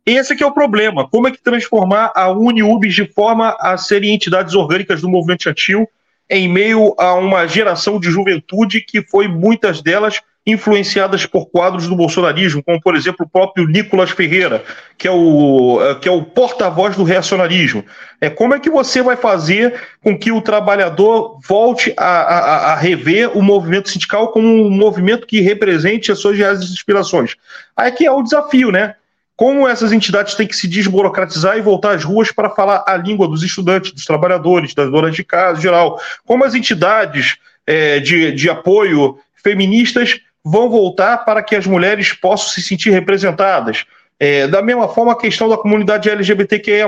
Esse 0.06 0.34
que 0.34 0.44
é 0.44 0.48
o 0.48 0.54
problema. 0.54 1.10
Como 1.10 1.28
é 1.28 1.32
que 1.32 1.44
transformar 1.44 2.14
a 2.16 2.32
UniUBs 2.32 2.94
de 2.94 3.06
forma 3.06 3.58
a 3.60 3.78
serem 3.78 4.14
entidades 4.14 4.54
orgânicas 4.54 5.02
do 5.02 5.10
movimento 5.10 5.42
estudantil 5.42 5.90
em 6.30 6.48
meio 6.48 6.96
a 6.98 7.14
uma 7.14 7.48
geração 7.48 8.00
de 8.00 8.10
juventude 8.10 8.82
que 8.82 9.02
foi, 9.02 9.28
muitas 9.28 9.82
delas, 9.82 10.22
influenciadas 10.46 11.26
por 11.26 11.48
quadros 11.48 11.88
do 11.88 11.96
bolsonarismo, 11.96 12.64
como, 12.64 12.80
por 12.80 12.96
exemplo, 12.96 13.26
o 13.26 13.30
próprio 13.30 13.68
Nicolas 13.68 14.12
Ferreira, 14.12 14.64
que 14.96 15.08
é 15.08 15.12
o, 15.12 15.80
eh, 15.82 15.96
que 15.96 16.08
é 16.08 16.12
o 16.12 16.22
porta-voz 16.22 16.96
do 16.96 17.04
reacionarismo. 17.04 17.84
É, 18.22 18.30
como 18.30 18.54
é 18.54 18.60
que 18.60 18.70
você 18.70 19.02
vai 19.02 19.16
fazer 19.16 19.74
com 20.04 20.18
que 20.18 20.32
o 20.32 20.42
trabalhador 20.42 21.40
volte 21.48 21.94
a, 21.98 22.06
a, 22.06 22.74
a 22.74 22.76
rever 22.76 23.36
o 23.36 23.42
movimento 23.42 23.90
sindical 23.90 24.28
como 24.28 24.48
um 24.48 24.70
movimento 24.70 25.26
que 25.26 25.42
represente 25.42 26.12
as 26.12 26.20
suas 26.20 26.38
reais 26.38 26.62
inspirações? 26.62 27.36
Aí 27.76 27.92
que 27.92 28.06
é 28.06 28.12
o 28.12 28.22
desafio, 28.22 28.72
né? 28.72 28.96
Como 29.36 29.68
essas 29.68 29.92
entidades 29.92 30.36
têm 30.36 30.48
que 30.48 30.56
se 30.56 30.68
desburocratizar 30.68 31.58
e 31.58 31.62
voltar 31.62 31.92
às 31.96 32.04
ruas 32.04 32.32
para 32.32 32.50
falar 32.50 32.84
a 32.88 32.96
língua 32.96 33.28
dos 33.28 33.44
estudantes, 33.44 33.92
dos 33.92 34.06
trabalhadores, 34.06 34.74
das 34.74 34.90
donas 34.90 35.14
de 35.16 35.24
casa, 35.24 35.60
geral. 35.60 36.00
Como 36.26 36.46
as 36.46 36.56
entidades 36.56 37.38
é, 37.68 38.00
de, 38.00 38.32
de 38.32 38.50
apoio 38.50 39.18
feministas 39.44 40.20
vão 40.44 40.70
voltar 40.70 41.26
para 41.26 41.44
que 41.44 41.56
as 41.56 41.68
mulheres 41.68 42.14
possam 42.14 42.50
se 42.50 42.62
sentir 42.62 42.92
representadas. 42.92 43.86
É, 44.20 44.48
da 44.48 44.62
mesma 44.62 44.88
forma, 44.88 45.12
a 45.12 45.18
questão 45.18 45.50
da 45.50 45.58
comunidade 45.58 46.10
LGBTQIA. 46.10 46.88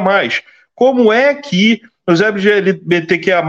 Como 0.73 1.11
é 1.11 1.35
que 1.35 1.81
os 2.07 2.21
LGBTQIA 2.21 3.43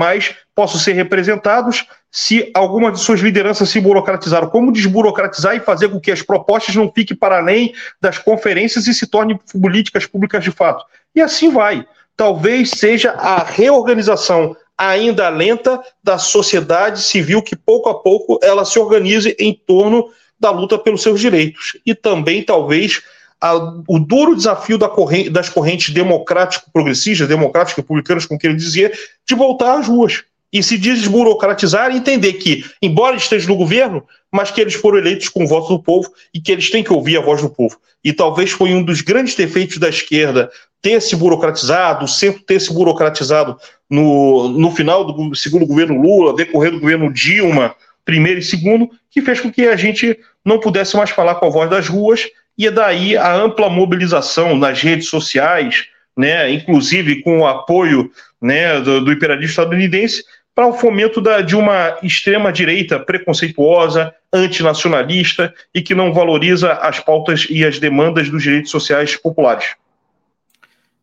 possam 0.54 0.80
ser 0.80 0.94
representados 0.94 1.86
se 2.10 2.50
algumas 2.54 2.94
de 2.94 3.00
suas 3.00 3.20
lideranças 3.20 3.68
se 3.68 3.80
burocratizaram. 3.80 4.48
Como 4.48 4.72
desburocratizar 4.72 5.54
e 5.56 5.60
fazer 5.60 5.88
com 5.88 6.00
que 6.00 6.10
as 6.10 6.22
propostas 6.22 6.74
não 6.74 6.90
fiquem 6.90 7.16
para 7.16 7.38
além 7.38 7.74
das 8.00 8.18
conferências 8.18 8.86
e 8.86 8.94
se 8.94 9.06
tornem 9.06 9.38
políticas 9.60 10.06
públicas 10.06 10.42
de 10.42 10.50
fato. 10.50 10.84
E 11.14 11.20
assim 11.20 11.50
vai. 11.50 11.86
Talvez 12.16 12.70
seja 12.70 13.12
a 13.12 13.42
reorganização 13.42 14.56
ainda 14.76 15.28
lenta 15.28 15.80
da 16.02 16.18
sociedade 16.18 17.02
civil 17.02 17.42
que 17.42 17.56
pouco 17.56 17.88
a 17.88 18.00
pouco 18.00 18.38
ela 18.42 18.64
se 18.64 18.78
organize 18.78 19.36
em 19.38 19.52
torno 19.52 20.08
da 20.38 20.50
luta 20.50 20.78
pelos 20.78 21.02
seus 21.02 21.20
direitos. 21.20 21.76
E 21.84 21.94
também, 21.94 22.44
talvez, 22.44 23.02
a, 23.40 23.54
o 23.88 23.98
duro 23.98 24.36
desafio 24.36 24.78
da 24.78 24.88
corrente, 24.88 25.30
das 25.30 25.48
correntes 25.48 25.92
democrático-progressistas, 25.92 27.28
democrático-republicanas, 27.28 28.24
como 28.24 28.38
que 28.38 28.46
ele 28.46 28.56
dizia, 28.56 28.92
de 29.26 29.34
voltar 29.34 29.78
às 29.78 29.88
ruas 29.88 30.24
e 30.52 30.62
se 30.62 30.78
desburocratizar 30.78 31.90
e 31.90 31.98
entender 31.98 32.34
que, 32.34 32.64
embora 32.80 33.16
esteja 33.16 33.48
no 33.48 33.56
governo, 33.56 34.04
mas 34.32 34.50
que 34.50 34.60
eles 34.60 34.74
foram 34.74 34.98
eleitos 34.98 35.28
com 35.28 35.44
o 35.44 35.46
voto 35.46 35.68
do 35.68 35.82
povo 35.82 36.10
e 36.32 36.40
que 36.40 36.52
eles 36.52 36.70
têm 36.70 36.82
que 36.82 36.92
ouvir 36.92 37.18
a 37.18 37.22
voz 37.22 37.42
do 37.42 37.50
povo. 37.50 37.76
E 38.02 38.12
talvez 38.12 38.50
foi 38.50 38.72
um 38.72 38.82
dos 38.82 39.00
grandes 39.00 39.34
defeitos 39.34 39.78
da 39.78 39.88
esquerda 39.88 40.50
ter 40.80 41.00
se 41.00 41.16
burocratizado, 41.16 42.04
o 42.04 42.08
centro 42.08 42.42
ter 42.42 42.60
se 42.60 42.72
burocratizado 42.72 43.58
no, 43.90 44.48
no 44.48 44.70
final 44.70 45.04
do 45.04 45.34
segundo 45.34 45.66
governo 45.66 46.00
Lula, 46.00 46.36
decorrer 46.36 46.70
do 46.70 46.80
governo 46.80 47.12
Dilma, 47.12 47.74
primeiro 48.04 48.40
e 48.40 48.44
segundo, 48.44 48.88
que 49.10 49.20
fez 49.20 49.40
com 49.40 49.50
que 49.50 49.66
a 49.66 49.76
gente 49.76 50.18
não 50.44 50.60
pudesse 50.60 50.96
mais 50.96 51.10
falar 51.10 51.34
com 51.36 51.46
a 51.46 51.50
voz 51.50 51.68
das 51.68 51.88
ruas, 51.88 52.26
e 52.56 52.66
é 52.66 52.70
daí 52.70 53.16
a 53.16 53.34
ampla 53.34 53.68
mobilização 53.68 54.56
nas 54.56 54.80
redes 54.80 55.08
sociais, 55.08 55.86
né, 56.16 56.50
inclusive 56.50 57.22
com 57.22 57.40
o 57.40 57.46
apoio 57.46 58.10
né, 58.40 58.80
do, 58.80 59.04
do 59.04 59.12
imperialismo 59.12 59.50
estadunidense, 59.50 60.24
para 60.58 60.66
o 60.66 60.72
fomento 60.72 61.20
da, 61.20 61.40
de 61.40 61.54
uma 61.54 62.00
extrema-direita 62.02 62.98
preconceituosa, 62.98 64.12
antinacionalista 64.32 65.54
e 65.72 65.80
que 65.80 65.94
não 65.94 66.12
valoriza 66.12 66.72
as 66.72 66.98
pautas 66.98 67.46
e 67.48 67.64
as 67.64 67.78
demandas 67.78 68.28
dos 68.28 68.42
direitos 68.42 68.72
sociais 68.72 69.14
populares. 69.14 69.76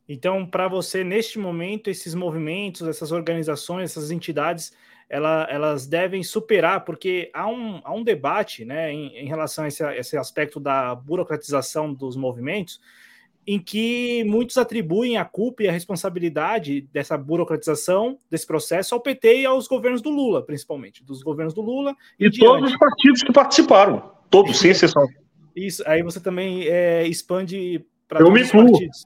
Então, 0.10 0.46
para 0.46 0.68
você, 0.68 1.06
neste 1.06 1.40
momento, 1.40 1.90
esses 1.90 2.14
movimentos, 2.14 2.86
essas 2.86 3.14
organizações, 3.14 3.92
essas 3.92 4.12
entidades, 4.12 4.74
ela, 5.10 5.48
elas 5.50 5.88
devem 5.88 6.22
superar, 6.22 6.84
porque 6.84 7.32
há 7.34 7.48
um, 7.48 7.80
há 7.86 7.94
um 7.94 8.04
debate 8.04 8.66
né, 8.66 8.92
em, 8.92 9.20
em 9.20 9.26
relação 9.26 9.64
a 9.64 9.70
esse, 9.70 9.82
a 9.82 9.96
esse 9.96 10.18
aspecto 10.18 10.60
da 10.60 10.94
burocratização 10.94 11.94
dos 11.94 12.18
movimentos, 12.18 12.82
em 13.48 13.60
que 13.60 14.24
muitos 14.26 14.58
atribuem 14.58 15.18
a 15.18 15.26
culpa 15.26 15.64
e 15.64 15.68
a 15.68 15.72
responsabilidade 15.72 16.82
dessa 16.92 17.18
burocratização 17.18 18.18
desse 18.30 18.48
processo 18.48 18.96
ao 18.96 19.02
PT 19.02 19.42
e 19.42 19.46
aos 19.46 19.68
governos 19.68 20.02
do 20.02 20.10
Lula, 20.10 20.44
principalmente, 20.44 21.04
dos 21.04 21.22
governos 21.22 21.54
do 21.54 21.62
Lula 21.62 21.96
e, 22.20 22.26
e 22.26 22.32
todos 22.32 22.72
os 22.72 22.78
partidos 22.78 23.22
que 23.22 23.32
participaram, 23.32 24.12
todos, 24.30 24.58
sem 24.58 24.72
exceção. 24.72 25.08
Isso, 25.56 25.84
aí 25.86 26.02
você 26.02 26.20
também 26.20 26.64
é, 26.68 27.08
expande 27.08 27.86
para 28.08 28.20
todos 28.20 28.42
os 28.42 28.52
partidos. 28.52 29.06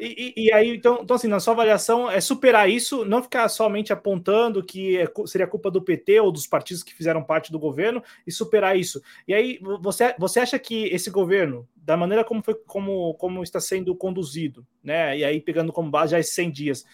E, 0.00 0.34
e, 0.36 0.46
e, 0.46 0.52
aí, 0.52 0.76
então, 0.76 1.00
então, 1.02 1.16
assim, 1.16 1.28
na 1.28 1.40
sua 1.40 1.54
avaliação, 1.54 2.10
é 2.10 2.20
superar 2.20 2.68
isso, 2.68 3.04
não 3.04 3.22
ficar 3.22 3.48
somente 3.48 3.92
apontando 3.92 4.64
que 4.64 4.98
é, 4.98 5.06
seria 5.26 5.46
culpa 5.46 5.70
do 5.70 5.82
PT 5.82 6.20
ou 6.20 6.32
dos 6.32 6.46
partidos 6.46 6.82
que 6.82 6.94
fizeram 6.94 7.22
parte 7.22 7.52
do 7.52 7.58
governo 7.58 8.02
e 8.26 8.32
superar 8.32 8.76
isso. 8.78 9.00
E 9.26 9.34
aí, 9.34 9.58
você, 9.80 10.14
você 10.18 10.40
acha 10.40 10.58
que 10.58 10.86
esse 10.86 11.10
governo, 11.10 11.68
da 11.76 11.96
maneira 11.96 12.24
como, 12.24 12.42
foi, 12.42 12.54
como, 12.54 13.14
como 13.14 13.42
está 13.42 13.60
sendo 13.60 13.94
conduzido, 13.94 14.66
né, 14.82 15.18
e 15.18 15.24
aí 15.24 15.40
pegando 15.40 15.72
como 15.72 15.90
base 15.90 16.12
já 16.12 16.18
esses 16.18 16.34
100 16.34 16.50
dias, 16.50 16.84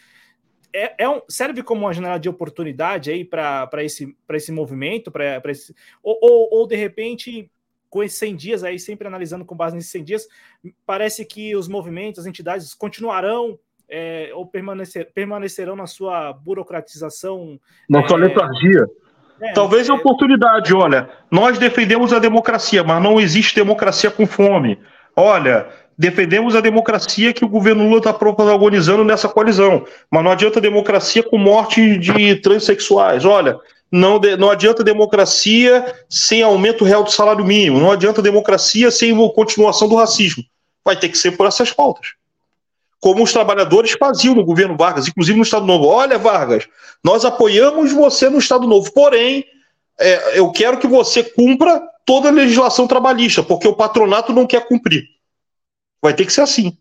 é, 0.74 1.04
é 1.04 1.08
um, 1.08 1.22
serve 1.28 1.62
como 1.62 1.82
uma 1.82 1.92
janela 1.92 2.18
de 2.18 2.28
oportunidade 2.28 3.10
aí 3.10 3.24
para 3.24 3.70
esse, 3.78 4.14
esse 4.32 4.50
movimento, 4.50 5.10
para 5.10 5.40
esse, 5.46 5.74
ou, 6.02 6.18
ou, 6.20 6.48
ou 6.50 6.66
de 6.66 6.74
repente 6.74 7.48
com 7.94 8.02
esses 8.02 8.18
100 8.18 8.34
dias 8.34 8.64
aí, 8.64 8.76
sempre 8.76 9.06
analisando 9.06 9.44
com 9.44 9.54
base 9.54 9.76
nesses 9.76 9.92
100 9.92 10.02
dias, 10.02 10.28
parece 10.84 11.24
que 11.24 11.54
os 11.54 11.68
movimentos, 11.68 12.18
as 12.18 12.26
entidades 12.26 12.74
continuarão 12.74 13.56
é, 13.88 14.32
ou 14.34 14.44
permanecer, 14.44 15.12
permanecerão 15.14 15.76
na 15.76 15.86
sua 15.86 16.32
burocratização. 16.32 17.56
Na 17.88 18.00
é, 18.00 18.08
sua 18.08 18.18
letargia. 18.18 18.84
É, 19.40 19.52
Talvez 19.52 19.88
a 19.88 19.92
é. 19.92 19.96
oportunidade, 19.96 20.74
olha, 20.74 21.08
nós 21.30 21.56
defendemos 21.56 22.12
a 22.12 22.18
democracia, 22.18 22.82
mas 22.82 23.00
não 23.00 23.20
existe 23.20 23.54
democracia 23.54 24.10
com 24.10 24.26
fome. 24.26 24.76
Olha, 25.14 25.68
defendemos 25.96 26.56
a 26.56 26.60
democracia 26.60 27.32
que 27.32 27.44
o 27.44 27.48
governo 27.48 27.84
Lula 27.84 27.98
está 27.98 28.12
protagonizando 28.12 29.04
nessa 29.04 29.28
coalizão, 29.28 29.86
mas 30.10 30.24
não 30.24 30.32
adianta 30.32 30.60
democracia 30.60 31.22
com 31.22 31.38
morte 31.38 31.96
de 31.96 32.34
transexuais. 32.40 33.24
Olha, 33.24 33.56
não, 33.94 34.18
não 34.36 34.50
adianta 34.50 34.82
democracia 34.82 35.94
sem 36.10 36.42
aumento 36.42 36.82
real 36.84 37.04
do 37.04 37.12
salário 37.12 37.44
mínimo, 37.44 37.78
não 37.78 37.92
adianta 37.92 38.20
democracia 38.20 38.90
sem 38.90 39.14
continuação 39.28 39.88
do 39.88 39.94
racismo. 39.94 40.42
vai 40.84 40.98
ter 40.98 41.08
que 41.08 41.16
ser 41.16 41.36
por 41.36 41.46
essas 41.46 41.72
pautas. 41.72 42.08
Como 42.98 43.22
os 43.22 43.32
trabalhadores 43.32 43.92
faziam 43.92 44.34
no 44.34 44.44
governo 44.44 44.76
Vargas, 44.76 45.06
inclusive 45.06 45.36
no 45.36 45.44
Estado 45.44 45.64
Novo. 45.64 45.86
Olha, 45.86 46.18
Vargas, 46.18 46.66
nós 47.04 47.24
apoiamos 47.24 47.92
você 47.92 48.28
no 48.28 48.38
Estado 48.38 48.66
Novo, 48.66 48.92
porém, 48.92 49.44
é, 50.00 50.40
eu 50.40 50.50
quero 50.50 50.78
que 50.78 50.88
você 50.88 51.22
cumpra 51.22 51.80
toda 52.04 52.30
a 52.30 52.32
legislação 52.32 52.88
trabalhista, 52.88 53.44
porque 53.44 53.68
o 53.68 53.76
patronato 53.76 54.32
não 54.32 54.44
quer 54.44 54.66
cumprir. 54.66 55.04
Vai 56.02 56.14
ter 56.14 56.26
que 56.26 56.32
ser 56.32 56.40
assim. 56.40 56.76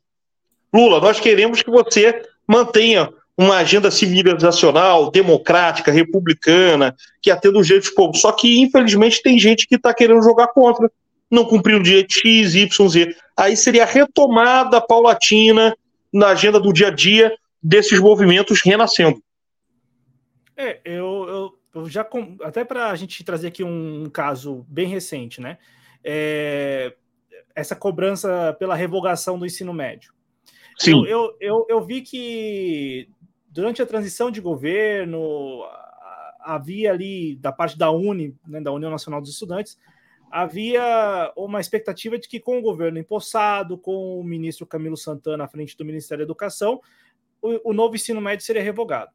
Lula, 0.73 0.99
nós 0.99 1.19
queremos 1.19 1.61
que 1.61 1.69
você 1.69 2.23
mantenha 2.47 3.07
uma 3.37 3.57
agenda 3.57 3.89
civilizacional, 3.89 5.09
democrática, 5.09 5.91
republicana, 5.91 6.95
que 7.21 7.31
atenda 7.31 7.57
os 7.59 7.67
direitos 7.67 7.89
do 7.89 7.95
povo. 7.95 8.15
Só 8.15 8.31
que, 8.31 8.61
infelizmente, 8.61 9.21
tem 9.21 9.39
gente 9.39 9.67
que 9.67 9.75
está 9.75 9.93
querendo 9.93 10.21
jogar 10.21 10.47
contra, 10.49 10.91
não 11.29 11.43
cumprindo 11.45 11.79
o 11.79 11.83
direito 11.83 12.13
X, 12.13 12.53
Y, 12.53 12.89
Z. 12.89 13.15
Aí 13.35 13.57
seria 13.57 13.83
a 13.83 13.87
retomada 13.87 14.79
paulatina 14.79 15.75
na 16.11 16.27
agenda 16.27 16.59
do 16.59 16.71
dia 16.71 16.87
a 16.87 16.91
dia 16.91 17.35
desses 17.61 17.99
movimentos 17.99 18.61
renascendo. 18.61 19.21
É, 20.55 20.79
eu, 20.85 21.25
eu, 21.27 21.59
eu 21.73 21.89
já. 21.89 22.07
Até 22.43 22.63
para 22.63 22.91
a 22.91 22.95
gente 22.95 23.23
trazer 23.23 23.47
aqui 23.47 23.63
um 23.63 24.07
caso 24.11 24.63
bem 24.69 24.87
recente, 24.87 25.41
né? 25.41 25.57
É, 26.03 26.93
essa 27.55 27.75
cobrança 27.75 28.55
pela 28.59 28.75
revogação 28.75 29.39
do 29.39 29.45
ensino 29.45 29.73
médio. 29.73 30.13
Sim. 30.77 31.05
Eu, 31.05 31.05
eu, 31.07 31.37
eu, 31.39 31.65
eu 31.69 31.81
vi 31.85 32.01
que 32.01 33.07
durante 33.53 33.81
a 33.81 33.85
transição 33.85 34.31
de 34.31 34.41
governo, 34.41 35.63
havia 36.39 36.91
ali, 36.91 37.35
da 37.35 37.51
parte 37.51 37.77
da 37.77 37.91
UNE, 37.91 38.35
né, 38.47 38.59
da 38.59 38.71
União 38.71 38.89
Nacional 38.89 39.21
dos 39.21 39.29
Estudantes, 39.29 39.77
havia 40.31 41.31
uma 41.37 41.61
expectativa 41.61 42.17
de 42.17 42.27
que 42.27 42.39
com 42.39 42.57
o 42.57 42.61
governo 42.61 42.97
empossado, 42.97 43.77
com 43.77 44.19
o 44.19 44.23
ministro 44.23 44.65
Camilo 44.65 44.97
Santana 44.97 45.43
à 45.43 45.47
frente 45.47 45.77
do 45.77 45.85
Ministério 45.85 46.25
da 46.25 46.27
Educação, 46.27 46.81
o, 47.39 47.69
o 47.69 47.73
novo 47.73 47.95
ensino 47.95 48.19
médio 48.19 48.43
seria 48.43 48.63
revogado. 48.63 49.11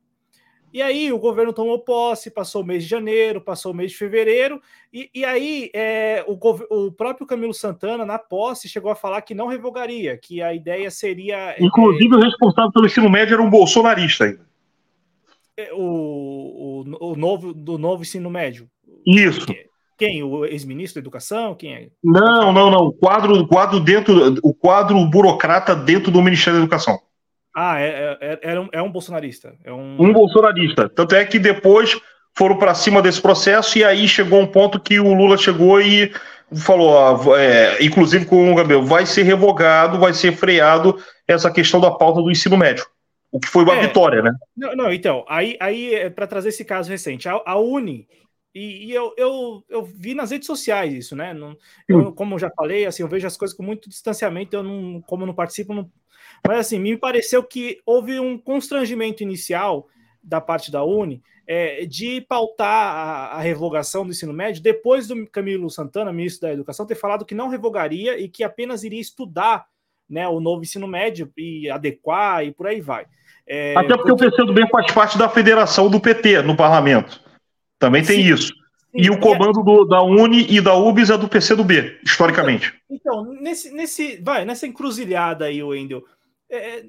E 0.73 0.83
aí 0.83 1.11
o 1.13 1.19
governo 1.19 1.53
tomou 1.53 1.79
posse, 1.79 2.31
passou 2.31 2.63
o 2.63 2.65
mês 2.65 2.85
de 2.85 2.91
janeiro, 2.91 3.41
passou 3.41 3.73
o 3.73 3.75
mês 3.75 3.93
de 3.93 3.97
fevereiro, 3.97 4.61
e, 4.93 5.11
e 5.15 5.25
aí 5.25 5.71
é, 5.75 6.25
o, 6.27 6.39
o, 6.87 6.93
próprio 6.93 7.27
Camilo 7.27 7.55
Santana, 7.55 8.05
na 8.05 8.19
posse, 8.19 8.69
chegou 8.69 8.91
a 8.91 8.97
falar 8.97 9.23
que 9.23 9.35
não 9.35 9.47
revogaria, 9.47 10.19
que 10.19 10.43
a 10.43 10.53
ideia 10.53 10.91
seria. 10.91 11.37
É, 11.53 11.57
Inclusive, 11.65 12.15
é, 12.15 12.19
o 12.19 12.21
responsável 12.21 12.73
pelo 12.73 12.87
ensino 12.87 13.09
médio 13.09 13.35
era 13.35 13.43
um 13.43 13.51
bolsonarista 13.51 14.25
ainda. 14.25 14.47
É, 15.57 15.73
o, 15.73 16.85
o, 16.91 17.13
o, 17.13 17.17
novo, 17.17 17.55
do 17.55 17.79
novo 17.79 18.03
ensino 18.03 18.31
médio. 18.31 18.69
Isso. 19.07 19.47
Quem? 19.97 20.23
O 20.23 20.45
ex-ministro 20.45 21.01
da 21.01 21.05
Educação? 21.05 21.57
Quem 21.57 21.75
é? 21.75 21.89
Não, 22.05 22.53
não, 22.53 22.71
não. 22.71 22.87
O 22.87 22.93
quadro, 22.93 23.35
o 23.35 23.49
quadro 23.49 23.81
dentro, 23.81 24.37
o 24.45 24.55
quadro 24.55 25.05
burocrata 25.07 25.75
dentro 25.75 26.13
do 26.13 26.23
Ministério 26.23 26.61
da 26.61 26.65
Educação. 26.65 27.01
Ah, 27.55 27.81
é, 27.81 28.19
é, 28.21 28.39
é, 28.43 28.61
um, 28.61 28.69
é 28.73 28.83
um 28.83 28.91
bolsonarista. 28.91 29.55
É 29.65 29.73
um... 29.73 30.01
um 30.01 30.13
bolsonarista. 30.13 30.89
Tanto 30.89 31.15
é 31.15 31.25
que 31.25 31.39
depois 31.39 31.99
foram 32.37 32.57
para 32.57 32.75
cima 32.75 33.03
desse 33.03 33.21
processo 33.21 33.79
e 33.79 33.85
aí 33.85 34.07
chegou 34.07 34.41
um 34.41 34.47
ponto 34.47 34.79
que 34.79 35.01
o 35.01 35.13
Lula 35.13 35.37
chegou 35.37 35.81
e 35.81 36.13
falou, 36.65 37.37
é, 37.37 37.83
inclusive 37.85 38.25
com 38.25 38.53
o 38.53 38.55
Gabriel, 38.55 38.83
vai 38.83 39.05
ser 39.05 39.23
revogado, 39.23 39.99
vai 39.99 40.15
ser 40.15 40.33
freado 40.33 40.97
essa 41.27 41.51
questão 41.51 41.81
da 41.81 41.91
pauta 41.91 42.23
do 42.23 42.31
ensino 42.31 42.57
médio. 42.57 42.87
O 43.31 43.39
que 43.39 43.49
foi 43.49 43.65
uma 43.65 43.77
é, 43.77 43.87
vitória, 43.87 44.23
né? 44.23 44.33
Não, 44.57 44.75
não, 44.75 44.93
então, 44.93 45.25
aí, 45.29 45.57
aí 45.61 45.95
é 45.95 46.09
para 46.09 46.27
trazer 46.27 46.49
esse 46.49 46.65
caso 46.65 46.91
recente, 46.91 47.29
a, 47.29 47.41
a 47.45 47.59
Uni, 47.59 48.09
e, 48.55 48.87
e, 48.87 48.95
eu, 48.95 49.13
eu, 49.19 49.63
eu 49.69 49.83
vi 49.83 50.15
nas 50.15 50.31
redes 50.31 50.47
sociais 50.47 50.95
isso, 50.95 51.15
né? 51.15 51.35
Não, 51.35 51.55
eu, 51.87 52.13
como 52.13 52.35
eu 52.35 52.39
já 52.39 52.51
falei, 52.51 52.87
assim, 52.87 53.03
eu 53.03 53.09
vejo 53.09 53.27
as 53.27 53.37
coisas 53.37 53.55
com 53.55 53.63
muito 53.63 53.89
distanciamento, 53.89 54.57
eu 54.57 54.63
não, 54.63 55.03
como 55.03 55.25
eu 55.25 55.27
não 55.27 55.35
participo, 55.35 55.75
não, 55.75 55.91
mas 56.47 56.59
assim, 56.59 56.79
me 56.79 56.97
pareceu 56.97 57.43
que 57.43 57.81
houve 57.85 58.19
um 58.19 58.39
constrangimento 58.39 59.23
inicial 59.23 59.89
da 60.23 60.41
parte 60.41 60.71
da 60.71 60.85
Uni 60.85 61.23
é, 61.47 61.87
de 61.87 62.21
pautar 62.21 62.69
a, 62.69 63.27
a, 63.37 63.41
revogação 63.41 64.05
do 64.05 64.11
ensino 64.11 64.33
médio 64.33 64.63
depois 64.63 65.07
do 65.07 65.27
Camilo 65.27 65.71
Santana, 65.71 66.13
ministro 66.13 66.47
da 66.47 66.53
Educação, 66.53 66.87
ter 66.87 66.95
falado 66.95 67.25
que 67.25 67.35
não 67.35 67.49
revogaria 67.49 68.19
e 68.19 68.29
que 68.29 68.45
apenas 68.45 68.85
iria 68.85 69.01
estudar 69.01 69.67
né, 70.09 70.29
o 70.29 70.41
novo 70.41 70.63
ensino 70.63 70.87
médio 70.87 71.31
e 71.37 71.71
adequar 71.71 72.45
e 72.45 72.53
por 72.53 72.67
aí 72.67 72.81
vai. 72.81 73.07
É, 73.47 73.75
Até 73.77 73.97
porque, 73.97 74.11
porque 74.15 74.27
o 74.27 74.31
PCdoB 74.31 74.69
faz 74.71 74.93
parte 74.93 75.17
da 75.17 75.29
federação 75.29 75.89
do 75.89 75.99
PT 75.99 76.43
no 76.43 76.55
parlamento. 76.55 77.23
Também 77.79 78.05
tem 78.05 78.23
sim, 78.23 78.33
isso. 78.33 78.49
Sim, 78.49 78.55
e 78.95 79.11
o 79.11 79.19
comando 79.19 79.63
do, 79.63 79.85
da 79.85 80.03
Uni 80.03 80.47
e 80.51 80.61
da 80.61 80.75
UBS 80.75 81.11
é 81.11 81.17
do 81.17 81.29
PCdoB, 81.29 81.99
historicamente. 82.05 82.75
Então, 82.91 82.99
então, 83.09 83.25
nesse, 83.41 83.71
nesse, 83.73 84.21
vai, 84.23 84.45
nessa 84.45 84.67
encruzilhada 84.67 85.47
aí, 85.47 85.63
Wendel, 85.63 86.05
é, 86.51 86.83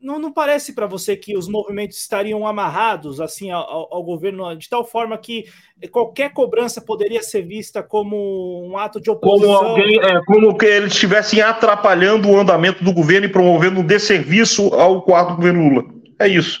não, 0.00 0.18
não, 0.18 0.30
parece 0.30 0.74
para 0.74 0.86
você 0.86 1.16
que 1.16 1.36
os 1.36 1.48
movimentos 1.48 1.96
estariam 1.96 2.46
amarrados 2.46 3.18
assim 3.18 3.50
ao, 3.50 3.88
ao, 3.90 4.02
governo 4.02 4.54
de 4.54 4.68
tal 4.68 4.84
forma 4.84 5.16
que 5.16 5.46
qualquer 5.90 6.34
cobrança 6.34 6.82
poderia 6.82 7.22
ser 7.22 7.42
vista 7.42 7.82
como 7.82 8.62
um 8.68 8.76
ato 8.76 9.00
de 9.00 9.10
oposição? 9.10 9.54
Como 9.54 9.68
alguém, 9.68 9.98
é, 10.00 10.20
como 10.26 10.56
que 10.56 10.66
eles 10.66 10.92
estivessem 10.92 11.40
atrapalhando 11.40 12.28
o 12.28 12.38
andamento 12.38 12.84
do 12.84 12.92
governo 12.92 13.26
e 13.26 13.32
promovendo 13.32 13.80
um 13.80 13.86
desserviço 13.86 14.74
ao 14.74 15.00
quarto 15.00 15.36
governo 15.36 15.66
Lula. 15.66 15.84
É 16.18 16.28
isso. 16.28 16.60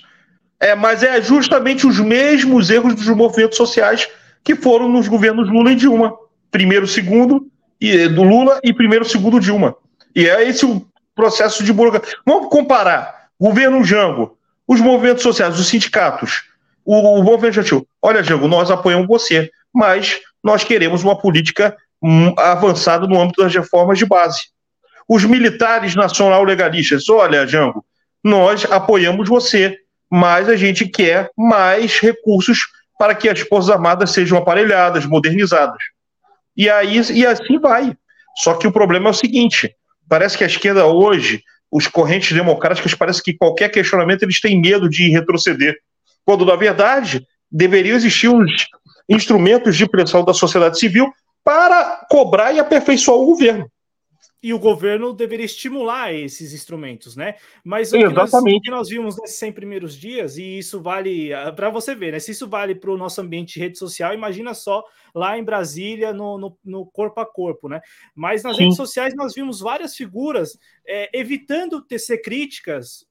É, 0.58 0.74
mas 0.74 1.02
é 1.02 1.20
justamente 1.20 1.86
os 1.86 2.00
mesmos 2.00 2.70
erros 2.70 2.94
dos 2.94 3.08
movimentos 3.08 3.58
sociais 3.58 4.08
que 4.42 4.54
foram 4.54 4.88
nos 4.88 5.08
governos 5.08 5.50
Lula 5.50 5.72
e 5.72 5.76
Dilma. 5.76 6.16
Primeiro, 6.50 6.86
segundo 6.86 7.46
e 7.78 8.08
do 8.08 8.22
Lula 8.22 8.60
e 8.64 8.72
primeiro, 8.72 9.04
segundo 9.04 9.38
Dilma. 9.38 9.76
E 10.14 10.26
é 10.26 10.48
esse 10.48 10.64
o 10.64 10.86
processo 11.16 11.64
de 11.64 11.72
burocracia. 11.72 12.16
Vamos 12.24 12.48
comparar 12.50 13.28
governo 13.40 13.82
Jango, 13.82 14.38
os 14.68 14.80
movimentos 14.80 15.22
sociais, 15.22 15.58
os 15.58 15.66
sindicatos, 15.66 16.44
o, 16.84 16.94
o 16.94 17.22
movimento 17.24 17.58
estudantil. 17.58 17.88
Olha, 18.00 18.22
Jango, 18.22 18.46
nós 18.46 18.70
apoiamos 18.70 19.08
você, 19.08 19.50
mas 19.74 20.20
nós 20.44 20.62
queremos 20.62 21.02
uma 21.02 21.18
política 21.18 21.76
hum, 22.02 22.32
avançada 22.36 23.06
no 23.06 23.20
âmbito 23.20 23.42
das 23.42 23.54
reformas 23.54 23.98
de 23.98 24.06
base. 24.06 24.44
Os 25.08 25.24
militares 25.24 25.94
nacional 25.94 26.44
legalistas, 26.44 27.08
olha, 27.08 27.46
Jango, 27.46 27.84
nós 28.22 28.64
apoiamos 28.70 29.28
você, 29.28 29.78
mas 30.10 30.48
a 30.48 30.56
gente 30.56 30.86
quer 30.86 31.30
mais 31.36 31.98
recursos 31.98 32.66
para 32.98 33.14
que 33.14 33.28
as 33.28 33.40
Forças 33.40 33.70
Armadas 33.70 34.10
sejam 34.10 34.38
aparelhadas, 34.38 35.06
modernizadas. 35.06 35.82
E 36.56 36.68
aí 36.68 37.00
e 37.12 37.26
assim 37.26 37.58
vai. 37.58 37.96
Só 38.36 38.54
que 38.54 38.66
o 38.66 38.72
problema 38.72 39.08
é 39.08 39.10
o 39.10 39.14
seguinte: 39.14 39.74
Parece 40.08 40.38
que 40.38 40.44
a 40.44 40.46
esquerda 40.46 40.86
hoje, 40.86 41.42
os 41.70 41.86
correntes 41.86 42.32
democráticas, 42.32 42.94
parece 42.94 43.22
que 43.22 43.34
qualquer 43.34 43.70
questionamento 43.70 44.22
eles 44.22 44.40
têm 44.40 44.60
medo 44.60 44.88
de 44.88 45.08
retroceder. 45.10 45.76
Quando, 46.24 46.44
na 46.44 46.56
verdade, 46.56 47.26
deveriam 47.50 47.96
existir 47.96 48.28
os 48.28 48.66
instrumentos 49.08 49.76
de 49.76 49.88
pressão 49.88 50.24
da 50.24 50.34
sociedade 50.34 50.78
civil 50.78 51.12
para 51.44 52.04
cobrar 52.10 52.52
e 52.52 52.58
aperfeiçoar 52.58 53.18
o 53.18 53.26
governo 53.26 53.70
e 54.46 54.54
o 54.54 54.60
governo 54.60 55.12
deveria 55.12 55.44
estimular 55.44 56.14
esses 56.14 56.52
instrumentos, 56.52 57.16
né? 57.16 57.34
Mas 57.64 57.92
o 57.92 57.98
que, 57.98 58.08
nós, 58.10 58.32
o 58.32 58.60
que 58.60 58.70
nós, 58.70 58.88
vimos 58.88 59.18
nesses 59.18 59.38
100 59.38 59.52
primeiros 59.52 59.98
dias, 59.98 60.38
e 60.38 60.58
isso 60.58 60.80
vale 60.80 61.34
ah, 61.34 61.52
para 61.52 61.68
você 61.68 61.96
ver, 61.96 62.12
né? 62.12 62.20
Se 62.20 62.30
isso 62.30 62.46
vale 62.46 62.72
para 62.72 62.92
o 62.92 62.96
nosso 62.96 63.20
ambiente 63.20 63.54
de 63.54 63.58
rede 63.58 63.76
social, 63.76 64.14
imagina 64.14 64.54
só 64.54 64.84
lá 65.12 65.36
em 65.36 65.42
Brasília, 65.42 66.12
no, 66.12 66.38
no, 66.38 66.56
no 66.64 66.86
corpo 66.86 67.20
a 67.20 67.26
corpo, 67.26 67.68
né? 67.68 67.80
Mas 68.14 68.44
nas 68.44 68.56
Sim. 68.56 68.62
redes 68.62 68.76
sociais 68.76 69.16
nós 69.16 69.34
vimos 69.34 69.58
várias 69.58 69.96
figuras 69.96 70.56
é, 70.86 71.10
evitando 71.12 71.82
tecer 71.82 72.22
críticas 72.22 73.04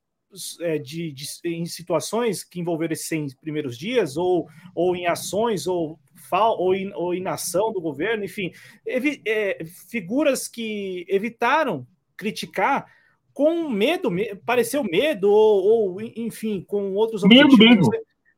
é, 0.61 0.77
de, 0.77 1.11
de, 1.11 1.25
em 1.43 1.65
situações 1.65 2.45
que 2.45 2.61
envolveram 2.61 2.93
esses 2.93 3.09
100 3.09 3.35
primeiros 3.41 3.77
dias, 3.77 4.15
ou, 4.15 4.47
ou 4.73 4.95
em 4.95 5.05
ações, 5.05 5.67
ou 5.67 5.99
ou, 6.31 6.75
in, 6.75 6.91
ou 6.93 7.13
inação 7.13 7.71
do 7.71 7.81
governo, 7.81 8.23
enfim, 8.23 8.51
evi, 8.85 9.21
é, 9.25 9.63
figuras 9.89 10.47
que 10.47 11.05
evitaram 11.09 11.85
criticar 12.17 12.85
com 13.33 13.69
medo, 13.69 14.09
me, 14.09 14.33
pareceu 14.35 14.83
medo, 14.83 15.29
ou, 15.29 15.63
ou, 15.63 16.01
enfim, 16.01 16.63
com 16.65 16.93
outros 16.93 17.23
medo 17.23 17.57
Medo, 17.57 17.89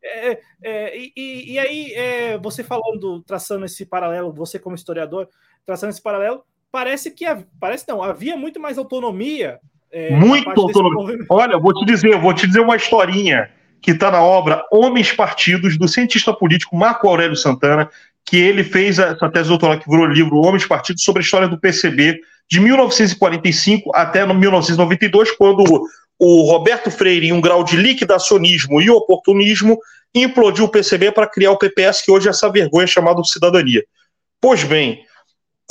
é, 0.03 0.39
é, 0.63 0.97
e, 0.97 1.53
e, 1.53 1.59
aí, 1.59 1.93
é, 1.93 2.37
você 2.37 2.63
falando, 2.63 3.21
traçando 3.23 3.65
esse 3.65 3.85
paralelo, 3.85 4.33
você 4.33 4.57
como 4.57 4.75
historiador, 4.75 5.27
traçando 5.65 5.91
esse 5.91 6.01
paralelo, 6.01 6.43
parece 6.71 7.11
que, 7.11 7.25
parece 7.59 7.85
não, 7.87 8.01
havia 8.01 8.37
muito 8.37 8.59
mais 8.59 8.77
autonomia. 8.77 9.59
É, 9.91 10.15
muito 10.15 10.49
autonomia. 10.49 11.25
Olha, 11.29 11.57
vou 11.57 11.73
te 11.73 11.85
dizer, 11.85 12.19
vou 12.19 12.33
te 12.33 12.47
dizer 12.47 12.59
uma 12.59 12.75
historinha 12.75 13.51
que 13.81 13.91
está 13.91 14.11
na 14.11 14.21
obra 14.21 14.63
Homens 14.71 15.11
Partidos, 15.11 15.77
do 15.77 15.87
cientista 15.87 16.33
político 16.33 16.75
Marco 16.75 17.07
Aurélio 17.07 17.35
Santana, 17.35 17.89
que 18.25 18.37
ele 18.37 18.63
fez 18.63 18.99
essa 18.99 19.29
tese 19.29 19.49
doutoral 19.49 19.79
que 19.79 19.89
virou 19.89 20.05
livro 20.05 20.37
Homens 20.37 20.65
Partidos 20.65 21.03
sobre 21.03 21.21
a 21.21 21.23
história 21.23 21.47
do 21.47 21.59
PCB 21.59 22.19
de 22.49 22.59
1945 22.59 23.91
até 23.95 24.25
1992, 24.25 25.31
quando 25.31 25.63
o 26.19 26.51
Roberto 26.51 26.89
Freire, 26.89 27.27
em 27.27 27.33
um 27.33 27.41
grau 27.41 27.63
de 27.63 27.77
liquidacionismo 27.77 28.81
e 28.81 28.89
oportunismo, 28.89 29.77
implodiu 30.13 30.65
o 30.65 30.69
PCB 30.69 31.11
para 31.11 31.27
criar 31.27 31.51
o 31.51 31.57
PPS, 31.57 32.03
que 32.03 32.11
hoje 32.11 32.27
é 32.27 32.31
essa 32.31 32.51
vergonha 32.51 32.87
chamada 32.87 33.23
Cidadania. 33.23 33.83
Pois 34.41 34.63
bem, 34.63 35.03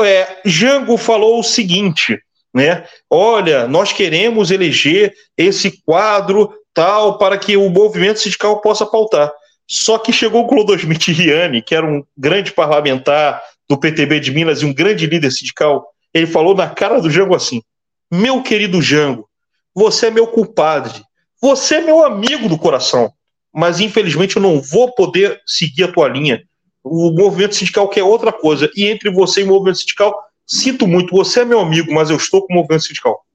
é, 0.00 0.40
Jango 0.44 0.96
falou 0.96 1.40
o 1.40 1.44
seguinte 1.44 2.20
né? 2.56 2.84
Olha, 3.10 3.68
nós 3.68 3.92
queremos 3.92 4.50
eleger 4.50 5.12
esse 5.36 5.82
quadro 5.84 6.54
tal 6.76 7.16
para 7.16 7.38
que 7.38 7.56
o 7.56 7.70
movimento 7.70 8.20
sindical 8.20 8.60
possa 8.60 8.84
pautar. 8.84 9.32
Só 9.66 9.98
que 9.98 10.12
chegou 10.12 10.44
o 10.44 10.46
Clodomir 10.46 10.98
Riani, 11.08 11.62
que 11.62 11.74
era 11.74 11.86
um 11.86 12.04
grande 12.16 12.52
parlamentar 12.52 13.42
do 13.66 13.78
PTB 13.78 14.20
de 14.20 14.30
Minas 14.30 14.60
e 14.60 14.66
um 14.66 14.74
grande 14.74 15.06
líder 15.06 15.32
sindical, 15.32 15.88
ele 16.12 16.26
falou 16.26 16.54
na 16.54 16.68
cara 16.68 17.00
do 17.00 17.10
Jango 17.10 17.34
assim: 17.34 17.62
Meu 18.12 18.42
querido 18.42 18.82
Jango, 18.82 19.26
você 19.74 20.06
é 20.06 20.10
meu 20.10 20.26
culpado, 20.26 20.90
você 21.40 21.76
é 21.76 21.80
meu 21.80 22.04
amigo 22.04 22.46
do 22.48 22.58
coração, 22.58 23.10
mas 23.52 23.80
infelizmente 23.80 24.36
eu 24.36 24.42
não 24.42 24.60
vou 24.60 24.94
poder 24.94 25.40
seguir 25.46 25.84
a 25.84 25.92
tua 25.92 26.08
linha. 26.08 26.42
O 26.84 27.10
movimento 27.10 27.56
sindical 27.56 27.88
quer 27.88 28.04
outra 28.04 28.32
coisa, 28.32 28.70
e 28.76 28.86
entre 28.86 29.10
você 29.10 29.40
e 29.40 29.44
o 29.44 29.48
movimento 29.48 29.78
sindical, 29.78 30.14
sinto 30.46 30.86
muito, 30.86 31.16
você 31.16 31.40
é 31.40 31.44
meu 31.44 31.58
amigo, 31.58 31.92
mas 31.92 32.10
eu 32.10 32.16
estou 32.16 32.46
com 32.46 32.52
o 32.52 32.56
movimento 32.56 32.84
sindical. 32.84 33.25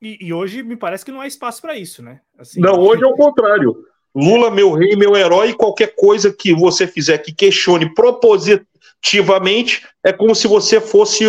E, 0.00 0.26
e, 0.26 0.32
hoje 0.32 0.62
me 0.62 0.76
parece 0.76 1.04
que 1.04 1.10
não 1.10 1.20
há 1.20 1.26
espaço 1.26 1.60
para 1.60 1.76
isso, 1.76 2.02
né? 2.02 2.20
Assim, 2.38 2.60
não, 2.60 2.78
hoje 2.78 3.02
é 3.02 3.06
o 3.06 3.14
contrário. 3.14 3.84
Lula, 4.14 4.50
meu 4.50 4.72
rei, 4.72 4.94
meu 4.96 5.16
herói, 5.16 5.54
qualquer 5.54 5.94
coisa 5.94 6.32
que 6.32 6.54
você 6.54 6.86
fizer 6.86 7.18
que 7.18 7.32
questione 7.32 7.92
propositivamente 7.94 9.86
é 10.04 10.12
como 10.12 10.34
se 10.34 10.46
você 10.46 10.80
fosse 10.80 11.24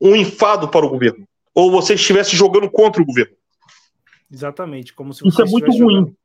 um 0.00 0.14
enfado 0.14 0.68
para 0.68 0.86
o 0.86 0.88
governo. 0.88 1.26
Ou 1.54 1.70
você 1.70 1.94
estivesse 1.94 2.36
jogando 2.36 2.70
contra 2.70 3.02
o 3.02 3.04
governo. 3.04 3.34
Exatamente, 4.32 4.94
como 4.94 5.12
se 5.12 5.26
Isso 5.26 5.42
é 5.42 5.44
muito 5.44 5.70
ruim. 5.70 5.78
Jogando... 5.78 6.16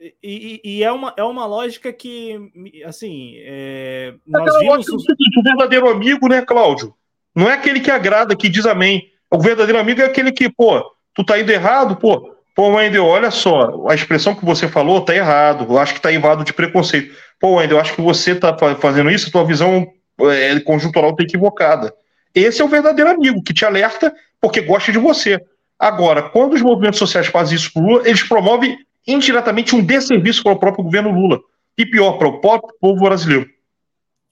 E, 0.00 0.14
e, 0.22 0.60
e, 0.64 0.82
é, 0.82 0.90
uma, 0.90 1.12
é 1.16 1.22
uma 1.22 1.44
lógica 1.44 1.92
que, 1.92 2.50
assim, 2.86 3.34
é, 3.40 4.14
nós 4.26 4.58
vimos... 4.58 4.88
É 4.88 4.94
o 4.94 4.98
seguinte, 4.98 5.38
o 5.38 5.42
verdadeiro 5.42 5.90
amigo, 5.90 6.26
né, 6.26 6.40
Cláudio? 6.40 6.94
Não 7.34 7.50
é 7.50 7.54
aquele 7.54 7.80
que 7.80 7.90
agrada, 7.90 8.34
que 8.34 8.48
diz 8.48 8.64
amém. 8.64 9.10
O 9.30 9.38
verdadeiro 9.38 9.78
amigo 9.78 10.00
é 10.00 10.06
aquele 10.06 10.32
que, 10.32 10.50
pô, 10.50 10.82
tu 11.22 11.24
tá 11.24 11.38
indo 11.38 11.50
errado, 11.50 11.96
pô. 11.96 12.34
Pô, 12.54 12.68
Wendel, 12.68 13.06
olha 13.06 13.30
só, 13.30 13.86
a 13.88 13.94
expressão 13.94 14.34
que 14.34 14.44
você 14.44 14.66
falou 14.66 15.00
tá 15.02 15.14
errado. 15.14 15.66
Eu 15.68 15.78
acho 15.78 15.94
que 15.94 16.00
tá 16.00 16.12
invado 16.12 16.44
de 16.44 16.52
preconceito. 16.52 17.14
Pô, 17.38 17.56
Wendel, 17.56 17.76
eu 17.76 17.80
acho 17.80 17.94
que 17.94 18.02
você 18.02 18.34
tá 18.34 18.56
fazendo 18.78 19.10
isso, 19.10 19.30
tua 19.30 19.44
visão 19.44 19.86
é, 20.20 20.58
conjuntural 20.60 21.14
tá 21.14 21.22
equivocada. 21.22 21.92
Esse 22.34 22.60
é 22.60 22.64
o 22.64 22.68
verdadeiro 22.68 23.10
amigo 23.10 23.42
que 23.42 23.54
te 23.54 23.64
alerta 23.64 24.12
porque 24.40 24.60
gosta 24.60 24.90
de 24.92 24.98
você. 24.98 25.40
Agora, 25.78 26.22
quando 26.22 26.54
os 26.54 26.62
movimentos 26.62 26.98
sociais 26.98 27.26
fazem 27.26 27.56
isso 27.56 27.72
pro 27.72 27.82
Lula, 27.82 28.02
eles 28.08 28.22
promovem 28.22 28.78
indiretamente 29.06 29.74
um 29.74 29.82
desserviço 29.84 30.42
para 30.42 30.52
o 30.52 30.58
próprio 30.58 30.84
governo 30.84 31.10
Lula. 31.10 31.40
E 31.76 31.86
pior, 31.86 32.12
para 32.18 32.28
o 32.28 32.40
próprio 32.40 32.74
povo 32.80 33.04
brasileiro. 33.04 33.48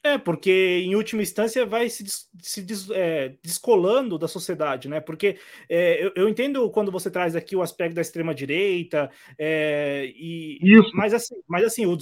É, 0.08 0.18
porque 0.18 0.82
em 0.84 0.94
última 0.94 1.22
instância 1.22 1.66
vai 1.66 1.88
se, 1.88 2.04
se 2.40 2.62
des, 2.62 2.88
é, 2.90 3.34
descolando 3.42 4.18
da 4.18 4.28
sociedade, 4.28 4.88
né? 4.88 5.00
Porque 5.00 5.38
é, 5.68 6.04
eu, 6.04 6.12
eu, 6.14 6.28
entendo 6.28 6.70
quando 6.70 6.90
você 6.90 7.10
traz 7.10 7.36
aqui 7.36 7.54
o 7.54 7.62
aspecto 7.62 7.94
da 7.94 8.00
extrema-direita, 8.00 9.10
é, 9.38 10.10
e, 10.14 10.58
mas 10.94 11.12
assim, 11.12 11.36
mas 11.46 11.64
assim 11.64 11.84
o, 11.86 11.96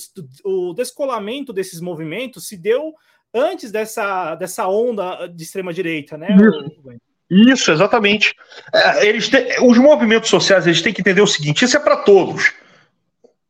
o 0.44 0.74
descolamento 0.74 1.52
desses 1.52 1.80
movimentos 1.80 2.46
se 2.46 2.56
deu 2.56 2.94
antes 3.34 3.72
dessa, 3.72 4.34
dessa 4.36 4.68
onda 4.68 5.26
de 5.26 5.42
extrema-direita, 5.42 6.16
né? 6.16 6.28
Isso. 6.36 7.00
Isso, 7.28 7.72
exatamente. 7.72 8.36
É, 8.72 9.04
eles 9.04 9.28
têm, 9.28 9.48
os 9.62 9.78
movimentos 9.78 10.30
sociais 10.30 10.64
eles 10.64 10.80
têm 10.80 10.92
que 10.92 11.00
entender 11.00 11.22
o 11.22 11.26
seguinte: 11.26 11.64
isso 11.64 11.76
é 11.76 11.80
para 11.80 11.96
todos. 11.96 12.52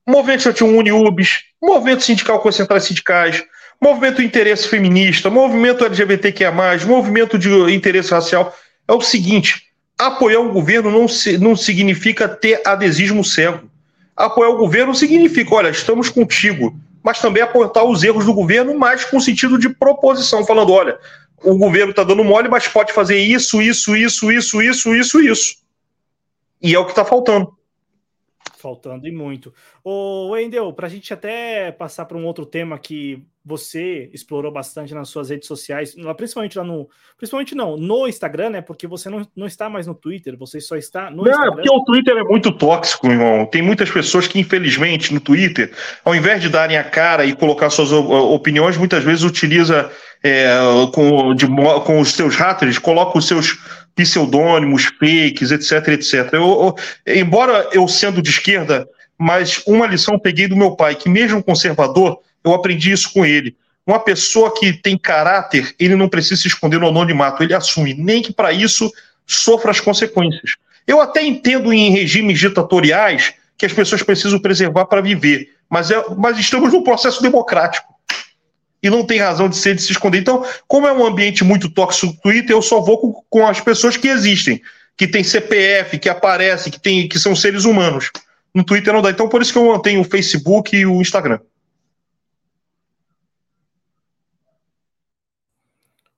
Movimento 0.08 0.38
estudantil 0.38 0.68
Uniubis, 0.68 1.42
movimento 1.62 2.02
sindical 2.02 2.40
com 2.40 2.48
as 2.48 2.54
centrais 2.54 2.84
sindicais, 2.84 3.44
movimento 3.80 4.22
interesse 4.22 4.68
feminista, 4.68 5.30
movimento 5.30 5.84
LGBTQIA, 5.84 6.52
movimento 6.86 7.38
de 7.38 7.48
interesse 7.72 8.10
racial. 8.10 8.54
É 8.86 8.92
o 8.92 9.00
seguinte: 9.00 9.66
apoiar 9.98 10.40
o 10.40 10.52
governo 10.52 10.90
não, 10.90 11.06
não 11.40 11.56
significa 11.56 12.28
ter 12.28 12.60
adesismo 12.64 13.24
cego. 13.24 13.70
Apoiar 14.16 14.50
o 14.50 14.56
governo 14.56 14.94
significa, 14.94 15.54
olha, 15.54 15.68
estamos 15.68 16.08
contigo, 16.08 16.74
mas 17.02 17.20
também 17.20 17.42
apontar 17.42 17.84
os 17.84 18.02
erros 18.02 18.24
do 18.24 18.32
governo, 18.32 18.76
mas 18.78 19.04
com 19.04 19.20
sentido 19.20 19.58
de 19.58 19.68
proposição, 19.68 20.44
falando, 20.44 20.72
olha, 20.72 20.98
o 21.42 21.56
governo 21.56 21.90
está 21.90 22.02
dando 22.02 22.24
mole, 22.24 22.48
mas 22.48 22.66
pode 22.66 22.92
fazer 22.92 23.18
isso, 23.18 23.60
isso, 23.60 23.94
isso, 23.94 24.32
isso, 24.32 24.62
isso, 24.62 24.94
isso, 24.94 25.20
isso. 25.20 25.56
E 26.62 26.74
é 26.74 26.78
o 26.78 26.84
que 26.84 26.92
está 26.92 27.04
faltando. 27.04 27.55
Faltando 28.66 29.06
e 29.06 29.12
muito. 29.12 29.54
Ô, 29.84 30.30
Wendel, 30.30 30.72
para 30.72 30.88
a 30.88 30.90
gente 30.90 31.14
até 31.14 31.70
passar 31.70 32.04
para 32.04 32.18
um 32.18 32.26
outro 32.26 32.44
tema 32.44 32.76
que 32.76 33.24
você 33.44 34.10
explorou 34.12 34.50
bastante 34.50 34.92
nas 34.92 35.08
suas 35.08 35.30
redes 35.30 35.46
sociais, 35.46 35.94
principalmente 36.16 36.58
lá 36.58 36.64
no. 36.64 36.88
Principalmente 37.16 37.54
não, 37.54 37.76
no 37.76 38.08
Instagram, 38.08 38.50
né? 38.50 38.60
Porque 38.60 38.88
você 38.88 39.08
não, 39.08 39.24
não 39.36 39.46
está 39.46 39.68
mais 39.68 39.86
no 39.86 39.94
Twitter, 39.94 40.36
você 40.36 40.60
só 40.60 40.74
está 40.74 41.12
no 41.12 41.22
não, 41.22 41.30
Instagram. 41.30 41.52
Porque 41.52 41.70
o 41.70 41.84
Twitter 41.84 42.16
é 42.16 42.24
muito 42.24 42.50
tóxico, 42.50 43.06
irmão. 43.06 43.46
Tem 43.46 43.62
muitas 43.62 43.88
pessoas 43.88 44.26
que, 44.26 44.40
infelizmente, 44.40 45.14
no 45.14 45.20
Twitter, 45.20 45.72
ao 46.04 46.12
invés 46.12 46.42
de 46.42 46.48
darem 46.48 46.76
a 46.76 46.82
cara 46.82 47.24
e 47.24 47.36
colocar 47.36 47.70
suas 47.70 47.92
opiniões, 47.92 48.76
muitas 48.76 49.04
vezes 49.04 49.22
utiliza 49.22 49.92
é, 50.24 50.48
com, 50.92 51.32
de, 51.36 51.46
com 51.46 52.00
os 52.00 52.12
seus 52.14 52.34
haters, 52.34 52.80
coloca 52.80 53.16
os 53.16 53.28
seus 53.28 53.56
pseudônimos, 53.96 54.84
fakes, 55.00 55.50
etc, 55.50 55.88
etc. 55.88 56.34
Eu, 56.34 56.76
eu, 57.06 57.16
embora 57.16 57.68
eu 57.72 57.88
sendo 57.88 58.22
de 58.22 58.30
esquerda, 58.30 58.86
mas 59.18 59.62
uma 59.66 59.86
lição 59.86 60.18
peguei 60.18 60.46
do 60.46 60.54
meu 60.54 60.76
pai, 60.76 60.94
que 60.94 61.08
mesmo 61.08 61.42
conservador, 61.42 62.20
eu 62.44 62.52
aprendi 62.52 62.92
isso 62.92 63.12
com 63.12 63.24
ele. 63.24 63.56
Uma 63.86 63.98
pessoa 63.98 64.52
que 64.54 64.72
tem 64.72 64.98
caráter, 64.98 65.74
ele 65.78 65.96
não 65.96 66.08
precisa 66.08 66.40
se 66.40 66.48
esconder 66.48 66.78
no 66.78 66.88
anonimato, 66.88 67.42
ele 67.42 67.54
assume, 67.54 67.94
nem 67.94 68.20
que 68.20 68.32
para 68.32 68.52
isso 68.52 68.92
sofra 69.26 69.70
as 69.70 69.80
consequências. 69.80 70.56
Eu 70.86 71.00
até 71.00 71.24
entendo 71.24 71.72
em 71.72 71.90
regimes 71.90 72.38
ditatoriais 72.38 73.32
que 73.56 73.64
as 73.64 73.72
pessoas 73.72 74.02
precisam 74.02 74.38
preservar 74.38 74.84
para 74.84 75.00
viver, 75.00 75.48
mas, 75.68 75.90
é, 75.90 76.04
mas 76.16 76.38
estamos 76.38 76.72
num 76.72 76.82
processo 76.82 77.22
democrático. 77.22 77.95
E 78.82 78.90
não 78.90 79.04
tem 79.04 79.18
razão 79.18 79.48
de 79.48 79.56
ser 79.56 79.74
de 79.74 79.82
se 79.82 79.92
esconder. 79.92 80.18
Então, 80.18 80.44
como 80.68 80.86
é 80.86 80.92
um 80.92 81.04
ambiente 81.04 81.42
muito 81.42 81.70
tóxico 81.70 82.12
no 82.12 82.20
Twitter, 82.20 82.54
eu 82.54 82.62
só 82.62 82.80
vou 82.80 82.98
com, 82.98 83.24
com 83.28 83.46
as 83.46 83.60
pessoas 83.60 83.96
que 83.96 84.08
existem, 84.08 84.60
que 84.96 85.06
tem 85.06 85.24
CPF, 85.24 85.98
que 85.98 86.08
aparecem, 86.08 86.72
que, 86.72 86.80
tem, 86.80 87.08
que 87.08 87.18
são 87.18 87.34
seres 87.34 87.64
humanos. 87.64 88.10
No 88.54 88.64
Twitter 88.64 88.92
não 88.92 89.02
dá. 89.02 89.10
Então, 89.10 89.28
por 89.28 89.42
isso 89.42 89.52
que 89.52 89.58
eu 89.58 89.66
mantenho 89.66 90.00
o 90.00 90.04
Facebook 90.04 90.76
e 90.76 90.86
o 90.86 91.00
Instagram. 91.00 91.40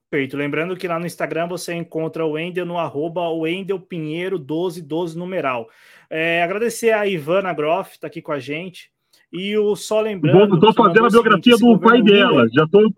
Perfeito. 0.09 0.35
Lembrando 0.35 0.75
que 0.75 0.87
lá 0.87 0.97
no 0.97 1.05
Instagram 1.05 1.47
você 1.47 1.73
encontra 1.75 2.25
o 2.25 2.31
Wendel 2.31 2.65
no 2.65 2.79
arroba 2.79 3.29
Wendel 3.29 3.79
Pinheiro 3.79 4.39
1212 4.39 5.15
numeral. 5.15 5.69
É, 6.09 6.41
agradecer 6.41 6.91
a 6.91 7.05
Ivana 7.05 7.53
Groff, 7.53 7.99
tá 7.99 8.07
aqui 8.07 8.19
com 8.19 8.31
a 8.31 8.39
gente. 8.39 8.91
E 9.31 9.57
o 9.57 9.75
só 9.75 10.01
lembrando. 10.01 10.55
Estou 10.55 10.73
fazendo 10.73 11.05
a 11.05 11.09
biografia 11.09 11.55
do 11.57 11.79
pai 11.79 12.01
dela. 12.01 12.47
Já 12.53 12.63
estou. 12.63 12.91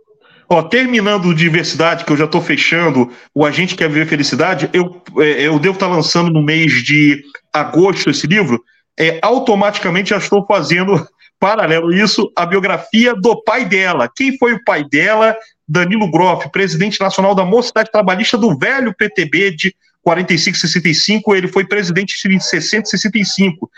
Ó, 0.49 0.61
terminando 0.63 1.33
diversidade, 1.33 2.03
que 2.03 2.11
eu 2.11 2.17
já 2.17 2.25
estou 2.25 2.41
fechando, 2.41 3.09
o 3.33 3.45
Agente 3.45 3.75
Quer 3.75 3.87
Viver 3.87 4.05
Felicidade, 4.05 4.69
eu, 4.73 5.01
é, 5.19 5.47
eu 5.47 5.57
devo 5.57 5.75
estar 5.75 5.87
tá 5.87 5.95
lançando 5.95 6.29
no 6.29 6.41
mês 6.41 6.83
de 6.83 7.23
agosto 7.53 8.09
esse 8.09 8.27
livro. 8.27 8.61
É, 8.99 9.17
automaticamente 9.21 10.09
já 10.09 10.17
estou 10.17 10.45
fazendo, 10.45 10.93
paralelo 11.39 11.93
isso, 11.93 12.29
a 12.35 12.45
biografia 12.45 13.15
do 13.15 13.41
pai 13.43 13.63
dela. 13.63 14.09
Quem 14.13 14.37
foi 14.37 14.53
o 14.53 14.63
pai 14.65 14.83
dela? 14.83 15.37
Danilo 15.65 16.11
Groff, 16.11 16.49
presidente 16.51 16.99
nacional 16.99 17.33
da 17.33 17.45
Mocidade 17.45 17.89
Trabalhista 17.89 18.37
do 18.37 18.57
velho 18.57 18.93
PTB 18.93 19.55
de 19.55 19.73
45 20.01 20.57
65, 20.57 21.35
ele 21.35 21.47
foi 21.47 21.65
presidente 21.65 22.27
de 22.27 22.43
60 22.43 22.85
65. 22.85 23.69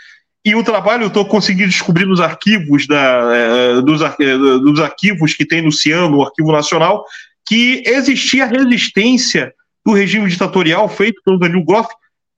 E 0.44 0.54
o 0.54 0.62
trabalho 0.62 1.04
eu 1.04 1.08
estou 1.08 1.24
conseguindo 1.24 1.70
descobrir 1.70 2.04
nos 2.04 2.20
arquivos 2.20 2.86
da, 2.86 3.34
é, 3.34 3.80
dos, 3.80 4.02
é, 4.02 4.36
dos, 4.36 4.78
arquivos 4.78 5.32
que 5.32 5.46
tem 5.46 5.62
no 5.62 5.72
Ciano, 5.72 6.18
o 6.18 6.22
Arquivo 6.22 6.52
Nacional, 6.52 7.04
que 7.46 7.82
existia 7.86 8.44
resistência 8.44 9.54
do 9.84 9.92
regime 9.92 10.28
ditatorial 10.28 10.86
feito 10.88 11.22
pelo 11.24 11.38
Danilo 11.38 11.64
Groff 11.64 11.88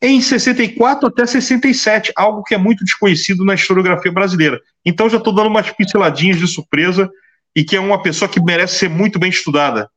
em 0.00 0.20
64 0.20 1.09
até 1.09 1.26
67, 1.26 2.12
algo 2.14 2.44
que 2.44 2.54
é 2.54 2.59
muito 2.59 2.84
desconhecido 2.84 3.44
na 3.44 3.54
historiografia 3.54 4.12
brasileira. 4.12 4.61
Então 4.84 5.09
já 5.09 5.16
estou 5.16 5.34
dando 5.34 5.48
umas 5.48 5.70
pinceladinhas 5.70 6.38
de 6.38 6.46
surpresa 6.46 7.11
e 7.57 7.64
que 7.64 7.74
é 7.74 7.80
uma 7.80 8.00
pessoa 8.02 8.28
que 8.28 8.40
merece 8.40 8.78
ser 8.78 8.90
muito 8.90 9.18
bem 9.18 9.30
estudada. 9.30 9.90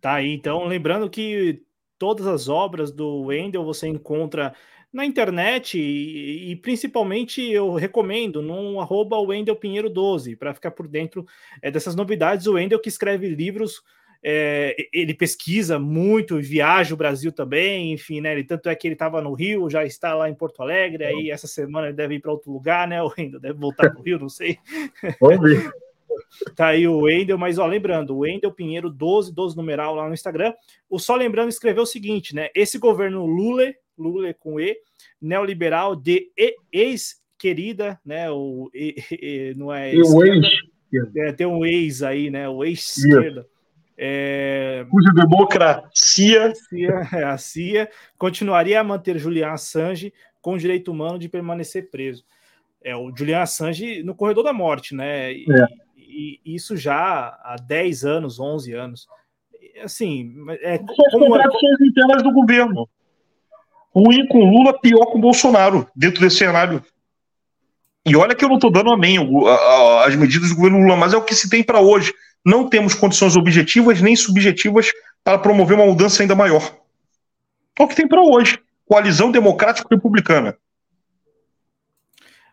Tá 0.00 0.14
aí, 0.14 0.34
então, 0.34 0.66
lembrando 0.66 1.08
que 1.08 1.62
todas 1.98 2.26
as 2.26 2.48
obras 2.48 2.92
do 2.92 3.22
Wendel 3.22 3.64
você 3.64 3.88
encontra 3.88 4.54
na 4.94 5.04
internet 5.04 5.76
e, 5.76 6.52
e 6.52 6.56
principalmente 6.56 7.42
eu 7.42 7.74
recomendo 7.74 8.40
no 8.40 8.80
arroba 8.80 9.18
Wendel 9.18 9.56
Pinheiro 9.56 9.90
12 9.90 10.36
para 10.36 10.54
ficar 10.54 10.70
por 10.70 10.86
dentro 10.86 11.26
é, 11.60 11.68
dessas 11.68 11.96
novidades. 11.96 12.46
O 12.46 12.54
Wendel 12.54 12.80
que 12.80 12.88
escreve 12.88 13.28
livros, 13.28 13.82
é, 14.22 14.76
ele 14.92 15.12
pesquisa 15.12 15.80
muito, 15.80 16.40
viaja 16.40 16.94
o 16.94 16.96
Brasil 16.96 17.32
também, 17.32 17.92
enfim, 17.92 18.20
né? 18.20 18.32
Ele, 18.32 18.44
tanto 18.44 18.68
é 18.68 18.74
que 18.76 18.86
ele 18.86 18.94
estava 18.94 19.20
no 19.20 19.34
Rio, 19.34 19.68
já 19.68 19.84
está 19.84 20.14
lá 20.14 20.30
em 20.30 20.34
Porto 20.34 20.62
Alegre, 20.62 21.04
aí 21.04 21.28
essa 21.28 21.48
semana 21.48 21.88
ele 21.88 21.96
deve 21.96 22.14
ir 22.14 22.20
para 22.20 22.30
outro 22.30 22.52
lugar, 22.52 22.86
né? 22.86 23.02
O 23.02 23.12
Wendel 23.18 23.40
deve 23.40 23.58
voltar 23.58 23.90
para 23.90 24.00
o 24.00 24.02
Rio, 24.02 24.20
não 24.20 24.28
sei. 24.28 24.58
Vamos 25.20 25.40
ver. 25.40 25.72
Tá 26.54 26.68
aí 26.68 26.86
o 26.86 27.00
Wendel, 27.00 27.36
mas 27.36 27.58
ó, 27.58 27.66
lembrando, 27.66 28.14
o 28.14 28.18
Wendel 28.18 28.52
Pinheiro 28.52 28.88
12, 28.88 29.34
12 29.34 29.56
numeral 29.56 29.96
lá 29.96 30.06
no 30.06 30.14
Instagram. 30.14 30.52
O 30.88 30.98
Só 30.98 31.16
Lembrando 31.16 31.48
escreveu 31.48 31.82
o 31.82 31.86
seguinte, 31.86 32.34
né? 32.34 32.50
Esse 32.54 32.78
governo 32.78 33.26
Lula, 33.26 33.72
Lula 33.96 34.32
com 34.34 34.60
E, 34.60 34.76
neoliberal 35.20 35.94
de 35.96 36.30
ex-querida, 36.72 38.00
né? 38.04 38.30
O, 38.30 38.70
e, 38.74 38.94
e, 39.10 39.54
não 39.56 39.72
é 39.72 39.92
o 39.94 40.24
ex. 40.24 40.46
É, 41.16 41.32
tem 41.32 41.46
um 41.46 41.64
ex 41.64 42.02
aí, 42.02 42.30
né? 42.30 42.48
O 42.48 42.64
ex-esquerda. 42.64 43.46
É... 43.96 44.86
Cuja 44.90 45.10
democracia. 45.12 46.52
É, 47.12 47.24
a 47.24 47.38
CIA 47.38 47.88
continuaria 48.18 48.80
a 48.80 48.84
manter 48.84 49.18
Julian 49.18 49.50
Assange 49.50 50.12
com 50.40 50.56
direito 50.56 50.90
humano 50.90 51.18
de 51.18 51.28
permanecer 51.28 51.90
preso. 51.90 52.24
É 52.82 52.94
o 52.94 53.10
Julian 53.16 53.40
Assange 53.40 54.02
no 54.02 54.14
corredor 54.14 54.44
da 54.44 54.52
morte, 54.52 54.94
né? 54.94 55.32
E, 55.32 55.46
é. 55.50 55.66
e, 55.96 56.40
e 56.44 56.54
isso 56.54 56.76
já 56.76 57.28
há 57.42 57.56
10 57.56 58.04
anos, 58.04 58.38
11 58.38 58.72
anos. 58.74 59.08
Assim, 59.82 60.34
é, 60.60 60.76
São 60.76 60.86
como... 61.12 61.26
contradições 61.28 61.80
internas 61.80 62.22
do 62.22 62.32
governo. 62.32 62.88
Ruim 63.94 64.26
com 64.26 64.50
Lula, 64.50 64.78
pior 64.80 65.06
com 65.06 65.20
Bolsonaro, 65.20 65.88
dentro 65.94 66.20
desse 66.20 66.38
cenário. 66.38 66.84
E 68.06 68.16
olha 68.16 68.34
que 68.34 68.44
eu 68.44 68.48
não 68.48 68.56
estou 68.56 68.70
dando 68.70 68.92
amém 68.92 69.16
as 70.04 70.14
medidas 70.16 70.50
do 70.50 70.56
governo 70.56 70.80
Lula, 70.80 70.96
mas 70.96 71.14
é 71.14 71.16
o 71.16 71.22
que 71.24 71.34
se 71.34 71.48
tem 71.48 71.62
para 71.62 71.80
hoje. 71.80 72.12
Não 72.44 72.68
temos 72.68 72.94
condições 72.94 73.36
objetivas 73.36 74.02
nem 74.02 74.14
subjetivas 74.14 74.90
para 75.22 75.38
promover 75.38 75.76
uma 75.76 75.86
mudança 75.86 76.22
ainda 76.22 76.34
maior. 76.34 76.76
É 77.78 77.82
o 77.82 77.88
que 77.88 77.96
tem 77.96 78.06
para 78.06 78.20
hoje. 78.20 78.58
Coalizão 78.86 79.30
Democrático-Republicana. 79.30 80.56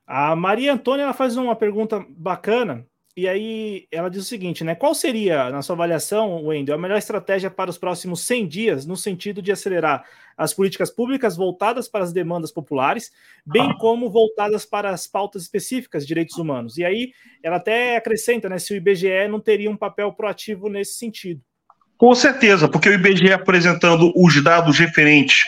A 0.07 0.35
Maria 0.35 0.73
Antônia 0.73 1.03
ela 1.03 1.13
faz 1.13 1.35
uma 1.35 1.55
pergunta 1.55 2.05
bacana 2.09 2.85
e 3.15 3.27
aí 3.27 3.87
ela 3.91 4.09
diz 4.09 4.21
o 4.21 4.25
seguinte, 4.25 4.63
né? 4.63 4.73
Qual 4.73 4.95
seria, 4.95 5.49
na 5.49 5.61
sua 5.61 5.75
avaliação, 5.75 6.45
Wendel, 6.45 6.75
a 6.75 6.77
melhor 6.77 6.97
estratégia 6.97 7.51
para 7.51 7.69
os 7.69 7.77
próximos 7.77 8.21
100 8.21 8.47
dias 8.47 8.85
no 8.85 8.95
sentido 8.95 9.41
de 9.41 9.51
acelerar 9.51 10.05
as 10.41 10.53
políticas 10.53 10.89
públicas 10.89 11.37
voltadas 11.37 11.87
para 11.87 12.03
as 12.03 12.11
demandas 12.11 12.51
populares, 12.51 13.11
bem 13.45 13.71
como 13.77 14.09
voltadas 14.09 14.65
para 14.65 14.89
as 14.89 15.05
pautas 15.05 15.43
específicas 15.43 16.01
de 16.01 16.07
direitos 16.07 16.37
humanos? 16.37 16.77
E 16.77 16.83
aí 16.83 17.11
ela 17.43 17.57
até 17.57 17.95
acrescenta, 17.95 18.49
né, 18.49 18.57
se 18.57 18.73
o 18.73 18.75
IBGE 18.75 19.27
não 19.29 19.39
teria 19.39 19.69
um 19.69 19.77
papel 19.77 20.11
proativo 20.11 20.67
nesse 20.67 20.97
sentido. 20.97 21.41
Com 21.95 22.15
certeza, 22.15 22.67
porque 22.67 22.89
o 22.89 22.93
IBGE 22.93 23.31
apresentando 23.31 24.11
os 24.15 24.43
dados 24.43 24.79
referentes 24.79 25.45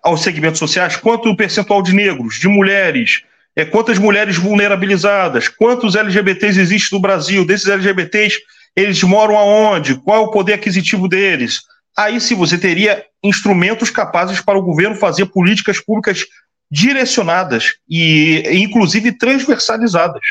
aos 0.00 0.22
segmentos 0.22 0.60
sociais, 0.60 0.96
quanto 0.96 1.28
o 1.28 1.36
percentual 1.36 1.82
de 1.82 1.92
negros, 1.92 2.38
de 2.38 2.46
mulheres, 2.46 3.24
é, 3.56 3.64
quantas 3.64 3.98
mulheres 3.98 4.36
vulnerabilizadas, 4.36 5.48
quantos 5.48 5.96
LGBTs 5.96 6.60
existem 6.60 6.96
no 6.96 7.02
Brasil, 7.02 7.44
desses 7.44 7.66
LGBTs, 7.66 8.38
eles 8.76 9.02
moram 9.02 9.36
aonde, 9.36 9.96
qual 9.96 10.22
é 10.22 10.26
o 10.26 10.30
poder 10.30 10.52
aquisitivo 10.52 11.08
deles. 11.08 11.62
Aí 11.96 12.20
sim 12.20 12.34
você 12.34 12.58
teria 12.58 13.04
instrumentos 13.22 13.90
capazes 13.90 14.40
para 14.40 14.58
o 14.58 14.62
governo 14.62 14.96
fazer 14.96 15.26
políticas 15.26 15.80
públicas 15.80 16.24
direcionadas 16.70 17.76
e 17.88 18.42
inclusive 18.52 19.12
transversalizadas. 19.12 20.22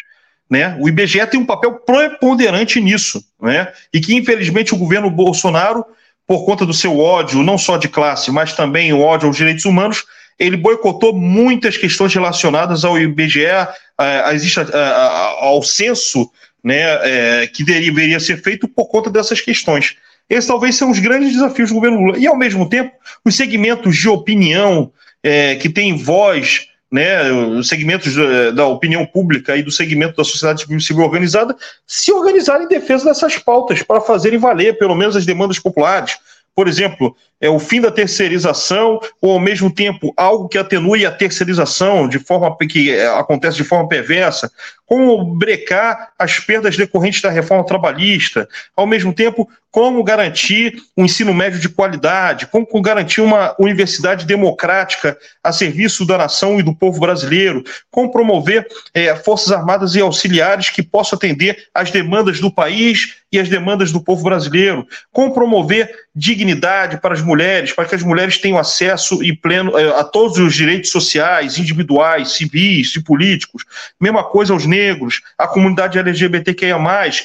Né? 0.49 0.78
O 0.80 0.88
IBGE 0.88 1.26
tem 1.28 1.39
um 1.39 1.45
papel 1.45 1.80
preponderante 1.80 2.80
nisso, 2.80 3.24
né? 3.41 3.72
e 3.91 3.99
que 3.99 4.16
infelizmente 4.16 4.74
o 4.74 4.78
governo 4.78 5.09
Bolsonaro 5.09 5.84
por 6.28 6.45
conta 6.45 6.66
do 6.66 6.74
seu 6.74 6.99
ódio, 6.99 7.43
não 7.43 7.57
só 7.57 7.78
de 7.78 7.88
classe, 7.88 8.32
mas 8.32 8.53
também 8.53 8.91
o 8.91 8.99
ódio 8.99 9.28
aos 9.28 9.38
direitos 9.38 9.66
humanos, 9.66 10.03
ele 10.39 10.57
boicotou 10.57 11.13
muitas 11.13 11.78
questões 11.78 12.13
relacionadas 12.13 12.84
ao 12.84 12.99
IBGE, 12.99 13.45
ao 15.39 15.61
censo 15.63 16.30
né, 16.63 16.82
é, 16.82 17.47
que 17.47 17.63
deveria 17.63 18.20
ser 18.20 18.41
feito 18.41 18.68
por 18.68 18.88
conta 18.88 19.09
dessas 19.09 19.39
questões. 19.39 19.95
Esses 20.30 20.47
talvez 20.47 20.76
sejam 20.76 20.91
os 20.91 20.99
grandes 20.99 21.34
desafios 21.34 21.69
do 21.69 21.76
governo 21.76 21.99
Lula. 21.99 22.17
E, 22.17 22.28
ao 22.28 22.38
mesmo 22.38 22.67
tempo, 22.67 22.91
os 23.23 23.36
segmentos 23.36 23.95
de 23.95 24.09
opinião 24.09 24.91
é, 25.23 25.55
que 25.55 25.69
têm 25.69 25.97
voz 25.97 26.67
né, 26.91 27.32
os 27.32 27.67
segmentos 27.67 28.15
da, 28.15 28.51
da, 28.51 28.67
opinião 28.67 29.05
pública 29.05 29.57
e 29.57 29.63
do 29.63 29.71
segmento 29.71 30.15
da 30.15 30.23
sociedade 30.23 30.65
civil 30.82 31.03
organizada 31.03 31.55
se 31.86 32.11
organizarem 32.11 32.65
em 32.65 32.69
defesa 32.69 33.05
dessas 33.05 33.38
pautas 33.38 33.84
para 33.84 33.99
fazerem 33.99 34.39
valer 34.39 34.78
pelo 34.78 34.95
menos 34.95 35.15
as 35.15 35.26
demandas 35.26 35.59
populares. 35.59 36.17
Por 36.55 36.67
exemplo, 36.69 37.15
é 37.40 37.50
o 37.50 37.60
fim 37.60 37.82
da 37.82 37.92
terceirização 37.92 39.00
ou 39.22 39.34
ao 39.34 39.40
mesmo 39.40 39.72
tempo 39.72 40.14
algo 40.16 40.48
que 40.48 40.58
atenue 40.58 41.06
a 41.06 41.12
terceirização 41.12 42.08
de 42.08 42.20
forma 42.20 42.56
que 42.58 42.92
é, 42.92 43.08
acontece 43.08 43.58
de 43.58 43.64
forma 43.64 43.88
perversa, 43.88 44.52
como 44.86 45.36
brecar 45.36 46.12
as 46.18 46.40
perdas 46.40 46.78
decorrentes 46.78 47.22
da 47.22 47.30
reforma 47.30 47.66
trabalhista, 47.66 48.48
ao 48.76 48.86
mesmo 48.86 49.14
tempo 49.14 49.50
como 49.76 50.02
garantir 50.06 50.82
um 50.96 51.04
ensino 51.04 51.34
médio 51.34 51.60
de 51.60 51.68
qualidade, 51.68 52.48
como 52.48 52.66
garantir 52.82 53.20
uma 53.20 53.54
universidade 53.60 54.26
democrática 54.26 55.18
a 55.44 55.52
serviço 55.52 56.06
da 56.06 56.18
nação 56.18 56.58
e 56.58 56.64
do 56.64 56.74
povo 56.74 56.98
brasileiro, 56.98 57.62
como 57.92 58.10
promover 58.10 58.66
é, 58.94 59.14
forças 59.18 59.52
armadas 59.52 59.94
e 59.94 60.00
auxiliares 60.00 60.70
que 60.70 60.82
possam 60.82 61.18
atender 61.18 61.68
às 61.74 61.92
demandas 61.92 62.40
do 62.40 62.50
país 62.50 63.18
e 63.30 63.38
às 63.38 63.50
demandas 63.50 63.92
do 63.92 64.02
povo 64.02 64.24
brasileiro, 64.24 64.88
como 65.12 65.34
promover 65.34 65.94
dignidade 66.16 67.02
para 67.02 67.14
as 67.14 67.22
mulheres, 67.26 67.73
para 67.73 67.86
que 67.86 67.95
as 67.95 68.03
mulheres 68.03 68.38
tenham 68.38 68.57
acesso 68.57 69.23
e 69.23 69.36
pleno 69.36 69.78
é, 69.78 69.99
a 69.99 70.03
todos 70.03 70.38
os 70.38 70.53
direitos 70.53 70.91
sociais, 70.91 71.57
individuais, 71.57 72.34
civis 72.34 72.95
e 72.95 73.03
políticos, 73.03 73.65
mesma 73.99 74.23
coisa 74.23 74.53
aos 74.53 74.65
negros, 74.65 75.21
a 75.38 75.47
comunidade 75.47 75.99
LGBTQIA+, 75.99 76.78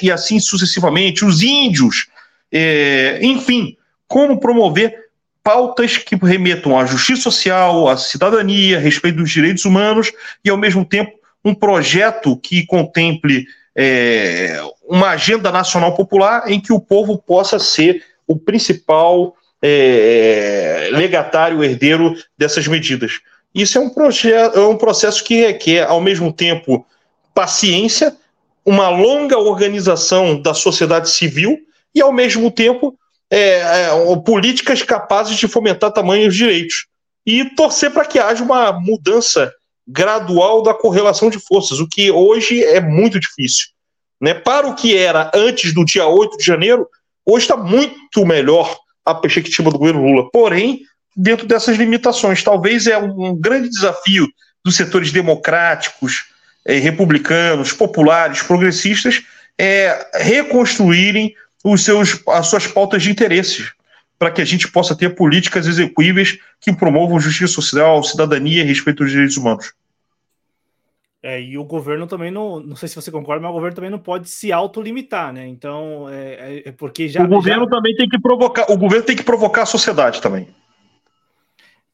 e 0.03 0.11
assim 0.11 0.40
sucessivamente, 0.40 1.24
os 1.24 1.42
índios, 1.42 2.09
é, 2.51 3.20
enfim, 3.22 3.76
como 4.09 4.40
promover 4.40 5.11
pautas 5.42 5.96
que 5.96 6.16
remetam 6.16 6.78
à 6.78 6.84
justiça 6.84 7.22
social, 7.22 7.88
à 7.88 7.96
cidadania, 7.96 8.78
a 8.78 8.80
respeito 8.80 9.16
dos 9.18 9.30
direitos 9.30 9.64
humanos 9.64 10.11
e, 10.44 10.51
ao 10.51 10.57
mesmo 10.57 10.84
tempo, 10.84 11.12
um 11.44 11.55
projeto 11.55 12.36
que 12.36 12.66
contemple 12.66 13.46
é, 13.74 14.61
uma 14.86 15.11
agenda 15.11 15.51
nacional 15.51 15.94
popular 15.94 16.51
em 16.51 16.61
que 16.61 16.72
o 16.72 16.80
povo 16.80 17.16
possa 17.16 17.59
ser 17.59 18.05
o 18.26 18.36
principal 18.36 19.34
é, 19.63 20.89
legatário, 20.93 21.63
herdeiro 21.63 22.15
dessas 22.37 22.67
medidas. 22.67 23.21
Isso 23.55 23.79
é 23.79 23.81
um, 23.81 23.93
é 24.55 24.61
um 24.61 24.77
processo 24.77 25.25
que 25.25 25.41
requer, 25.47 25.85
ao 25.85 26.01
mesmo 26.01 26.33
tempo, 26.33 26.87
paciência, 27.35 28.17
uma 28.65 28.89
longa 28.89 29.39
organização 29.39 30.41
da 30.41 30.55
sociedade 30.55 31.11
civil 31.11 31.59
e, 31.95 32.01
ao 32.01 32.13
mesmo 32.13 32.51
tempo, 32.51 32.97
é, 33.31 33.61
é, 33.61 34.17
políticas 34.25 34.83
capazes 34.83 35.37
de 35.37 35.49
fomentar 35.49 35.93
tamanhos 35.93 36.35
direitos. 36.35 36.87
E 37.27 37.45
torcer 37.45 37.91
para 37.91 38.05
que 38.05 38.19
haja 38.19 38.43
uma 38.43 38.73
mudança 38.73 39.53
gradual 39.87 40.63
da 40.63 40.73
correlação 40.73 41.29
de 41.29 41.39
forças, 41.39 41.81
o 41.81 41.89
que 41.89 42.11
hoje 42.11 42.63
é 42.63 42.81
muito 42.81 43.19
difícil. 43.19 43.69
Né? 44.21 44.35
Para 44.35 44.69
o 44.69 44.75
que 44.75 44.97
era 44.97 45.31
antes 45.35 45.75
do 45.75 45.85
dia 45.85 46.07
8 46.07 46.39
de 46.39 46.45
janeiro, 46.45 46.87
hoje 47.27 47.45
está 47.45 47.57
muito 47.57 48.25
melhor 48.25 48.79
a 49.11 49.15
perspectiva 49.15 49.71
do 49.71 49.79
governo 49.79 50.03
Lula. 50.03 50.31
Porém, 50.31 50.83
dentro 51.17 51.47
dessas 51.47 51.77
limitações, 51.77 52.43
talvez 52.43 52.87
é 52.87 52.97
um 52.99 53.35
grande 53.37 53.69
desafio 53.69 54.29
dos 54.65 54.77
setores 54.77 55.13
democráticos, 55.13 56.27
eh, 56.65 56.79
republicanos, 56.79 57.73
populares, 57.73 58.43
progressistas, 58.43 59.23
é, 59.59 60.07
reconstruírem 60.15 61.35
os 61.65 61.85
seus, 61.85 62.21
as 62.29 62.47
suas 62.47 62.67
pautas 62.67 63.03
de 63.03 63.11
interesses, 63.11 63.73
para 64.19 64.31
que 64.31 64.41
a 64.41 64.45
gente 64.45 64.69
possa 64.69 64.95
ter 64.95 65.15
políticas 65.15 65.67
execuíveis 65.67 66.39
que 66.61 66.73
promovam 66.73 67.21
justiça 67.21 67.55
social, 67.55 68.03
cidadania 68.03 68.63
e 68.63 68.67
respeito 68.67 69.03
aos 69.03 69.11
direitos 69.11 69.37
humanos. 69.37 69.73
É, 71.23 71.41
e 71.41 71.59
o 71.59 71.64
governo 71.64 72.07
também 72.07 72.31
não, 72.31 72.61
não 72.61 72.75
sei 72.75 72.89
se 72.89 72.97
você 72.97 73.11
concorda, 73.11 73.43
mas 73.43 73.51
o 73.51 73.55
governo 73.55 73.75
também 73.75 73.91
não 73.91 73.99
pode 73.99 74.31
se 74.31 74.51
autolimitar, 74.51 75.33
né? 75.33 75.47
Então, 75.47 76.09
é, 76.09 76.33
é, 76.33 76.68
é 76.68 76.73
porque 76.73 77.09
já. 77.09 77.23
O 77.23 77.29
governo 77.29 77.64
já... 77.64 77.71
também 77.71 77.95
tem 77.95 78.09
que 78.09 78.18
provocar, 78.18 78.71
o 78.71 78.79
governo 78.79 79.05
tem 79.05 79.16
que 79.16 79.23
provocar 79.23 79.62
a 79.62 79.66
sociedade 79.66 80.23
também. 80.23 80.49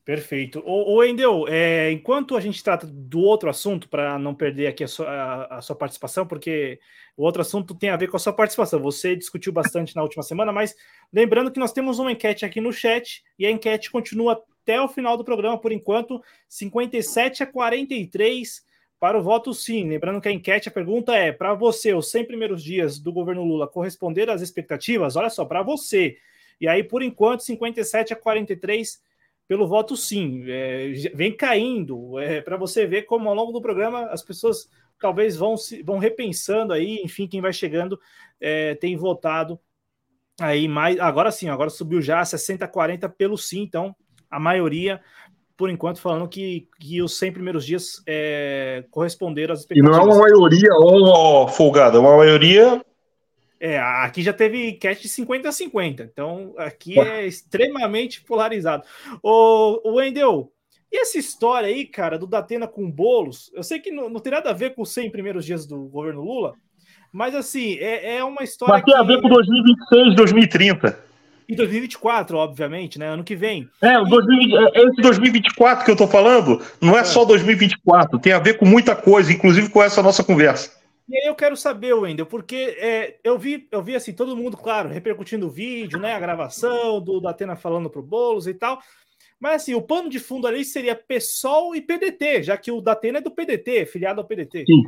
Perfeito. 0.05 0.62
O, 0.64 0.95
o 0.95 1.05
Endel, 1.05 1.47
é, 1.49 1.91
enquanto 1.91 2.37
a 2.37 2.41
gente 2.41 2.62
trata 2.62 2.87
do 2.87 3.18
outro 3.18 3.51
assunto, 3.51 3.89
para 3.89 4.16
não 4.16 4.33
perder 4.33 4.68
aqui 4.68 4.85
a 4.85 4.89
sua, 4.89 5.09
a, 5.09 5.59
a 5.59 5.61
sua, 5.61 5.74
participação, 5.74 6.24
porque 6.24 6.79
o 7.16 7.24
outro 7.24 7.43
assunto 7.43 7.74
tem 7.74 7.91
a 7.91 7.97
ver 7.97 8.07
com 8.07 8.16
a 8.16 8.20
sua 8.20 8.33
participação. 8.33 8.79
Você 8.79 9.16
discutiu 9.16 9.53
bastante 9.53 9.97
na 9.97 10.03
última 10.03 10.22
semana, 10.22 10.53
mas 10.53 10.77
lembrando 11.12 11.51
que 11.51 11.59
nós 11.59 11.72
temos 11.72 11.99
uma 11.99 12.12
enquete 12.12 12.45
aqui 12.45 12.61
no 12.61 12.72
chat 12.72 13.24
e 13.37 13.45
a 13.45 13.51
enquete 13.51 13.91
continua 13.91 14.41
até 14.62 14.81
o 14.81 14.87
final 14.87 15.16
do 15.16 15.24
programa, 15.24 15.59
por 15.59 15.72
enquanto, 15.72 16.22
57 16.49 17.43
a 17.43 17.47
43 17.47 18.64
para 18.99 19.18
o 19.18 19.22
voto 19.22 19.53
sim. 19.53 19.88
Lembrando 19.88 20.20
que 20.20 20.28
a 20.28 20.32
enquete, 20.32 20.68
a 20.68 20.72
pergunta 20.72 21.14
é: 21.14 21.32
para 21.32 21.55
você, 21.55 21.94
os 21.94 22.11
100 22.11 22.24
primeiros 22.24 22.62
dias 22.62 22.99
do 22.99 23.12
governo 23.12 23.44
Lula 23.44 23.68
corresponder 23.68 24.30
às 24.30 24.40
expectativas? 24.40 25.16
Olha 25.16 25.30
só, 25.30 25.44
para 25.44 25.62
você. 25.62 26.16
E 26.61 26.66
aí, 26.66 26.82
por 26.82 27.03
enquanto, 27.03 27.42
57 27.42 28.12
a 28.12 28.16
43 28.16 29.03
pelo 29.47 29.66
voto 29.66 29.97
sim. 29.97 30.44
É, 30.49 30.92
vem 31.14 31.36
caindo. 31.36 32.18
É, 32.18 32.40
Para 32.40 32.57
você 32.57 32.86
ver 32.86 33.03
como 33.03 33.28
ao 33.28 33.34
longo 33.34 33.53
do 33.53 33.61
programa 33.61 34.07
as 34.07 34.22
pessoas 34.22 34.68
talvez 34.99 35.36
vão, 35.36 35.57
se, 35.57 35.82
vão 35.82 35.99
repensando 35.99 36.72
aí, 36.72 37.01
enfim, 37.05 37.26
quem 37.26 37.40
vai 37.40 37.53
chegando 37.53 38.01
é, 38.40 38.74
tem 38.74 38.97
votado 38.97 39.61
aí 40.40 40.66
mais. 40.68 40.99
Agora 40.99 41.30
sim, 41.30 41.49
agora 41.49 41.70
subiu 41.70 42.01
já 42.01 42.22
60-40 42.22 43.09
pelo 43.09 43.36
sim, 43.36 43.61
então 43.61 43.94
a 44.30 44.40
maioria, 44.40 45.01
por 45.57 45.70
enquanto, 45.70 46.00
falando 46.00 46.28
que, 46.28 46.68
que 46.78 47.00
os 47.00 47.18
100 47.18 47.32
primeiros 47.32 47.64
dias 47.64 48.02
é, 48.07 48.84
corresponderam 48.90 49.54
às 49.54 49.61
expectativas. 49.61 49.96
E 49.96 49.98
não 49.98 50.11
é 50.11 50.14
uma 50.14 50.20
maioria, 50.22 50.68
ó, 50.72 51.44
oh, 51.44 51.48
folgada, 51.48 51.96
é 51.96 52.00
uma 52.00 52.16
maioria 52.16 52.80
é, 53.59 53.78
aqui 53.78 54.22
já 54.22 54.32
teve 54.32 54.74
cast 54.74 55.02
de 55.02 55.09
50 55.09 55.48
a 55.48 55.52
50, 55.52 56.02
então 56.02 56.54
aqui 56.59 56.98
é 57.00 57.26
extremamente 57.26 58.22
polarizado. 58.22 58.84
O, 59.22 59.90
o 59.90 59.94
Wendel, 59.94 60.52
e 60.92 61.00
essa 61.00 61.18
história 61.18 61.68
aí, 61.68 61.86
cara, 61.86 62.18
do 62.18 62.26
Datena 62.26 62.68
com 62.68 62.90
bolos? 62.90 63.50
Eu 63.54 63.62
sei 63.62 63.78
que 63.78 63.90
não, 63.90 64.11
não 64.11 64.20
tem 64.20 64.32
nada 64.32 64.50
a 64.50 64.54
ver 64.54 64.74
com 64.74 64.82
os 64.82 64.92
100 64.92 65.11
primeiros 65.11 65.44
dias 65.44 65.66
do 65.66 65.84
governo 65.88 66.22
Lula, 66.22 66.54
mas 67.11 67.34
assim, 67.34 67.76
é, 67.78 68.16
é 68.18 68.24
uma 68.24 68.42
história. 68.42 68.74
Mas 68.74 68.84
tem 68.84 68.94
que... 68.94 69.00
a 69.00 69.02
ver 69.02 69.22
com 69.22 69.28
2026, 69.28 70.14
2030. 70.16 71.07
E 71.49 71.55
2024, 71.55 72.36
obviamente, 72.36 72.99
né? 72.99 73.09
Ano 73.09 73.22
que 73.22 73.36
vem. 73.36 73.68
É, 73.80 73.99
o 73.99 74.05
2020, 74.05 74.76
é 74.76 74.82
esse 74.82 75.03
2024 75.03 75.84
que 75.84 75.90
eu 75.90 75.97
tô 75.97 76.07
falando, 76.07 76.61
não 76.80 76.97
é, 76.97 77.01
é 77.01 77.05
só 77.05 77.24
2024, 77.24 78.18
tem 78.18 78.32
a 78.32 78.38
ver 78.38 78.59
com 78.59 78.66
muita 78.66 78.97
coisa, 78.97 79.32
inclusive 79.32 79.70
com 79.70 79.82
essa 79.82 80.03
nossa 80.03 80.24
conversa. 80.24 80.76
E 81.09 81.16
aí 81.16 81.28
eu 81.28 81.36
quero 81.36 81.57
saber, 81.57 81.94
Wendel, 81.94 82.26
porque 82.26 82.76
é, 82.80 83.18
eu 83.22 83.38
vi, 83.38 83.68
eu 83.70 83.80
vi 83.80 83.94
assim, 83.94 84.12
todo 84.12 84.36
mundo, 84.36 84.57
claro, 84.57 84.88
repercutindo 84.88 85.47
o 85.47 85.51
vídeo, 85.51 86.01
né? 86.01 86.14
A 86.14 86.18
gravação 86.20 87.01
do 87.01 87.20
Datena 87.20 87.55
falando 87.55 87.88
pro 87.88 88.03
Boulos 88.03 88.49
e 88.49 88.55
tal. 88.55 88.80
Mas 89.38 89.62
assim, 89.62 89.74
o 89.74 89.82
pano 89.82 90.09
de 90.09 90.18
fundo 90.18 90.47
ali 90.49 90.64
seria 90.64 90.97
PSOL 90.97 91.76
e 91.76 91.80
PDT, 91.80 92.42
já 92.42 92.57
que 92.57 92.72
o 92.72 92.80
Datena 92.80 93.18
é 93.18 93.20
do 93.20 93.30
PDT, 93.30 93.86
filiado 93.86 94.20
ao 94.20 94.26
PDT. 94.26 94.64
Sim. 94.66 94.82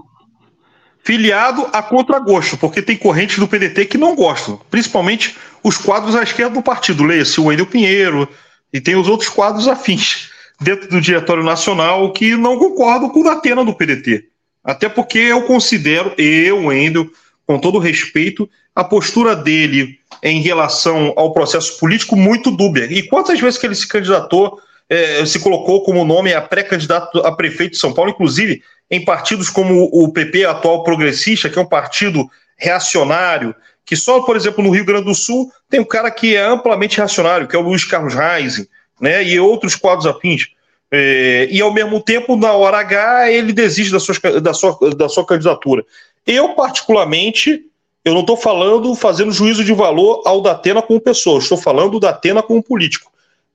Filiado 1.08 1.66
a 1.72 1.82
contragosto, 1.82 2.58
porque 2.58 2.82
tem 2.82 2.94
correntes 2.94 3.38
do 3.38 3.48
PDT 3.48 3.86
que 3.86 3.96
não 3.96 4.14
gostam, 4.14 4.60
principalmente 4.70 5.34
os 5.64 5.78
quadros 5.78 6.14
à 6.14 6.22
esquerda 6.22 6.52
do 6.52 6.60
partido. 6.60 7.02
Leia-se 7.02 7.40
o 7.40 7.44
Wendel 7.44 7.64
Pinheiro 7.64 8.28
e 8.70 8.78
tem 8.78 8.94
os 8.94 9.08
outros 9.08 9.30
quadros 9.30 9.66
afins 9.66 10.28
dentro 10.60 10.86
do 10.86 11.00
Diretório 11.00 11.42
Nacional 11.42 12.12
que 12.12 12.36
não 12.36 12.58
concordam 12.58 13.08
com 13.08 13.20
o 13.20 13.24
Datena 13.24 13.64
do 13.64 13.72
PDT. 13.72 14.26
Até 14.62 14.86
porque 14.86 15.18
eu 15.18 15.44
considero, 15.44 16.12
eu, 16.18 16.66
Wendel, 16.66 17.10
com 17.46 17.58
todo 17.58 17.78
respeito, 17.78 18.46
a 18.74 18.84
postura 18.84 19.34
dele 19.34 19.98
em 20.22 20.42
relação 20.42 21.14
ao 21.16 21.32
processo 21.32 21.78
político 21.78 22.16
muito 22.16 22.50
dúbia. 22.50 22.84
E 22.84 23.02
quantas 23.02 23.40
vezes 23.40 23.58
que 23.58 23.66
ele 23.66 23.74
se 23.74 23.88
candidatou, 23.88 24.60
é, 24.90 25.24
se 25.24 25.40
colocou 25.40 25.82
como 25.84 26.04
nome 26.04 26.34
a 26.34 26.42
pré-candidato 26.42 27.20
a 27.20 27.32
prefeito 27.32 27.72
de 27.72 27.78
São 27.78 27.94
Paulo, 27.94 28.10
inclusive 28.10 28.62
em 28.90 29.04
partidos 29.04 29.50
como 29.50 29.88
o 29.92 30.12
PP, 30.12 30.44
atual 30.44 30.82
progressista, 30.82 31.48
que 31.48 31.58
é 31.58 31.62
um 31.62 31.66
partido 31.66 32.28
reacionário, 32.56 33.54
que 33.84 33.96
só, 33.96 34.20
por 34.22 34.36
exemplo, 34.36 34.62
no 34.62 34.70
Rio 34.70 34.84
Grande 34.84 35.06
do 35.06 35.14
Sul 35.14 35.50
tem 35.68 35.80
um 35.80 35.84
cara 35.84 36.10
que 36.10 36.36
é 36.36 36.42
amplamente 36.42 36.96
reacionário, 36.96 37.46
que 37.46 37.56
é 37.56 37.58
o 37.58 37.62
Luiz 37.62 37.84
Carlos 37.84 38.14
Reis, 38.14 38.66
né, 39.00 39.24
e 39.24 39.38
outros 39.38 39.74
quadros 39.74 40.06
afins. 40.06 40.48
É, 40.90 41.48
e 41.50 41.60
ao 41.60 41.72
mesmo 41.72 42.00
tempo, 42.00 42.36
na 42.36 42.52
hora 42.52 42.78
H, 42.78 43.30
ele 43.30 43.52
desiste 43.52 43.92
da 43.92 44.00
sua, 44.00 44.40
da 44.40 44.54
sua, 44.54 44.78
da 44.96 45.08
sua 45.08 45.24
candidatura. 45.24 45.84
Eu, 46.26 46.50
particularmente, 46.50 47.62
eu 48.04 48.14
não 48.14 48.20
estou 48.20 48.36
falando 48.36 48.94
fazendo 48.94 49.32
juízo 49.32 49.62
de 49.62 49.72
valor 49.72 50.22
ao 50.24 50.40
Datena 50.40 50.80
como 50.80 51.00
pessoa, 51.00 51.38
estou 51.38 51.58
falando 51.58 52.00
da 52.00 52.10
Datena 52.10 52.42
como 52.42 52.62
político. 52.62 53.10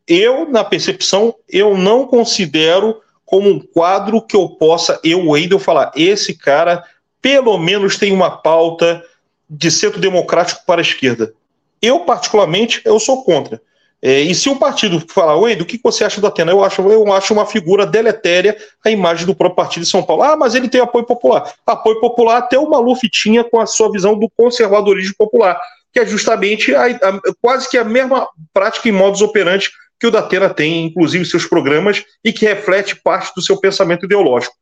Eu, 0.07 0.49
na 0.49 0.63
percepção, 0.63 1.33
eu 1.49 1.77
não 1.77 2.05
considero 2.05 3.01
como 3.33 3.49
um 3.49 3.59
quadro 3.59 4.21
que 4.21 4.35
eu 4.35 4.47
possa, 4.47 4.99
eu, 5.03 5.29
Wendel, 5.29 5.57
falar, 5.57 5.91
esse 5.95 6.37
cara 6.37 6.83
pelo 7.19 7.57
menos 7.57 7.97
tem 7.97 8.13
uma 8.13 8.29
pauta 8.29 9.03
de 9.49 9.71
centro 9.71 9.99
democrático 9.99 10.61
para 10.67 10.79
a 10.79 10.83
esquerda. 10.83 11.33
Eu, 11.81 12.01
particularmente, 12.01 12.79
eu 12.85 12.99
sou 12.99 13.23
contra. 13.23 13.59
É, 13.99 14.19
e 14.19 14.35
se 14.35 14.49
o 14.49 14.55
partido 14.55 15.03
falar, 15.07 15.35
oi, 15.35 15.55
do 15.55 15.65
que 15.65 15.79
você 15.83 16.03
acha 16.03 16.21
do 16.21 16.27
Atena? 16.27 16.51
Eu 16.51 16.63
acho, 16.63 16.79
eu 16.83 17.11
acho 17.11 17.33
uma 17.33 17.47
figura 17.47 17.87
deletéria 17.87 18.55
a 18.85 18.91
imagem 18.91 19.25
do 19.25 19.33
próprio 19.33 19.55
partido 19.55 19.81
de 19.81 19.89
São 19.89 20.03
Paulo. 20.03 20.21
Ah, 20.21 20.37
mas 20.37 20.53
ele 20.53 20.69
tem 20.69 20.79
apoio 20.79 21.03
popular. 21.03 21.51
Apoio 21.65 21.99
popular 21.99 22.37
até 22.37 22.59
o 22.59 22.69
Maluf 22.69 23.01
tinha 23.09 23.43
com 23.43 23.59
a 23.59 23.65
sua 23.65 23.91
visão 23.91 24.15
do 24.15 24.29
conservadorismo 24.29 25.15
popular, 25.17 25.59
que 25.91 25.99
é 25.99 26.05
justamente 26.05 26.75
a, 26.75 26.85
a, 26.85 27.19
quase 27.41 27.67
que 27.67 27.79
a 27.79 27.83
mesma 27.83 28.27
prática 28.53 28.87
em 28.87 28.91
modus 28.91 29.23
operandi 29.23 29.71
que 30.03 30.07
o 30.07 30.11
Datena 30.11 30.49
tem, 30.49 30.87
inclusive, 30.87 31.23
seus 31.23 31.45
programas, 31.45 32.03
e 32.25 32.33
que 32.33 32.45
reflete 32.45 32.93
parte 32.93 33.31
do 33.33 33.41
seu 33.41 33.57
pensamento 33.57 34.05
ideológico. 34.05 34.53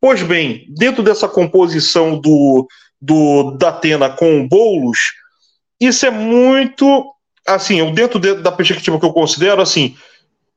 Pois 0.00 0.22
bem, 0.22 0.64
dentro 0.74 1.02
dessa 1.02 1.28
composição 1.28 2.18
do, 2.18 2.66
do 2.98 3.50
Datena 3.58 4.08
com 4.08 4.48
Boulos, 4.48 4.98
isso 5.78 6.06
é 6.06 6.10
muito 6.10 7.12
assim, 7.46 7.92
dentro 7.92 8.18
de, 8.18 8.36
da 8.36 8.50
perspectiva 8.50 8.98
que 8.98 9.04
eu 9.04 9.12
considero, 9.12 9.60
assim, 9.60 9.94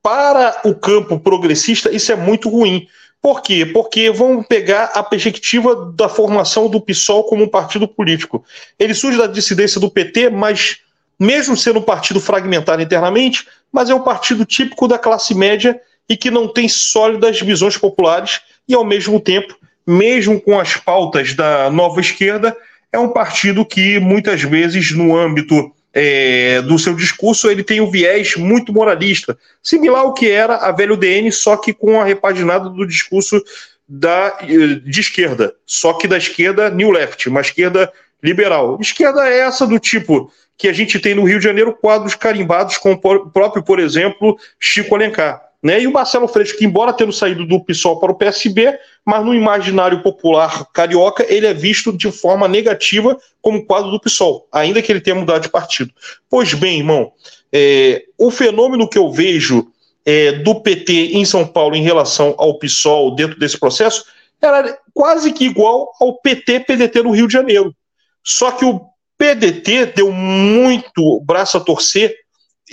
para 0.02 0.62
o 0.64 0.74
campo 0.74 1.20
progressista, 1.20 1.94
isso 1.94 2.10
é 2.10 2.16
muito 2.16 2.48
ruim. 2.48 2.86
Por 3.20 3.42
quê? 3.42 3.66
Porque 3.66 4.10
vão 4.10 4.42
pegar 4.42 4.84
a 4.94 5.02
perspectiva 5.02 5.92
da 5.94 6.08
formação 6.08 6.66
do 6.66 6.80
PSOL 6.80 7.24
como 7.24 7.44
um 7.44 7.48
partido 7.48 7.86
político. 7.86 8.42
Ele 8.78 8.94
surge 8.94 9.18
da 9.18 9.26
dissidência 9.26 9.78
do 9.78 9.90
PT, 9.90 10.30
mas 10.30 10.78
mesmo 11.20 11.54
sendo 11.54 11.80
um 11.80 11.82
partido 11.82 12.18
fragmentado 12.18 12.80
internamente, 12.80 13.46
mas 13.70 13.90
é 13.90 13.94
um 13.94 14.00
partido 14.00 14.46
típico 14.46 14.88
da 14.88 14.98
classe 14.98 15.34
média 15.34 15.78
e 16.08 16.16
que 16.16 16.30
não 16.30 16.48
tem 16.48 16.66
sólidas 16.66 17.40
visões 17.40 17.76
populares 17.76 18.40
e, 18.66 18.74
ao 18.74 18.84
mesmo 18.84 19.20
tempo, 19.20 19.54
mesmo 19.86 20.40
com 20.40 20.58
as 20.58 20.76
pautas 20.76 21.34
da 21.34 21.68
nova 21.70 22.00
esquerda, 22.00 22.56
é 22.90 22.98
um 22.98 23.10
partido 23.10 23.64
que 23.64 24.00
muitas 24.00 24.42
vezes, 24.42 24.92
no 24.92 25.16
âmbito 25.16 25.70
é, 25.92 26.62
do 26.62 26.78
seu 26.78 26.94
discurso, 26.94 27.50
ele 27.50 27.62
tem 27.62 27.80
um 27.80 27.90
viés 27.90 28.36
muito 28.36 28.72
moralista, 28.72 29.38
similar 29.62 30.00
ao 30.00 30.14
que 30.14 30.30
era 30.30 30.56
a 30.56 30.72
velho 30.72 30.96
DN, 30.96 31.30
só 31.30 31.56
que 31.56 31.72
com 31.72 32.00
a 32.00 32.04
repaginada 32.04 32.68
do 32.70 32.86
discurso 32.86 33.42
da, 33.86 34.38
de 34.40 35.00
esquerda, 35.00 35.54
só 35.66 35.92
que 35.92 36.08
da 36.08 36.16
esquerda 36.16 36.70
new 36.70 36.90
left, 36.90 37.28
uma 37.28 37.40
esquerda 37.40 37.92
liberal. 38.22 38.78
Esquerda 38.80 39.28
é 39.28 39.40
essa 39.40 39.66
do 39.66 39.78
tipo 39.78 40.32
que 40.60 40.68
a 40.68 40.72
gente 40.74 40.98
tem 40.98 41.14
no 41.14 41.24
Rio 41.24 41.38
de 41.38 41.44
Janeiro 41.44 41.74
quadros 41.74 42.14
carimbados 42.14 42.76
com 42.76 42.92
o 42.92 43.30
próprio, 43.30 43.62
por 43.62 43.80
exemplo, 43.80 44.36
Chico 44.58 44.94
Alencar. 44.94 45.42
Né? 45.62 45.80
E 45.80 45.86
o 45.86 45.92
Marcelo 45.92 46.28
Freixo, 46.28 46.58
que 46.58 46.66
embora 46.66 46.92
tendo 46.92 47.14
saído 47.14 47.46
do 47.46 47.64
PSOL 47.64 47.98
para 47.98 48.12
o 48.12 48.14
PSB, 48.14 48.78
mas 49.02 49.24
no 49.24 49.34
imaginário 49.34 50.02
popular 50.02 50.66
carioca, 50.70 51.24
ele 51.30 51.46
é 51.46 51.54
visto 51.54 51.96
de 51.96 52.12
forma 52.12 52.46
negativa 52.46 53.18
como 53.40 53.64
quadro 53.64 53.90
do 53.90 53.98
PSOL, 53.98 54.46
ainda 54.52 54.82
que 54.82 54.92
ele 54.92 55.00
tenha 55.00 55.16
mudado 55.16 55.40
de 55.40 55.48
partido. 55.48 55.94
Pois 56.28 56.52
bem, 56.52 56.80
irmão, 56.80 57.10
é, 57.50 58.04
o 58.18 58.30
fenômeno 58.30 58.86
que 58.86 58.98
eu 58.98 59.10
vejo 59.10 59.66
é, 60.04 60.32
do 60.32 60.60
PT 60.60 61.12
em 61.14 61.24
São 61.24 61.46
Paulo 61.46 61.74
em 61.74 61.82
relação 61.82 62.34
ao 62.36 62.58
PSOL 62.58 63.14
dentro 63.14 63.38
desse 63.38 63.58
processo 63.58 64.04
era 64.42 64.78
quase 64.92 65.32
que 65.32 65.46
igual 65.46 65.90
ao 65.98 66.18
PT-PDT 66.18 67.02
no 67.02 67.12
Rio 67.12 67.26
de 67.26 67.32
Janeiro. 67.32 67.74
Só 68.22 68.50
que 68.50 68.66
o 68.66 68.89
PDT 69.20 69.92
deu 69.94 70.10
muito 70.10 71.20
braço 71.20 71.58
a 71.58 71.60
torcer 71.60 72.16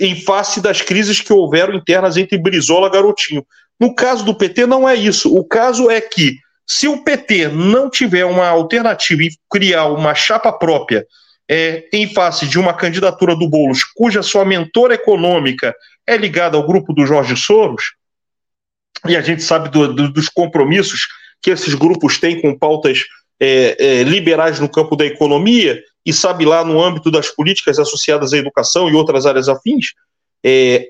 em 0.00 0.16
face 0.16 0.62
das 0.62 0.80
crises 0.80 1.20
que 1.20 1.30
houveram 1.30 1.74
internas 1.74 2.16
entre 2.16 2.38
Brizola 2.38 2.88
e 2.88 2.90
Garotinho. 2.90 3.46
No 3.78 3.94
caso 3.94 4.24
do 4.24 4.34
PT, 4.34 4.64
não 4.64 4.88
é 4.88 4.94
isso. 4.94 5.36
O 5.36 5.44
caso 5.44 5.90
é 5.90 6.00
que, 6.00 6.38
se 6.66 6.88
o 6.88 7.04
PT 7.04 7.48
não 7.48 7.90
tiver 7.90 8.24
uma 8.24 8.48
alternativa 8.48 9.24
e 9.24 9.30
criar 9.50 9.88
uma 9.88 10.14
chapa 10.14 10.50
própria 10.50 11.06
é, 11.50 11.86
em 11.92 12.08
face 12.14 12.46
de 12.46 12.58
uma 12.58 12.72
candidatura 12.72 13.36
do 13.36 13.48
Boulos, 13.48 13.84
cuja 13.84 14.22
sua 14.22 14.46
mentora 14.46 14.94
econômica 14.94 15.74
é 16.06 16.16
ligada 16.16 16.56
ao 16.56 16.66
grupo 16.66 16.94
do 16.94 17.04
Jorge 17.04 17.36
Soros, 17.36 17.92
e 19.06 19.14
a 19.14 19.20
gente 19.20 19.42
sabe 19.42 19.68
do, 19.68 19.92
do, 19.92 20.10
dos 20.10 20.30
compromissos 20.30 21.06
que 21.42 21.50
esses 21.50 21.74
grupos 21.74 22.18
têm 22.18 22.40
com 22.40 22.58
pautas 22.58 23.04
é, 23.38 23.76
é, 23.78 24.02
liberais 24.02 24.58
no 24.58 24.68
campo 24.68 24.96
da 24.96 25.04
economia, 25.04 25.80
e 26.08 26.12
sabe 26.14 26.46
lá 26.46 26.64
no 26.64 26.82
âmbito 26.82 27.10
das 27.10 27.28
políticas 27.28 27.78
associadas 27.78 28.32
à 28.32 28.38
educação 28.38 28.88
e 28.88 28.94
outras 28.94 29.26
áreas 29.26 29.46
afins, 29.46 29.92
é, 30.42 30.88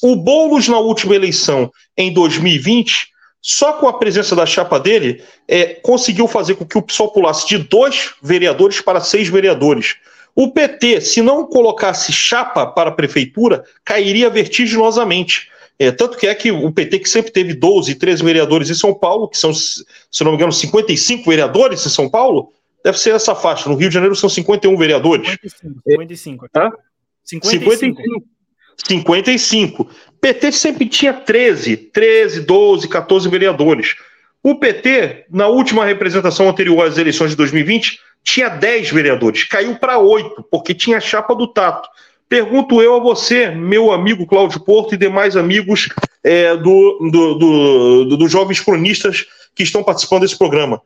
o 0.00 0.14
Boulos 0.14 0.68
na 0.68 0.78
última 0.78 1.16
eleição, 1.16 1.72
em 1.96 2.12
2020, 2.12 3.08
só 3.42 3.72
com 3.72 3.88
a 3.88 3.98
presença 3.98 4.36
da 4.36 4.46
chapa 4.46 4.78
dele, 4.78 5.24
é, 5.48 5.74
conseguiu 5.74 6.28
fazer 6.28 6.54
com 6.54 6.64
que 6.64 6.78
o 6.78 6.82
PSOL 6.82 7.10
pulasse 7.10 7.48
de 7.48 7.58
dois 7.58 8.14
vereadores 8.22 8.80
para 8.80 9.00
seis 9.00 9.28
vereadores. 9.28 9.96
O 10.36 10.52
PT, 10.52 11.00
se 11.00 11.20
não 11.20 11.46
colocasse 11.46 12.12
chapa 12.12 12.64
para 12.64 12.90
a 12.90 12.94
prefeitura, 12.94 13.64
cairia 13.84 14.30
vertiginosamente. 14.30 15.48
É, 15.80 15.90
tanto 15.90 16.16
que 16.16 16.28
é 16.28 16.34
que 16.34 16.52
o 16.52 16.70
PT, 16.70 17.00
que 17.00 17.08
sempre 17.08 17.32
teve 17.32 17.54
12, 17.54 17.96
13 17.96 18.22
vereadores 18.22 18.70
em 18.70 18.74
São 18.74 18.94
Paulo, 18.94 19.26
que 19.26 19.36
são, 19.36 19.52
se 19.52 19.82
não 20.22 20.30
me 20.30 20.36
engano, 20.36 20.52
55 20.52 21.28
vereadores 21.28 21.84
em 21.84 21.90
São 21.90 22.08
Paulo, 22.08 22.52
deve 22.84 22.98
ser 22.98 23.14
essa 23.14 23.34
faixa. 23.34 23.68
No 23.68 23.76
Rio 23.76 23.88
de 23.88 23.94
Janeiro 23.94 24.16
são 24.16 24.28
51 24.28 24.76
vereadores. 24.76 25.36
55. 25.42 25.82
55. 25.84 26.46
É, 26.58 26.70
55. 27.24 28.02
55. 28.02 28.28
55. 28.86 29.90
PT 30.20 30.52
sempre 30.52 30.86
tinha 30.86 31.12
13, 31.12 31.76
13, 31.76 32.40
12, 32.40 32.88
14 32.88 33.28
vereadores. 33.28 33.96
O 34.42 34.54
PT, 34.54 35.26
na 35.30 35.48
última 35.48 35.84
representação 35.84 36.48
anterior 36.48 36.86
às 36.86 36.96
eleições 36.96 37.30
de 37.30 37.36
2020, 37.36 37.98
tinha 38.22 38.48
10 38.48 38.90
vereadores, 38.90 39.44
caiu 39.44 39.76
para 39.76 39.98
8, 39.98 40.46
porque 40.50 40.74
tinha 40.74 40.98
a 40.98 41.00
chapa 41.00 41.34
do 41.34 41.46
Tato. 41.46 41.88
Pergunto 42.28 42.80
eu 42.80 42.94
a 42.94 43.00
você, 43.00 43.50
meu 43.50 43.90
amigo 43.92 44.26
Cláudio 44.26 44.60
Porto 44.60 44.94
e 44.94 44.98
demais 44.98 45.36
amigos 45.36 45.88
é, 46.22 46.56
do, 46.56 47.10
do, 47.10 47.34
do, 47.34 48.16
dos 48.16 48.30
jovens 48.30 48.60
cronistas 48.60 49.26
que 49.54 49.62
estão 49.62 49.82
participando 49.82 50.22
desse 50.22 50.38
programa. 50.38 50.80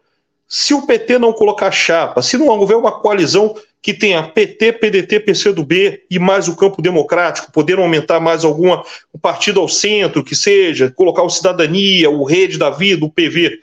Se 0.48 0.74
o 0.74 0.86
PT 0.86 1.18
não 1.18 1.32
colocar 1.32 1.70
chapa, 1.70 2.22
se 2.22 2.36
não 2.36 2.46
houver 2.46 2.76
uma 2.76 2.92
coalizão 2.92 3.54
que 3.80 3.92
tenha 3.92 4.22
PT, 4.22 4.72
PDT, 4.72 5.20
PCdoB 5.20 6.02
e 6.10 6.18
mais 6.18 6.48
o 6.48 6.56
campo 6.56 6.80
democrático, 6.80 7.52
podendo 7.52 7.82
aumentar 7.82 8.18
mais 8.18 8.44
alguma, 8.44 8.82
um 9.12 9.18
partido 9.18 9.60
ao 9.60 9.68
centro, 9.68 10.24
que 10.24 10.34
seja, 10.34 10.90
colocar 10.90 11.22
o 11.22 11.28
Cidadania, 11.28 12.08
o 12.08 12.24
Rede 12.24 12.56
da 12.56 12.70
Vida, 12.70 13.04
o 13.04 13.10
PV, 13.10 13.60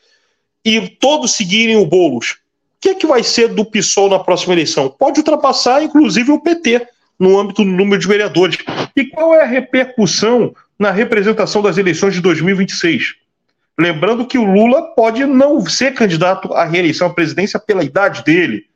e 0.63 0.87
todos 0.87 1.31
seguirem 1.31 1.75
o 1.75 1.87
Boulos, 1.87 2.33
o 2.33 2.37
que 2.81 2.89
é 2.89 2.95
que 2.95 3.07
vai 3.07 3.23
ser 3.23 3.47
do 3.47 3.65
PSOL 3.65 4.09
na 4.09 4.19
próxima 4.19 4.53
eleição? 4.53 4.89
Pode 4.89 5.19
ultrapassar, 5.19 5.83
inclusive, 5.83 6.31
o 6.31 6.39
PT, 6.39 6.87
no 7.19 7.39
âmbito 7.39 7.63
do 7.63 7.69
número 7.69 7.99
de 7.99 8.07
vereadores. 8.07 8.57
E 8.95 9.05
qual 9.05 9.33
é 9.35 9.41
a 9.41 9.45
repercussão 9.45 10.55
na 10.77 10.89
representação 10.89 11.61
das 11.61 11.77
eleições 11.77 12.15
de 12.15 12.21
2026? 12.21 13.20
Lembrando 13.79 14.27
que 14.27 14.37
o 14.37 14.43
Lula 14.43 14.93
pode 14.95 15.25
não 15.25 15.65
ser 15.65 15.93
candidato 15.93 16.53
à 16.53 16.65
reeleição 16.65 17.07
à 17.07 17.13
presidência 17.13 17.59
pela 17.59 17.83
idade 17.83 18.23
dele, 18.23 18.69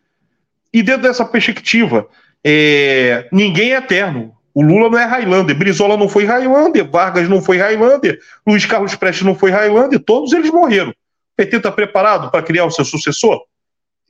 e 0.74 0.84
dentro 0.84 1.04
dessa 1.04 1.24
perspectiva, 1.24 2.08
é, 2.44 3.30
ninguém 3.32 3.74
é 3.74 3.78
eterno. 3.78 4.36
O 4.54 4.62
Lula 4.62 4.90
não 4.90 5.00
é 5.00 5.06
Highlander, 5.06 5.58
Brizola 5.58 5.98
não 5.98 6.08
foi 6.08 6.26
Highlander, 6.26 6.90
Vargas 6.90 7.28
não 7.28 7.42
foi 7.42 7.58
Highlander, 7.58 8.20
Luiz 8.46 8.66
Carlos 8.66 8.96
Prestes 8.96 9.26
não 9.26 9.36
foi 9.36 9.52
Highlander, 9.52 10.00
todos 10.00 10.32
eles 10.34 10.50
morreram. 10.50 10.92
O 10.92 10.96
PT 11.36 11.58
está 11.58 11.72
preparado 11.72 12.32
para 12.32 12.44
criar 12.44 12.66
o 12.66 12.72
seu 12.72 12.86
sucessor? 12.86 13.46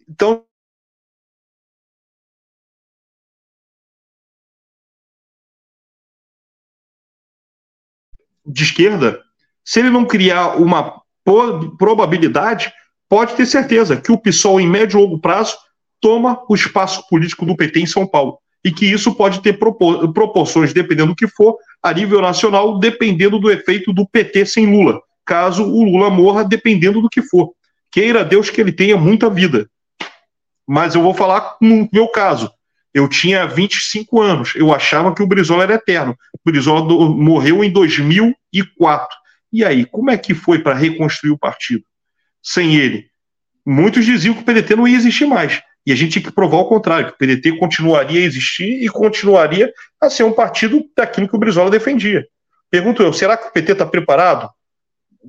Então. 0.08 0.44
De 8.46 8.64
esquerda, 8.64 9.24
se 9.66 9.80
ele 9.80 9.90
não 9.90 10.06
criar 10.06 10.56
uma 10.58 11.02
probabilidade, 11.78 12.72
pode 13.10 13.34
ter 13.34 13.48
certeza 13.48 13.98
que 13.98 14.12
o 14.12 14.18
PSOL, 14.18 14.62
em 14.62 14.68
médio 14.68 15.00
e 15.00 15.04
longo 15.04 15.20
prazo, 15.20 15.58
toma 16.00 16.40
o 16.48 16.54
espaço 16.54 17.04
político 17.10 17.46
do 17.46 17.56
PT 17.56 17.80
em 17.80 17.88
São 17.88 18.06
Paulo. 18.06 18.38
E 18.64 18.72
que 18.72 18.86
isso 18.86 19.14
pode 19.16 19.42
ter 19.42 19.60
proporções, 19.60 20.74
dependendo 20.74 21.10
do 21.10 21.16
que 21.16 21.28
for, 21.28 21.58
a 21.82 21.92
nível 21.94 22.22
nacional, 22.22 22.80
dependendo 22.80 23.40
do 23.40 23.52
efeito 23.52 23.92
do 23.92 24.08
PT 24.08 24.46
sem 24.46 24.66
Lula. 24.66 25.00
Caso 25.24 25.64
o 25.64 25.84
Lula 25.84 26.10
morra, 26.10 26.44
dependendo 26.44 27.02
do 27.02 27.10
que 27.10 27.22
for. 27.22 27.52
Queira 27.92 28.24
Deus 28.24 28.50
que 28.50 28.60
ele 28.62 28.72
tenha 28.72 28.98
muita 28.98 29.30
vida. 29.30 29.68
Mas 30.68 30.96
eu 30.96 31.02
vou 31.02 31.14
falar 31.14 31.56
no 31.62 31.88
meu 31.92 32.08
caso. 32.08 32.52
Eu 32.94 33.08
tinha 33.08 33.46
25 33.46 34.22
anos. 34.22 34.54
Eu 34.56 34.74
achava 34.74 35.14
que 35.14 35.22
o 35.22 35.28
Brizola 35.28 35.64
era 35.64 35.76
eterno. 35.76 36.16
O 36.34 36.40
Brizola 36.52 36.84
morreu 37.10 37.64
em 37.64 37.72
2004. 37.72 39.08
E 39.56 39.64
aí, 39.64 39.86
como 39.86 40.12
é 40.12 40.18
que 40.18 40.34
foi 40.34 40.60
para 40.60 40.76
reconstruir 40.76 41.32
o 41.32 41.38
partido? 41.38 41.82
Sem 42.44 42.76
ele. 42.76 43.10
Muitos 43.66 44.04
diziam 44.04 44.36
que 44.36 44.42
o 44.42 44.44
PDT 44.44 44.76
não 44.76 44.86
ia 44.86 44.98
existir 44.98 45.26
mais. 45.26 45.62
E 45.86 45.94
a 45.94 45.96
gente 45.96 46.12
tinha 46.12 46.26
que 46.26 46.32
provar 46.32 46.58
o 46.58 46.66
contrário, 46.66 47.08
que 47.08 47.14
o 47.14 47.18
PDT 47.18 47.58
continuaria 47.58 48.20
a 48.20 48.26
existir 48.26 48.84
e 48.84 48.90
continuaria 48.90 49.72
a 50.02 50.10
ser 50.10 50.24
um 50.24 50.34
partido 50.34 50.84
daquilo 50.94 51.30
que 51.30 51.38
o 51.38 51.40
Brizola 51.40 51.72
defendia. 51.72 52.28
Pergunto 52.70 53.02
eu, 53.02 53.14
será 53.14 53.38
que 53.38 53.48
o 53.48 53.52
PT 53.54 53.72
está 53.72 53.86
preparado 53.86 54.50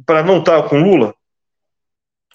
para 0.05 0.25
não 0.25 0.41
estar 0.41 0.61
tá 0.61 0.69
com 0.69 0.83
Lula? 0.83 1.15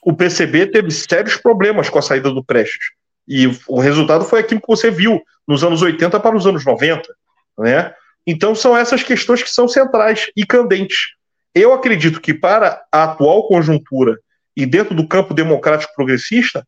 O 0.02 0.14
PCB 0.14 0.68
teve 0.68 0.92
sérios 0.92 1.36
problemas 1.36 1.90
com 1.90 2.00
a 2.00 2.02
saída 2.02 2.32
do 2.32 2.42
Prestes. 2.42 2.92
E 3.28 3.48
o 3.68 3.82
resultado 3.82 4.24
foi 4.24 4.40
aquilo 4.40 4.62
que 4.62 4.68
você 4.68 4.90
viu 4.90 5.22
nos 5.46 5.62
anos 5.62 5.82
80 5.82 6.18
para 6.22 6.38
os 6.38 6.48
anos 6.48 6.64
90. 6.64 7.14
Né? 7.60 7.94
Então 8.26 8.56
são 8.56 8.78
essas 8.78 9.04
questões 9.04 9.44
que 9.44 9.50
são 9.50 9.68
centrais 9.68 10.32
e 10.38 10.46
candentes. 10.46 11.20
Eu 11.54 11.74
acredito 11.74 12.22
que 12.22 12.34
para 12.34 12.84
a 12.92 13.04
atual 13.04 13.48
conjuntura 13.48 14.18
e 14.56 14.66
dentro 14.66 14.96
do 14.96 15.08
campo 15.08 15.34
democrático 15.34 15.94
progressista, 15.96 16.66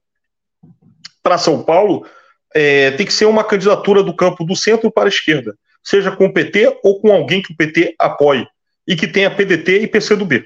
para 1.21 1.37
São 1.37 1.63
Paulo, 1.63 2.05
é, 2.53 2.91
tem 2.91 3.05
que 3.05 3.13
ser 3.13 3.25
uma 3.25 3.43
candidatura 3.43 4.03
do 4.03 4.15
campo 4.15 4.43
do 4.43 4.55
centro 4.55 4.91
para 4.91 5.05
a 5.05 5.09
esquerda, 5.09 5.57
seja 5.81 6.11
com 6.11 6.25
o 6.25 6.33
PT 6.33 6.79
ou 6.83 6.99
com 6.99 7.11
alguém 7.11 7.41
que 7.41 7.53
o 7.53 7.55
PT 7.55 7.95
apoie, 7.97 8.45
e 8.87 8.95
que 8.95 9.07
tenha 9.07 9.33
PDT 9.33 9.81
e 9.81 9.87
PCdoB. 9.87 10.45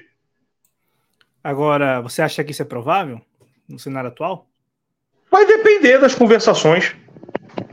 Agora, 1.42 2.00
você 2.00 2.22
acha 2.22 2.44
que 2.44 2.52
isso 2.52 2.62
é 2.62 2.64
provável 2.64 3.20
no 3.68 3.78
cenário 3.78 4.08
atual? 4.08 4.46
Vai 5.30 5.46
depender 5.46 5.98
das 5.98 6.14
conversações. 6.14 6.94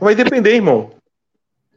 Vai 0.00 0.14
depender, 0.14 0.54
irmão. 0.54 0.92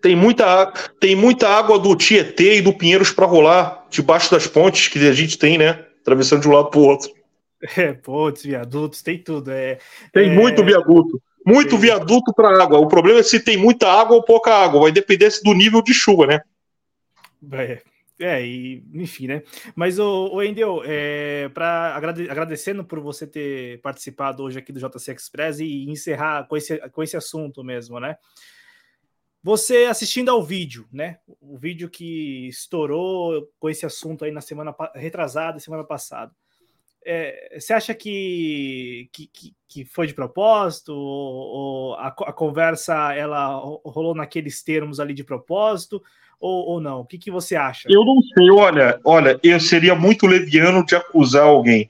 Tem 0.01 0.15
muita, 0.15 0.67
tem 0.99 1.15
muita 1.15 1.49
água 1.49 1.77
do 1.77 1.95
Tietê 1.95 2.57
e 2.57 2.61
do 2.61 2.73
Pinheiros 2.73 3.11
para 3.11 3.25
rolar 3.25 3.78
debaixo 3.89 4.31
das 4.31 4.47
pontes 4.47 4.87
que 4.87 4.99
a 5.07 5.13
gente 5.13 5.37
tem, 5.37 5.57
né? 5.57 5.85
Atravessando 6.01 6.41
de 6.41 6.47
um 6.47 6.51
lado 6.51 6.69
para 6.69 6.79
o 6.79 6.83
outro. 6.83 7.11
É, 7.77 7.91
pontes, 7.91 8.43
viadutos, 8.43 9.01
tem 9.01 9.21
tudo. 9.21 9.51
É, 9.51 9.79
tem 10.13 10.29
é... 10.29 10.33
muito 10.33 10.63
viaduto. 10.63 11.21
Muito 11.45 11.71
tem... 11.71 11.79
viaduto 11.79 12.33
para 12.33 12.63
água. 12.63 12.79
O 12.79 12.87
problema 12.87 13.19
é 13.19 13.23
se 13.23 13.37
tem 13.37 13.57
muita 13.57 13.85
água 13.91 14.15
ou 14.15 14.23
pouca 14.23 14.53
água. 14.53 14.79
Vai 14.79 14.93
depender 14.93 15.29
do 15.43 15.53
nível 15.53 15.81
de 15.81 15.93
chuva, 15.93 16.25
né? 16.25 16.41
É, 17.51 17.81
é 18.17 18.45
e, 18.45 18.81
enfim, 18.93 19.27
né? 19.27 19.43
Mas, 19.75 19.99
o, 19.99 20.29
o 20.33 20.41
Endel, 20.41 20.81
é, 20.85 21.49
para 21.49 21.95
agrade, 21.95 22.29
agradecendo 22.29 22.85
por 22.85 23.01
você 23.01 23.27
ter 23.27 23.81
participado 23.81 24.41
hoje 24.41 24.59
aqui 24.59 24.71
do 24.71 24.79
JC 24.79 25.11
Express 25.11 25.59
e 25.59 25.89
encerrar 25.89 26.47
com 26.47 26.55
esse, 26.55 26.77
com 26.91 27.03
esse 27.03 27.17
assunto 27.17 27.61
mesmo, 27.61 27.99
né? 27.99 28.15
Você 29.41 29.85
assistindo 29.85 30.29
ao 30.29 30.43
vídeo, 30.43 30.87
né? 30.91 31.19
O 31.39 31.57
vídeo 31.57 31.89
que 31.89 32.47
estourou 32.47 33.49
com 33.59 33.69
esse 33.69 33.85
assunto 33.85 34.25
aí 34.25 34.31
na 34.31 34.41
semana 34.41 34.75
retrasada, 34.95 35.59
semana 35.59 35.83
passada 35.83 36.31
é, 37.05 37.57
você 37.59 37.73
acha 37.73 37.93
que, 37.93 39.09
que, 39.11 39.29
que, 39.67 39.85
foi 39.85 40.07
de 40.07 40.13
propósito? 40.13 40.93
Ou, 40.93 41.89
ou 41.89 41.93
a, 41.95 42.07
a, 42.07 42.33
conversa 42.33 43.13
ela 43.13 43.55
rolou 43.85 44.13
naqueles 44.13 44.61
termos 44.61 44.99
ali 44.99 45.13
de 45.13 45.23
propósito? 45.23 46.01
Ou, 46.39 46.67
ou 46.67 46.81
não? 46.81 47.01
O 47.01 47.05
que, 47.05 47.17
que 47.17 47.31
você 47.31 47.55
acha? 47.55 47.87
Eu 47.89 48.05
não 48.05 48.21
sei, 48.21 48.49
olha, 48.51 48.99
olha, 49.03 49.39
eu 49.43 49.59
seria 49.59 49.95
muito 49.95 50.25
leviano 50.25 50.85
de 50.85 50.95
acusar 50.95 51.43
alguém. 51.43 51.89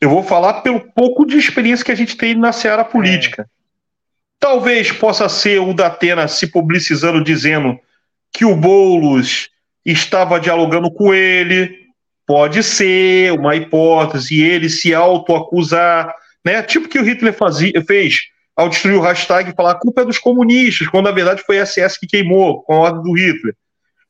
Eu 0.00 0.10
vou 0.10 0.22
falar 0.22 0.62
pelo 0.62 0.80
pouco 0.80 1.26
de 1.26 1.36
experiência 1.36 1.84
que 1.84 1.92
a 1.92 1.96
gente 1.96 2.16
tem 2.16 2.34
na 2.34 2.52
seara 2.52 2.84
política. 2.84 3.42
É. 3.42 3.59
Talvez 4.40 4.90
possa 4.90 5.28
ser 5.28 5.60
o 5.60 5.72
Datena 5.74 6.26
se 6.26 6.46
publicizando 6.46 7.22
dizendo 7.22 7.78
que 8.32 8.44
o 8.44 8.56
Boulos 8.56 9.50
estava 9.84 10.40
dialogando 10.40 10.90
com 10.90 11.14
ele, 11.14 11.80
Pode 12.30 12.62
ser 12.62 13.32
uma 13.32 13.56
hipótese, 13.56 14.40
ele 14.40 14.68
se 14.68 14.94
autoacusar, 14.94 16.14
né? 16.44 16.62
Tipo 16.62 16.88
que 16.88 17.00
o 17.00 17.02
Hitler 17.02 17.32
fazia, 17.32 17.72
fez 17.84 18.20
ao 18.54 18.68
destruir 18.68 18.94
o 18.94 19.00
hashtag 19.00 19.50
e 19.50 19.52
falar 19.52 19.72
a 19.72 19.80
culpa 19.80 20.02
é 20.02 20.04
dos 20.04 20.16
comunistas, 20.16 20.86
quando 20.86 21.06
na 21.06 21.10
verdade 21.10 21.42
foi 21.44 21.58
a 21.58 21.66
SS 21.66 21.98
que 21.98 22.06
queimou 22.06 22.62
com 22.62 22.74
a 22.74 22.78
ordem 22.78 23.02
do 23.02 23.18
Hitler. 23.18 23.56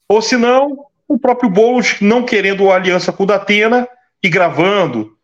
Ou 0.06 0.20
se 0.20 0.36
não, 0.36 0.84
o 1.08 1.18
próprio 1.18 1.48
Boulos 1.48 1.98
não 2.02 2.22
querendo 2.22 2.70
aliança 2.70 3.10
com 3.10 3.22
o 3.22 3.26
Datena 3.26 3.88
e 4.22 4.28
gravando. 4.28 5.16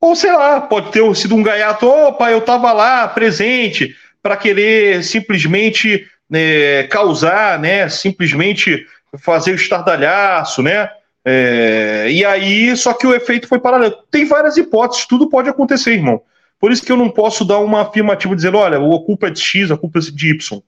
Ou 0.00 0.16
sei 0.16 0.32
lá, 0.32 0.60
pode 0.60 0.90
ter 0.90 1.14
sido 1.14 1.36
um 1.36 1.44
gaiato, 1.44 1.86
opa, 1.86 2.32
eu 2.32 2.38
estava 2.38 2.72
lá 2.72 3.06
presente 3.06 3.94
para 4.22 4.36
querer 4.36 5.02
simplesmente 5.02 6.06
né, 6.28 6.84
causar, 6.84 7.58
né, 7.58 7.88
simplesmente 7.88 8.86
fazer 9.18 9.52
o 9.52 9.56
estardalhaço, 9.56 10.62
né? 10.62 10.88
É, 11.24 12.06
e 12.10 12.24
aí, 12.24 12.76
só 12.76 12.94
que 12.94 13.06
o 13.06 13.14
efeito 13.14 13.46
foi 13.46 13.58
paralelo. 13.58 13.94
Tem 14.10 14.24
várias 14.24 14.56
hipóteses, 14.56 15.06
tudo 15.06 15.28
pode 15.28 15.48
acontecer, 15.48 15.92
irmão. 15.92 16.22
Por 16.58 16.70
isso 16.70 16.84
que 16.84 16.92
eu 16.92 16.96
não 16.96 17.10
posso 17.10 17.44
dar 17.44 17.58
uma 17.58 17.82
afirmativa 17.82 18.36
dizendo, 18.36 18.58
olha, 18.58 18.76
a 18.76 19.04
culpa 19.04 19.28
é 19.28 19.30
de 19.30 19.40
X, 19.40 19.70
a 19.70 19.76
culpa 19.76 19.98
é 19.98 20.02
de 20.02 20.30
Y. 20.30 20.62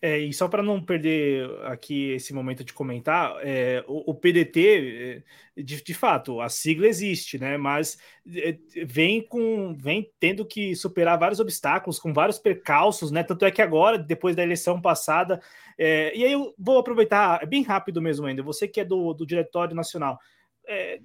É, 0.00 0.16
e 0.16 0.32
só 0.32 0.46
para 0.46 0.62
não 0.62 0.80
perder 0.80 1.50
aqui 1.64 2.12
esse 2.12 2.32
momento 2.32 2.62
de 2.62 2.72
comentar, 2.72 3.34
é, 3.42 3.84
o, 3.88 4.12
o, 4.12 4.14
PDT, 4.14 5.24
é, 5.56 5.60
de, 5.60 5.82
de, 5.82 5.94
fato, 5.94 6.40
a 6.40 6.48
sigla 6.48 6.86
existe, 6.86 7.36
né? 7.36 7.56
Mas 7.56 7.98
é, 8.32 8.56
vem 8.86 9.20
com, 9.20 9.76
vem 9.76 10.08
tendo 10.20 10.46
que 10.46 10.76
superar 10.76 11.18
vários 11.18 11.40
obstáculos, 11.40 11.98
com 11.98 12.12
vários 12.12 12.38
percalços, 12.38 13.10
né? 13.10 13.24
Tanto 13.24 13.44
é 13.44 13.50
que 13.50 13.60
agora, 13.60 13.98
depois 13.98 14.36
da 14.36 14.42
eleição 14.44 14.80
passada, 14.80 15.40
é, 15.76 16.16
e 16.16 16.24
aí 16.24 16.32
eu 16.32 16.54
vou 16.56 16.78
aproveitar, 16.78 17.44
bem 17.46 17.62
rápido 17.64 18.00
mesmo 18.00 18.24
ainda, 18.24 18.40
você 18.40 18.68
que 18.68 18.80
é 18.80 18.84
do, 18.84 19.12
do 19.12 19.26
Diretório 19.26 19.74
Nacional. 19.74 20.16
É, 20.64 21.00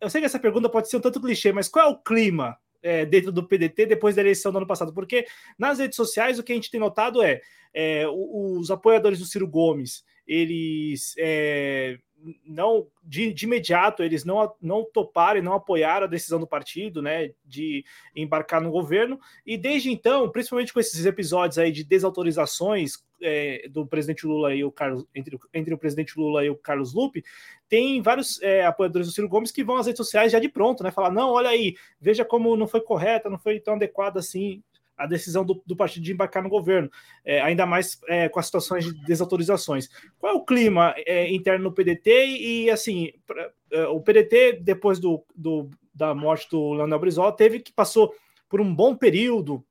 eu 0.00 0.10
sei 0.10 0.20
que 0.20 0.26
essa 0.26 0.40
pergunta 0.40 0.68
pode 0.68 0.90
ser 0.90 0.96
um 0.96 1.00
tanto 1.00 1.20
clichê, 1.20 1.52
mas 1.52 1.68
qual 1.68 1.86
é 1.86 1.90
o 1.90 1.98
clima 1.98 2.58
é, 2.86 3.04
dentro 3.04 3.32
do 3.32 3.46
PDT 3.46 3.86
depois 3.86 4.14
da 4.14 4.22
eleição 4.22 4.52
do 4.52 4.58
ano 4.58 4.66
passado, 4.66 4.92
porque 4.92 5.26
nas 5.58 5.78
redes 5.78 5.96
sociais 5.96 6.38
o 6.38 6.42
que 6.42 6.52
a 6.52 6.54
gente 6.54 6.70
tem 6.70 6.78
notado 6.78 7.22
é, 7.22 7.40
é 7.74 8.04
os 8.08 8.70
apoiadores 8.70 9.18
do 9.18 9.26
Ciro 9.26 9.48
Gomes 9.48 10.04
eles 10.26 11.14
é, 11.18 11.98
não 12.44 12.86
de, 13.02 13.32
de, 13.32 13.44
imediato 13.44 14.02
eles 14.02 14.24
não, 14.24 14.52
não 14.60 14.84
toparam 14.84 15.38
e 15.38 15.42
não 15.42 15.52
apoiaram 15.52 16.06
a 16.06 16.08
decisão 16.08 16.40
do 16.40 16.46
partido, 16.46 17.00
né, 17.00 17.32
de 17.44 17.84
embarcar 18.14 18.60
no 18.60 18.70
governo. 18.70 19.18
E 19.44 19.56
desde 19.56 19.90
então, 19.90 20.30
principalmente 20.30 20.72
com 20.72 20.80
esses 20.80 21.06
episódios 21.06 21.58
aí 21.58 21.70
de 21.70 21.84
desautorizações 21.84 22.96
é, 23.20 23.68
do 23.68 23.86
presidente 23.86 24.26
Lula 24.26 24.54
e 24.54 24.64
o 24.64 24.70
Carlos 24.70 25.04
entre, 25.14 25.38
entre 25.52 25.74
o 25.74 25.78
presidente 25.78 26.18
Lula 26.18 26.44
e 26.44 26.50
o 26.50 26.56
Carlos 26.56 26.94
Lupe, 26.94 27.24
tem 27.68 28.00
vários 28.02 28.40
é, 28.42 28.64
apoiadores 28.64 29.08
do 29.08 29.12
Ciro 29.12 29.28
Gomes 29.28 29.50
que 29.50 29.64
vão 29.64 29.76
às 29.76 29.86
redes 29.86 29.98
sociais 29.98 30.32
já 30.32 30.38
de 30.38 30.48
pronto, 30.48 30.82
né, 30.82 30.90
falar 30.90 31.10
não, 31.10 31.30
olha 31.30 31.50
aí, 31.50 31.74
veja 32.00 32.24
como 32.24 32.56
não 32.56 32.66
foi 32.66 32.80
correta, 32.80 33.30
não 33.30 33.38
foi 33.38 33.60
tão 33.60 33.74
adequada 33.74 34.20
assim 34.20 34.62
a 34.96 35.06
decisão 35.06 35.44
do, 35.44 35.62
do, 35.66 35.76
partido 35.76 36.02
de 36.02 36.12
embarcar 36.12 36.42
no 36.42 36.48
governo, 36.48 36.90
é, 37.24 37.40
ainda 37.42 37.66
mais 37.66 38.00
é, 38.08 38.28
com 38.28 38.40
as 38.40 38.46
situações 38.46 38.84
de 38.84 39.04
desautorizações. 39.04 39.88
Qual 40.18 40.32
é 40.32 40.34
o 40.34 40.44
clima 40.44 40.94
é, 40.96 41.30
interno 41.32 41.64
no 41.64 41.72
PDT 41.72 42.26
e, 42.26 42.70
assim, 42.70 43.12
pra, 43.26 43.50
é, 43.70 43.86
o 43.88 44.00
PDT, 44.00 44.60
depois 44.62 44.98
do, 44.98 45.22
do, 45.34 45.68
da 45.94 46.14
morte 46.14 46.48
do 46.50 46.72
Leonel 46.72 46.98
Brizola, 46.98 47.36
teve 47.36 47.60
que 47.60 47.72
passou 47.72 48.14
por 48.48 48.60
um 48.60 48.74
bom 48.74 48.96
período, 48.96 49.62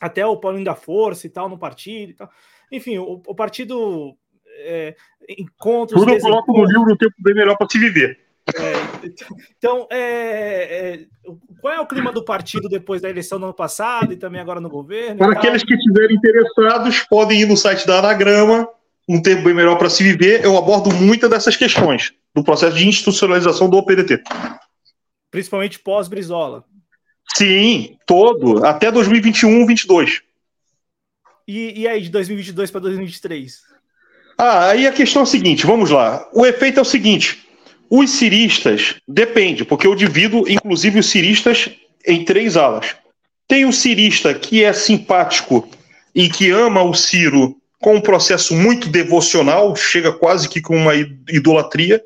até 0.00 0.26
o 0.26 0.36
Paulinho 0.36 0.64
da 0.64 0.74
Força 0.74 1.26
e 1.26 1.30
tal, 1.30 1.48
no 1.48 1.58
partido 1.58 2.10
e 2.10 2.14
tal. 2.14 2.30
Enfim, 2.76 2.98
o, 2.98 3.22
o 3.26 3.34
partido 3.34 4.16
é, 4.58 4.94
encontra... 5.38 5.96
Tudo 5.96 6.12
eu 6.12 6.20
coloco 6.20 6.52
no 6.52 6.64
livro 6.64 6.92
O 6.92 6.96
Tempo 6.96 7.14
Bem 7.18 7.34
Melhor 7.34 7.56
para 7.56 7.68
Se 7.68 7.78
Viver. 7.78 8.24
É, 8.46 9.08
então, 9.56 9.86
é, 9.90 9.96
é, 9.98 11.00
qual 11.60 11.72
é 11.72 11.80
o 11.80 11.86
clima 11.86 12.12
do 12.12 12.22
partido 12.22 12.68
depois 12.68 13.00
da 13.00 13.08
eleição 13.08 13.38
do 13.38 13.46
ano 13.46 13.54
passado 13.54 14.12
e 14.12 14.16
também 14.16 14.40
agora 14.40 14.60
no 14.60 14.68
governo? 14.68 15.16
Para 15.16 15.32
aqueles 15.32 15.64
que 15.64 15.74
estiverem 15.74 16.16
interessados, 16.16 17.00
podem 17.08 17.40
ir 17.40 17.46
no 17.46 17.56
site 17.56 17.86
da 17.86 18.00
Anagrama, 18.00 18.68
um 19.08 19.22
tempo 19.22 19.44
bem 19.44 19.54
melhor 19.54 19.78
para 19.78 19.88
se 19.88 20.02
viver. 20.02 20.44
Eu 20.44 20.58
abordo 20.58 20.94
muitas 20.94 21.30
dessas 21.30 21.56
questões 21.56 22.12
do 22.34 22.44
processo 22.44 22.76
de 22.76 22.86
institucionalização 22.86 23.70
do 23.70 23.78
OPDT. 23.78 24.22
Principalmente 25.30 25.78
pós-Brizola. 25.78 26.64
Sim, 27.34 27.96
todo, 28.06 28.64
até 28.64 28.92
2021, 28.92 29.66
22. 29.66 30.22
E, 31.46 31.82
e 31.82 31.88
aí, 31.88 32.02
de 32.02 32.08
2022 32.10 32.70
para 32.70 32.80
2023? 32.80 33.60
Ah, 34.36 34.70
aí 34.70 34.86
a 34.86 34.92
questão 34.92 35.22
é 35.22 35.24
a 35.24 35.26
seguinte, 35.26 35.66
vamos 35.66 35.90
lá. 35.90 36.28
O 36.32 36.44
efeito 36.44 36.78
é 36.78 36.82
o 36.82 36.84
seguinte, 36.84 37.46
os 37.88 38.10
ciristas, 38.10 38.96
depende, 39.06 39.64
porque 39.64 39.86
eu 39.86 39.94
divido, 39.94 40.44
inclusive, 40.48 40.98
os 40.98 41.06
ciristas 41.06 41.70
em 42.06 42.24
três 42.24 42.56
alas. 42.56 42.96
Tem 43.46 43.64
o 43.64 43.72
cirista 43.72 44.34
que 44.34 44.64
é 44.64 44.72
simpático 44.72 45.68
e 46.14 46.28
que 46.28 46.50
ama 46.50 46.82
o 46.82 46.94
Ciro 46.94 47.56
com 47.80 47.96
um 47.96 48.00
processo 48.00 48.54
muito 48.54 48.88
devocional, 48.88 49.76
chega 49.76 50.10
quase 50.10 50.48
que 50.48 50.60
com 50.60 50.74
uma 50.74 50.94
idolatria, 50.94 52.02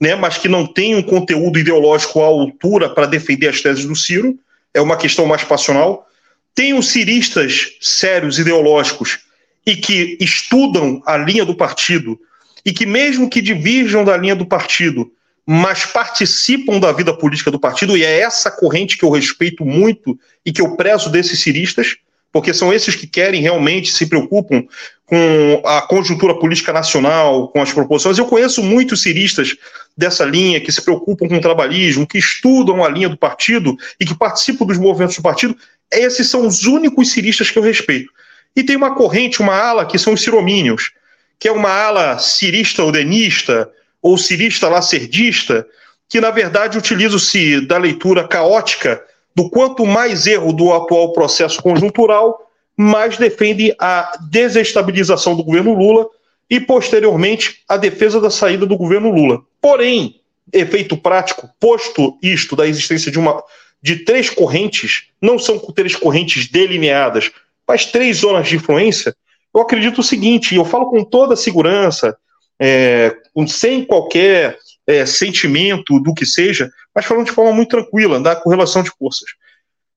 né, 0.00 0.14
mas 0.14 0.38
que 0.38 0.48
não 0.48 0.66
tem 0.66 0.94
um 0.94 1.02
conteúdo 1.02 1.58
ideológico 1.58 2.22
à 2.22 2.26
altura 2.26 2.88
para 2.88 3.06
defender 3.06 3.48
as 3.48 3.60
teses 3.60 3.84
do 3.84 3.94
Ciro, 3.94 4.38
é 4.72 4.80
uma 4.80 4.96
questão 4.96 5.26
mais 5.26 5.44
passional. 5.44 6.07
Tem 6.54 6.74
os 6.74 6.88
ciristas 6.88 7.72
sérios, 7.80 8.38
ideológicos, 8.38 9.18
e 9.66 9.76
que 9.76 10.16
estudam 10.20 11.02
a 11.06 11.16
linha 11.16 11.44
do 11.44 11.54
partido, 11.54 12.18
e 12.64 12.72
que, 12.72 12.86
mesmo 12.86 13.28
que 13.28 13.42
divirjam 13.42 14.04
da 14.04 14.16
linha 14.16 14.34
do 14.34 14.46
partido, 14.46 15.10
mas 15.46 15.86
participam 15.86 16.78
da 16.78 16.92
vida 16.92 17.14
política 17.16 17.50
do 17.50 17.58
partido, 17.58 17.96
e 17.96 18.04
é 18.04 18.20
essa 18.20 18.50
corrente 18.50 18.98
que 18.98 19.04
eu 19.04 19.10
respeito 19.10 19.64
muito 19.64 20.18
e 20.44 20.52
que 20.52 20.60
eu 20.60 20.76
prezo 20.76 21.10
desses 21.10 21.40
ciristas, 21.40 21.96
porque 22.30 22.52
são 22.52 22.72
esses 22.72 22.94
que 22.94 23.06
querem 23.06 23.40
realmente 23.40 23.90
se 23.90 24.06
preocupam 24.06 24.64
com 25.08 25.62
a 25.64 25.80
conjuntura 25.82 26.34
política 26.38 26.70
nacional, 26.70 27.48
com 27.48 27.62
as 27.62 27.72
proposições. 27.72 28.18
Eu 28.18 28.26
conheço 28.26 28.62
muitos 28.62 29.02
ciristas 29.02 29.56
dessa 29.96 30.22
linha 30.22 30.60
que 30.60 30.70
se 30.70 30.82
preocupam 30.82 31.26
com 31.26 31.38
o 31.38 31.40
trabalhismo, 31.40 32.06
que 32.06 32.18
estudam 32.18 32.84
a 32.84 32.88
linha 32.90 33.08
do 33.08 33.16
partido 33.16 33.74
e 33.98 34.04
que 34.04 34.14
participam 34.14 34.66
dos 34.66 34.76
movimentos 34.76 35.16
do 35.16 35.22
partido. 35.22 35.56
Esses 35.90 36.28
são 36.28 36.46
os 36.46 36.64
únicos 36.64 37.10
ciristas 37.10 37.50
que 37.50 37.58
eu 37.58 37.62
respeito. 37.62 38.12
E 38.54 38.62
tem 38.62 38.76
uma 38.76 38.94
corrente, 38.94 39.40
uma 39.40 39.54
ala, 39.54 39.86
que 39.86 39.98
são 39.98 40.12
os 40.12 40.20
ciromínios, 40.20 40.92
que 41.38 41.48
é 41.48 41.52
uma 41.52 41.70
ala 41.70 42.18
cirista 42.18 42.82
ou 42.82 42.92
denista, 42.92 43.70
ou 44.02 44.18
cirista 44.18 44.68
lacerdista, 44.68 45.66
que 46.06 46.20
na 46.20 46.30
verdade 46.30 46.76
utiliza-se 46.76 47.62
da 47.62 47.78
leitura 47.78 48.28
caótica 48.28 49.02
do 49.34 49.48
quanto 49.48 49.86
mais 49.86 50.26
erro 50.26 50.52
do 50.52 50.72
atual 50.72 51.12
processo 51.12 51.62
conjuntural, 51.62 52.47
mais 52.78 53.18
defende 53.18 53.74
a 53.76 54.16
desestabilização 54.30 55.34
do 55.34 55.42
governo 55.42 55.74
Lula 55.74 56.06
e, 56.48 56.60
posteriormente, 56.60 57.64
a 57.68 57.76
defesa 57.76 58.20
da 58.20 58.30
saída 58.30 58.64
do 58.64 58.76
governo 58.76 59.10
Lula. 59.10 59.42
Porém, 59.60 60.20
efeito 60.52 60.96
prático, 60.96 61.50
posto 61.58 62.16
isto 62.22 62.54
da 62.54 62.68
existência 62.68 63.10
de 63.10 63.18
uma 63.18 63.42
de 63.82 64.04
três 64.04 64.30
correntes, 64.30 65.08
não 65.20 65.38
são 65.38 65.58
três 65.58 65.94
correntes 65.94 66.48
delineadas, 66.48 67.30
mas 67.66 67.86
três 67.86 68.18
zonas 68.18 68.48
de 68.48 68.56
influência, 68.56 69.14
eu 69.54 69.60
acredito 69.60 70.00
o 70.00 70.04
seguinte, 70.04 70.54
eu 70.54 70.64
falo 70.64 70.90
com 70.90 71.04
toda 71.04 71.36
segurança, 71.36 72.16
é, 72.60 73.14
sem 73.46 73.84
qualquer 73.84 74.58
é, 74.86 75.06
sentimento 75.06 76.00
do 76.00 76.12
que 76.14 76.26
seja, 76.26 76.70
mas 76.94 77.04
falando 77.04 77.26
de 77.26 77.32
forma 77.32 77.52
muito 77.52 77.70
tranquila, 77.70 78.20
da 78.20 78.34
correlação 78.34 78.82
de 78.82 78.90
forças. 78.90 79.28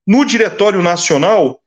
No 0.06 0.24
Diretório 0.24 0.82
Nacional, 0.82 1.60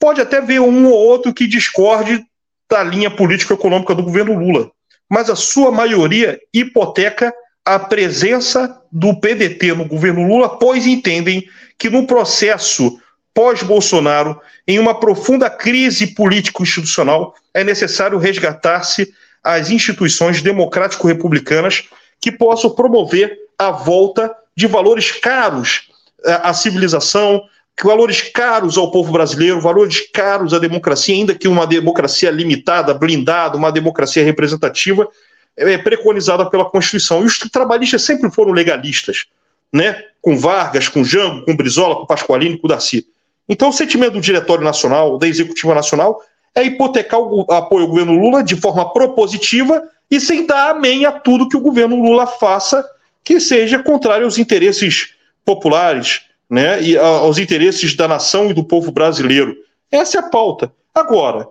pode 0.00 0.20
até 0.20 0.40
ver 0.40 0.60
um 0.60 0.86
ou 0.86 0.94
outro 0.94 1.32
que 1.32 1.46
discorde 1.46 2.24
da 2.68 2.82
linha 2.82 3.10
político-econômica 3.10 3.94
do 3.94 4.02
governo 4.02 4.38
Lula, 4.38 4.70
mas 5.08 5.28
a 5.28 5.36
sua 5.36 5.70
maioria 5.70 6.40
hipoteca 6.52 7.32
a 7.64 7.78
presença 7.78 8.80
do 8.90 9.14
PDT 9.20 9.74
no 9.74 9.84
governo 9.84 10.26
Lula, 10.26 10.48
pois 10.48 10.86
entendem 10.86 11.46
que 11.78 11.90
no 11.90 12.06
processo 12.06 12.98
pós-Bolsonaro, 13.34 14.40
em 14.66 14.78
uma 14.78 14.98
profunda 14.98 15.48
crise 15.48 16.08
político-institucional, 16.08 17.34
é 17.54 17.62
necessário 17.62 18.18
resgatar-se 18.18 19.12
as 19.42 19.70
instituições 19.70 20.42
democrático-republicanas 20.42 21.84
que 22.20 22.32
possam 22.32 22.70
promover 22.70 23.36
a 23.58 23.70
volta 23.70 24.34
de 24.56 24.66
valores 24.66 25.12
caros 25.12 25.88
eh, 26.24 26.40
à 26.42 26.52
civilização, 26.52 27.42
valores 27.82 28.22
caros 28.22 28.76
ao 28.76 28.90
povo 28.90 29.12
brasileiro, 29.12 29.60
valores 29.60 30.10
caros 30.12 30.52
à 30.52 30.58
democracia, 30.58 31.14
ainda 31.14 31.34
que 31.34 31.48
uma 31.48 31.66
democracia 31.66 32.30
limitada, 32.30 32.92
blindada, 32.92 33.56
uma 33.56 33.72
democracia 33.72 34.24
representativa, 34.24 35.08
é 35.56 35.78
preconizada 35.78 36.48
pela 36.48 36.64
Constituição. 36.64 37.22
E 37.22 37.26
os 37.26 37.38
trabalhistas 37.38 38.02
sempre 38.02 38.30
foram 38.30 38.52
legalistas, 38.52 39.26
né? 39.72 40.04
com 40.20 40.36
Vargas, 40.36 40.88
com 40.88 41.02
Jango, 41.02 41.44
com 41.44 41.56
Brizola, 41.56 41.96
com 41.96 42.06
Pasqualini, 42.06 42.58
com 42.58 42.68
Darcy. 42.68 43.06
Então, 43.48 43.70
o 43.70 43.72
sentimento 43.72 44.12
do 44.12 44.20
Diretório 44.20 44.62
Nacional, 44.62 45.18
da 45.18 45.26
Executiva 45.26 45.74
Nacional, 45.74 46.22
é 46.54 46.64
hipotecar 46.64 47.20
o 47.20 47.40
apoio 47.50 47.84
ao 47.84 47.88
governo 47.88 48.12
Lula 48.12 48.42
de 48.42 48.56
forma 48.56 48.92
propositiva 48.92 49.82
e 50.10 50.20
sem 50.20 50.46
dar 50.46 50.70
amém 50.70 51.04
a 51.06 51.12
tudo 51.12 51.48
que 51.48 51.56
o 51.56 51.60
governo 51.60 52.00
Lula 52.00 52.26
faça 52.26 52.84
que 53.24 53.40
seja 53.40 53.82
contrário 53.82 54.24
aos 54.24 54.38
interesses 54.38 55.14
populares, 55.44 56.22
né, 56.50 56.82
e 56.82 56.98
aos 56.98 57.38
interesses 57.38 57.94
da 57.94 58.08
nação 58.08 58.50
e 58.50 58.54
do 58.54 58.64
povo 58.64 58.90
brasileiro. 58.90 59.56
Essa 59.90 60.18
é 60.18 60.20
a 60.20 60.28
pauta. 60.28 60.72
Agora, 60.94 61.46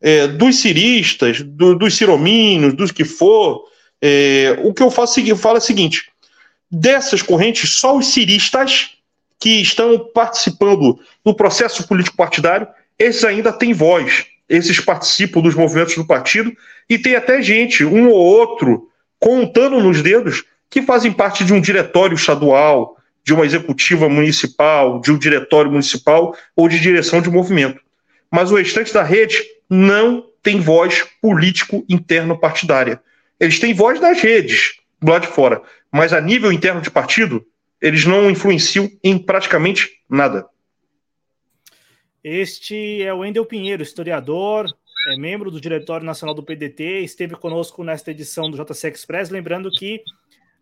é, 0.00 0.28
dos 0.28 0.56
ciristas, 0.56 1.42
do, 1.42 1.74
dos 1.74 1.96
ciromínios, 1.96 2.74
dos 2.74 2.92
que 2.92 3.04
for, 3.04 3.64
é, 4.00 4.56
o 4.62 4.72
que 4.72 4.82
eu 4.82 4.90
faço 4.90 5.20
eu 5.20 5.36
falo 5.36 5.56
é 5.56 5.58
o 5.58 5.62
seguinte: 5.62 6.08
dessas 6.70 7.20
correntes, 7.20 7.74
só 7.74 7.96
os 7.96 8.06
ciristas 8.06 8.92
que 9.40 9.60
estão 9.60 9.98
participando 10.14 10.98
do 11.24 11.34
processo 11.34 11.86
político 11.86 12.16
partidário, 12.16 12.68
esses 12.98 13.24
ainda 13.24 13.52
têm 13.52 13.72
voz 13.72 14.26
esses 14.48 14.78
participam 14.80 15.40
dos 15.40 15.54
movimentos 15.54 15.94
do 15.94 16.06
partido, 16.06 16.52
e 16.88 16.98
tem 16.98 17.16
até 17.16 17.40
gente, 17.40 17.84
um 17.84 18.08
ou 18.08 18.16
outro, 18.16 18.88
contando 19.18 19.80
nos 19.80 20.02
dedos, 20.02 20.44
que 20.68 20.82
fazem 20.82 21.12
parte 21.12 21.44
de 21.44 21.52
um 21.52 21.60
diretório 21.60 22.14
estadual, 22.14 22.96
de 23.24 23.32
uma 23.32 23.46
executiva 23.46 24.08
municipal, 24.08 25.00
de 25.00 25.10
um 25.10 25.18
diretório 25.18 25.70
municipal 25.70 26.36
ou 26.54 26.68
de 26.68 26.78
direção 26.78 27.22
de 27.22 27.30
movimento. 27.30 27.80
Mas 28.30 28.52
o 28.52 28.56
restante 28.56 28.92
da 28.92 29.02
rede 29.02 29.42
não 29.68 30.26
tem 30.42 30.60
voz 30.60 31.06
político 31.22 31.84
interno 31.88 32.38
partidária. 32.38 33.00
Eles 33.40 33.58
têm 33.58 33.72
voz 33.72 33.98
nas 33.98 34.20
redes, 34.20 34.74
do 35.00 35.10
lado 35.10 35.22
de 35.22 35.32
fora, 35.32 35.62
mas 35.90 36.12
a 36.12 36.20
nível 36.20 36.52
interno 36.52 36.80
de 36.80 36.90
partido, 36.90 37.44
eles 37.80 38.04
não 38.04 38.30
influenciam 38.30 38.90
em 39.02 39.18
praticamente 39.18 39.90
nada. 40.08 40.46
Este 42.22 43.02
é 43.02 43.12
o 43.12 43.18
Wendel 43.18 43.44
Pinheiro, 43.44 43.82
historiador, 43.82 44.66
é 45.08 45.16
membro 45.16 45.50
do 45.50 45.60
Diretório 45.60 46.06
Nacional 46.06 46.34
do 46.34 46.42
PDT, 46.42 47.00
esteve 47.00 47.36
conosco 47.36 47.84
nesta 47.84 48.10
edição 48.10 48.50
do 48.50 48.56
JC 48.56 48.88
Express. 48.88 49.28
Lembrando 49.28 49.70
que 49.70 50.02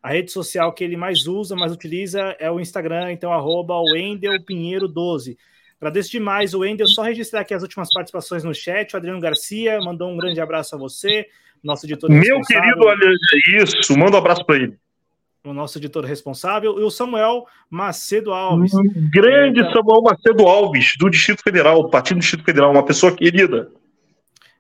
a 0.02 0.10
rede 0.10 0.32
social 0.32 0.72
que 0.72 0.82
ele 0.82 0.96
mais 0.96 1.28
usa, 1.28 1.54
mais 1.54 1.72
utiliza 1.72 2.34
é 2.40 2.50
o 2.50 2.58
Instagram, 2.58 3.12
então 3.12 3.32
arroba 3.32 3.78
Wendel 3.78 4.42
Pinheiro 4.44 4.88
12. 4.88 5.38
Agradeço 5.80 6.10
demais 6.10 6.54
o 6.54 6.60
Wendel, 6.60 6.88
só 6.88 7.02
registrar 7.02 7.40
aqui 7.40 7.54
as 7.54 7.62
últimas 7.62 7.88
participações 7.92 8.42
no 8.42 8.54
chat. 8.54 8.92
O 8.92 8.96
Adriano 8.96 9.20
Garcia 9.20 9.78
mandou 9.80 10.10
um 10.10 10.16
grande 10.16 10.40
abraço 10.40 10.74
a 10.74 10.78
você. 10.78 11.26
nosso 11.62 11.86
editor 11.86 12.10
Meu 12.10 12.40
querido, 12.40 12.84
olha 12.84 13.14
isso, 13.60 13.96
manda 13.96 14.16
um 14.16 14.18
abraço 14.18 14.44
para 14.44 14.56
ele. 14.56 14.76
O 15.44 15.52
nosso 15.52 15.78
editor 15.78 16.04
responsável, 16.04 16.78
e 16.80 16.84
o 16.84 16.90
Samuel 16.90 17.46
Macedo 17.68 18.32
Alves. 18.32 18.72
Um 18.74 19.10
grande 19.10 19.60
é, 19.60 19.72
Samuel 19.72 20.02
Macedo 20.02 20.46
Alves, 20.46 20.94
do 20.98 21.10
Distrito 21.10 21.42
Federal, 21.42 21.82
do 21.82 21.90
Partido 21.90 22.18
do 22.18 22.20
Distrito 22.20 22.44
Federal, 22.44 22.70
uma 22.70 22.84
pessoa 22.84 23.14
querida. 23.14 23.70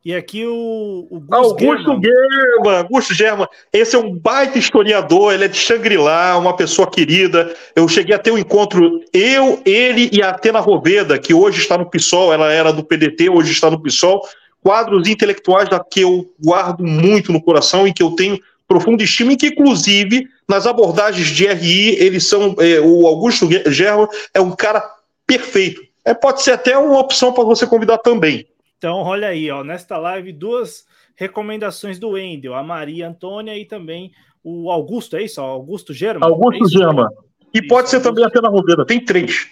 E 0.04 0.16
aqui 0.16 0.44
o, 0.44 1.06
o 1.08 1.22
Augusto 1.30 2.00
Germa. 2.02 2.78
Augusto 2.78 3.14
Germa. 3.14 3.48
Esse 3.72 3.94
é 3.94 3.98
um 3.98 4.18
baita 4.18 4.58
historiador, 4.58 5.32
ele 5.32 5.44
é 5.44 5.48
de 5.48 5.56
Xangri-Lá, 5.56 6.36
uma 6.36 6.56
pessoa 6.56 6.90
querida. 6.90 7.54
Eu 7.76 7.86
cheguei 7.86 8.12
a 8.12 8.18
ter 8.18 8.32
um 8.32 8.38
encontro, 8.38 9.00
eu, 9.12 9.62
ele 9.64 10.10
e 10.12 10.20
a 10.20 10.30
Atena 10.30 10.58
Roveda, 10.58 11.18
que 11.20 11.32
hoje 11.32 11.60
está 11.60 11.78
no 11.78 11.88
PSOL, 11.88 12.32
ela 12.32 12.52
era 12.52 12.72
do 12.72 12.82
PDT, 12.82 13.30
hoje 13.30 13.52
está 13.52 13.70
no 13.70 13.80
PSOL. 13.80 14.26
Quadros 14.60 15.08
intelectuais 15.08 15.68
da 15.68 15.78
que 15.78 16.00
eu 16.00 16.28
guardo 16.44 16.84
muito 16.84 17.32
no 17.32 17.42
coração 17.42 17.86
e 17.86 17.92
que 17.92 18.02
eu 18.02 18.10
tenho 18.12 18.40
profundo 18.66 19.04
estima, 19.04 19.32
e 19.32 19.36
que, 19.36 19.48
inclusive, 19.48 20.26
nas 20.48 20.66
abordagens 20.66 21.28
de 21.28 21.46
RI, 21.46 21.96
eles 22.00 22.26
são. 22.26 22.56
É, 22.58 22.80
o 22.80 23.06
Augusto 23.06 23.48
Germa 23.70 24.08
é 24.34 24.40
um 24.40 24.50
cara 24.50 24.82
perfeito. 25.26 25.80
É, 26.04 26.12
pode 26.12 26.42
ser 26.42 26.52
até 26.52 26.76
uma 26.76 26.98
opção 26.98 27.32
para 27.32 27.44
você 27.44 27.66
convidar 27.66 27.98
também. 27.98 28.46
Então, 28.82 28.96
olha 28.96 29.28
aí, 29.28 29.48
ó, 29.48 29.62
nesta 29.62 29.96
live, 29.96 30.32
duas 30.32 30.84
recomendações 31.14 32.00
do 32.00 32.08
Wendel, 32.10 32.52
a 32.52 32.64
Maria 32.64 33.06
Antônia 33.06 33.56
e 33.56 33.64
também 33.64 34.10
o 34.42 34.72
Augusto, 34.72 35.16
é 35.16 35.22
isso? 35.22 35.40
Augusto 35.40 35.94
Germa? 35.94 36.26
Augusto 36.26 36.64
é 36.64 36.68
Germa. 36.68 37.08
E 37.54 37.60
isso, 37.60 37.68
pode 37.68 37.88
ser 37.88 37.98
Augusto. 37.98 38.10
também 38.10 38.24
a 38.24 38.30
Pena 38.30 38.48
Roveda, 38.48 38.84
tem 38.84 38.98
três. 39.04 39.48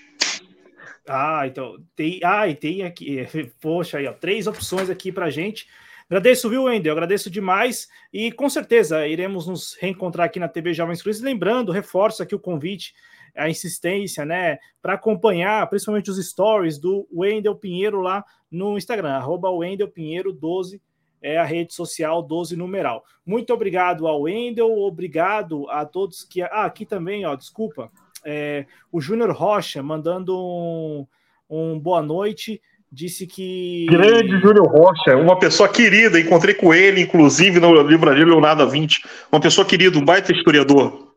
Ah, 1.08 1.44
então, 1.46 1.76
tem, 1.94 2.18
ah, 2.24 2.48
e 2.48 2.56
tem 2.56 2.82
aqui, 2.82 3.24
poxa 3.62 3.98
aí, 3.98 4.08
ó, 4.08 4.12
três 4.12 4.48
opções 4.48 4.90
aqui 4.90 5.12
pra 5.12 5.30
gente. 5.30 5.68
Agradeço, 6.08 6.50
viu, 6.50 6.64
Wendel? 6.64 6.90
Agradeço 6.90 7.30
demais 7.30 7.86
e 8.12 8.32
com 8.32 8.50
certeza 8.50 9.06
iremos 9.06 9.46
nos 9.46 9.76
reencontrar 9.80 10.26
aqui 10.26 10.40
na 10.40 10.48
TV 10.48 10.74
Jovens 10.74 11.02
Cruz. 11.02 11.20
Lembrando, 11.20 11.70
reforço 11.70 12.20
aqui 12.20 12.34
o 12.34 12.40
convite, 12.40 12.94
a 13.36 13.48
insistência, 13.48 14.24
né, 14.24 14.58
para 14.82 14.94
acompanhar 14.94 15.68
principalmente 15.68 16.10
os 16.10 16.24
stories 16.24 16.78
do 16.78 17.06
Wendel 17.12 17.54
Pinheiro 17.54 18.00
lá 18.00 18.24
no 18.50 18.76
Instagram, 18.76 19.10
arroba 19.10 19.50
Wendel 19.50 19.88
Pinheiro 19.88 20.32
12, 20.32 20.80
é 21.22 21.38
a 21.38 21.44
rede 21.44 21.74
social 21.74 22.22
12 22.22 22.56
numeral. 22.56 23.04
Muito 23.24 23.52
obrigado 23.52 24.06
ao 24.06 24.22
Wendel, 24.22 24.78
obrigado 24.78 25.68
a 25.68 25.84
todos 25.84 26.24
que. 26.24 26.42
Ah, 26.42 26.64
aqui 26.64 26.86
também, 26.86 27.26
ó, 27.26 27.34
desculpa. 27.34 27.90
É, 28.24 28.66
o 28.90 29.00
Júnior 29.00 29.30
Rocha 29.30 29.82
mandando 29.82 30.36
um, 30.36 31.06
um 31.48 31.78
boa 31.78 32.02
noite 32.02 32.60
disse 32.90 33.26
que. 33.26 33.86
Grande 33.88 34.40
Júnior 34.40 34.66
Rocha, 34.66 35.16
uma 35.16 35.38
pessoa 35.38 35.68
querida, 35.68 36.18
encontrei 36.18 36.54
com 36.54 36.74
ele, 36.74 37.02
inclusive, 37.02 37.60
no 37.60 37.82
Livraria 37.82 38.24
Leonardo 38.24 38.68
20. 38.68 39.04
Uma 39.30 39.40
pessoa 39.40 39.66
querida, 39.66 39.98
um 39.98 40.04
baita 40.04 40.32
historiador. 40.32 41.09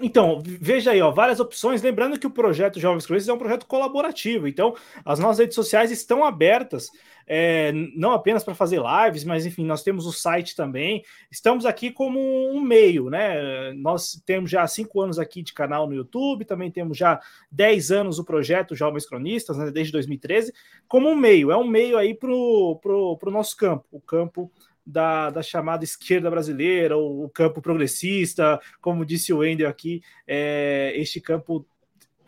Então, 0.00 0.42
veja 0.44 0.90
aí, 0.90 1.00
ó, 1.00 1.10
várias 1.10 1.40
opções. 1.40 1.82
Lembrando 1.82 2.18
que 2.18 2.26
o 2.26 2.30
projeto 2.30 2.78
Jovens 2.78 3.06
Cruzes 3.06 3.28
é 3.28 3.32
um 3.32 3.38
projeto 3.38 3.66
colaborativo, 3.66 4.46
então 4.46 4.74
as 5.04 5.18
nossas 5.18 5.38
redes 5.38 5.54
sociais 5.54 5.90
estão 5.90 6.24
abertas, 6.24 6.90
é, 7.26 7.72
não 7.94 8.12
apenas 8.12 8.44
para 8.44 8.54
fazer 8.54 8.80
lives, 8.80 9.24
mas 9.24 9.46
enfim, 9.46 9.64
nós 9.64 9.82
temos 9.82 10.06
o 10.06 10.12
site 10.12 10.54
também. 10.54 11.02
Estamos 11.30 11.64
aqui 11.64 11.90
como 11.90 12.20
um 12.20 12.60
meio, 12.60 13.08
né? 13.08 13.72
Nós 13.72 14.22
temos 14.24 14.50
já 14.50 14.66
cinco 14.66 15.00
anos 15.00 15.18
aqui 15.18 15.42
de 15.42 15.54
canal 15.54 15.86
no 15.86 15.94
YouTube, 15.94 16.44
também 16.44 16.70
temos 16.70 16.96
já 16.96 17.18
dez 17.50 17.90
anos 17.90 18.18
o 18.18 18.24
projeto 18.24 18.76
Jovens 18.76 19.06
Cronistas, 19.06 19.56
né, 19.56 19.70
desde 19.70 19.92
2013, 19.92 20.52
como 20.86 21.08
um 21.08 21.16
meio, 21.16 21.50
é 21.50 21.56
um 21.56 21.66
meio 21.66 21.96
aí 21.96 22.14
para 22.14 22.30
o 22.30 23.18
nosso 23.30 23.56
campo, 23.56 23.84
o 23.90 24.00
campo 24.00 24.52
da, 24.86 25.30
da 25.30 25.42
chamada 25.42 25.82
esquerda 25.84 26.30
brasileira, 26.30 26.96
o, 26.96 27.24
o 27.24 27.28
campo 27.28 27.60
progressista, 27.60 28.60
como 28.80 29.04
disse 29.04 29.32
o 29.32 29.38
Wendel 29.38 29.68
aqui, 29.68 30.00
é, 30.26 30.92
este 30.94 31.20
campo 31.20 31.66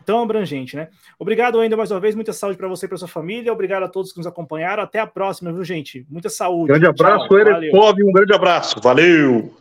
tão 0.04 0.22
abrangente, 0.22 0.74
né? 0.74 0.88
Obrigado, 1.18 1.58
Wendel, 1.58 1.76
mais 1.76 1.90
uma 1.90 2.00
vez. 2.00 2.14
Muita 2.14 2.32
saúde 2.32 2.56
para 2.56 2.66
você 2.66 2.86
e 2.86 2.88
para 2.88 2.96
sua 2.96 3.06
família. 3.06 3.52
Obrigado 3.52 3.82
a 3.82 3.88
todos 3.88 4.10
que 4.10 4.16
nos 4.16 4.26
acompanharam. 4.26 4.82
Até 4.82 4.98
a 4.98 5.06
próxima, 5.06 5.52
viu, 5.52 5.62
gente? 5.62 6.06
Muita 6.08 6.30
saúde. 6.30 6.68
Grande 6.68 6.86
abraço, 6.86 7.36
Eric 7.36 7.70
Pove. 7.70 8.02
Um 8.02 8.12
grande 8.12 8.32
abraço. 8.32 8.80
Valeu! 8.80 9.54